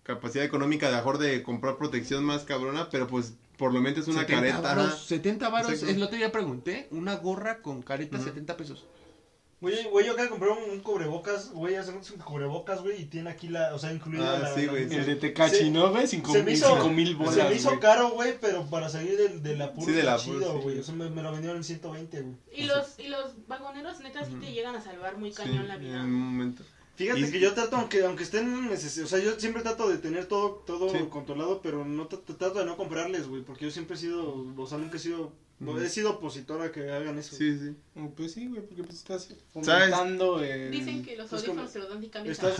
capacidad 0.03 0.45
económica 0.45 0.89
de 0.89 0.95
a 0.95 0.99
lo 0.99 1.05
mejor 1.05 1.19
de 1.19 1.43
comprar 1.43 1.77
protección 1.77 2.25
más 2.25 2.45
cabrona, 2.45 2.89
pero 2.91 3.07
pues 3.07 3.35
por 3.63 3.73
lo 3.73 3.81
menos 3.81 4.01
es 4.01 4.09
una 4.09 4.23
70 4.23 4.41
careta. 4.41 4.61
varos, 4.61 4.87
ajá. 4.89 4.97
70 5.07 5.49
varos, 5.51 5.83
lo 5.83 6.11
que 6.11 6.19
ya 6.19 6.33
pregunté, 6.33 6.89
una 6.91 7.15
gorra 7.15 7.63
con 7.63 7.81
careta 7.81 8.17
Ujú. 8.17 8.25
70 8.27 8.57
pesos. 8.57 8.85
Güey, 9.61 9.85
güey, 9.85 10.05
yo 10.05 10.15
acá 10.15 10.29
compré 10.29 10.51
un, 10.51 10.69
un 10.69 10.81
cubrebocas, 10.81 11.53
güey, 11.53 11.77
hace 11.77 11.93
un 11.93 12.01
cubrebocas, 12.25 12.83
güey, 12.83 13.03
y 13.03 13.05
tiene 13.05 13.31
aquí 13.31 13.47
la, 13.49 13.73
o 13.73 13.79
sea, 13.79 13.93
incluida 13.93 14.35
Ah, 14.35 14.39
la... 14.41 14.55
sí, 14.57 14.63
la- 14.67 14.73
güey, 14.73 14.83
El 14.93 15.07
de 15.07 15.15
Tecachi, 15.15 15.55
Se- 15.57 15.71
¿no, 15.71 15.91
güey? 15.91 16.09
Cinco, 16.09 16.33
se 16.33 16.39
me 16.41 16.47
mil- 16.47 16.55
hizo- 16.55 16.67
cinco 16.75 16.89
mil 16.89 17.15
bolas, 17.15 17.35
Se 17.37 17.45
me 17.45 17.55
hizo 17.55 17.69
güey. 17.69 17.79
caro, 17.81 18.11
güey, 18.11 18.35
pero 18.41 18.65
para 18.67 18.89
salir 18.89 19.17
del, 19.17 19.41
del 19.45 19.63
apuro 19.63 19.87
Sí, 19.93 19.97
está 20.01 20.15
apuro, 20.15 20.39
chido, 20.41 20.53
sí. 20.55 20.59
güey. 20.65 20.79
O 20.81 20.83
sea, 20.83 20.95
me, 20.97 21.09
me 21.11 21.23
lo 21.23 21.31
vendieron 21.31 21.59
en 21.59 21.63
120, 21.63 22.21
güey. 22.23 22.35
Y 22.53 22.65
los, 22.65 22.99
y 22.99 23.07
los 23.07 23.47
vagoneros, 23.47 24.01
neta, 24.01 24.25
sí 24.25 24.35
te 24.41 24.51
llegan 24.53 24.75
a 24.75 24.81
salvar 24.81 25.17
muy 25.17 25.31
Sí, 25.31 25.37
cañón 25.37 25.69
la 25.69 25.75
en 25.75 25.81
vida. 25.81 26.01
un 26.03 26.11
momento. 26.13 26.65
Fíjate 26.95 27.21
Y- 27.21 27.31
que 27.31 27.41
yo 27.41 27.55
trato, 27.55 27.77
aunque 27.77 28.05
aunque 28.05 28.23
estén 28.23 28.69
o 28.71 28.77
sea, 28.77 29.19
yo 29.19 29.39
siempre 29.41 29.63
trato 29.63 29.89
de 29.89 29.97
tener 29.99 30.27
todo 30.27 30.63
todo 30.67 30.91
Sí. 30.91 30.99
controlado, 31.11 31.61
pero 31.63 31.85
no 31.87 32.09
tra- 32.09 32.21
trato 32.37 32.59
de 32.59 32.67
no 32.67 32.77
comprarles, 32.77 33.29
güey, 33.29 33.43
porque 33.43 33.65
yo 33.65 33.71
siempre 33.71 33.97
he 33.97 33.99
sido, 33.99 34.45
o 34.57 34.67
sea, 34.67 34.77
nunca 34.79 34.97
he 34.97 35.01
sido, 35.01 35.33
Ujú. 35.71 35.79
he 35.81 35.89
sido 35.89 36.11
opositor 36.13 36.61
a 36.63 36.73
que 36.73 36.91
hagan 36.91 37.19
eso. 37.19 37.37
Sí, 37.37 37.57
sí. 37.59 37.75
Mm, 37.95 38.09
Pues 38.17 38.33
sí, 38.33 38.47
güey, 38.49 38.63
porque 38.63 38.83
pues 38.85 38.97
estás 38.99 39.29
¿Sabes? 39.63 39.91
fomentando 39.91 40.43
el... 40.43 40.71
Dicen 40.71 41.05
que 41.05 41.17
los 41.17 41.27
es 41.33 41.43
como- 41.43 41.61
audífonos 41.63 41.71
se 41.73 41.79
los 41.79 41.89
dan 41.91 42.03
y 42.05 42.09
cambian 42.09 42.33
estás-. 42.37 42.57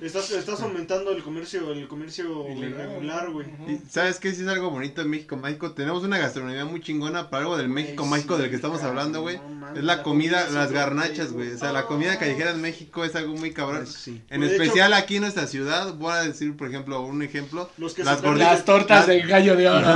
Estás, 0.00 0.30
estás 0.30 0.60
fomentando 0.60 1.10
el 1.12 1.22
comercio, 1.22 1.72
el 1.72 1.88
comercio 1.88 2.48
irregular, 2.48 3.30
güey. 3.30 3.46
¿Sabes 3.90 4.18
qué? 4.18 4.32
Sí 4.32 4.42
es 4.42 4.48
algo 4.48 4.70
bonito 4.70 5.02
en 5.02 5.10
México 5.10 5.36
Mágico. 5.36 5.72
Tenemos 5.72 6.02
una 6.04 6.18
gastronomía 6.18 6.64
muy 6.64 6.80
chingona 6.80 7.30
para 7.30 7.42
algo 7.42 7.56
del 7.56 7.68
México 7.68 8.04
Ay, 8.04 8.10
Mágico 8.10 8.36
sí, 8.36 8.42
del 8.42 8.50
que 8.50 8.56
estamos 8.56 8.78
cabrón, 8.80 8.98
hablando, 8.98 9.20
güey. 9.22 9.38
no 9.38 9.74
Es 9.76 9.82
la 9.84 10.02
comida, 10.02 10.48
las 10.50 10.72
garnachas, 10.72 11.32
güey. 11.32 11.52
O 11.52 11.58
sea, 11.58 11.72
la 11.72 11.86
comida 11.86 12.18
callejera 12.18 12.50
en 12.52 12.60
México 12.60 13.04
es 13.04 13.14
algo 13.16 13.34
muy 13.34 13.52
cabrón. 13.52 13.86
Sí. 13.86 14.22
En 14.30 14.40
Pues, 14.40 14.52
especial 14.52 14.92
aquí 14.94 15.16
en 15.16 15.22
nuestra 15.22 15.46
ciudad, 15.46 15.94
voy 15.94 16.12
a 16.12 16.22
decir, 16.22 16.56
por 16.56 16.68
ejemplo, 16.68 17.00
un 17.02 17.22
ejemplo. 17.22 17.68
Los 17.76 17.94
que 17.94 18.04
Las 18.04 18.22
gorditas. 18.22 18.52
Las 18.52 18.64
tortas 18.64 19.06
de 19.06 19.20
gallo 19.22 19.56
de 19.56 19.68
oro. 19.68 19.86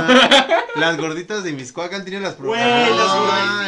Las 0.75 0.97
gorditas 0.97 1.43
de 1.43 1.53
Miscoacán 1.53 2.03
tienen 2.03 2.21
las 2.23 2.34
Güey, 2.39 2.61
Ah, 2.61 2.89
las 2.89 3.11
ay, 3.11 3.19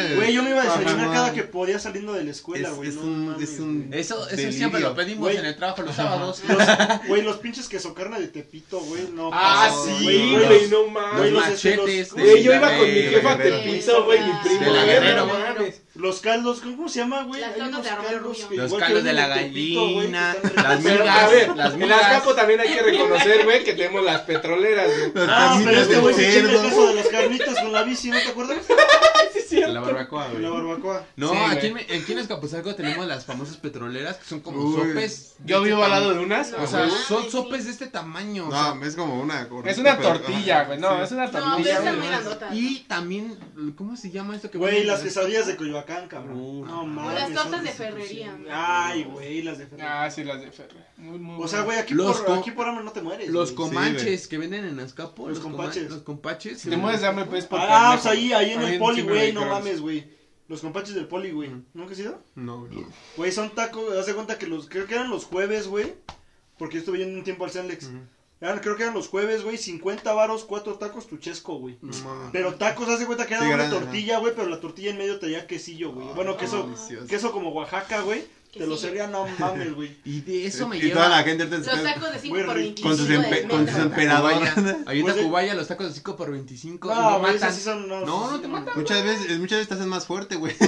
gorditas. 0.02 0.16
Güey, 0.16 0.32
yo 0.32 0.42
me 0.42 0.50
iba 0.50 0.60
a 0.60 0.64
desayunar 0.64 1.04
Ajá. 1.06 1.12
cada 1.12 1.32
que 1.32 1.42
podía 1.44 1.78
saliendo 1.78 2.12
de 2.12 2.24
la 2.24 2.30
escuela, 2.30 2.68
Es- 2.68 2.74
güey. 2.76 2.88
es 2.88 2.94
no 2.96 3.02
un- 3.02 3.26
mames, 3.28 3.50
es 3.50 3.60
un- 3.60 3.88
güey. 3.88 4.00
Eso, 4.00 4.28
eso 4.28 4.52
siempre 4.52 4.80
lo 4.80 4.94
pedimos 4.94 5.20
Güey. 5.24 5.36
en 5.36 5.46
el 5.46 5.56
trabajo 5.56 5.82
los 5.82 5.94
sábados. 5.96 6.42
Los, 6.48 6.58
güey, 7.08 7.22
los 7.22 7.36
pinches 7.38 7.68
queso 7.68 7.94
carne 7.94 8.20
de 8.20 8.28
Tepito, 8.28 8.80
güey, 8.80 9.08
no. 9.12 9.30
Ah, 9.32 9.68
No, 9.70 9.84
sí, 9.84 10.04
güey, 10.04 10.30
güey, 10.46 10.68
no 10.70 10.78
Güey, 10.82 10.90
mames. 10.90 11.32
los 11.32 11.42
machetes. 11.48 11.76
los- 12.12 12.16
de 12.16 12.22
Güey, 12.22 12.42
yo 12.42 12.54
iba 12.54 12.68
con 12.76 12.86
mi 12.86 13.00
jefa. 13.02 13.36
Tepito, 13.38 14.04
güey, 14.04 14.20
mi 14.20 14.26
De 14.26 14.38
primo. 14.44 14.60
la 14.72 14.84
güey, 14.84 14.86
Guerrero. 14.86 15.26
Mames. 15.58 15.82
Los 15.94 16.20
caldos, 16.20 16.60
¿cómo 16.60 16.88
se 16.88 17.00
llama, 17.00 17.24
güey? 17.24 17.40
Las 17.40 17.54
Hay 17.54 17.60
unos 17.62 17.86
caldos 17.86 18.46
que 18.48 18.56
Los 18.56 18.74
caldos 18.74 19.04
de 19.04 19.12
la 19.12 19.34
Tepito, 19.34 19.80
gallina, 19.84 20.36
están 20.42 20.64
las 20.64 20.82
Pero, 20.82 21.00
migas, 21.00 21.18
a 21.18 21.28
ver, 21.28 21.56
las 21.56 21.72
en 21.74 21.78
migas. 21.80 22.02
Azcapo 22.02 22.34
también 22.34 22.60
hay 22.60 22.68
que 22.68 22.82
reconocer, 22.82 23.44
güey, 23.44 23.64
que 23.64 23.72
tenemos 23.74 24.04
las 24.04 24.20
petroleras, 24.22 24.86
güey. 24.86 25.26
Ah, 25.28 25.60
pero 25.64 25.80
este 25.80 25.98
güey 25.98 26.14
se 26.14 26.32
chinga 26.32 26.52
el 26.52 26.62
caso 26.62 26.86
de 26.88 26.94
las 26.94 27.08
carnitas 27.08 27.54
con 27.60 27.72
la 27.72 27.82
bici, 27.82 28.10
¿no 28.10 28.18
te 28.18 28.28
acuerdas? 28.28 28.58
La 29.72 29.80
barbacoa, 29.80 30.26
En 30.26 30.30
güey. 30.32 30.42
la 30.42 30.50
barbacoa. 30.50 31.04
No, 31.16 31.30
Sí, 31.30 31.36
aquí, 31.50 31.66
en, 31.68 31.76
aquí 31.78 32.12
en 32.12 32.18
Escapuzalco 32.18 32.74
tenemos 32.74 33.06
las 33.06 33.24
famosas 33.24 33.56
petroleras 33.56 34.16
que 34.16 34.24
son 34.24 34.40
como 34.40 34.60
Uy. 34.62 34.74
sopes. 34.76 35.34
Yo 35.44 35.58
este 35.58 35.68
vivo 35.70 35.84
al 35.84 35.90
lado 35.90 36.14
de 36.14 36.20
unas. 36.20 36.50
No, 36.52 36.62
O 36.62 36.66
sea, 36.66 36.84
Uy. 36.84 36.90
son 37.06 37.30
sopes 37.30 37.64
de 37.66 37.70
este 37.70 37.86
tamaño. 37.86 38.48
o 38.48 38.50
sea, 38.50 38.74
No, 38.74 38.84
es 38.84 38.94
como 38.96 39.20
una 39.20 39.48
Es 39.64 39.78
una 39.78 39.98
tortilla, 39.98 40.64
güey. 40.64 40.78
No, 40.78 40.96
Sí. 40.98 41.02
es 41.04 41.12
una 41.12 41.26
No, 41.26 41.30
tortilla. 41.32 41.72
está 41.78 42.46
güey. 42.48 42.58
y 42.58 42.78
también, 42.88 43.38
¿cómo 43.76 43.96
se 43.96 44.10
llama 44.10 44.36
esto 44.36 44.50
que 44.50 44.58
Güey, 44.58 44.84
las 44.84 45.00
quesadillas 45.00 45.46
de 45.46 45.56
Coyoacán, 45.56 46.08
cabrón. 46.08 46.38
Uh, 46.38 46.64
no 46.64 46.82
O 46.82 46.86
mames. 46.86 47.14
las 47.14 47.32
tortas 47.34 47.62
de 47.62 47.70
ferrería, 47.70 48.32
güey. 48.32 48.48
Ay, 48.52 49.04
güey, 49.04 49.42
las 49.42 49.58
de 49.58 49.66
ferrería. 49.66 50.04
Ah, 50.04 50.10
sí, 50.10 50.24
las 50.24 50.40
de 50.40 50.50
Ferre. 50.50 50.86
Muy, 50.96 51.18
muy 51.18 51.44
O 51.44 51.48
sea, 51.48 51.62
güey, 51.62 51.78
aquí, 51.78 51.94
Los 51.94 52.20
por, 52.20 52.38
aquí 52.38 52.50
por 52.50 52.66
hambre 52.68 52.84
no 52.84 52.90
te 52.92 53.02
mueres. 53.02 53.28
Los 53.28 53.54
güey. 53.54 53.68
comanches 53.68 54.26
que 54.28 54.38
venden 54.38 54.64
en 54.64 54.80
Azcapo. 54.80 55.28
Los 55.28 55.38
compaches. 55.38 55.90
Los 55.90 56.02
compaches. 56.02 56.60
Si 56.60 56.70
te 56.70 56.76
mueres 56.76 57.00
de 57.00 57.06
hambre, 57.06 57.24
pues, 57.26 57.44
por 57.46 57.60
Ah, 57.62 57.98
sea, 58.02 58.12
ahí, 58.12 58.32
ahí 58.32 58.52
en 58.52 58.62
el 58.62 58.78
poli, 58.78 59.02
güey, 59.02 59.32
no. 59.32 59.57
Mames, 59.58 59.80
güey. 59.80 60.10
Los 60.48 60.62
compaches 60.62 60.94
del 60.94 61.06
poli, 61.06 61.30
güey. 61.30 61.50
¿Nunca 61.74 61.92
has 61.92 61.98
ido? 61.98 62.22
No, 62.34 62.60
güey. 62.60 62.86
Güey, 63.16 63.32
son 63.32 63.54
tacos, 63.54 63.94
haz 63.96 64.06
de 64.06 64.14
cuenta 64.14 64.38
que 64.38 64.46
los, 64.46 64.68
creo 64.68 64.86
que 64.86 64.94
eran 64.94 65.10
los 65.10 65.24
jueves, 65.24 65.68
güey. 65.68 65.94
Porque 66.58 66.74
yo 66.74 66.80
estuve 66.80 66.98
yendo 66.98 67.18
un 67.18 67.24
tiempo 67.24 67.44
al 67.44 67.50
Cenlex. 67.50 67.90
Eran- 68.40 68.60
creo 68.60 68.76
que 68.76 68.82
eran 68.84 68.94
los 68.94 69.08
jueves, 69.08 69.42
güey, 69.42 69.56
50 69.58 70.12
varos, 70.12 70.44
cuatro 70.44 70.74
tacos, 70.74 71.08
tu 71.08 71.16
chesco, 71.16 71.58
güey. 71.58 71.76
No. 71.82 71.92
Pero 72.32 72.54
tacos, 72.54 72.88
haz 72.88 73.00
de 73.00 73.06
cuenta 73.06 73.26
que 73.26 73.34
era 73.34 73.42
Sí, 73.42 73.48
una 73.48 73.56
grande, 73.56 73.76
tortilla, 73.78 74.18
güey, 74.18 74.32
pero 74.36 74.48
la 74.48 74.60
tortilla 74.60 74.90
en 74.90 74.98
medio 74.98 75.18
traía 75.18 75.46
quesillo, 75.46 75.92
güey. 75.92 76.06
Bueno, 76.14 76.36
queso, 76.36 76.62
delicioso. 76.64 77.06
queso 77.08 77.32
como 77.32 77.50
Oaxaca, 77.50 78.00
güey. 78.02 78.24
Te 78.52 78.66
lo 78.66 78.76
servían, 78.78 79.12
no 79.12 79.26
mames, 79.38 79.74
güey. 79.74 79.94
Y 80.04 80.20
de 80.22 80.46
eso 80.46 80.66
me 80.66 80.78
y 80.78 80.80
lleva. 80.80 80.94
toda 81.04 81.08
la 81.10 81.22
gente 81.22 81.42
ahorita 81.44 81.62
se 81.64 81.70
Los 81.70 81.80
queda 81.80 81.94
tacos 81.94 82.12
de 82.12 82.18
5 82.20 82.34
Muy 82.34 82.44
por 82.44 82.54
rico. 82.56 82.64
25 82.64 82.88
con 82.88 82.96
sus, 82.96 83.08
empe- 83.10 83.48
con 83.48 83.68
sus 83.68 83.78
emperadores. 83.78 84.50
Ahí 84.86 84.98
en 85.00 85.04
Pues 85.04 85.16
Tacubaya 85.16 85.54
los 85.54 85.68
tacos 85.68 85.88
de 85.88 85.92
5 85.94 86.16
por 86.16 86.30
25. 86.30 86.88
y 86.90 86.94
No, 86.94 87.10
no 87.10 87.18
güey, 87.20 87.34
matan. 87.34 87.54
son. 87.54 87.88
No, 87.88 88.00
No, 88.06 88.30
no 88.30 88.40
te 88.40 88.48
matan. 88.48 88.72
Muchas 88.76 89.04
veces, 89.04 89.38
muchas 89.38 89.58
veces 89.58 89.68
te 89.68 89.74
hacen 89.74 89.88
más 89.88 90.06
fuerte, 90.06 90.36
güey. 90.36 90.54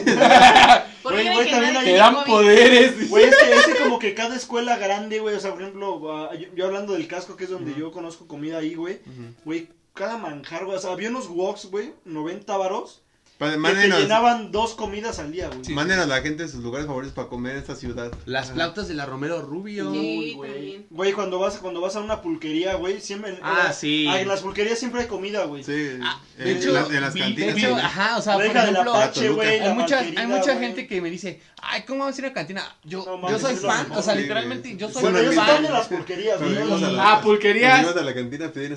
Porque 1.03 1.23
Güey, 1.33 1.51
también 1.51 1.77
hay- 1.77 1.85
Te 1.85 1.95
dan 1.95 2.25
poderes. 2.25 3.09
Güey, 3.09 3.25
es 3.25 3.37
que, 3.37 3.53
es 3.55 3.67
que 3.67 3.75
como 3.83 3.99
que 3.99 4.15
cada 4.15 4.37
escuela 4.37 4.77
grande, 4.77 5.21
güey, 5.21 5.35
o 5.35 5.41
sea, 5.41 5.53
por 5.53 5.63
ejemplo, 5.63 6.13
ah, 6.13 6.35
yo, 6.35 6.49
yo 6.55 6.67
hablando 6.67 6.93
del 6.95 7.07
casco, 7.09 7.37
que 7.37 7.45
es 7.45 7.51
donde 7.51 7.75
yo 7.75 7.91
conozco 7.93 8.27
comida 8.27 8.59
ahí, 8.59 8.75
güey, 8.75 9.01
güey, 9.45 9.69
cada 9.95 10.19
manjar, 10.19 10.65
güey, 10.65 10.77
o 10.77 10.81
sea, 10.81 10.93
había 10.93 11.09
unos 11.11 11.29
woks, 11.29 11.67
güey, 11.67 11.93
90 12.05 12.57
varos, 12.57 13.03
Pa- 13.41 13.51
que 13.57 13.57
te 13.57 13.89
llenaban 14.03 14.53
dos 14.53 14.75
comidas 14.75 15.19
al 15.19 15.33
día, 15.33 15.49
güey. 15.49 15.75
mándenos 15.75 16.05
a 16.05 16.09
la 16.09 16.21
gente 16.21 16.47
sus 16.47 16.63
lugares 16.63 16.87
favoritos 16.87 17.15
para 17.15 17.29
comer 17.29 17.53
en 17.53 17.59
esta 17.59 17.75
ciudad. 17.75 18.13
Las 18.27 18.45
Ajá. 18.47 18.55
flautas 18.55 18.87
de 18.87 18.93
la 18.95 19.07
Romero 19.07 19.41
Rubio. 19.41 19.91
Sí, 19.93 20.35
güey. 20.37 20.87
Güey, 20.91 21.13
cuando 21.13 21.39
vas, 21.39 21.57
cuando 21.57 21.81
vas 21.81 21.97
a 21.97 22.01
una 22.01 22.21
pulquería, 22.21 22.75
güey, 22.75 23.01
siempre... 23.01 23.39
Ah, 23.43 23.65
en- 23.69 23.73
sí. 23.75 24.07
ah, 24.11 24.21
En 24.21 24.29
las 24.29 24.41
pulquerías 24.41 24.79
siempre 24.79 25.01
hay 25.01 25.07
comida, 25.07 25.45
güey. 25.47 25.65
Sí, 25.65 25.99
Ah, 26.03 26.21
en, 26.39 26.45
de 26.45 26.53
hecho, 26.53 26.73
las- 26.73 26.91
en 26.91 27.01
las 27.01 27.15
vi- 27.15 27.21
cantinas. 27.21 27.55
de 27.55 27.61
hecho, 27.63 27.77
ajá, 27.77 28.19
o 28.19 28.23
sea, 28.23 28.35
por 28.35 28.45
ejemplo, 28.45 28.85
la 28.95 29.03
hay 29.05 29.73
mucha, 29.75 29.99
hay 30.01 30.27
mucha 30.27 30.53
güey. 30.55 30.59
gente 30.67 30.87
que 30.87 31.01
me 31.01 31.09
dice, 31.11 31.41
ay, 31.63 31.83
¿cómo 31.87 32.05
vas 32.05 32.17
a 32.17 32.19
ir 32.21 32.25
a 32.27 32.29
la 32.29 32.35
cantina? 32.35 32.77
Yo, 32.85 32.99
No 32.99 33.05
yo 33.05 33.17
mames, 33.19 33.41
soy 33.41 33.57
fan, 33.57 33.91
o 33.93 34.03
sea, 34.03 34.15
literalmente, 34.15 34.77
yo 34.77 34.91
soy 34.91 35.03
Bueno, 35.03 35.19
yo 35.23 35.27
soy 35.29 35.37
fan. 35.37 35.47
fan 35.47 35.63
de 35.63 35.71
las 35.71 35.87
pulquerías, 35.89 36.39
güey. 36.41 36.57
Ah, 36.99 37.21
pulquerías. 37.23 37.87
a 37.97 38.03
la 38.03 38.15
cantina 38.15 38.51
pedían. 38.53 38.71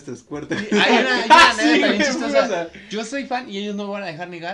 Hay 0.71 0.97
una, 0.97 1.23
hay 1.49 1.83
una 1.83 1.97
chistosa. 1.97 2.69
Yo 2.89 3.03
soy 3.03 3.25
fan 3.25 3.49
y 3.49 3.57
ellos 3.57 3.75
no 3.75 3.85
me 3.85 3.91
van 3.91 4.03
a 4.03 4.07
dejar 4.07 4.29
negar. 4.29 4.52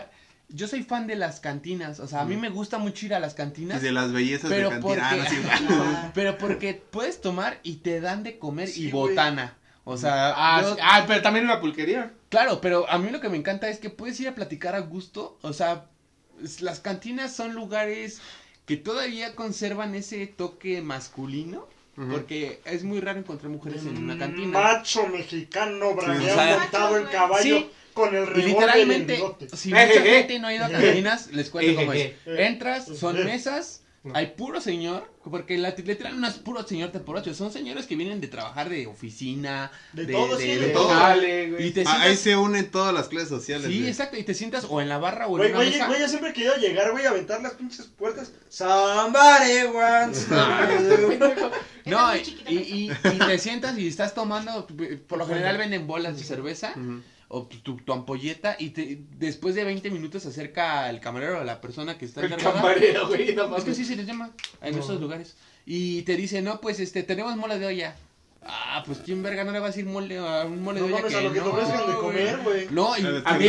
Yo 0.52 0.68
soy 0.68 0.82
fan 0.84 1.06
de 1.06 1.16
las 1.16 1.40
cantinas, 1.40 2.00
o 2.00 2.08
sea, 2.08 2.22
a 2.22 2.26
mí 2.26 2.36
me 2.36 2.50
gusta 2.50 2.80
mucho 2.80 3.06
ir 3.06 3.14
a 3.14 3.20
las 3.20 3.34
Y 3.34 3.36
cantinas. 3.38 3.82
de 3.82 3.92
las 3.92 4.12
bellezas 4.12 4.50
Pero 4.50 4.72
de 4.72 4.80
porque, 4.80 5.00
cantina. 5.00 5.50
Ah, 5.52 5.60
no, 5.62 5.84
sí. 5.84 5.98
pero 6.16 6.38
porque 6.40 6.74
puedes 6.74 7.22
tomar 7.22 7.60
y 7.64 7.76
te 7.78 8.02
dan 8.02 8.24
de 8.24 8.40
comer 8.40 8.68
Sí, 8.68 8.88
y 8.88 8.92
botana. 8.92 9.56
O 9.84 9.96
sea, 9.98 10.34
Ah, 10.36 10.62
yo- 10.62 10.74
sí. 10.76 10.82
ah, 10.84 11.04
pero 11.08 11.22
también 11.22 11.46
una 11.46 11.62
pulquería. 11.62 12.14
claro, 12.30 12.62
pero 12.62 12.90
a 12.90 12.98
mí 12.98 13.10
lo 13.12 13.22
que 13.22 13.30
me 13.30 13.38
encanta 13.38 13.70
es 13.70 13.78
que 13.80 13.90
puedes 13.92 14.20
ir 14.20 14.28
a 14.28 14.36
platicar 14.36 14.74
a 14.76 14.80
gusto. 14.80 15.38
O 15.42 15.54
sea, 15.54 15.86
las 16.62 16.80
cantinas 16.80 17.36
son 17.36 17.54
lugares 17.54 18.20
que 18.66 18.76
todavía 18.78 19.36
conservan 19.36 19.94
ese 19.96 20.26
toque 20.28 20.82
masculino. 20.82 21.68
Porque 22.10 22.62
es 22.64 22.86
muy 22.86 23.02
raro 23.02 23.20
encontrar 23.20 23.52
mujeres 23.52 23.82
en 23.86 23.98
una 24.02 24.18
cantina. 24.18 24.58
Macho 24.58 25.06
mexicano, 25.08 25.96
bragueado 25.96 26.32
o 26.32 26.44
sea, 26.46 26.58
montado 26.60 26.98
en 26.98 27.06
caballo 27.08 27.58
sí. 27.58 27.70
Con 28.00 28.16
el 28.16 28.28
Y 28.38 28.42
literalmente, 28.44 29.16
en 29.16 29.58
si 29.58 29.70
mucha 29.70 29.88
gente 30.02 30.40
no 30.40 30.48
ha 30.48 30.54
ido 30.56 30.66
a 30.66 30.70
cantinas, 30.70 31.28
les 31.32 31.50
cuento 31.50 31.76
cómo 31.76 31.94
es. 31.94 32.14
Entras, 32.26 32.86
son 32.88 33.24
mesas, 33.26 33.84
hay 34.14 34.28
puro 34.28 34.62
señor, 34.62 35.12
porque 35.30 35.58
la, 35.58 35.72
literal 35.72 36.20
no 36.22 36.28
es 36.28 36.36
puro 36.36 36.66
señor 36.66 36.92
de 36.94 37.00
por 37.02 37.18
ocho, 37.18 37.34
son 37.34 37.52
señores 37.52 37.86
que 37.86 37.98
vienen 37.98 38.22
de 38.22 38.28
trabajar 38.30 38.70
de 38.70 38.88
oficina, 38.88 39.72
De 39.92 40.06
todo, 40.06 40.40
sí, 40.40 40.48
de 40.56 40.70
todo. 40.70 40.88
Dale, 40.88 41.52
güey. 41.52 41.68
Y 41.68 41.72
te 41.72 41.82
Ah, 41.86 41.92
ahí 42.04 42.16
sientas, 42.16 42.20
se 42.22 42.36
unen 42.38 42.72
todas 42.72 42.94
las 42.94 43.10
clases 43.10 43.28
sociales. 43.30 43.68
sí, 43.68 43.80
güey. 43.80 43.90
exacto, 43.90 44.16
y 44.18 44.24
te 44.24 44.34
sientas 44.34 44.66
o 44.70 44.80
en 44.82 44.88
la 44.88 44.98
barra 45.00 45.28
o 45.28 45.32
en 45.32 45.38
Güey, 45.40 45.50
una 45.50 45.58
güey, 45.58 45.72
mesa. 45.72 45.88
güey, 45.88 46.00
yo 46.00 46.08
siempre 46.08 46.30
he 46.30 46.34
querido 46.34 46.56
llegar, 46.56 46.92
güey, 46.92 47.06
a 47.06 47.10
aventar 47.10 47.42
las 47.42 47.54
pinches 47.54 47.88
puertas. 47.88 48.32
Somebody 48.48 49.64
wants 49.74 50.26
to 50.28 50.36
do. 50.36 51.52
No, 51.86 52.16
y, 52.16 52.20
y, 52.48 52.92
y 52.92 53.18
te 53.20 53.38
sientas 53.38 53.78
y 53.78 53.88
estás 53.88 54.14
tomando, 54.14 54.66
por 55.08 55.18
lo 55.18 55.28
general 55.28 55.58
venden 55.58 55.88
bolas 55.88 56.18
de 56.18 56.24
cerveza 56.24 56.72
Ujú. 56.76 57.02
O 57.32 57.44
tu, 57.48 57.60
tu- 57.60 57.78
tu 57.78 57.94
ampolleta 57.94 58.56
y 58.60 58.72
te, 58.72 59.00
después 59.18 59.54
de 59.56 59.64
20 59.64 59.90
minutos 59.92 60.24
se 60.24 60.30
acerca 60.30 60.90
el 60.90 61.00
camarero 61.00 61.40
o 61.40 61.44
la 61.44 61.62
persona 61.62 61.98
que 61.98 62.06
está 62.06 62.22
El 62.22 62.28
encargada. 62.34 62.56
camarero, 62.56 63.08
güey. 63.08 63.36
No 63.36 63.44
Es 63.56 63.64
que 63.64 63.70
mames. 63.72 63.78
sí 63.78 63.86
se 63.86 63.96
les 63.96 64.06
llama 64.08 64.32
en 64.62 64.76
No. 64.76 64.82
esos 64.82 65.00
lugares. 65.00 65.36
Y 65.66 66.02
te 66.04 66.16
dice, 66.16 66.42
no, 66.42 66.60
pues 66.60 66.80
este, 66.80 67.04
tenemos 67.04 67.36
mole 67.38 67.60
de 67.60 67.68
olla. 67.68 67.96
Ah, 68.42 68.82
pues 68.86 69.00
quién 69.06 69.22
verga 69.22 69.44
no 69.44 69.52
le 69.52 69.60
va 69.60 69.66
a 69.66 69.70
decir 69.70 69.86
mole 69.86 70.18
a 70.18 70.46
un 70.46 70.64
mole 70.64 70.80
No 70.80 70.88
de 70.88 70.94
olla 70.94 71.02
mames, 71.04 71.14
que 71.14 71.20
a 71.20 71.22
lo 71.24 71.34
que 71.34 71.40
no, 71.42 71.46
ofrezcan 71.48 71.88
de 71.88 71.94
comer, 71.98 72.40
güey. 72.44 72.68
No, 72.72 72.98
y 72.98 73.02
A 73.06 73.22
A 73.26 73.38
mí, 73.38 73.48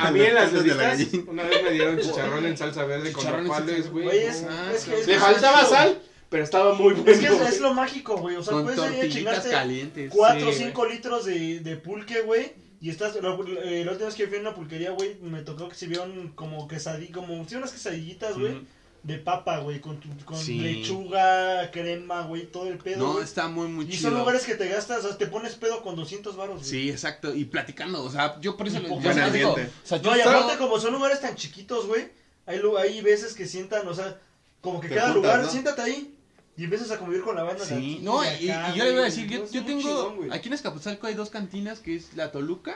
a 0.00 0.10
mí 0.12 0.20
en 0.20 0.34
las 0.34 0.52
gallina. 0.52 1.22
una 1.26 1.42
vez 1.42 1.62
me 1.64 1.70
dieron 1.72 1.98
chicharrón 1.98 2.46
en 2.46 2.56
salsa 2.56 2.84
verde 2.84 3.12
con 3.12 3.22
Chicharrón 3.24 3.46
salsa 3.48 3.60
nopales, 3.60 3.90
güey. 3.90 4.04
Güey, 4.04 4.18
es, 4.20 4.46
Ah, 4.48 4.70
es 4.74 4.84
que 4.84 5.00
es 5.00 5.06
Le 5.06 5.18
faltaba 5.18 5.62
es- 5.62 5.68
sal, 5.68 6.00
pero 6.30 6.44
estaba 6.44 6.72
muy 6.74 6.94
bueno. 6.94 7.10
Es 7.10 7.18
que 7.18 7.26
es, 7.26 7.40
es 7.40 7.60
lo 7.60 7.74
mágico, 7.74 8.16
güey. 8.16 8.36
O 8.36 8.42
sea, 8.42 8.54
con 8.54 8.64
puedes 8.64 8.78
ir 8.96 9.04
a 9.04 9.08
chingarte 9.12 9.50
calientes. 9.50 10.12
4 10.14 10.48
o 10.48 10.52
sí, 10.52 10.58
5 10.64 10.86
litros 10.86 11.24
de, 11.26 11.60
de 11.60 11.76
pulque, 11.76 12.20
güey. 12.22 12.52
Y 12.80 12.90
estás, 12.90 13.14
la, 13.16 13.30
eh, 13.64 13.82
la 13.84 13.90
última 13.92 14.06
vez 14.06 14.14
que 14.14 14.26
fui 14.28 14.36
a 14.38 14.40
una 14.40 14.54
pulquería, 14.54 14.92
güey, 14.92 15.16
me 15.20 15.42
tocó 15.42 15.68
que 15.68 15.74
se 15.74 15.86
vieron 15.86 16.28
como 16.34 16.68
quesadillas, 16.68 17.12
como, 17.14 17.46
sí, 17.48 17.56
unas 17.56 17.72
quesadillitas, 17.72 18.38
güey, 18.38 18.60
de 19.02 19.18
papa, 19.18 19.58
güey, 19.58 19.80
con, 19.80 19.98
tu- 19.98 20.24
con 20.24 20.36
Sí. 20.36 20.58
lechuga, 20.60 21.70
crema, 21.70 22.22
güey, 22.22 22.46
todo 22.46 22.68
el 22.68 22.78
pedo, 22.78 23.14
No, 23.14 23.20
está 23.20 23.48
muy, 23.48 23.68
muy 23.68 23.84
Y 23.86 23.90
chido. 23.90 24.10
son 24.10 24.18
lugares 24.18 24.44
que 24.44 24.54
te 24.54 24.68
gastas, 24.68 25.04
o 25.04 25.08
sea, 25.08 25.18
te 25.18 25.26
pones 25.26 25.54
pedo 25.54 25.82
con 25.82 25.96
200 25.96 26.36
baros, 26.36 26.58
güey. 26.60 26.68
Sí, 26.70 26.90
exacto. 26.90 27.34
Y 27.34 27.44
platicando, 27.46 28.02
o 28.04 28.10
sea, 28.10 28.38
yo 28.40 28.56
por 28.56 28.68
eso 28.68 28.78
Y 28.78 28.82
yo 28.82 28.88
les 29.12 29.32
digo, 29.32 29.50
ambiente. 29.50 29.72
o 29.84 29.86
sea, 29.86 29.98
yo 30.00 30.10
No, 30.10 30.16
y 30.16 30.20
aparte, 30.20 30.58
como 30.58 30.78
son 30.80 30.92
lugares 30.92 31.20
tan 31.20 31.34
chiquitos, 31.36 31.86
güey, 31.86 32.08
hay, 32.46 32.60
hay 32.78 33.00
veces 33.02 33.34
que 33.34 33.46
sientan, 33.46 33.86
o 33.88 33.94
sea, 33.94 34.18
como 34.60 34.80
que 34.80 34.88
cada 34.88 35.12
juntas, 35.12 35.16
lugar, 35.16 35.42
¿no? 35.42 35.50
siéntate 35.50 35.82
ahí 35.82 36.14
y 36.58 36.64
empiezas 36.64 36.90
a 36.90 36.98
convivir 36.98 37.22
con 37.22 37.36
la 37.36 37.44
banda. 37.44 37.64
Sí, 37.64 37.72
aquí, 37.74 37.98
no, 38.02 38.20
y, 38.24 38.50
acá, 38.50 38.72
y 38.74 38.78
yo 38.78 38.84
le 38.84 38.90
voy 38.90 39.00
a 39.00 39.04
decir, 39.04 39.28
yo, 39.30 39.64
tengo, 39.64 39.80
chingón, 39.80 40.32
aquí 40.32 40.48
en 40.48 40.54
Escapuzalco 40.54 41.06
hay 41.06 41.14
dos 41.14 41.30
cantinas, 41.30 41.78
que 41.78 41.94
es 41.94 42.14
la 42.16 42.32
Toluca, 42.32 42.74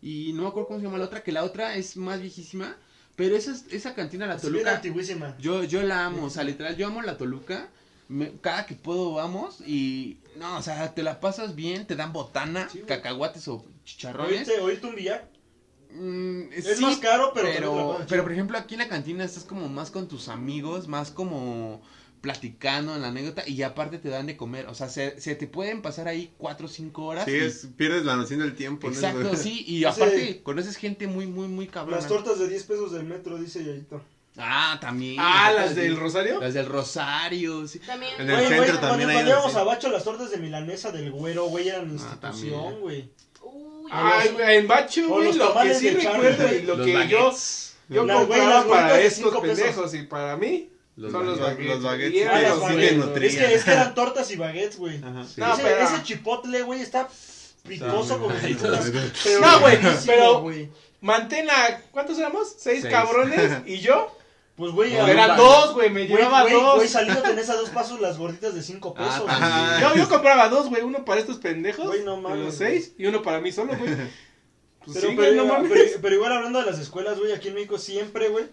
y 0.00 0.32
no 0.32 0.42
me 0.42 0.48
acuerdo 0.48 0.68
cómo 0.68 0.80
se 0.80 0.86
llama 0.86 0.96
la 0.96 1.04
otra, 1.04 1.22
que 1.22 1.30
la 1.30 1.44
otra 1.44 1.74
es 1.74 1.98
más 1.98 2.18
viejísima, 2.22 2.78
pero 3.16 3.36
esa, 3.36 3.52
es- 3.52 3.66
esa 3.70 3.94
cantina, 3.94 4.26
la 4.26 4.36
Es 4.36 4.40
Toluca, 4.42 4.74
antiguísima. 4.76 5.36
yo, 5.38 5.64
yo 5.64 5.82
la 5.82 6.06
amo, 6.06 6.24
o 6.24 6.30
sea, 6.30 6.44
literal, 6.44 6.74
yo 6.78 6.86
amo 6.86 7.02
la 7.02 7.18
Toluca, 7.18 7.68
me- 8.08 8.32
cada 8.40 8.64
que 8.64 8.74
puedo 8.74 9.12
vamos, 9.12 9.60
y, 9.66 10.16
no, 10.36 10.56
o 10.56 10.62
sea, 10.62 10.94
te 10.94 11.02
la 11.02 11.20
pasas 11.20 11.54
bien, 11.54 11.86
te 11.86 11.96
dan 11.96 12.14
botana, 12.14 12.70
Sí, 12.70 12.80
cacahuates 12.86 13.46
o 13.48 13.62
chicharrones, 13.84 14.48
¿Oíste, 14.48 14.60
oíste 14.62 14.86
un 14.86 14.94
billar? 14.94 15.28
Mm, 15.92 16.52
Es 16.52 16.76
sí, 16.76 16.82
más 16.82 16.96
caro, 16.98 17.32
pero... 17.34 17.98
pero, 18.08 18.22
por 18.22 18.32
ejemplo 18.32 18.56
aquí 18.56 18.76
en 18.76 18.78
la 18.80 18.88
cantina 18.88 19.24
estás 19.24 19.44
como 19.44 19.68
más 19.68 19.90
con 19.90 20.08
tus 20.08 20.28
amigos, 20.28 20.86
más 20.88 21.10
como 21.10 21.82
platicando 22.20 22.94
en 22.94 23.02
la 23.02 23.08
anécdota 23.08 23.42
y 23.48 23.62
aparte 23.62 23.98
te 23.98 24.08
dan 24.08 24.26
de 24.26 24.36
comer, 24.36 24.66
o 24.66 24.74
sea, 24.74 24.88
se, 24.88 25.20
se 25.20 25.34
te 25.34 25.46
pueden 25.46 25.82
pasar 25.82 26.06
ahí 26.08 26.32
cuatro 26.38 26.66
o 26.66 26.68
cinco 26.68 27.04
horas. 27.06 27.24
Sí, 27.24 27.32
y- 27.32 27.38
es, 27.38 27.68
pierdes 27.76 28.04
la 28.04 28.16
noción 28.16 28.40
del 28.40 28.54
tiempo. 28.54 28.88
¿no? 28.88 28.92
Exacto, 28.94 29.34
sí, 29.36 29.64
y 29.66 29.84
aparte 29.84 30.42
conoces 30.42 30.76
gente 30.76 31.06
muy, 31.06 31.26
muy, 31.26 31.48
muy 31.48 31.66
cabrona. 31.66 31.96
Las 31.98 32.08
tortas 32.08 32.38
de 32.38 32.48
10 32.48 32.64
pesos 32.64 32.92
del 32.92 33.04
metro, 33.04 33.38
dice 33.38 33.64
Yayito. 33.64 34.02
Ah, 34.36 34.78
también. 34.80 35.16
Ah, 35.18 35.52
las 35.54 35.74
de- 35.74 35.82
del 35.82 35.96
Rosario. 35.96 36.40
Las 36.40 36.54
del 36.54 36.66
Rosario, 36.66 37.66
sí. 37.66 37.78
También. 37.80 38.12
En 38.18 38.30
el 38.30 38.36
Güey, 38.36 38.46
centro 38.48 38.56
güey, 38.58 38.68
también 38.68 38.80
cuando, 38.80 39.08
hay 39.08 39.14
cuando 39.14 39.30
íbamos 39.30 39.56
a 39.56 39.60
sí. 39.60 39.66
Bacho, 39.66 39.88
las 39.90 40.04
tortas 40.04 40.30
de 40.30 40.36
milanesa 40.36 40.92
del 40.92 41.10
güero, 41.10 41.46
güey, 41.46 41.68
eran 41.68 41.88
Ah, 41.88 41.92
institución, 41.92 42.20
también. 42.62 42.80
güey. 42.80 43.10
Uy, 43.42 43.90
Ay, 43.92 44.28
güey, 44.32 44.56
en 44.58 44.68
Bacho, 44.68 45.06
O 45.06 45.14
güey, 45.14 45.26
los 45.28 45.36
lo 45.36 45.46
que 45.46 45.52
tamales 45.52 45.78
sí 45.78 45.90
recuerdo 45.90 46.54
y 46.54 46.62
lo 46.62 46.76
Los 46.76 46.86
que 46.86 46.92
yo, 46.92 46.98
baguettes. 46.98 47.74
yo 47.88 48.06
compraba 48.06 48.66
para 48.68 49.00
estos 49.00 49.40
pendejos 49.40 49.94
y 49.94 50.02
para 50.04 50.36
mí 50.36 50.70
Los 50.96 51.12
son 51.12 51.26
los 51.26 51.40
baguettes. 51.40 51.66
Los 51.66 51.82
baguettes, 51.82 52.28
Ah, 52.30 52.40
los 52.48 52.60
baguettes. 52.60 52.96
nutrían. 52.98 53.24
Es 53.32 53.36
que, 53.38 53.54
es 53.54 53.64
que 53.64 53.70
eran 53.72 53.94
tortas 53.94 54.30
y 54.30 54.36
baguettes, 54.36 54.76
güey. 54.78 54.96
Ajá. 55.02 55.24
Sí. 55.24 55.40
No, 55.40 55.54
ese, 55.54 55.62
pero- 55.62 55.80
ese 55.82 56.02
chipotle, 56.02 56.62
güey, 56.62 56.80
está 56.82 57.08
picoso 57.66 58.18
como 58.18 58.34
pero 58.34 59.40
No, 59.40 59.60
güey, 59.60 59.78
pero-. 60.06 60.44
Mantén 61.00 61.48
a, 61.50 61.80
¿cuántos 61.92 62.18
éramos? 62.18 62.54
Seis, 62.58 62.82
Seis. 62.82 62.92
cabrones 62.92 63.52
y 63.66 63.78
yo. 63.80 64.14
Pues, 64.56 64.72
güey, 64.72 64.92
No, 64.92 65.08
Eran 65.08 65.38
dos, 65.38 65.72
güey, 65.72 65.88
me 65.88 66.06
llevaba 66.06 66.42
güey, 66.42 66.52
dos. 66.52 66.76
güey, 66.76 66.88
saliendo 66.88 67.22
tenés 67.22 67.48
a 67.48 67.54
dos 67.54 67.70
pasos 67.70 67.98
las 67.98 68.18
gorditas 68.18 68.54
de 68.54 68.62
5 68.62 68.94
Ah, 68.98 69.04
pesos. 69.08 69.26
también. 69.26 69.80
Yo, 69.80 69.96
yo 70.04 70.08
compraba 70.10 70.50
dos, 70.50 70.68
güey, 70.68 70.82
uno 70.82 71.02
para 71.06 71.18
estos 71.20 71.38
pendejos, 71.38 71.86
Güey, 71.86 72.04
no 72.04 72.18
mames, 72.20 72.44
los 72.44 72.54
seis, 72.56 72.92
y 72.98 73.06
uno 73.06 73.22
para 73.22 73.40
mí 73.40 73.52
solo, 73.52 73.74
güey. 73.78 73.90
Pues 74.84 74.96
Pero, 74.96 75.08
sí, 75.10 75.14
pero, 75.16 75.32
no 75.36 75.44
mames. 75.46 75.70
pero- 75.72 76.00
pero 76.02 76.14
igual 76.14 76.32
hablando 76.32 76.58
de 76.58 76.70
las 76.70 76.78
escuelas, 76.78 77.18
güey, 77.18 77.32
aquí 77.32 77.48
en 77.48 77.54
México 77.54 77.78
siempre, 77.78 78.28
güey. 78.28 78.46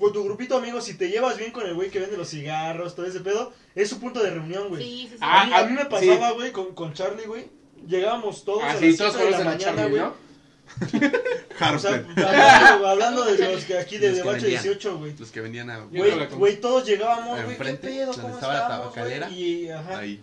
Con 0.00 0.12
tu 0.12 0.24
grupito 0.24 0.54
de 0.54 0.62
amigos, 0.62 0.84
si 0.84 0.94
te 0.94 1.08
llevas 1.10 1.36
bien 1.36 1.52
con 1.52 1.66
el 1.66 1.74
güey 1.74 1.90
que 1.90 2.00
vende 2.00 2.16
los 2.16 2.28
cigarros, 2.30 2.96
todo 2.96 3.06
ese 3.06 3.20
pedo, 3.20 3.52
es 3.74 3.88
su 3.88 4.00
punto 4.00 4.22
de 4.22 4.30
reunión, 4.30 4.68
güey. 4.68 4.82
Sí, 4.82 5.00
sí, 5.02 5.08
sí. 5.10 5.18
Ah, 5.20 5.42
a, 5.42 5.46
mí, 5.46 5.52
a 5.54 5.64
mí 5.64 5.72
me 5.74 5.84
pasaba, 5.84 6.32
güey, 6.32 6.50
con, 6.52 6.74
con 6.74 6.94
Charlie, 6.94 7.26
güey. 7.26 7.48
Llegábamos 7.86 8.44
todos 8.44 8.62
Ah, 8.64 8.70
a 8.72 8.78
sí, 8.78 8.88
las 8.88 8.96
todos 8.96 9.12
7 9.16 9.26
de 9.26 9.30
la 9.32 9.38
mañana, 9.44 9.58
Charlie, 9.58 9.90
güey. 9.90 10.02
¿no? 10.02 10.30
O 11.74 11.78
sea, 11.78 11.92
hablando, 12.16 12.88
hablando 12.88 13.24
de 13.24 13.52
los 13.54 13.64
que 13.64 13.76
aquí 13.76 13.98
de 13.98 14.12
Debacho 14.12 14.42
vendían. 14.42 14.62
18, 14.62 14.98
güey. 14.98 15.14
Los 15.18 15.30
que 15.30 15.40
venían 15.42 15.68
a... 15.68 15.80
Güey, 15.80 16.60
todos 16.60 16.86
llegábamos, 16.86 17.42
güey, 17.44 17.56
¿qué 17.58 17.74
pedo? 17.74 18.12
¿Cómo 18.14 18.34
estaba 18.34 18.54
la 18.54 18.68
tabacalera. 18.68 19.30
Y, 19.30 19.68
ajá, 19.68 19.98
Ahí. 19.98 20.22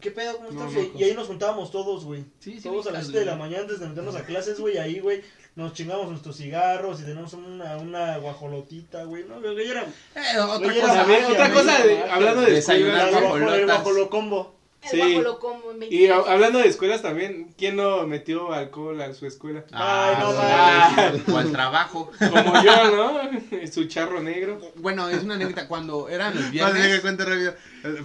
¿Qué 0.00 0.10
pedo? 0.10 0.36
¿Cómo 0.36 0.48
estás? 0.50 0.72
no, 0.72 0.80
y, 0.80 0.92
y 0.98 1.04
ahí 1.04 1.14
nos 1.14 1.26
juntábamos 1.26 1.70
todos, 1.70 2.04
güey. 2.04 2.24
Sí, 2.40 2.54
sí, 2.60 2.68
Todos 2.68 2.86
a 2.86 2.92
las 2.92 3.04
7 3.04 3.20
de 3.20 3.24
la 3.26 3.36
mañana 3.36 3.62
antes 3.62 3.80
de 3.80 3.86
meternos 3.88 4.14
a 4.16 4.24
clases, 4.24 4.60
güey, 4.60 4.78
ahí, 4.78 5.00
güey, 5.00 5.22
nos 5.56 5.72
chingamos 5.72 6.08
nuestros 6.08 6.36
cigarros 6.36 7.00
y 7.00 7.04
tenemos 7.04 7.32
una, 7.32 7.76
una 7.76 8.18
guajolotita, 8.18 9.04
güey, 9.04 9.24
¿no? 9.24 9.40
Güey, 9.40 9.68
era 9.70 9.82
Eh, 10.14 10.38
otra 10.38 10.72
cosa. 10.74 10.92
era 10.92 11.04
magia, 11.04 11.28
otra 11.28 11.52
cosa, 11.52 11.78
magia. 11.78 12.14
hablando 12.14 12.40
de 12.42 12.52
Desayunar 12.52 13.08
escuelas, 13.08 13.22
el 13.22 13.28
con 13.30 13.48
güey. 13.48 13.64
guajolo- 13.66 14.52
el 14.82 14.90
Sí. 14.90 14.96
Y 15.00 15.18
23. 15.18 16.10
a- 16.10 16.32
hablando 16.32 16.58
de 16.60 16.68
escuelas 16.68 17.02
también, 17.02 17.52
¿quién 17.58 17.76
no 17.76 18.06
metió 18.06 18.52
alcohol 18.52 19.00
a 19.02 19.12
su 19.12 19.26
escuela? 19.26 19.64
Ay, 19.72 20.16
no 20.20 20.28
Ah. 20.36 21.12
O 21.32 21.36
al 21.36 21.50
trabajo. 21.52 22.10
Como 22.18 22.62
yo, 22.62 22.96
¿no? 22.96 23.20
Su 23.72 23.84
charro 23.86 24.20
negro. 24.20 24.60
Bueno, 24.76 25.08
es 25.08 25.22
una 25.24 25.34
anécdota. 25.34 25.66
Cuando 25.68 26.08
eran 26.08 26.34
los 26.34 26.44
Vale, 26.44 26.50
viernes... 26.52 27.00
cuente 27.00 27.24
rápido. 27.24 27.54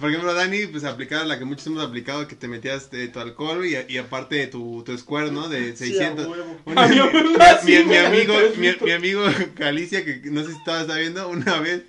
Por 0.00 0.10
ejemplo, 0.10 0.34
Dani, 0.34 0.66
pues 0.66 0.84
aplicaba 0.84 1.24
la 1.24 1.38
que 1.38 1.44
muchos 1.44 1.66
hemos 1.68 1.82
aplicado, 1.84 2.26
que 2.28 2.36
te 2.36 2.48
metías 2.48 2.90
de 2.90 3.08
tu 3.08 3.20
alcohol 3.20 3.64
y, 3.66 3.76
y 3.88 3.98
aparte 3.98 4.46
tu, 4.48 4.82
tu 4.84 4.96
square, 4.98 5.30
¿no? 5.30 5.48
De 5.48 5.76
Sí, 5.76 5.84
a 5.84 5.88
600. 5.88 6.26
huevo. 6.26 6.56
Una- 6.66 6.82
A 6.84 6.88
mi 6.88 6.94
mi, 6.96 7.00
abuela 7.00 7.60
sí, 7.62 7.66
mi- 7.72 7.78
mi 7.78 7.84
güey, 7.84 7.98
amigo, 8.06 8.34
mi, 8.56 8.68
mi 8.84 8.90
amigo 8.92 9.22
Galicia, 9.56 10.04
que 10.04 10.20
no 10.24 10.42
sé 10.42 10.50
si 10.52 10.56
estabas 10.58 10.86
viendo, 10.96 11.28
una 11.28 11.58
vez 11.60 11.82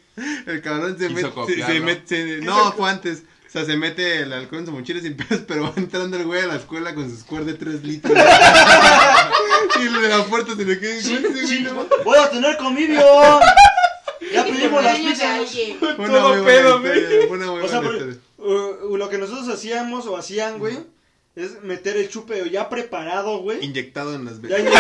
el 0.47 0.61
cabrón 0.61 0.97
se 0.97 1.09
mete, 1.09 1.29
se, 1.47 1.63
se 1.65 1.79
mete, 1.79 2.37
se- 2.39 2.45
no, 2.45 2.71
fue 2.73 2.89
antes. 2.89 3.23
O 3.55 3.57
sea, 3.57 3.65
se 3.67 3.77
mete 3.77 4.19
el 4.19 4.33
alcohol 4.33 4.59
en 4.59 4.65
su 4.65 4.71
mochila 4.73 4.99
sin 4.99 5.15
pedos, 5.15 5.45
pero 5.47 5.63
va 5.63 5.73
entrando 5.77 6.17
el 6.17 6.25
güey 6.25 6.41
a 6.41 6.47
la 6.47 6.55
escuela 6.57 6.93
con 6.93 7.09
su 7.09 7.15
square 7.15 7.45
de 7.45 7.53
3 7.53 7.85
litros. 7.85 8.13
y 9.79 9.81
el 9.81 10.01
de 10.01 10.09
la 10.09 10.25
puerta 10.25 10.57
se 10.57 10.65
le 10.65 10.77
queda, 10.77 10.91
güey, 11.01 11.15
ese 11.15 11.29
güey, 11.29 11.61
no. 11.63 11.87
Voy 12.03 12.17
a 12.19 12.29
tener 12.29 12.57
convivio. 12.57 12.99
Ya 14.33 14.43
pedimos 14.43 14.83
las 14.83 14.99
pizzas. 14.99 15.39
Todo 15.79 16.43
pedo, 16.43 16.81
güey. 16.81 17.61
O 17.61 17.67
sea, 17.69 17.79
buena 17.79 17.81
por-. 17.81 18.17
Uh, 18.45 18.97
lo 18.97 19.07
que 19.07 19.19
nosotros 19.19 19.47
hacíamos 19.47 20.05
o 20.05 20.17
hacían, 20.17 20.59
güey, 20.59 20.77
es 21.35 21.61
meter 21.63 21.97
el 21.97 22.07
chupe 22.09 22.49
ya 22.49 22.69
preparado, 22.69 23.39
güey. 23.39 23.63
Inyectado 23.63 24.15
en 24.15 24.25
las 24.25 24.39
venas. 24.41 24.71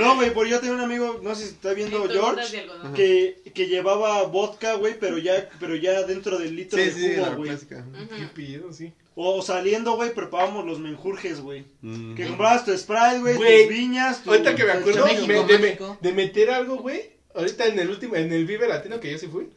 No, 0.00 0.16
güey, 0.16 0.32
porque 0.32 0.50
yo 0.50 0.60
tenía 0.60 0.74
un 0.74 0.80
amigo, 0.80 1.20
no 1.22 1.34
sé 1.34 1.44
si 1.44 1.50
está 1.50 1.72
viendo 1.74 2.08
George, 2.08 2.66
que, 2.94 3.42
que 3.54 3.66
llevaba 3.66 4.22
vodka, 4.24 4.74
güey, 4.74 4.98
pero 4.98 5.18
ya, 5.18 5.48
pero 5.60 5.76
ya 5.76 6.02
dentro 6.04 6.38
del 6.38 6.56
litro 6.56 6.78
Sí, 6.78 6.84
de 6.86 6.92
sí, 6.92 7.08
jugo, 7.14 7.26
la 7.26 7.34
güey. 7.34 7.50
Qué 7.58 8.26
pido, 8.34 8.72
sí. 8.72 8.92
O 9.14 9.42
saliendo, 9.42 9.96
güey, 9.96 10.14
preparábamos 10.14 10.64
los 10.64 10.78
menjurjes, 10.78 11.40
güey. 11.40 11.66
Mm. 11.82 12.14
Que 12.14 12.26
comprabas 12.28 12.64
tu 12.64 12.76
Sprite, 12.78 13.18
güey, 13.20 13.34
tus 13.36 13.68
viñas, 13.68 14.22
tu... 14.22 14.30
Ahorita 14.30 14.54
que 14.54 14.64
me 14.64 14.72
acuerdo 14.72 15.06
chamillo. 15.06 15.26
México, 15.26 15.58
me- 16.00 16.08
de, 16.08 16.08
de 16.10 16.12
meter 16.14 16.50
algo, 16.50 16.76
güey. 16.78 17.10
Ahorita 17.34 17.66
en 17.66 17.78
el 17.78 17.90
último, 17.90 18.16
en 18.16 18.32
el 18.32 18.46
Vive 18.46 18.66
Latino 18.66 18.98
que 19.00 19.10
yo 19.12 19.18
sí 19.18 19.26
fui. 19.26 19.48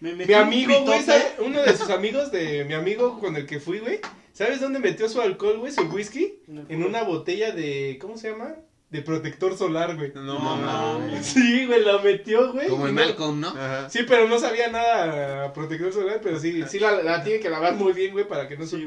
Me 0.00 0.14
metí 0.14 0.28
Mi 0.32 0.34
un 0.34 0.40
amigo, 0.42 0.80
güey, 0.84 1.00
uno 1.46 1.62
de 1.62 1.76
sus 1.76 1.90
amigos 1.90 2.30
de 2.32 2.64
mi 2.64 2.74
amigo 2.74 3.18
con 3.20 3.36
el 3.36 3.46
que 3.46 3.60
fui, 3.60 3.78
güey. 3.78 4.00
¿Sabes 4.32 4.60
dónde 4.60 4.78
metió 4.78 5.08
su 5.08 5.20
alcohol, 5.20 5.58
güey? 5.58 5.72
Su 5.72 5.82
whisky. 5.82 6.34
En 6.68 6.82
una 6.82 7.02
botella 7.02 7.52
de, 7.52 7.98
¿cómo 8.00 8.16
se 8.16 8.30
llama? 8.30 8.54
De 8.88 9.02
protector 9.02 9.56
solar, 9.56 9.94
güey. 9.96 10.12
No, 10.14 10.22
No 10.24 10.38
mames. 10.40 11.26
Sí, 11.34 11.66
güey, 11.66 11.82
lo 11.84 12.00
metió, 12.00 12.52
güey. 12.52 12.68
Como 12.68 12.88
en 12.88 12.94
no- 12.94 13.00
Malcolm, 13.02 13.40
¿no? 13.40 13.48
Ajá. 13.48 13.90
Sí, 13.90 14.00
pero 14.08 14.26
no 14.26 14.38
sabía 14.38 14.68
nada 14.70 15.52
protector 15.52 15.92
solar, 15.92 16.20
pero 16.22 16.38
sí, 16.40 16.62
sí 16.68 16.78
la, 16.78 17.02
la 17.02 17.22
tiene 17.22 17.40
que 17.40 17.50
lavar 17.50 17.74
muy 17.74 17.92
bien, 17.92 18.12
güey, 18.12 18.26
para 18.26 18.48
que 18.48 18.56
no 18.56 18.66
Sí. 18.66 18.84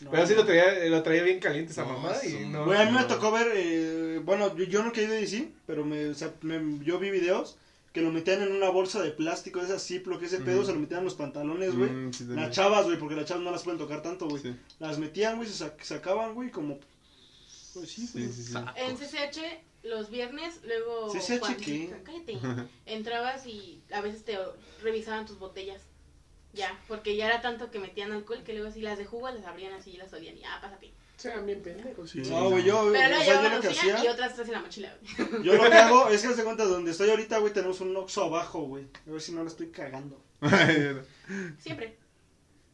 No. 0.00 0.10
Pero 0.10 0.26
sí 0.26 0.34
lo 0.34 0.44
traía, 0.44 0.84
lo 0.88 1.02
traía 1.02 1.22
bien 1.22 1.38
caliente 1.40 1.72
esa 1.72 1.82
No, 1.82 1.92
mamada 1.94 2.24
y 2.26 2.46
no. 2.46 2.64
Güey, 2.64 2.78
a 2.80 2.84
mí 2.84 2.92
me 2.92 3.00
no. 3.00 3.06
tocó 3.06 3.30
ver, 3.30 3.48
eh, 3.54 4.20
bueno, 4.24 4.56
yo, 4.56 4.64
yo 4.64 4.82
no 4.82 4.92
quería 4.92 5.10
decir, 5.14 5.52
pero 5.66 5.84
me, 5.84 6.06
o 6.08 6.14
sea, 6.14 6.32
me- 6.42 6.84
yo 6.84 6.98
vi 6.98 7.10
videos 7.10 7.56
que 7.94 8.02
lo 8.02 8.10
metían 8.10 8.42
en 8.42 8.50
una 8.52 8.68
bolsa 8.70 9.00
de 9.00 9.12
plástico, 9.12 9.60
de 9.60 9.66
esas 9.66 9.86
Ziploc, 9.86 10.20
ese 10.20 10.40
pedo, 10.40 10.64
se 10.64 10.72
lo 10.72 10.80
metían 10.80 10.98
en 10.98 11.04
los 11.04 11.14
pantalones, 11.14 11.76
güey. 11.76 11.88
Mm, 11.90 12.12
sí, 12.12 12.24
Las 12.24 12.50
chavas, 12.50 12.84
güey, 12.86 12.98
porque 12.98 13.14
las 13.14 13.24
chavas 13.24 13.44
no 13.44 13.52
las 13.52 13.62
pueden 13.62 13.78
tocar 13.78 14.02
tanto, 14.02 14.28
güey. 14.28 14.42
Sí, 14.42 14.56
Las 14.80 14.98
metían, 14.98 15.36
güey, 15.36 15.48
se 15.48 15.64
sac- 15.64 15.80
sacaban, 15.80 16.34
güey, 16.34 16.50
como... 16.50 16.80
Pues 17.72 17.88
sí, 17.90 18.08
güey. 18.12 18.26
sí, 18.26 18.32
sí, 18.32 18.52
sí. 18.52 18.58
En 18.74 18.96
CCH, 18.96 19.38
los 19.84 20.10
viernes, 20.10 20.60
luego. 20.64 21.12
¿CCH 21.12 21.38
cuando- 21.38 21.58
qué? 21.64 21.94
Cállate. 22.04 22.38
Entrabas 22.86 23.46
y 23.46 23.80
a 23.92 24.00
veces 24.00 24.24
te 24.24 24.36
revisaban 24.82 25.24
tus 25.24 25.38
botellas. 25.38 25.80
Ya, 26.52 26.76
porque 26.88 27.14
ya 27.16 27.26
era 27.26 27.42
tanto 27.42 27.70
que 27.70 27.78
metían 27.78 28.10
alcohol 28.10 28.42
que 28.44 28.54
luego 28.54 28.68
así 28.68 28.80
las 28.80 28.98
de 28.98 29.04
jugo 29.06 29.30
las 29.30 29.44
abrían 29.44 29.72
así 29.72 29.92
y 29.92 29.96
las 29.98 30.12
olían 30.12 30.36
y 30.36 30.42
ah, 30.44 30.58
pásate. 30.60 30.92
Sean 31.16 31.46
bien 31.46 31.62
pendejos. 31.62 32.10
Sí. 32.10 32.22
No, 32.28 32.50
güey, 32.50 32.64
yo, 32.64 32.90
Pero 32.92 33.06
o 33.06 33.08
luego 33.08 33.24
sea, 33.24 33.34
yo 33.34 33.42
lo 33.42 33.48
la 33.54 33.60
que 33.60 33.74
suya 33.74 33.86
y 33.86 33.90
hacía, 33.96 34.12
otras 34.12 34.38
en 34.38 34.52
la 34.52 34.60
mochila. 34.60 34.96
güey. 35.18 35.42
yo 35.44 35.54
lo 35.54 35.70
que 35.70 35.76
hago 35.76 36.08
es 36.08 36.22
que 36.22 36.28
de 36.28 36.44
cuenta, 36.44 36.64
donde 36.64 36.90
estoy 36.90 37.10
ahorita, 37.10 37.38
güey, 37.38 37.52
tenemos 37.52 37.80
un 37.80 37.96
Oxxo 37.96 38.24
abajo, 38.24 38.62
güey. 38.62 38.86
A 39.06 39.10
ver 39.10 39.20
si 39.20 39.32
no 39.32 39.42
la 39.42 39.48
estoy 39.48 39.68
cagando. 39.68 40.20
Siempre. 41.58 41.96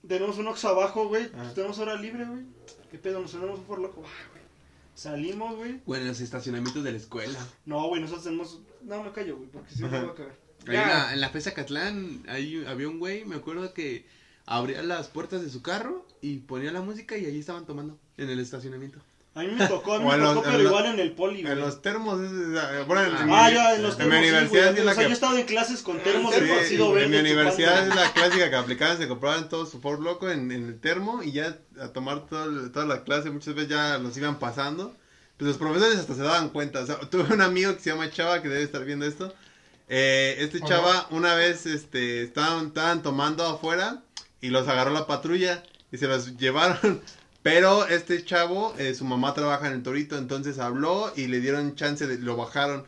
Tenemos 0.06 0.38
un 0.38 0.48
Oxxo 0.48 0.68
abajo, 0.68 1.08
güey, 1.08 1.28
pues 1.28 1.42
Ajá. 1.42 1.54
tenemos 1.54 1.78
hora 1.78 1.94
libre, 1.96 2.24
güey. 2.24 2.42
¿Qué 2.90 2.98
pedo? 2.98 3.20
Nos 3.20 3.32
tenemos 3.32 3.58
un 3.58 3.64
por 3.66 3.78
loco. 3.78 4.02
Ah, 4.04 4.28
güey. 4.30 4.42
Salimos, 4.94 5.56
güey. 5.56 5.80
O 5.86 5.94
en 5.94 6.08
los 6.08 6.20
estacionamientos 6.20 6.82
de 6.82 6.92
la 6.92 6.98
escuela. 6.98 7.38
No, 7.66 7.86
güey, 7.88 8.00
nosotros 8.00 8.24
tenemos... 8.24 8.60
No, 8.82 9.02
me 9.02 9.12
callo, 9.12 9.36
güey, 9.36 9.48
porque 9.50 9.70
si 9.72 9.82
no 9.82 9.88
me 9.88 10.00
voy 10.00 10.10
a 10.10 10.14
cagar. 10.14 10.36
Ahí 10.66 10.76
en 10.76 10.88
la, 10.88 11.12
en 11.14 11.20
la 11.20 11.28
FESA 11.30 11.54
Catlán, 11.54 12.22
ahí 12.28 12.64
había 12.66 12.88
un 12.88 12.98
güey, 12.98 13.24
me 13.24 13.36
acuerdo 13.36 13.72
que 13.72 14.06
abría 14.46 14.82
las 14.82 15.08
puertas 15.08 15.42
de 15.42 15.48
su 15.50 15.62
carro 15.62 16.06
y 16.20 16.38
ponía 16.38 16.72
la 16.72 16.82
música 16.82 17.16
y 17.16 17.24
ahí 17.24 17.38
estaban 17.38 17.64
tomando 17.66 17.98
en 18.22 18.30
el 18.30 18.38
estacionamiento. 18.40 18.98
A 19.32 19.42
mí 19.42 19.48
me 19.56 19.64
tocó, 19.68 19.94
a 19.94 19.98
mí 20.00 20.04
O 20.04 20.08
me 20.08 20.14
en 20.14 20.20
los- 20.22 20.34
tocó, 20.34 20.46
en 20.46 20.50
pero 20.52 20.62
los- 20.64 20.72
igual 20.72 20.86
en 20.86 20.98
el 21.00 21.12
poli, 21.12 21.42
güey. 21.42 21.52
En 21.52 21.60
los 21.60 21.80
termos, 21.82 22.20
es- 22.20 22.32
es- 22.32 22.86
bueno, 22.86 23.02
en, 23.04 23.16
en 23.16 23.32
Ah, 23.32 23.46
mi- 23.48 23.54
ya, 23.54 23.74
en 23.76 23.82
los 23.82 23.92
en 23.92 23.98
termos, 23.98 24.14
mi 24.18 24.24
sí, 24.24 24.30
güey. 24.30 24.42
universidad 24.42 24.74
es 24.74 24.80
O 24.80 24.84
la 24.84 24.94
sea, 24.94 25.02
que 25.02 25.08
yo 25.08 25.10
he 25.10 25.12
estado 25.14 25.36
en 25.38 25.46
clases 25.46 25.82
con 25.82 25.98
termos 26.00 26.34
Sí, 26.34 26.40
de 26.40 26.84
en 26.84 26.94
verde. 26.94 27.08
mi 27.08 27.18
universidad 27.18 27.74
chupando. 27.86 27.94
es 27.94 28.00
la 28.00 28.12
clásica 28.12 28.50
que 28.50 28.56
aplicaban, 28.56 28.98
se 28.98 29.06
compraban 29.08 29.48
todos 29.48 29.70
su 29.70 29.80
Ford 29.80 30.00
Loco 30.02 30.28
en, 30.28 30.50
en 30.50 30.66
el 30.66 30.80
termo 30.80 31.22
y 31.22 31.30
ya 31.30 31.58
a 31.80 31.88
tomar 31.88 32.26
todo 32.26 32.70
toda 32.72 32.86
la 32.86 33.04
clase, 33.04 33.30
muchas 33.30 33.54
veces 33.54 33.70
ya 33.70 33.98
los 33.98 34.16
iban 34.16 34.38
pasando. 34.40 34.96
Pues 35.36 35.48
los 35.48 35.58
profesores 35.58 35.96
hasta 35.98 36.14
se 36.16 36.22
daban 36.22 36.48
cuenta. 36.50 36.80
O 36.80 36.86
sea, 36.86 36.98
tuve 37.10 37.32
un 37.32 37.40
amigo 37.40 37.72
que 37.74 37.80
se 37.80 37.90
llama 37.90 38.10
Chava 38.10 38.42
que 38.42 38.48
debe 38.48 38.64
estar 38.64 38.84
viendo 38.84 39.06
esto. 39.06 39.32
Eh, 39.88 40.36
este. 40.40 40.60
Chava 40.60 41.06
una 41.10 41.34
vez 41.36 41.66
este, 41.66 42.22
estaban, 42.24 42.66
estaban 42.66 43.02
tomando 43.02 43.46
afuera 43.46 44.02
y 44.40 44.48
los 44.48 44.66
agarró 44.68 44.90
la 44.90 45.06
patrulla 45.06 45.62
y 45.92 45.98
se 45.98 46.08
los 46.08 46.36
llevaron. 46.36 47.00
Pero 47.42 47.86
este 47.86 48.22
chavo, 48.24 48.74
eh, 48.78 48.94
su 48.94 49.04
mamá 49.04 49.32
trabaja 49.34 49.66
en 49.66 49.72
el 49.74 49.82
Torito, 49.82 50.18
entonces 50.18 50.58
habló 50.58 51.12
y 51.16 51.26
le 51.26 51.40
dieron 51.40 51.74
chance 51.74 52.06
de, 52.06 52.18
lo 52.18 52.36
bajaron. 52.36 52.84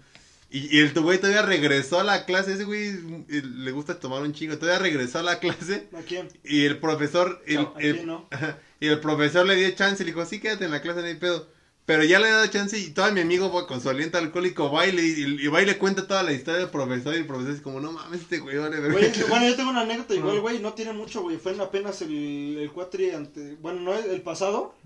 Y, 0.51 0.77
y 0.77 0.81
el 0.81 0.93
güey 0.93 1.19
todavía 1.19 1.41
regresó 1.43 1.99
a 2.01 2.05
la 2.05 2.27
clase, 2.27 2.53
ese 2.53 2.65
güey 2.65 2.89
eh, 3.31 3.43
le 3.43 3.71
gusta 3.73 3.99
tomar 3.99 4.21
un 4.21 4.35
chingo, 4.35 4.59
todavía 4.59 4.81
regresó 4.83 5.21
a 5.21 5.23
la 5.23 5.39
clase 5.39 5.89
¿A 5.97 6.03
quién? 6.03 6.29
y 6.45 6.67
el 6.67 6.79
profesor, 6.79 7.43
el, 7.47 7.61
¿A 7.61 7.73
el- 7.79 7.95
quién 7.95 8.07
no? 8.07 8.29
y 8.81 8.89
el 8.89 9.01
profesor 9.01 9.47
le 9.47 9.57
dio 9.57 9.71
chance 9.71 10.03
y 10.03 10.07
le 10.07 10.13
dijo, 10.13 10.27
sí, 10.27 10.41
quédate 10.41 10.67
en 10.67 10.71
la 10.73 10.83
clase, 10.83 11.01
no 11.01 11.07
hay 11.07 11.15
pedo. 11.15 11.49
Pero 11.85 12.05
ya 12.05 12.21
le 12.21 12.29
ha 12.29 12.33
dado 12.37 12.47
chance 12.47 12.79
y 12.79 12.91
todo 12.91 13.11
mi 13.13 13.21
amigo 13.23 13.53
va 13.53 13.67
con 13.67 13.81
su 13.81 13.91
aliento 13.91 14.17
alcohólico 14.17 14.71
va 14.71 14.87
y, 14.87 14.93
le, 14.93 15.03
y, 15.03 15.45
y 15.45 15.49
va 15.49 15.63
y 15.63 15.67
le 15.67 15.79
cuenta 15.79 16.07
toda 16.07 16.23
la 16.23 16.33
historia 16.33 16.61
del 16.61 16.71
profesor 16.71 17.13
y 17.15 17.19
el 17.19 17.27
profesor 17.27 17.53
es 17.55 17.61
como, 17.61 17.81
no 17.81 17.91
mames, 17.91 18.21
este 18.21 18.39
güey, 18.39 18.57
vale, 18.57 18.79
verga". 18.79 18.93
Güey, 18.99 19.13
bueno, 19.29 19.49
yo 19.49 19.57
tengo 19.57 19.71
una 19.71 19.81
anécdota 19.81 20.15
igual, 20.15 20.41
güey, 20.41 20.61
no 20.61 20.75
tiene 20.75 20.93
mucho, 20.93 21.23
güey. 21.23 21.39
Fue 21.39 21.53
en 21.53 21.61
apenas 21.61 22.01
el, 22.03 22.59
el 22.59 22.71
cuatri 22.71 23.11
ante... 23.11 23.57
Bueno, 23.57 23.81
no, 23.81 23.95
el 23.95 24.23
pasado. 24.23 24.77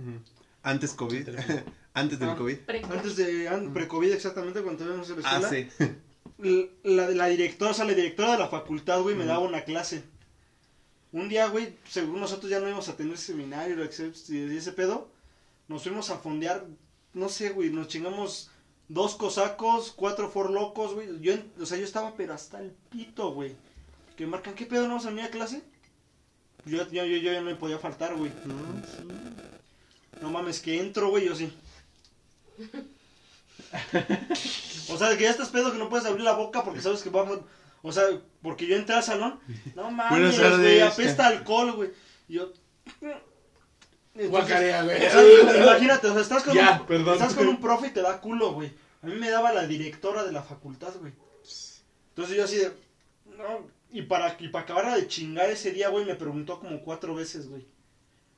Antes 0.62 0.94
COVID, 0.94 1.28
antes 1.92 2.18
del 2.18 2.28
Ah. 2.30 2.36
COVID. 2.36 2.56
Antes 2.90 3.16
de... 3.16 3.46
an- 3.48 3.74
Pre-COVID 3.74 4.12
exactamente, 4.12 4.62
cuando 4.62 4.82
estábamos 4.82 5.10
en 5.10 5.22
la 5.22 5.28
Ah, 5.30 5.42
sí. 5.48 5.68
La, 6.82 7.10
la 7.10 7.26
directora, 7.28 7.70
o 7.72 7.74
sea, 7.74 7.84
la 7.84 7.92
directora 7.94 8.32
de 8.32 8.38
la 8.38 8.48
facultad, 8.48 9.00
güey, 9.02 9.14
me 9.14 9.22
Ujú. 9.24 9.28
daba 9.28 9.40
una 9.46 9.62
clase. 9.64 10.02
Un 11.12 11.28
día, 11.28 11.46
güey, 11.48 11.76
según 11.88 12.20
nosotros 12.20 12.50
ya 12.50 12.58
no 12.58 12.66
íbamos 12.68 12.88
a 12.88 12.96
tener 12.96 13.16
seminario 13.18 13.76
etc- 13.84 14.14
y 14.30 14.56
ese 14.56 14.72
pedo, 14.72 15.08
nos 15.68 15.82
fuimos 15.82 16.10
a 16.10 16.18
fondear, 16.18 16.64
no 17.16 17.30
sé, 17.30 17.48
güey, 17.48 17.70
nos 17.70 17.88
chingamos 17.88 18.50
dos 18.88 19.14
cosacos, 19.14 19.90
cuatro 19.96 20.28
for 20.30 20.50
locos, 20.50 20.92
güey. 20.92 21.18
Yo, 21.20 21.32
o 21.58 21.64
sea, 21.64 21.78
yo 21.78 21.84
estaba 21.84 22.14
pero 22.14 22.34
hasta 22.34 22.60
el 22.60 22.72
pito, 22.90 23.32
güey. 23.32 23.56
Que 24.16 24.26
marcan, 24.26 24.54
¿qué 24.54 24.66
pedo 24.66 24.82
no 24.82 24.90
vamos 24.90 25.06
a 25.06 25.08
venir 25.08 25.24
a 25.24 25.30
clase? 25.30 25.62
Yo, 26.66 26.86
yo, 26.90 27.06
yo, 27.06 27.16
yo 27.16 27.32
ya 27.32 27.40
no 27.40 27.46
me 27.46 27.54
podía 27.54 27.78
faltar, 27.78 28.14
güey. 28.16 28.30
No 30.20 30.28
mames, 30.28 30.60
que 30.60 30.78
entro, 30.78 31.08
güey, 31.08 31.24
yo 31.24 31.34
sí. 31.34 31.50
O 34.90 34.98
sea, 34.98 35.16
que 35.16 35.24
ya 35.24 35.30
estás 35.30 35.48
pedo 35.48 35.72
que 35.72 35.78
no 35.78 35.88
puedes 35.88 36.06
abrir 36.06 36.22
la 36.22 36.34
boca 36.34 36.64
porque 36.64 36.82
sabes 36.82 37.02
que 37.02 37.08
vamos. 37.08 37.40
O 37.80 37.92
sea, 37.92 38.04
porque 38.42 38.66
yo 38.66 38.76
entré 38.76 38.94
al 38.94 39.02
salón. 39.02 39.40
No 39.74 39.90
mames, 39.90 40.38
güey, 40.38 40.82
apesta 40.82 41.28
alcohol, 41.28 41.72
güey. 41.72 41.90
Yo. 42.28 42.52
Guacarea, 44.28 44.82
güey. 44.84 44.96
o 45.06 45.10
sea, 45.10 45.62
imagínate, 45.62 46.06
o 46.08 46.12
sea, 46.12 46.22
estás 46.22 46.42
con, 46.42 46.54
Ya, 46.54 46.78
un, 46.80 46.86
perdón. 46.86 47.14
estás 47.14 47.34
con 47.34 47.48
un 47.48 47.60
profe 47.60 47.88
y 47.88 47.90
te 47.90 48.02
da 48.02 48.20
culo, 48.20 48.52
güey. 48.52 48.72
A 49.02 49.06
mí 49.06 49.14
me 49.14 49.30
daba 49.30 49.52
la 49.52 49.66
directora 49.66 50.24
de 50.24 50.32
la 50.32 50.42
facultad, 50.42 50.94
güey. 51.00 51.12
Entonces 52.10 52.36
yo 52.36 52.44
así 52.44 52.56
de, 52.56 52.72
no, 53.36 53.66
y 53.92 54.02
para, 54.02 54.36
y 54.40 54.48
para 54.48 54.64
acabar 54.64 54.94
de 54.96 55.06
chingar 55.06 55.50
ese 55.50 55.70
día, 55.70 55.88
güey, 55.90 56.04
me 56.04 56.14
preguntó 56.14 56.58
como 56.60 56.80
cuatro 56.82 57.14
veces, 57.14 57.48
güey. 57.48 57.66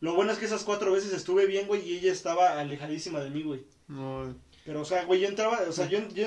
Lo 0.00 0.14
bueno 0.14 0.32
es 0.32 0.38
que 0.38 0.44
esas 0.46 0.62
cuatro 0.64 0.92
veces 0.92 1.12
estuve 1.12 1.46
bien, 1.46 1.66
güey, 1.66 1.82
y 1.88 1.98
ella 1.98 2.12
estaba 2.12 2.59
alejadísima 2.60 3.20
de 3.20 3.30
mí, 3.30 3.42
güey. 3.42 3.64
No, 3.88 4.34
Pero, 4.64 4.82
o 4.82 4.84
sea, 4.84 5.05
güey, 5.05 5.20
yo 5.20 5.28
entraba, 5.28 5.60
o 5.68 5.72
sea, 5.72 5.88
yo, 5.88 6.00
yo 6.14 6.26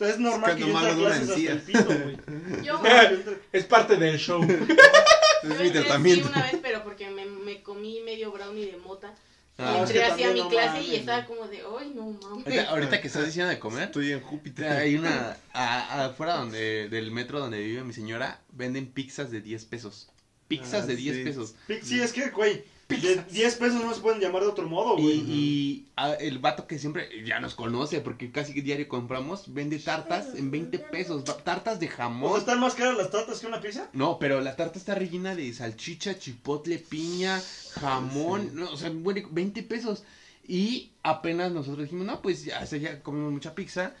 es 0.00 0.18
normal 0.18 0.50
Es 0.50 0.56
que 0.56 0.64
que 0.64 0.70
yo 0.72 0.76
entre 0.78 0.90
a 0.92 0.94
clases 0.96 1.30
hasta 1.30 1.52
el 1.52 1.60
pito, 1.60 1.84
güey. 1.84 2.16
Yo, 2.64 2.78
entré- 2.82 3.38
Es 3.52 3.64
parte 3.66 3.96
del 3.96 4.18
show. 4.18 4.40
yo 4.44 4.54
es 4.54 5.60
mi 5.60 5.66
entré 5.66 5.70
tratamiento. 5.82 6.26
sí 6.26 6.32
una 6.32 6.42
vez, 6.42 6.56
pero 6.62 6.82
porque 6.82 7.10
me, 7.10 7.24
me 7.44 7.62
comí 7.62 8.00
medio 8.00 8.32
brownie 8.32 8.66
de 8.66 8.76
mota. 8.78 9.14
Ah, 9.56 9.70
y 9.72 9.74
es 9.76 9.80
entré 9.82 9.98
que 9.98 10.04
así 10.04 10.22
a 10.22 10.26
también 10.26 10.34
mi 10.34 10.40
no 10.40 10.48
clase 10.48 10.82
y 10.82 10.96
estaba 10.96 11.26
como 11.26 11.46
de, 11.46 11.58
ay, 11.78 11.92
no 11.94 12.06
mames. 12.06 12.44
Ahorita, 12.46 12.70
ahorita 12.70 13.00
que 13.00 13.06
estás 13.06 13.24
diciendo 13.26 13.50
de 13.50 13.58
comer, 13.60 13.84
Estoy 13.84 14.10
en 14.10 14.20
Júpiter. 14.20 14.66
hay 14.72 14.96
una, 14.96 15.36
a- 15.52 16.06
afuera 16.06 16.38
donde, 16.38 16.88
del 16.88 17.12
metro 17.12 17.38
donde 17.38 17.60
vive 17.62 17.84
mi 17.84 17.92
señora, 17.92 18.40
venden 18.50 18.86
pizzas 18.90 19.30
de 19.30 19.40
10 19.40 19.64
pesos. 19.66 20.08
Pizzas 20.48 20.82
Ah, 20.84 20.86
de 20.86 20.96
10 20.96 21.16
sí. 21.16 21.22
pesos. 21.24 21.54
Sí, 21.82 22.00
es 22.00 22.12
que, 22.12 22.30
güey, 22.30 22.64
de 22.88 23.24
10 23.30 23.54
pesos 23.56 23.82
no 23.84 23.94
se 23.94 24.00
pueden 24.00 24.20
llamar 24.20 24.42
de 24.42 24.48
otro 24.48 24.68
modo, 24.68 24.98
Y, 24.98 25.02
güey. 25.02 25.14
y, 25.26 25.86
ah, 25.96 26.12
el 26.14 26.38
vato 26.38 26.66
que 26.66 26.78
siempre 26.78 27.08
ya 27.24 27.40
nos 27.40 27.54
conoce, 27.54 28.00
porque 28.00 28.30
casi 28.30 28.52
diario 28.60 28.88
compramos, 28.88 29.52
vende 29.54 29.78
tartas 29.78 30.34
en 30.34 30.50
20 30.50 30.78
pesos. 30.78 31.24
Tartas 31.44 31.80
de 31.80 31.86
O 31.86 31.88
sea, 31.90 31.96
jamón. 31.96 32.38
están 32.38 32.60
más 32.60 32.74
caras 32.74 32.96
las 32.96 33.10
tartas 33.10 33.40
que 33.40 33.46
una 33.46 33.60
pizza. 33.60 33.88
No, 33.92 34.18
pero 34.18 34.40
la 34.40 34.54
tarta 34.56 34.78
está 34.78 34.94
rellena 34.94 35.34
de 35.34 35.52
salchicha, 35.52 36.18
chipotle, 36.18 36.78
piña, 36.78 37.40
jamón, 37.72 38.50
no, 38.54 38.70
o 38.70 38.76
sea, 38.76 38.90
bueno, 38.90 39.26
20 39.30 39.62
pesos. 39.62 40.04
Y 40.46 40.90
apenas 41.02 41.50
nosotros 41.52 41.84
dijimos, 41.84 42.06
no, 42.06 42.20
pues 42.20 42.44
ya, 42.44 42.60
o 42.62 42.66
sea, 42.66 42.78
ya 42.78 43.02
comimos 43.02 43.32
mucha 43.32 43.54
pizza. 43.54 43.94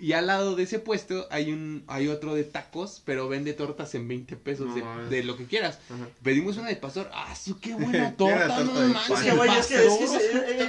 Y 0.00 0.12
al 0.12 0.28
lado 0.28 0.54
de 0.54 0.62
ese 0.62 0.78
puesto 0.78 1.26
hay 1.30 1.50
un 1.52 1.82
hay 1.88 2.06
otro 2.06 2.34
de 2.34 2.44
tacos, 2.44 3.02
pero 3.04 3.28
vende 3.28 3.52
tortas 3.52 3.94
en 3.96 4.06
20 4.06 4.36
pesos 4.36 4.72
de, 4.74 4.80
No, 4.82 5.08
de 5.10 5.24
lo 5.24 5.36
que 5.36 5.46
quieras. 5.46 5.80
Ajá. 5.92 6.06
Pedimos 6.22 6.56
una 6.56 6.68
de 6.68 6.76
pastor, 6.76 7.10
ah, 7.12 7.34
sí, 7.34 7.54
qué 7.60 7.74
buena 7.74 8.14
torta, 8.16 8.46
torta 8.46 8.64
no 8.64 8.80
de 8.80 8.86
manches, 8.88 9.08
pan. 9.08 9.18
Es 9.18 9.30
que, 9.30 9.36
güey, 9.36 9.50
es 9.58 9.66
que, 9.66 9.74
es 9.86 9.92
que, 9.98 10.04
es, 10.04 10.12
eh, 10.12 10.18
de 10.18 10.62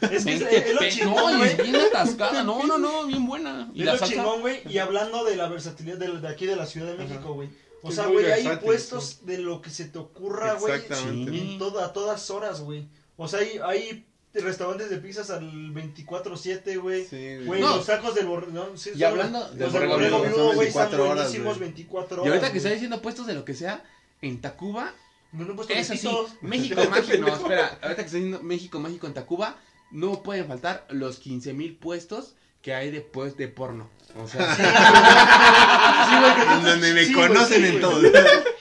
es, 0.00 0.08
que 0.08 0.16
es, 0.16 0.24
20 0.24 0.56
es 0.68 0.72
lo 0.74 0.78
pesos. 0.80 0.98
chingón, 1.00 1.32
No, 1.32 1.38
güey. 1.38 1.56
bien 1.62 1.76
atascada. 1.76 2.42
No, 2.44 2.64
no, 2.66 2.78
no, 2.78 3.06
bien 3.06 3.26
buena. 3.26 3.70
Y 3.74 3.80
Es 3.80 3.86
la 3.86 3.92
lo 3.92 3.98
salsa. 3.98 4.14
chingón, 4.14 4.40
güey. 4.40 4.60
Y 4.66 4.78
hablando 4.78 5.22
de 5.24 5.36
la 5.36 5.48
versatilidad 5.48 5.98
de, 5.98 6.18
de 6.18 6.28
aquí 6.28 6.46
de 6.46 6.56
la 6.56 6.64
Ciudad 6.64 6.86
de 6.96 6.96
México, 6.96 7.34
güey. 7.34 7.50
O 7.82 7.92
sea, 7.92 8.06
güey, 8.06 8.24
hay 8.24 8.56
puestos 8.56 9.26
de 9.26 9.36
lo 9.38 9.60
que 9.60 9.68
se 9.70 9.84
te 9.84 9.98
ocurra, 9.98 10.54
güey. 10.54 10.80
Sí. 10.80 11.08
En 11.52 11.58
toda, 11.58 11.84
a 11.84 11.92
todas 11.92 12.30
horas, 12.30 12.62
güey. 12.62 12.88
O 13.18 13.28
sea, 13.28 13.40
hay, 13.40 13.60
hay 13.62 14.06
restaurantes 14.42 14.90
de 14.90 14.96
pizzas 14.98 15.30
al 15.30 15.50
24-7, 15.74 16.76
güey. 16.80 17.06
Sí, 17.06 17.38
Güey, 17.44 17.60
No. 17.60 17.76
los 17.76 17.86
tacos 17.86 18.14
del 18.14 18.26
borrego. 18.26 18.76
sí, 18.76 18.90
Y 18.94 18.98
son- 18.98 19.08
hablando 19.10 19.38
los 19.40 19.72
del 19.72 19.86
borrego 19.88 20.20
vivo, 20.22 20.52
güey, 20.54 20.68
están 20.68 20.90
24 20.90 21.04
horas, 21.04 21.14
buenísimos 21.24 21.58
güey. 21.58 21.68
24 21.68 22.16
Y 22.16 22.20
horas. 22.20 22.32
ahorita 22.32 22.52
que 22.52 22.58
está 22.58 22.70
diciendo 22.70 23.02
puestos 23.02 23.26
de 23.26 23.34
lo 23.34 23.44
que 23.44 23.54
sea, 23.54 23.82
en 24.22 24.40
Tacuba, 24.40 24.92
No, 25.32 25.44
no 25.44 25.52
he 25.52 25.56
puesto 25.56 25.74
eso 25.74 25.94
sí. 25.94 26.08
México 26.40 26.80
mágico, 26.90 27.18
no, 27.18 27.36
espera, 27.36 27.66
ahorita 27.82 27.96
que 27.96 28.02
está 28.02 28.16
diciendo 28.16 28.40
México 28.42 28.78
mágico 28.80 29.06
en 29.06 29.14
Tacuba, 29.14 29.56
no 29.90 30.22
pueden 30.22 30.46
faltar 30.46 30.86
los 30.90 31.18
15 31.18 31.52
mil 31.52 31.76
puestos 31.76 32.34
que 32.62 32.74
hay 32.74 32.90
de, 32.90 33.00
pues, 33.00 33.36
de 33.36 33.46
porno. 33.48 33.88
O 34.18 34.26
sea, 34.26 34.54
Sí, 34.56 36.12
güey, 36.20 36.34
que 36.34 36.44
Donde 36.70 36.92
me 36.94 37.04
sí, 37.04 37.12
güey, 37.14 37.28
conocen 37.28 37.64
en 37.64 37.80
todo. 37.80 38.00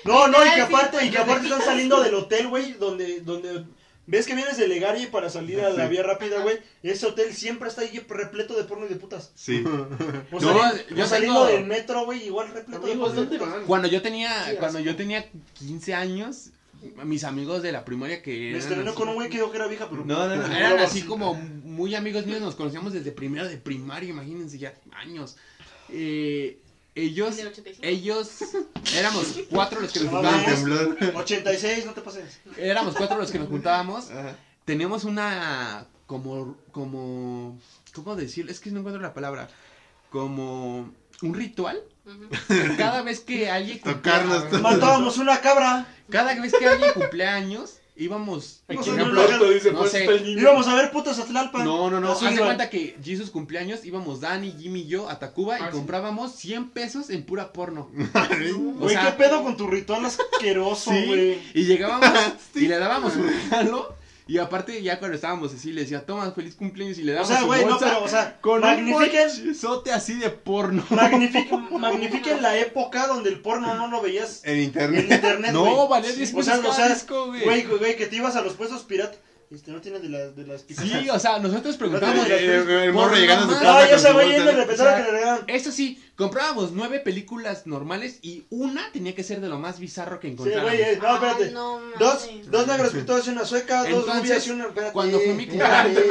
No, 0.05 0.27
no, 0.27 0.37
y 0.45 0.49
que 0.49 0.55
sí, 0.55 0.61
aparte, 0.61 1.03
y 1.05 1.09
que 1.09 1.17
aparte 1.17 1.45
están 1.47 1.61
saliendo 1.63 1.99
del 2.03 2.13
hotel, 2.13 2.47
güey, 2.49 2.73
donde, 2.73 3.21
donde 3.21 3.63
ves 4.07 4.25
que 4.25 4.35
vienes 4.35 4.57
de 4.57 4.67
Legari 4.67 5.07
para 5.07 5.29
salir 5.29 5.59
a 5.61 5.69
la 5.69 5.85
Sí. 5.85 5.89
vía 5.91 6.03
rápida, 6.03 6.41
güey. 6.41 6.57
Ese 6.83 7.05
hotel 7.07 7.33
siempre 7.33 7.67
está 7.69 7.81
ahí 7.81 7.99
repleto 8.07 8.55
de 8.55 8.63
porno 8.65 8.85
y 8.85 8.89
de 8.89 8.95
putas. 8.95 9.31
Sí. 9.35 9.63
O, 10.31 10.39
No, 10.39 10.59
sali- 10.59 10.83
yo 10.95 11.07
saliendo 11.07 11.45
tengo- 11.45 11.57
del 11.57 11.65
metro, 11.65 12.05
güey, 12.05 12.25
igual 12.25 12.49
repleto 12.53 12.85
de 12.85 12.91
Amigos, 12.93 13.09
porno 13.09 13.21
y 13.21 13.25
de 13.25 13.29
¿dónde 13.31 13.37
putas. 13.45 13.53
van? 13.59 13.65
cuando 13.67 13.87
yo 13.87 14.01
tenía, 14.01 14.45
Sí, 14.49 14.55
cuando 14.59 14.79
así. 14.79 14.85
yo 14.87 14.95
tenía 14.95 15.29
15 15.53 15.93
años, 15.93 16.49
mis 17.03 17.23
amigos 17.23 17.63
de 17.63 17.71
la 17.71 17.83
primaria 17.83 18.21
que 18.21 18.51
Me 18.51 18.57
estrenó 18.59 18.91
así- 18.91 18.97
con 18.97 19.09
un 19.09 19.15
güey 19.15 19.29
que 19.29 19.37
dijo 19.37 19.49
que 19.49 19.57
era 19.57 19.67
vieja, 19.67 19.87
pero... 19.89 20.05
No, 20.05 20.27
no, 20.27 20.35
no. 20.35 20.45
Eran 20.57 20.77
así 20.79 21.01
como 21.01 21.33
muy 21.33 21.95
amigos 21.95 22.25
míos, 22.27 22.41
nos 22.41 22.55
conocíamos 22.55 22.93
desde 22.93 23.11
primero 23.11 23.47
de 23.47 23.57
primaria, 23.57 24.09
imagínense 24.09 24.57
ya 24.59 24.73
años. 24.91 25.35
Eh, 25.89 26.59
ellos, 26.95 27.35
Del 27.37 27.47
85. 27.47 27.85
ellos, 27.85 28.29
éramos 28.95 29.35
cuatro 29.49 29.81
los 29.81 29.91
que 29.91 29.99
nos 29.99 30.09
juntábamos. 30.09 30.45
temblor. 30.45 30.97
86, 31.15 31.85
no 31.85 31.93
te 31.93 32.01
pases. 32.01 32.39
Éramos 32.57 32.95
cuatro 32.95 33.17
los 33.17 33.31
que 33.31 33.39
nos 33.39 33.49
juntábamos. 33.49 34.09
Ajá. 34.11 34.35
Tenemos 34.63 35.03
una, 35.03 35.85
como, 36.07 36.57
como, 36.71 37.59
¿cómo 37.93 38.15
decirlo? 38.15 38.51
Es 38.51 38.59
que 38.59 38.71
no 38.71 38.79
encuentro 38.79 39.01
la 39.01 39.13
palabra. 39.13 39.49
Como 40.09 40.91
un 41.21 41.33
ritual. 41.33 41.81
Cada 42.77 43.01
vez 43.01 43.19
que 43.19 43.49
alguien 43.49 43.79
Tocarnos 43.81 44.49
todos. 44.49 44.61
Matábamos 44.61 45.17
una 45.17 45.41
cabra. 45.41 45.85
cada 46.09 46.33
vez 46.35 46.53
que 46.53 46.67
alguien 46.67 46.93
cumplía 46.93 47.35
años, 47.35 47.79
íbamos, 47.97 48.63
sé, 48.67 48.91
en 48.91 48.97
no 48.97 49.49
dice, 49.49 49.71
pues 49.71 49.91
sé. 49.91 49.99
está 50.01 50.11
el 50.13 50.23
niño. 50.25 50.41
Íbamos 50.41 50.67
a 50.67 50.75
ver 50.75 50.91
putas 50.91 51.17
a 51.19 51.25
Tlalpan. 51.25 51.63
No, 51.65 51.89
no, 51.89 51.99
no. 51.99 52.11
Haz 52.11 52.21
de 52.21 52.37
cuenta 52.41 52.69
que 52.69 52.97
Jesus 53.03 53.29
cumpleaños 53.29 53.85
íbamos 53.85 54.21
Dani, 54.21 54.53
Jimmy 54.59 54.81
y 54.81 54.87
yo 54.87 55.09
a 55.09 55.19
Tacuba 55.19 55.55
Ah, 55.55 55.59
y 55.61 55.63
sí. 55.65 55.69
comprábamos 55.71 56.33
100 56.33 56.69
pesos 56.71 57.09
en 57.09 57.23
pura 57.23 57.53
porno. 57.53 57.89
Güey, 58.75 58.95
sea, 58.95 59.05
¿qué 59.05 59.23
pedo 59.23 59.43
con 59.43 59.55
tu 59.57 59.67
ritual 59.67 60.05
asqueroso, 60.05 60.91
Sí, 60.91 61.05
güey? 61.05 61.39
y 61.53 61.65
llegábamos 61.65 62.09
y 62.55 62.67
le 62.67 62.77
dábamos 62.77 63.15
un 63.15 63.27
regalo. 63.27 63.95
Y 64.27 64.39
aparte, 64.39 64.81
ya 64.81 64.97
cuando 64.97 65.15
estábamos 65.15 65.53
así, 65.53 65.71
le 65.71 65.81
decía, 65.81 66.03
toma, 66.03 66.31
feliz 66.31 66.55
cumpleaños. 66.55 66.97
Y 66.97 67.03
le 67.03 67.11
O 67.11 67.15
dábamos 67.15 67.27
sea, 67.29 67.39
su 67.41 67.45
güey, 67.45 67.65
no, 67.65 67.77
pero, 67.77 68.03
o 68.03 68.07
sea, 68.07 68.39
con 68.41 68.59
magnifiquen, 68.61 69.29
un 69.29 69.91
así 69.93 70.15
de 70.15 70.31
porno. 70.31 70.83
magnifiquen, 70.89 71.79
magnifiquen 71.79 72.41
la 72.41 72.57
época 72.57 73.05
donde 73.05 73.29
el 73.29 73.39
porno 73.41 73.75
no 73.75 73.87
lo 73.87 74.01
veías 74.01 74.41
En 74.43 74.57
en 74.57 74.63
internet. 74.63 75.07
internet, 75.11 75.51
No, 75.51 75.87
valía 75.87 76.11
10 76.11 76.33
O 76.33 76.37
pesos 76.37 76.59
sea, 76.59 76.69
o 76.69 76.73
sea, 76.73 76.97
güey. 77.27 77.43
Güey, 77.43 77.63
güey, 77.65 77.77
güey, 77.79 77.95
que 77.97 78.07
te 78.07 78.15
ibas 78.15 78.35
a 78.35 78.41
los 78.41 78.53
puestos 78.53 78.83
pirata. 78.83 79.17
Este, 79.51 79.71
no 79.71 79.79
tienes 79.79 80.01
de 80.01 80.09
las, 80.09 80.35
de 80.35 80.47
las 80.47 80.63
pizzas. 80.63 80.85
Sí, 80.87 81.07
o 81.09 81.19
sea, 81.19 81.37
nosotros 81.39 81.77
preguntábamos. 81.77 82.27
No 82.27 82.35
El, 82.35 82.69
el 82.69 82.93
morro 82.93 83.15
llegando 83.15 83.45
a 83.45 83.47
su 83.47 83.63
casa. 83.63 83.63
No, 83.63 83.79
ya 83.79 84.13
güey 84.13 84.25
bolsa. 84.27 84.37
yendo 84.37 84.51
le 84.65 84.73
O 84.73 84.77
sea, 84.77 84.95
que 84.97 85.03
le 85.03 85.11
regalaban. 85.11 85.43
Eso 85.47 85.71
sí, 85.71 86.03
comprábamos 86.15 86.71
nueve 86.71 86.99
películas 86.99 87.67
normales 87.67 88.17
y 88.23 88.45
una 88.49 88.91
tenía 88.91 89.13
que 89.13 89.23
ser 89.23 89.41
de 89.41 89.47
lo 89.49 89.59
más 89.59 89.79
bizarro 89.79 90.19
que 90.19 90.27
Sí, 90.27 90.33
encontráramos. 90.33 90.71
güey, 90.71 90.81
eh, 90.81 90.99
no, 90.99 91.13
espérate. 91.13 91.43
Ay, 91.45 91.51
no 91.53 91.79
Dos, 91.99 92.27
dos 92.47 92.67
negros 92.67 92.91
pintados 92.93 93.27
y 93.27 93.29
una 93.29 93.45
sueca, 93.45 93.77
dos 93.83 93.87
Entonces, 93.89 94.15
rubias 94.21 94.47
y 94.47 94.49
una. 94.51 94.65
Espérate, 94.65 94.93
cuando 94.93 95.19
fue 95.19 95.33
mi 95.35 95.45
cumpleaños, 95.47 96.03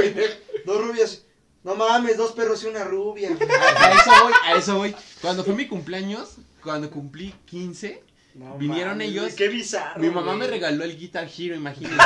Dos 0.64 0.86
rubias. 0.86 1.22
No 1.64 1.74
mames, 1.74 2.16
dos 2.16 2.32
perros 2.32 2.62
y 2.62 2.66
una 2.66 2.84
rubia. 2.84 3.30
A 3.78 3.92
eso 3.94 4.10
voy, 4.22 4.32
a 4.44 4.54
eso 4.54 4.76
voy. 4.76 4.94
Cuando 5.22 5.42
fue 5.44 5.54
mi 5.54 5.66
cumpleaños, 5.66 6.36
cuando 6.62 6.90
cumplí 6.90 7.34
15, 7.46 8.03
No 8.34 8.58
Vinieron 8.58 9.00
ellos. 9.00 9.32
Qué 9.34 9.48
bizarro. 9.48 10.00
mi 10.00 10.08
mamá 10.08 10.34
güey. 10.34 10.38
me 10.38 10.46
regaló 10.48 10.82
el 10.82 10.98
Guitar 10.98 11.28
Hero, 11.38 11.54
imagínense. 11.54 11.96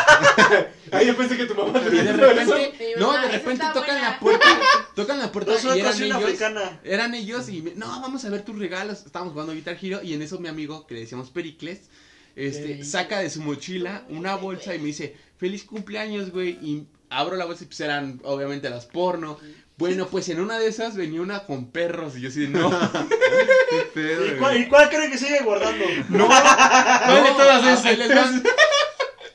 Ay, 0.92 1.06
yo 1.06 1.16
pensé 1.16 1.38
que 1.38 1.46
tu 1.46 1.54
mamá 1.54 1.80
te 1.80 1.88
Y 1.88 2.00
de 2.00 2.12
repente, 2.12 2.94
no, 2.98 3.12
de 3.14 3.28
repente 3.28 3.64
tocan 3.72 3.84
buena. 3.86 4.10
la 4.10 4.18
puerta, 4.20 4.46
tocan 4.94 5.18
la 5.18 5.32
puerta 5.32 5.52
y 5.74 5.78
eran 5.80 6.02
ellos. 6.02 6.16
africana. 6.22 6.80
Eran 6.84 7.14
ellos 7.14 7.48
y 7.48 7.62
me- 7.62 7.74
no, 7.74 7.86
vamos 8.02 8.24
a 8.26 8.28
ver 8.30 8.42
tus 8.44 8.58
regalos. 8.58 9.06
Estábamos 9.06 9.32
jugando 9.32 9.54
Guitar 9.54 9.78
Hero 9.80 10.00
y 10.02 10.12
en 10.12 10.20
eso 10.20 10.38
mi 10.38 10.48
amigo, 10.48 10.86
que 10.86 10.94
le 10.94 11.00
decíamos 11.00 11.30
Pericles, 11.30 11.88
este, 12.36 12.60
Pericles. 12.60 12.90
saca 12.90 13.20
de 13.20 13.30
su 13.30 13.40
mochila 13.40 14.04
una 14.10 14.34
bolsa 14.36 14.74
y 14.74 14.78
me 14.80 14.86
dice, 14.86 15.16
feliz 15.38 15.64
cumpleaños, 15.64 16.30
güey. 16.30 16.50
Y 16.60 16.86
abro 17.08 17.36
la 17.36 17.46
bolsa 17.46 17.64
y 17.64 17.68
pues 17.68 17.80
eran 17.80 18.20
obviamente 18.24 18.68
las 18.68 18.84
porno. 18.84 19.38
Bueno, 19.78 20.08
pues 20.08 20.28
en 20.28 20.40
una 20.40 20.58
de 20.58 20.66
esas 20.66 20.96
venía 20.96 21.22
una 21.22 21.46
con 21.46 21.70
perros 21.70 22.16
y 22.16 22.20
yo 22.22 22.28
así 22.30 22.40
de, 22.40 22.48
no. 22.48 22.68
Qué 23.70 23.82
pedo, 23.94 24.26
¿Y 24.26 24.36
cuál, 24.38 24.60
¿Y 24.60 24.68
cuál 24.68 24.88
creen 24.90 25.10
que 25.10 25.18
sigue 25.18 25.40
guardando? 25.44 25.84
No, 26.08 26.26
¿Cuál 26.26 27.24
de 27.24 27.30
todas 27.30 27.64
ahí 27.64 27.94
esas? 27.94 27.98
les 27.98 28.14
van. 28.14 28.42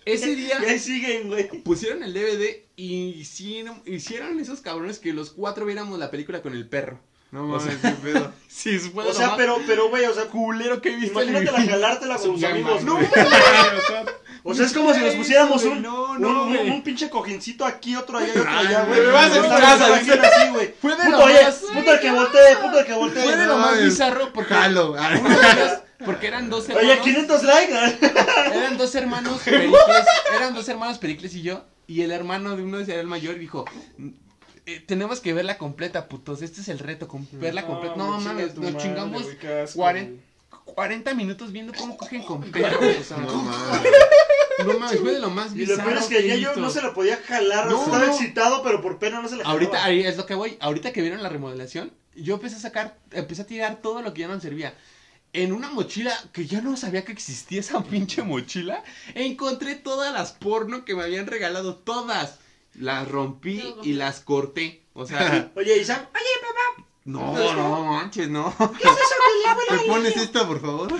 Ese 0.05 0.35
día 0.35 0.59
siguen, 0.77 1.29
güey. 1.29 1.47
pusieron 1.63 2.03
el 2.03 2.13
DVD 2.13 2.63
y 2.75 3.11
hicieron, 3.19 3.81
hicieron 3.85 4.37
esos 4.41 4.59
cabrones 4.59 4.99
que 4.99 5.13
los 5.13 5.31
cuatro 5.31 5.65
viéramos 5.65 5.97
la 5.97 6.11
película 6.11 6.41
con 6.41 6.53
el 6.53 6.67
perro. 6.67 6.99
No 7.33 7.45
O 7.45 7.47
mames, 7.47 7.75
qué 7.81 7.89
pedo. 7.89 8.31
Sí, 8.47 8.77
fue 8.77 9.03
O 9.03 9.07
lo 9.07 9.13
sea, 9.13 9.35
pero, 9.35 9.57
pero, 9.65 9.89
güey, 9.89 10.05
o 10.05 10.13
sea, 10.13 10.25
culero 10.25 10.79
que 10.79 10.89
he 10.93 10.95
visto 10.95 11.19
en 11.19 11.25
mi 11.25 11.31
imagínate 11.39 11.57
la 11.57 11.63
vida. 11.63 11.71
jalártela 11.73 12.15
con 12.17 12.33
tus 12.35 12.43
amigos, 12.43 12.83
no, 12.83 12.93
güey. 12.95 13.07
O 14.45 14.53
sea, 14.53 14.65
es 14.65 14.73
como 14.73 14.93
si 14.93 14.99
nos 14.99 15.15
pusiéramos 15.15 15.63
un, 15.63 15.81
No, 15.81 16.11
un, 16.11 16.21
no, 16.21 16.43
un, 16.43 16.49
güey. 16.55 16.69
un 16.69 16.83
pinche 16.83 17.09
cojincito 17.09 17.65
aquí, 17.65 17.95
otro 17.95 18.17
allá 18.19 18.27
y 18.35 18.37
otro 18.37 18.51
allá, 18.51 18.83
güey. 18.85 18.99
me 19.01 19.07
vas 19.07 19.31
a 19.37 19.41
mi 19.41 19.47
casa, 19.47 19.95
haciendo 19.95 20.27
así, 20.27 20.49
güey. 20.51 20.73
Fue 20.81 20.91
de 20.91 21.03
Puto, 21.05 21.17
lo 21.17 21.23
oye, 21.23 21.43
más- 21.43 21.55
puto 21.73 21.91
el 21.93 21.99
que 22.01 22.11
voltee, 22.11 22.55
puto 22.61 22.79
el 22.79 22.85
que 22.85 22.93
voltee. 22.93 23.23
Fue 23.23 23.35
de 23.37 23.45
lo 23.45 23.57
más 23.57 23.81
bizarro 23.81 24.33
porque 24.33 24.53
Jalo. 24.53 24.95
porque 26.05 26.27
eran 26.27 26.49
dos 26.49 26.65
Oye, 26.69 26.77
hermanos, 26.81 27.03
500 27.03 27.43
likes. 27.43 27.99
eran 28.53 28.77
dos 28.77 28.93
hermanos 28.95 29.41
Pericles, 29.43 30.05
eran 30.35 30.53
dos 30.53 30.67
hermanos 30.69 30.97
Pericles 30.99 31.33
y 31.35 31.41
yo 31.41 31.65
y 31.87 32.01
el 32.01 32.11
hermano 32.11 32.55
de 32.57 32.63
uno 32.63 32.79
era 32.79 32.99
el 32.99 33.07
mayor 33.07 33.35
y 33.37 33.39
dijo 33.39 33.65
"Eh, 34.65 34.83
tenemos 34.85 35.19
que 35.19 35.33
verla 35.33 35.57
completa, 35.57 36.07
putos. 36.07 36.41
Este 36.41 36.61
es 36.61 36.69
el 36.69 36.79
reto, 36.79 37.07
con- 37.07 37.27
verla 37.33 37.65
completa. 37.67 37.95
No, 37.97 38.13
güey, 38.13 38.25
mames, 38.25 38.55
nos 38.55 38.71
madre, 38.71 38.77
chingamos 38.87 39.23
güey, 39.23 39.37
qué 39.37 39.61
asco, 39.61 39.77
40, 39.79 40.11
güey. 40.11 40.33
40 40.75 41.13
minutos 41.13 41.51
viendo 41.51 41.73
cómo 41.73 41.97
cogen 41.97 42.23
con 42.23 42.41
perros. 42.43 42.95
o 42.99 43.03
sea, 43.03 43.17
No 43.17 43.33
mames. 43.43 43.91
no 44.65 44.79
mames, 44.79 44.99
fue 45.01 45.11
de 45.13 45.19
lo 45.19 45.29
más 45.29 45.53
Y 45.53 45.65
lo 45.65 45.75
peor 45.75 45.87
bizarro 45.89 45.99
es 45.99 46.05
que 46.05 46.27
ya 46.27 46.35
yo 46.35 46.55
no 46.55 46.69
se 46.69 46.81
lo 46.81 46.93
podía 46.93 47.17
jalar. 47.17 47.67
No, 47.69 47.83
estaba 47.83 48.05
no. 48.05 48.11
excitado, 48.13 48.63
pero 48.63 48.81
por 48.81 48.99
pena 48.99 49.21
no 49.21 49.27
se 49.27 49.35
le 49.35 49.43
jalaba. 49.43 49.53
Ahorita, 49.53 49.83
ahí 49.83 50.01
es 50.05 50.15
lo 50.17 50.25
que 50.25 50.35
voy. 50.35 50.57
Ahorita 50.61 50.93
que 50.93 51.01
vieron 51.01 51.21
la 51.21 51.29
remodelación, 51.29 51.91
yo 52.15 52.35
empecé 52.35 52.55
a 52.55 52.59
sacar, 52.59 52.97
empecé 53.11 53.41
a 53.41 53.47
tirar 53.47 53.81
todo 53.81 54.01
lo 54.01 54.13
que 54.13 54.21
ya 54.21 54.27
no 54.27 54.35
me 54.35 54.41
servía. 54.41 54.73
En 55.33 55.51
una 55.51 55.69
mochila 55.71 56.13
que 56.31 56.45
ya 56.45 56.61
no 56.61 56.77
sabía 56.77 57.03
que 57.03 57.11
existía 57.11 57.59
esa 57.59 57.83
pinche 57.83 58.21
mochila, 58.21 58.83
encontré 59.15 59.73
todas 59.75 60.13
las 60.13 60.31
porno 60.31 60.85
que 60.85 60.95
me 60.95 61.03
habían 61.03 61.25
regalado, 61.27 61.75
todas. 61.75 62.39
Las 62.75 63.07
rompí 63.07 63.75
y 63.83 63.93
las 63.93 64.19
corté. 64.19 64.83
O 64.93 65.05
sea, 65.05 65.51
Oye, 65.55 65.77
Isam, 65.77 66.05
no, 67.05 67.53
no 67.53 67.83
manches, 67.85 68.29
no. 68.29 68.53
¿qué 68.57 68.63
es 68.63 68.69
eso 68.69 69.15
que 69.27 69.39
le 69.43 69.49
abre 69.49 69.65
¿Me 69.71 69.93
pones 69.93 70.15
esta, 70.15 70.47
por 70.47 70.61
favor? 70.61 70.91
No, 70.93 70.97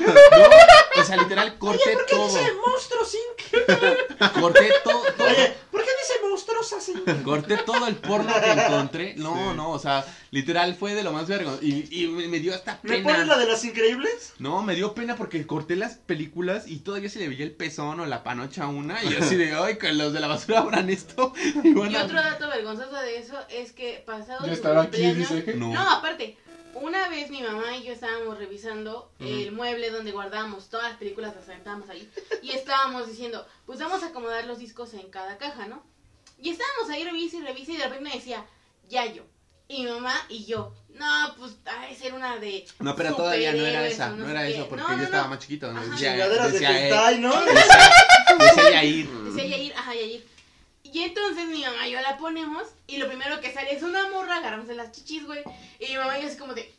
o 1.02 1.03
sea, 1.03 1.18
literal 1.18 1.57
corté 1.57 1.94
¿Por 1.94 2.06
qué 2.06 2.15
todo. 2.15 2.28
dice 2.28 2.52
monstruo 2.65 3.06
Sync? 3.06 4.34
Corté 4.40 4.70
todo, 4.84 5.02
todo. 5.18 5.28
Oye, 5.28 5.53
¿por 5.72 5.82
qué 5.84 5.90
dice 6.02 6.14
monstruosa 6.30 6.82
Sync? 6.82 7.24
Corté 7.24 7.57
todo 7.57 7.88
el 7.88 7.95
porno 7.95 8.34
que 8.44 8.52
encontré. 8.52 9.15
No, 9.18 9.53
no, 9.53 9.72
o 9.72 9.80
sea, 9.80 10.06
literal 10.32 10.76
fue 10.76 10.94
de 10.95 11.03
lo 11.03 11.11
más 11.11 11.28
vergonzoso. 11.28 11.64
Y, 11.65 11.88
y 11.91 12.07
me, 12.07 12.28
me 12.28 12.40
dio 12.40 12.53
hasta 12.53 12.80
¿Me 12.84 12.98
pena. 12.98 13.03
pones 13.11 13.28
la 13.28 13.38
de 13.38 13.45
las 13.48 13.64
increíbles? 13.64 14.34
No, 14.40 14.61
me 14.61 14.76
dio 14.76 14.94
pena 14.94 15.15
porque 15.15 15.45
corté 15.48 15.76
las 15.76 15.95
películas 15.95 16.68
y 16.68 16.80
todavía 16.80 17.10
se 17.10 17.20
le 17.20 17.28
veía 17.30 17.44
el 17.45 17.52
pezón 17.52 17.99
o 17.99 18.06
la 18.06 18.24
panocha 18.24 18.64
a 18.65 18.68
una. 18.68 19.03
Y 19.03 19.15
así 19.15 19.36
de, 19.36 19.53
ay, 19.53 19.78
que 19.78 19.91
los 19.94 20.14
de 20.14 20.20
la 20.20 20.28
basura 20.28 20.60
abran 20.60 20.90
esto. 20.90 21.34
Y 21.64 21.70
Y 21.74 21.74
bueno, 21.74 21.99
otro 22.03 22.22
dato 22.22 22.48
vergonzoso 22.49 22.95
de 23.02 23.18
eso 23.18 23.36
es 23.49 23.72
que 23.72 24.03
pasado 24.06 24.45
Yo 24.45 24.53
estaba 24.53 24.84
aquí, 24.84 25.02
dice. 25.14 25.53
no. 25.56 25.74
No, 25.74 25.90
aparte, 25.90 26.38
una 26.74 27.08
vez 27.10 27.30
mi 27.30 27.41
mamá 27.41 27.76
y 27.78 27.84
yo 27.84 27.94
estábamos 27.94 28.38
revisando 28.38 29.12
el 29.20 29.52
mueble 29.52 29.90
donde 29.91 30.12
guardábamos 30.12 30.70
todas 30.70 30.90
las 30.90 30.98
películas, 30.98 31.36
las 31.36 31.48
aventábamos 31.48 31.90
ahí, 31.90 32.10
y 32.41 32.52
estábamos 32.52 33.08
diciendo, 33.08 33.45
pues 33.66 33.80
vamos 33.80 34.04
a 34.04 34.08
acomodar 34.08 34.45
los 34.45 34.60
discos 34.60 34.94
en 34.94 35.10
cada 35.10 35.38
caja, 35.38 35.68
¿no? 35.68 35.84
Y 36.41 36.50
estábamos 36.50 36.90
ahí, 36.90 37.04
revisa 37.04 37.38
y 37.38 37.41
revisa, 37.41 37.72
y 37.72 37.78
de 37.78 37.84
repente 37.84 38.04
me 38.04 38.16
decía, 38.16 38.45
Yayo. 38.90 39.26
Y 39.70 39.84
mi 39.84 39.91
mamá 39.91 40.14
y 40.28 40.45
yo, 40.45 40.74
no, 40.90 41.36
pues 41.38 41.54
ha 41.66 41.88
de 41.88 41.95
ser 41.95 42.14
una 42.14 42.38
de. 42.38 42.66
No, 42.80 42.95
pero 42.95 43.16
todavía 43.16 43.54
no 43.54 43.66
era 43.66 43.88
esa, 43.88 44.10
no 44.10 44.30
era 44.30 44.44
qué". 44.44 44.56
eso, 44.56 44.68
porque 44.68 44.84
No, 44.84 44.90
yo 44.90 44.98
no, 44.98 45.04
estaba 45.04 45.28
más 45.30 45.40
chiquito. 45.40 45.74
Decía, 45.74 46.28
de 46.28 46.52
decía, 46.52 46.72
eh, 46.72 46.84
hentai, 46.90 47.20
¿no? 47.20 47.34
decía 48.40 48.72
Yair. 48.72 49.10
Decía 49.10 49.48
Yair, 49.48 49.74
ajá, 49.74 49.95
Yair. 49.95 50.33
Y 50.94 51.02
entonces 51.02 51.48
mi 51.48 51.61
mamá 51.64 51.88
y 51.88 51.91
yo 51.91 52.02
la 52.02 52.18
ponemos 52.18 52.64
y 52.88 52.98
lo 52.98 53.07
primero 53.07 53.41
que 53.41 53.52
sale 53.52 53.74
es 53.74 53.82
una 53.82 54.10
morra 54.11 54.38
agarrándose 54.38 54.76
las 54.76 54.91
chichis, 54.91 55.26
güey. 55.26 55.41
Y 55.80 55.90
mi 55.91 55.98
mamá 55.98 56.20
y 56.20 56.22
yo 56.22 56.28
así 56.28 56.38
como 56.38 56.53
de... 56.53 56.72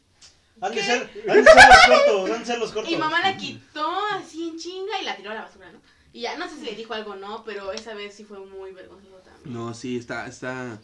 Han 0.61 0.73
de 0.73 0.83
ser, 0.85 1.11
han 1.29 1.45
de 1.45 1.51
ser 1.51 1.57
los 1.69 1.99
cortos, 2.07 2.31
han 2.31 2.39
de 2.41 2.47
ser 2.47 2.59
los 2.59 2.71
cortos. 2.75 2.93
Y 2.93 2.97
mamá 2.97 3.21
la 3.21 3.37
quitó 3.37 3.91
así 4.13 4.51
en 4.51 4.59
chinga 4.59 5.01
y 5.03 5.05
la 5.05 5.17
tiró 5.17 5.33
a 5.33 5.35
la 5.35 5.43
basura, 5.43 5.71
¿no? 5.73 5.81
Y 6.13 6.21
ya 6.21 6.37
no 6.39 6.49
sé 6.49 6.57
si 6.59 6.65
le 6.65 6.77
dijo 6.77 6.95
algo 6.95 7.11
o 7.13 7.17
no, 7.17 7.43
pero 7.45 7.73
esa 7.73 7.93
vez 7.95 8.15
sí 8.15 8.23
fue 8.25 8.39
muy 8.39 8.71
vergonzoso 8.71 9.17
también. 9.17 9.53
No, 9.53 9.75
sí, 9.75 9.99
está, 9.99 10.29
está. 10.29 10.79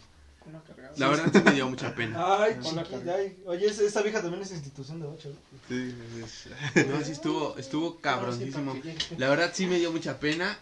La 0.96 1.06
verdad 1.08 1.26
sí 1.32 1.38
me 1.44 1.52
dio 1.52 1.68
mucha 1.68 1.94
pena. 1.94 2.42
Ay, 2.42 2.56
chiquita, 2.60 3.14
ay. 3.14 3.36
Oye, 3.46 3.66
esa, 3.66 4.02
vieja 4.02 4.20
también 4.20 4.42
es 4.42 4.50
institución 4.50 5.00
de 5.00 5.06
ocho. 5.06 5.32
Sí, 5.68 5.94
es- 6.24 6.86
No, 6.88 7.04
sí 7.04 7.12
estuvo, 7.12 7.56
estuvo 7.56 8.00
cabroncísimo. 8.00 8.74
La 9.18 9.28
verdad 9.28 9.52
sí 9.54 9.66
me 9.66 9.78
dio 9.78 9.92
mucha 9.92 10.18
pena. 10.18 10.58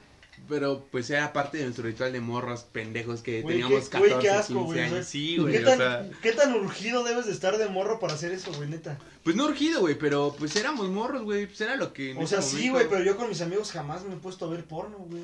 Pero 0.49 0.87
pues 0.91 1.11
era 1.11 1.33
parte 1.33 1.59
de 1.59 1.65
nuestro 1.65 1.85
ritual 1.85 2.13
de 2.13 2.21
morros 2.21 2.63
pendejos 2.73 3.21
que 3.23 3.43
Güey, 3.43 3.61
teníamos 3.61 3.89
qué- 3.89 3.99
güey, 3.99 4.11
14, 4.13 4.27
qué 4.29 4.31
asco, 4.35 4.53
15 4.55 4.65
güey, 4.65 4.79
o 4.81 4.85
sea, 4.89 4.95
años. 4.97 5.07
Sí, 5.07 5.37
¿Qué 5.51 5.59
o 5.59 5.65
tan, 5.65 5.77
sea. 5.79 6.11
¿Qué 6.23 6.33
tan 6.33 6.55
urgido 6.55 7.05
debes 7.05 7.27
de 7.27 7.33
estar 7.33 7.59
de 7.59 7.69
morro 7.69 8.01
para 8.01 8.15
hacer 8.15 8.33
eso, 8.33 8.53
güey, 8.55 8.69
neta? 8.69 8.99
Pues 9.29 9.37
no 9.37 9.45
urgido, 9.45 9.81
güey, 9.81 9.95
pero 9.95 10.35
pues 10.39 10.57
éramos 10.57 10.89
morros, 10.89 11.21
güey. 11.23 11.45
Pues 11.47 11.61
era 11.61 11.77
lo 11.77 11.93
que. 11.93 12.13
en 12.13 12.17
O 12.17 12.23
ese 12.23 12.37
sea, 12.37 12.43
sí, 12.43 12.71
güey, 12.71 12.89
pero 12.89 13.05
yo 13.05 13.15
con 13.15 13.29
mis 13.29 13.43
amigos 13.43 13.71
jamás 13.73 14.03
me 14.05 14.15
he 14.15 14.17
puesto 14.17 14.47
a 14.47 14.49
ver 14.49 14.65
porno, 14.65 14.97
güey. 14.97 15.23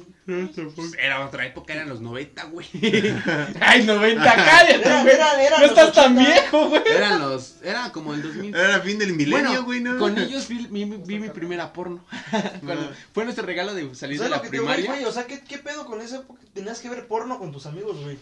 Pues, 0.75 0.93
era 1.03 1.25
otra 1.25 1.47
época, 1.47 1.73
eran 1.73 1.89
los 1.89 2.03
90, 2.03 2.45
güey. 2.45 2.67
Ay, 3.61 3.85
90, 3.85 4.23
cállate, 4.23 4.75
Era, 4.75 5.03
güey. 5.03 5.15
era, 5.15 5.43
era. 5.43 5.59
No 5.59 5.65
estás 5.65 5.93
tan 5.95 6.13
80. 6.19 6.31
viejo, 6.35 6.69
güey. 6.69 6.83
Eran 6.87 7.19
los. 7.21 7.55
Era 7.63 7.91
como 7.93 8.13
el 8.13 8.23
2000. 8.23 8.55
Era 8.55 8.81
fin 8.81 8.99
del 8.99 9.15
milenio, 9.15 9.65
güey, 9.65 9.81
¿no? 9.81 9.99
con 9.99 10.19
ellos 10.19 10.49
vi, 10.49 10.67
vi- 10.71 10.85
vi 10.85 11.19
mi 11.19 11.31
primera 11.31 11.73
porno. 11.73 12.05
Cuando- 12.63 12.93
fue 13.15 13.25
nuestro 13.25 13.47
regalo 13.47 13.73
de 13.73 13.95
salir 13.95 14.19
¿Sabes 14.19 14.31
de 14.33 14.37
lo 14.37 14.43
la 14.43 14.51
digo, 14.51 14.65
primaria. 14.65 14.87
güey? 14.91 15.05
O 15.07 15.13
sea, 15.13 15.27
¿qué, 15.27 15.41
¿qué 15.41 15.57
pedo 15.57 15.87
con 15.87 16.03
esa 16.03 16.17
época? 16.17 16.43
Tenías 16.53 16.79
que 16.81 16.91
ver 16.91 17.07
porno 17.07 17.39
con 17.39 17.53
tus 17.53 17.65
amigos, 17.65 17.97
güey. 18.03 18.19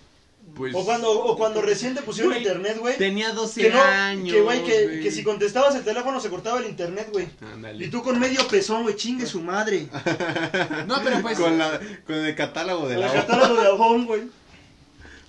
Pues, 0.55 0.75
O 0.75 0.85
cuando, 0.85 1.11
o 1.11 1.37
cuando 1.37 1.63
recién 1.63 1.95
te 1.95 2.03
pusieron 2.03 2.33
Güey, 2.33 2.43
internet, 2.43 2.77
güey. 2.79 2.99
tenía 2.99 3.33
12 3.33 3.63
Que 3.63 3.71
no, 3.71 3.81
años. 3.83 4.33
que 4.35 4.41
güey, 4.43 4.63
que, 4.65 4.85
güey. 4.85 5.01
que 5.03 5.11
si 5.11 5.23
contestabas 5.25 5.75
el 5.77 5.83
teléfono 5.85 6.21
se 6.21 6.29
cortaba 6.29 6.59
el 6.59 6.67
internet, 6.67 7.09
güey. 7.13 7.29
Ándale. 7.55 7.85
Y 7.87 7.89
tú 7.89 8.03
con 8.03 8.19
medio 8.19 8.47
pezón, 8.49 8.83
güey, 8.83 8.95
chingue 8.97 9.27
su 9.27 9.41
madre. 9.41 9.89
No, 10.87 11.01
pero 11.03 11.21
pues. 11.23 11.39
Con, 11.39 11.57
la, 11.59 11.81
con 12.07 12.17
el 12.17 12.35
catálogo 12.35 12.87
de 12.89 12.95
El 12.97 13.01
la 13.01 13.13
catálogo 13.13 13.61
de 13.61 13.69
Avon, 13.69 14.07
güey. 14.07 14.23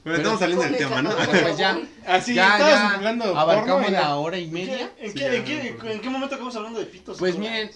Bueno, 0.04 0.18
estamos 0.18 0.40
saliendo 0.41 0.66
del 0.66 0.76
tema, 0.76 1.02
¿no? 1.02 1.12
Pues 1.16 1.58
ya. 1.58 1.80
Así, 2.06 2.34
ya, 2.34 2.95
hablando 2.95 3.24
abarcamos 3.38 3.84
porno 3.84 3.90
la 3.98 4.02
ya. 4.02 4.16
hora 4.18 4.38
y 4.38 4.44
¿En 4.44 4.52
media. 4.52 4.91
qué, 4.98 5.06
en, 5.06 5.12
Sí, 5.14 5.18
qué, 5.18 5.24
ya, 5.24 5.34
en 5.36 5.45
qué- 5.45 5.91
en 5.94 6.02
qué 6.02 6.10
momento 6.10 6.36
acabamos 6.36 6.56
hablando 6.58 6.80
de 6.80 6.86
pitos? 6.88 7.18
Pues 7.18 7.38
miren, 7.38 7.72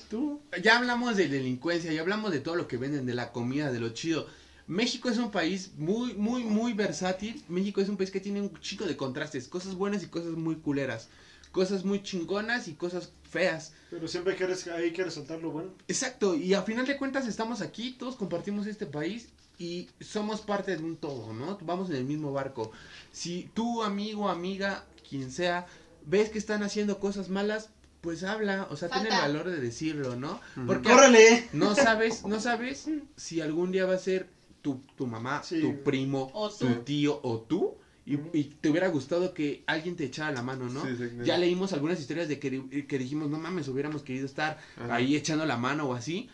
ya 0.61 0.77
hablamos 0.77 1.15
de 1.15 1.29
delincuencia, 1.29 1.93
ya 1.93 2.01
hablamos 2.01 2.31
de 2.33 2.41
todo 2.41 2.55
lo 2.57 2.67
que 2.67 2.75
venden, 2.75 3.05
de 3.05 3.13
la 3.13 3.31
comida, 3.31 3.71
de 3.71 3.79
lo 3.79 3.89
chido. 3.93 4.27
México 4.67 5.09
es 5.09 5.17
un 5.17 5.31
país 5.31 5.71
muy, 5.77 6.13
muy, 6.13 6.43
muy 6.43 6.73
versátil. 6.73 7.43
México 7.47 7.81
es 7.81 7.89
un 7.89 7.97
país 7.97 8.11
que 8.11 8.19
tiene 8.19 8.41
un 8.41 8.53
chico 8.59 8.85
de 8.85 8.97
contrastes, 8.97 9.47
cosas 9.47 9.75
buenas 9.75 10.03
y 10.03 10.07
cosas 10.07 10.33
muy 10.33 10.55
culeras. 10.57 11.07
Cosas 11.51 11.85
muy 11.85 12.03
chingonas 12.03 12.67
y 12.67 12.73
cosas 12.73 13.11
feas. 13.29 13.71
Pero 13.89 14.07
siempre 14.07 14.33
hay 14.33 14.39
que, 14.39 14.45
res- 14.45 14.67
hay 14.67 14.91
que 14.91 15.03
resaltar 15.03 15.39
lo 15.41 15.51
bueno. 15.51 15.71
Exacto, 15.87 16.35
y 16.35 16.53
a 16.53 16.61
final 16.61 16.85
de 16.85 16.97
cuentas 16.97 17.25
estamos 17.27 17.61
aquí, 17.61 17.91
todos 17.91 18.15
compartimos 18.17 18.67
este 18.67 18.85
país 18.85 19.29
y 19.57 19.87
somos 20.01 20.41
parte 20.41 20.75
de 20.75 20.83
un 20.83 20.97
todo, 20.97 21.33
¿no? 21.33 21.57
Vamos 21.61 21.89
en 21.89 21.95
el 21.95 22.03
mismo 22.03 22.31
barco. 22.33 22.69
Si 23.11 23.49
tú, 23.53 23.81
amigo, 23.81 24.29
amiga, 24.29 24.83
quien 25.09 25.31
sea, 25.31 25.65
ves 26.05 26.29
que 26.29 26.37
están 26.37 26.61
haciendo 26.61 26.99
cosas 26.99 27.29
malas, 27.29 27.69
pues 28.01 28.23
habla, 28.23 28.67
o 28.69 28.75
sea, 28.75 28.89
ten 28.89 29.05
el 29.07 29.13
valor 29.17 29.49
de 29.49 29.59
decirlo, 29.59 30.15
¿no? 30.17 30.39
Porque 30.67 30.89
¡Córrele! 30.91 31.47
no 31.53 31.73
sabes, 31.73 32.23
no 32.25 32.39
sabes 32.39 32.85
si 33.15 33.41
algún 33.41 33.71
día 33.71 33.85
va 33.85 33.95
a 33.95 33.99
ser 33.99 34.27
tu, 34.61 34.81
tu 34.95 35.07
mamá, 35.07 35.41
Sí. 35.43 35.61
tu 35.61 35.83
primo, 35.83 36.29
O 36.33 36.49
tu 36.49 36.67
tío 36.83 37.19
o 37.23 37.39
tú. 37.41 37.75
Y, 38.05 38.15
te 38.45 38.69
hubiera 38.69 38.87
gustado 38.87 39.33
que 39.33 39.65
alguien 39.67 39.97
te 39.97 40.05
echara 40.05 40.31
la 40.31 40.41
mano, 40.41 40.69
¿no? 40.69 40.81
Sí. 40.85 40.95
Ya 41.25 41.37
leímos 41.37 41.73
algunas 41.73 41.99
historias 41.99 42.29
de 42.29 42.39
que, 42.39 42.85
que 42.87 42.97
dijimos, 42.97 43.29
no 43.29 43.37
mames, 43.37 43.67
hubiéramos 43.67 44.01
querido 44.01 44.25
estar 44.25 44.57
Ajá. 44.77 44.95
ahí 44.95 45.15
echando 45.17 45.45
la 45.45 45.57
mano 45.57 45.89
o 45.89 45.93
así. 45.93 46.29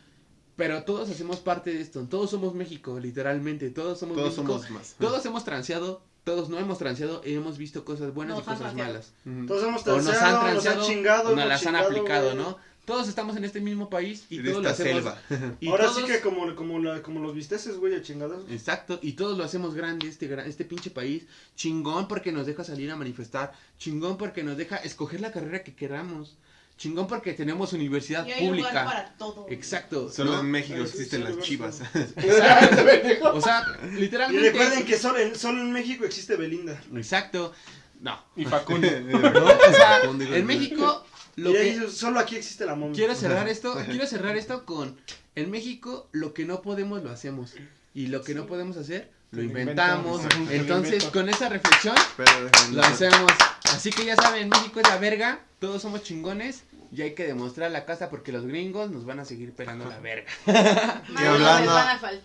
Pero 0.55 0.83
todos 0.83 1.09
hacemos 1.09 1.39
parte 1.39 1.73
de 1.73 1.81
esto. 1.81 2.05
Todos 2.07 2.29
somos 2.29 2.53
México, 2.53 2.99
literalmente. 2.99 3.71
Todos 3.71 3.97
somos 3.99 4.15
Todos 4.17 4.37
México. 4.37 4.53
somos 4.59 4.69
más. 4.69 4.95
Todos 4.99 5.25
hemos 5.25 5.43
transeado, 5.45 6.03
todos 6.23 6.47
no 6.49 6.59
hemos 6.59 6.77
transeado 6.77 7.23
y 7.25 7.33
hemos 7.33 7.57
visto 7.57 7.83
cosas 7.83 8.13
buenas 8.13 8.35
Nos 8.37 8.43
y 8.43 8.49
cosas 8.49 8.59
transeado. 8.75 8.89
malas. 8.93 9.13
Todos 9.47 9.63
hemos 9.63 9.87
O 9.87 9.97
nos 9.97 10.07
han 10.09 10.13
transeado, 10.13 10.33
nos 10.35 10.43
han 10.45 10.51
transeado 10.51 10.87
chingado, 10.87 11.29
o 11.31 11.35
nos 11.35 11.47
las 11.47 11.65
han 11.65 11.75
aplicado, 11.75 12.25
güey. 12.33 12.37
¿no? 12.37 12.57
Todos 12.85 13.07
estamos 13.07 13.37
en 13.37 13.45
este 13.45 13.61
mismo 13.61 13.89
país 13.89 14.25
y 14.29 14.39
En 14.39 14.45
todos 14.45 14.63
lo 14.63 14.69
esta 14.69 14.83
hacemos. 14.83 15.03
selva. 15.29 15.55
y 15.61 15.67
Ahora 15.69 15.85
todos- 15.85 15.97
sí 15.97 16.03
que 16.03 16.19
como, 16.19 16.53
como, 16.55 16.79
la, 16.79 17.01
como 17.01 17.21
los 17.21 17.33
visteces, 17.33 17.77
güey, 17.77 17.95
a 17.95 18.01
chingados. 18.01 18.43
Exacto, 18.51 18.99
y 19.01 19.13
todos 19.13 19.37
lo 19.37 19.43
hacemos 19.45 19.73
grande, 19.73 20.07
este, 20.09 20.29
este 20.49 20.65
pinche 20.65 20.89
país. 20.89 21.23
Chingón 21.55 22.07
porque 22.09 22.31
nos 22.33 22.45
deja 22.45 22.63
salir 22.65 22.91
a 22.91 22.95
manifestar. 22.97 23.53
Chingón 23.77 24.17
porque 24.17 24.43
nos 24.43 24.57
deja 24.57 24.75
escoger 24.77 25.21
la 25.21 25.31
carrera 25.31 25.63
que 25.63 25.73
queramos. 25.73 26.35
Chingón 26.75 27.07
porque 27.07 27.33
tenemos 27.33 27.71
universidad 27.71 28.25
Y 28.27 28.31
hay 28.31 28.47
lugar 28.47 28.57
pública. 28.71 28.85
para 28.85 29.13
todo. 29.17 29.45
Exacto. 29.49 30.09
Solo 30.09 30.33
¿no? 30.33 30.39
en 30.41 30.51
México 30.51 30.75
Ay, 30.79 30.81
existen 30.85 31.25
sí, 31.25 31.33
las 31.35 31.45
chivas. 31.45 31.81
O 33.33 33.39
sea, 33.41 33.63
Y 33.93 33.95
literalmente. 33.95 34.49
recuerden 34.51 34.85
que 34.85 34.97
solo 34.97 35.19
en, 35.19 35.35
solo 35.35 35.61
en 35.61 35.71
México 35.71 36.03
existe 36.03 36.35
Belinda. 36.35 36.81
Exacto. 36.95 37.53
No. 38.01 38.19
Y 38.35 38.43
Facundo. 38.45 38.87
No, 39.01 39.17
o 39.19 39.73
sea, 39.73 39.99
y 40.05 40.33
en 40.35 40.45
México 40.45 41.05
lo 41.35 41.51
y 41.51 41.57
ahí 41.57 41.79
que 41.79 41.89
solo 41.89 42.19
aquí 42.19 42.35
existe 42.35 42.65
la 42.65 42.75
momia. 42.75 42.95
quiero 42.95 43.15
cerrar 43.15 43.47
esto, 43.49 43.75
quiero 43.85 44.05
cerrar 44.07 44.37
esto 44.37 44.65
con 44.65 44.97
en 45.35 45.51
México 45.51 46.07
lo 46.11 46.33
que 46.33 46.45
no 46.45 46.61
podemos 46.61 47.03
lo 47.03 47.11
hacemos 47.11 47.53
y 47.93 48.07
lo 48.07 48.23
que 48.23 48.35
no 48.35 48.45
podemos 48.45 48.77
hacer 48.77 49.11
lo 49.33 49.41
inventamos. 49.41 50.21
Entonces, 50.51 51.05
con 51.05 51.27
esa 51.27 51.49
reflexión 51.49 51.95
Pero, 52.17 52.31
lo 52.71 52.83
hacemos. 52.83 53.31
Así 53.71 53.89
que 53.89 54.05
ya 54.05 54.15
saben, 54.15 54.49
México 54.49 54.79
es 54.79 54.87
la 54.87 54.97
verga, 54.97 55.39
todos 55.59 55.81
somos 55.81 56.03
chingones 56.03 56.63
y 56.91 57.01
hay 57.01 57.15
que 57.15 57.25
demostrar 57.25 57.71
la 57.71 57.85
casa 57.85 58.11
porque 58.11 58.31
los 58.31 58.45
gringos 58.45 58.91
nos 58.91 59.05
van 59.05 59.19
a 59.19 59.25
seguir 59.25 59.53
pelando 59.53 59.85
la 59.85 59.99
verga. 59.99 60.31
Y 61.09 61.25
hablando, 61.25 61.73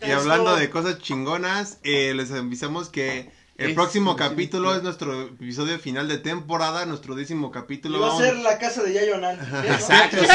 y 0.06 0.10
hablando 0.10 0.56
de 0.56 0.68
cosas 0.68 0.98
chingonas, 0.98 1.78
eh, 1.82 2.12
les 2.14 2.30
avisamos 2.30 2.90
que 2.90 3.30
El 3.58 3.70
Es- 3.70 3.74
próximo 3.74 4.12
sí, 4.12 4.18
capítulo 4.18 4.70
sí. 4.70 4.76
es 4.78 4.82
nuestro 4.84 5.22
episodio 5.22 5.78
final 5.80 6.06
de 6.08 6.18
temporada, 6.18 6.86
nuestro 6.86 7.16
décimo 7.16 7.48
Y 7.48 7.50
capítulo. 7.50 7.98
va 8.00 8.06
a 8.06 8.10
Vamos- 8.10 8.22
ser 8.24 8.36
la 8.36 8.56
casa 8.58 8.82
de 8.84 8.92
Yayo 8.94 9.16
Anal. 9.16 9.36
Exacto, 9.66 10.16
sí. 10.20 10.26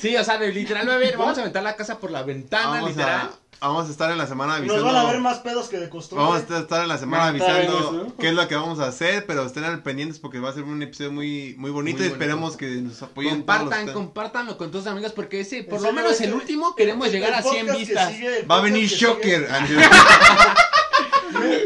Sí, 0.00 0.16
o 0.16 0.24
sea, 0.24 0.38
de 0.38 0.50
literal, 0.52 0.90
a 0.90 0.96
ver, 0.96 1.16
vamos 1.18 1.36
a 1.36 1.42
aventar 1.42 1.62
la 1.62 1.76
casa 1.76 1.98
por 1.98 2.10
la 2.10 2.22
ventana, 2.22 2.70
vamos, 2.70 2.90
literal. 2.90 3.30
a, 3.60 3.68
vamos 3.68 3.88
a 3.88 3.90
estar 3.90 4.10
en 4.10 4.16
la 4.16 4.26
semana 4.26 4.52
Nos 4.54 4.60
avisando. 4.60 4.84
van 4.84 4.96
a 4.96 5.04
ver 5.04 5.20
más 5.20 5.38
pedos 5.40 5.68
que 5.68 5.78
de 5.78 5.90
costumbre. 5.90 6.24
Vamos 6.26 6.50
a 6.50 6.58
estar 6.60 6.80
en 6.82 6.88
la 6.88 6.96
semana 6.96 7.26
avisando 7.26 7.78
eso. 7.78 8.14
qué 8.18 8.28
es 8.28 8.34
lo 8.34 8.48
que 8.48 8.54
vamos 8.56 8.78
a 8.80 8.86
hacer, 8.88 9.26
pero 9.26 9.44
estén 9.44 9.64
al 9.64 9.82
pendientes 9.82 10.18
porque 10.18 10.38
va 10.38 10.48
a 10.48 10.54
ser 10.54 10.62
un 10.62 10.82
episodio 10.82 11.12
muy 11.12 11.54
muy 11.58 11.70
bonito 11.70 11.98
Muy 11.98 12.06
y 12.06 12.10
esperemos 12.10 12.56
que 12.56 12.66
nos 12.76 13.02
apoyen 13.02 13.36
Compartan, 13.36 13.84
todos. 13.86 13.96
compártanlo 13.98 14.56
con 14.56 14.70
todos 14.70 14.84
sus 14.84 14.92
amigos 14.92 15.12
porque 15.12 15.40
ese, 15.40 15.62
por 15.64 15.82
lo 15.82 15.92
menos 15.92 16.18
el 16.22 16.32
último, 16.32 16.74
queremos 16.74 17.06
el- 17.08 17.12
llegar 17.12 17.30
el 17.30 17.34
a 17.34 17.42
100 17.42 17.66
podcast 17.66 17.78
que 17.78 17.84
vistas. 17.84 18.12
sigue, 18.12 18.42
Va 18.50 18.56
a 18.56 18.60
venir 18.62 18.88
Shocker. 18.88 19.46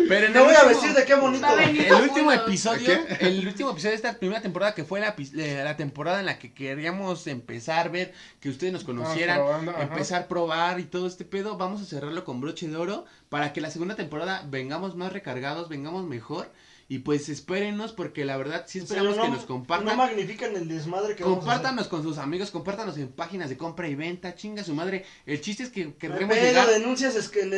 Pero 0.09 0.27
el 0.27 0.33
voy 0.33 0.41
a 0.43 0.45
último- 0.65 0.69
vestir 0.69 0.93
de 0.93 1.05
qué 1.05 1.15
bonito. 1.15 1.47
A. 1.47 1.65
El 1.65 1.93
último 2.03 2.33
episodio, 2.33 2.99
el 3.21 3.47
último 3.47 3.71
episodio 3.71 3.91
de 3.91 3.97
esta 3.97 4.19
primera 4.19 4.41
temporada 4.41 4.75
que 4.75 4.85
fue 4.85 5.01
la, 5.01 5.15
eh, 5.19 5.61
la 5.65 5.77
temporada 5.77 6.21
en 6.21 6.27
la 6.27 6.39
que 6.39 6.53
queríamos 6.53 7.27
empezar, 7.27 7.91
ver 7.91 8.13
que 8.41 8.49
ustedes 8.49 8.73
nos 8.73 8.85
conocieran, 8.85 9.39
probando, 9.39 9.71
ajá. 9.73 9.83
empezar 9.83 10.23
a 10.23 10.29
probar 10.29 10.81
y 10.81 10.85
todo 10.85 11.07
este 11.07 11.25
pedo, 11.25 11.57
vamos 11.57 11.81
a 11.83 11.85
cerrarlo 11.85 12.25
con 12.25 12.41
broche 12.41 12.69
de 12.69 12.77
oro 12.77 13.05
para 13.29 13.53
que 13.53 13.61
la 13.61 13.71
segunda 13.71 13.97
temporada 13.97 14.45
vengamos 14.49 14.97
más 14.97 15.13
recargados, 15.13 15.69
vengamos 15.69 16.05
mejor 16.05 16.51
y 16.91 16.99
pues 16.99 17.29
espérenos 17.29 17.93
porque 17.93 18.25
la 18.25 18.37
verdad 18.37 18.65
sí 18.67 18.81
esperamos 18.81 19.17
no- 19.17 19.23
que 19.23 19.29
nos 19.29 19.45
compartan. 19.45 19.87
No 19.87 19.95
magnifican 19.97 20.57
el 20.57 20.67
desmadre 20.67 21.15
que 21.15 21.23
vamos 21.23 21.37
a 21.37 21.41
hacer. 21.43 21.53
Compártanos 21.53 21.87
con 21.87 22.03
sus 22.03 22.19
amigos, 22.19 22.51
compártanos 22.51 22.99
en 22.99 23.13
páginas 23.13 23.49
de 23.49 23.57
compra 23.57 23.87
y 23.89 23.95
venta, 23.95 24.35
chinga 24.35 24.65
su 24.65 24.75
madre. 24.75 25.05
El 25.25 25.41
chiste 25.41 25.63
es 25.63 25.71
que 25.71 25.95
queremos 25.95 26.35
llegar, 26.35 26.69
denuncias, 26.69 27.15
es 27.15 27.29
que 27.29 27.49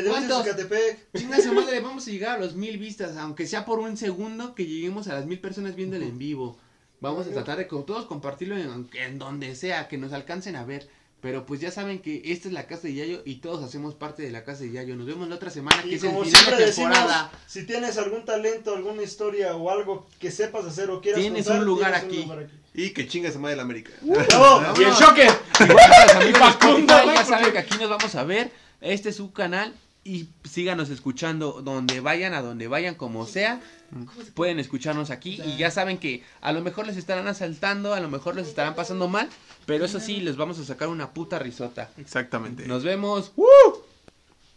chinga 1.16 1.40
su 1.40 1.54
madre, 1.54 1.80
vamos 1.82 2.06
a 2.06 2.10
llegar 2.10 2.36
a 2.36 2.40
los 2.44 2.54
mil 2.56 2.76
vistas, 2.76 3.16
aunque 3.16 3.46
sea 3.46 3.64
por 3.64 3.78
un 3.78 3.96
segundo 3.96 4.54
que 4.54 4.66
lleguemos 4.66 5.09
a 5.09 5.14
las 5.14 5.24
mil 5.24 5.40
personas 5.40 5.76
viéndolo 5.76 6.04
en 6.04 6.18
vivo. 6.18 6.59
Vamos 7.00 7.26
a 7.26 7.30
tratar 7.30 7.56
de 7.56 7.66
con 7.66 7.86
todos 7.86 8.04
compartirlo 8.04 8.59
en, 8.59 8.90
en 8.92 9.18
donde 9.18 9.56
sea, 9.56 9.88
que 9.88 9.96
nos 9.96 10.12
alcancen 10.12 10.56
a 10.56 10.64
ver. 10.66 10.90
Pero 11.23 11.47
pues 11.47 11.61
ya 11.61 11.70
saben 11.70 12.01
que 12.01 12.20
esta 12.27 12.49
es 12.49 12.53
la 12.55 12.66
casa 12.66 12.89
de 12.89 12.94
Yayo 12.94 13.23
y 13.24 13.36
todos 13.36 13.62
hacemos 13.62 13.94
parte 13.94 14.23
de 14.24 14.31
la 14.32 14.44
casa 14.44 14.65
de 14.65 14.73
Yayo. 14.73 14.97
Nos 14.97 15.07
vemos 15.07 15.28
la 15.28 15.36
otra 15.36 15.51
semana, 15.51 15.81
que 15.82 15.90
Y 15.90 15.94
es 15.94 16.03
el 16.03 16.11
como 16.11 16.24
final 16.24 16.40
siempre 16.40 16.61
de 16.61 16.66
decimos, 16.66 16.93
temporada. 16.93 17.31
si 17.47 17.65
tienes 17.65 17.97
algún 17.97 18.24
talento, 18.24 18.74
alguna 18.74 19.03
historia 19.05 19.55
o 19.55 19.70
algo 19.70 20.09
que 20.19 20.32
sepas 20.32 20.65
hacer 20.66 20.90
o 20.90 21.01
quieras 21.01 21.20
Tienes 21.20 21.44
contar, 21.44 21.61
un 21.61 21.66
lugar 21.66 21.93
tienes 21.93 22.05
aquí. 22.09 22.16
un 22.19 22.23
lugar 22.28 22.44
aquí. 22.44 22.55
Y 22.74 22.90
que 22.90 23.07
chinga 23.07 23.31
se 23.31 23.39
madre 23.39 23.55
la 23.55 23.62
América. 23.62 23.93
Bravo. 24.03 24.62
Y 24.81 24.82
el 24.82 24.89
los 24.89 25.01
amigos 25.03 26.40
de 26.40 26.49
Spotify, 26.51 26.86
güey, 27.05 27.15
ya 27.16 27.24
saben 27.24 27.53
que 27.53 27.59
aquí 27.59 27.78
nos 27.78 27.89
vamos 27.89 28.15
a 28.16 28.24
ver. 28.24 28.51
Este 28.81 29.11
es 29.11 29.16
su 29.16 29.32
canal 29.32 29.74
y 30.05 30.27
síganos 30.43 30.90
escuchando 30.90 31.62
donde 31.62 32.01
vayan, 32.01 32.35
a 32.35 32.43
donde 32.43 32.66
vayan, 32.66 32.97
como 32.97 33.27
sea. 33.27 33.61
Pueden 34.35 34.59
escucharnos 34.59 35.11
aquí 35.11 35.40
y 35.44 35.57
ya 35.59 35.70
saben 35.70 35.99
que 35.99 36.24
a 36.40 36.53
lo 36.53 36.62
mejor 36.62 36.86
les 36.86 36.97
estarán 36.97 37.28
asaltando, 37.28 37.94
a 37.94 38.01
lo 38.01 38.09
mejor 38.09 38.35
les 38.35 38.49
estarán 38.49 38.74
pasando 38.74 39.07
mal, 39.07 39.28
pero 39.66 39.84
eso 39.84 40.01
sí, 40.01 40.20
les 40.20 40.36
vamos 40.36 40.59
a 40.59 40.64
sacar 40.64 40.89
una 40.89 41.12
puta 41.12 41.39
risota. 41.39 41.90
Exactamente. 41.97 42.66
Nos 42.66 42.84
vemos. 42.84 43.32
¡Woo! 43.36 43.47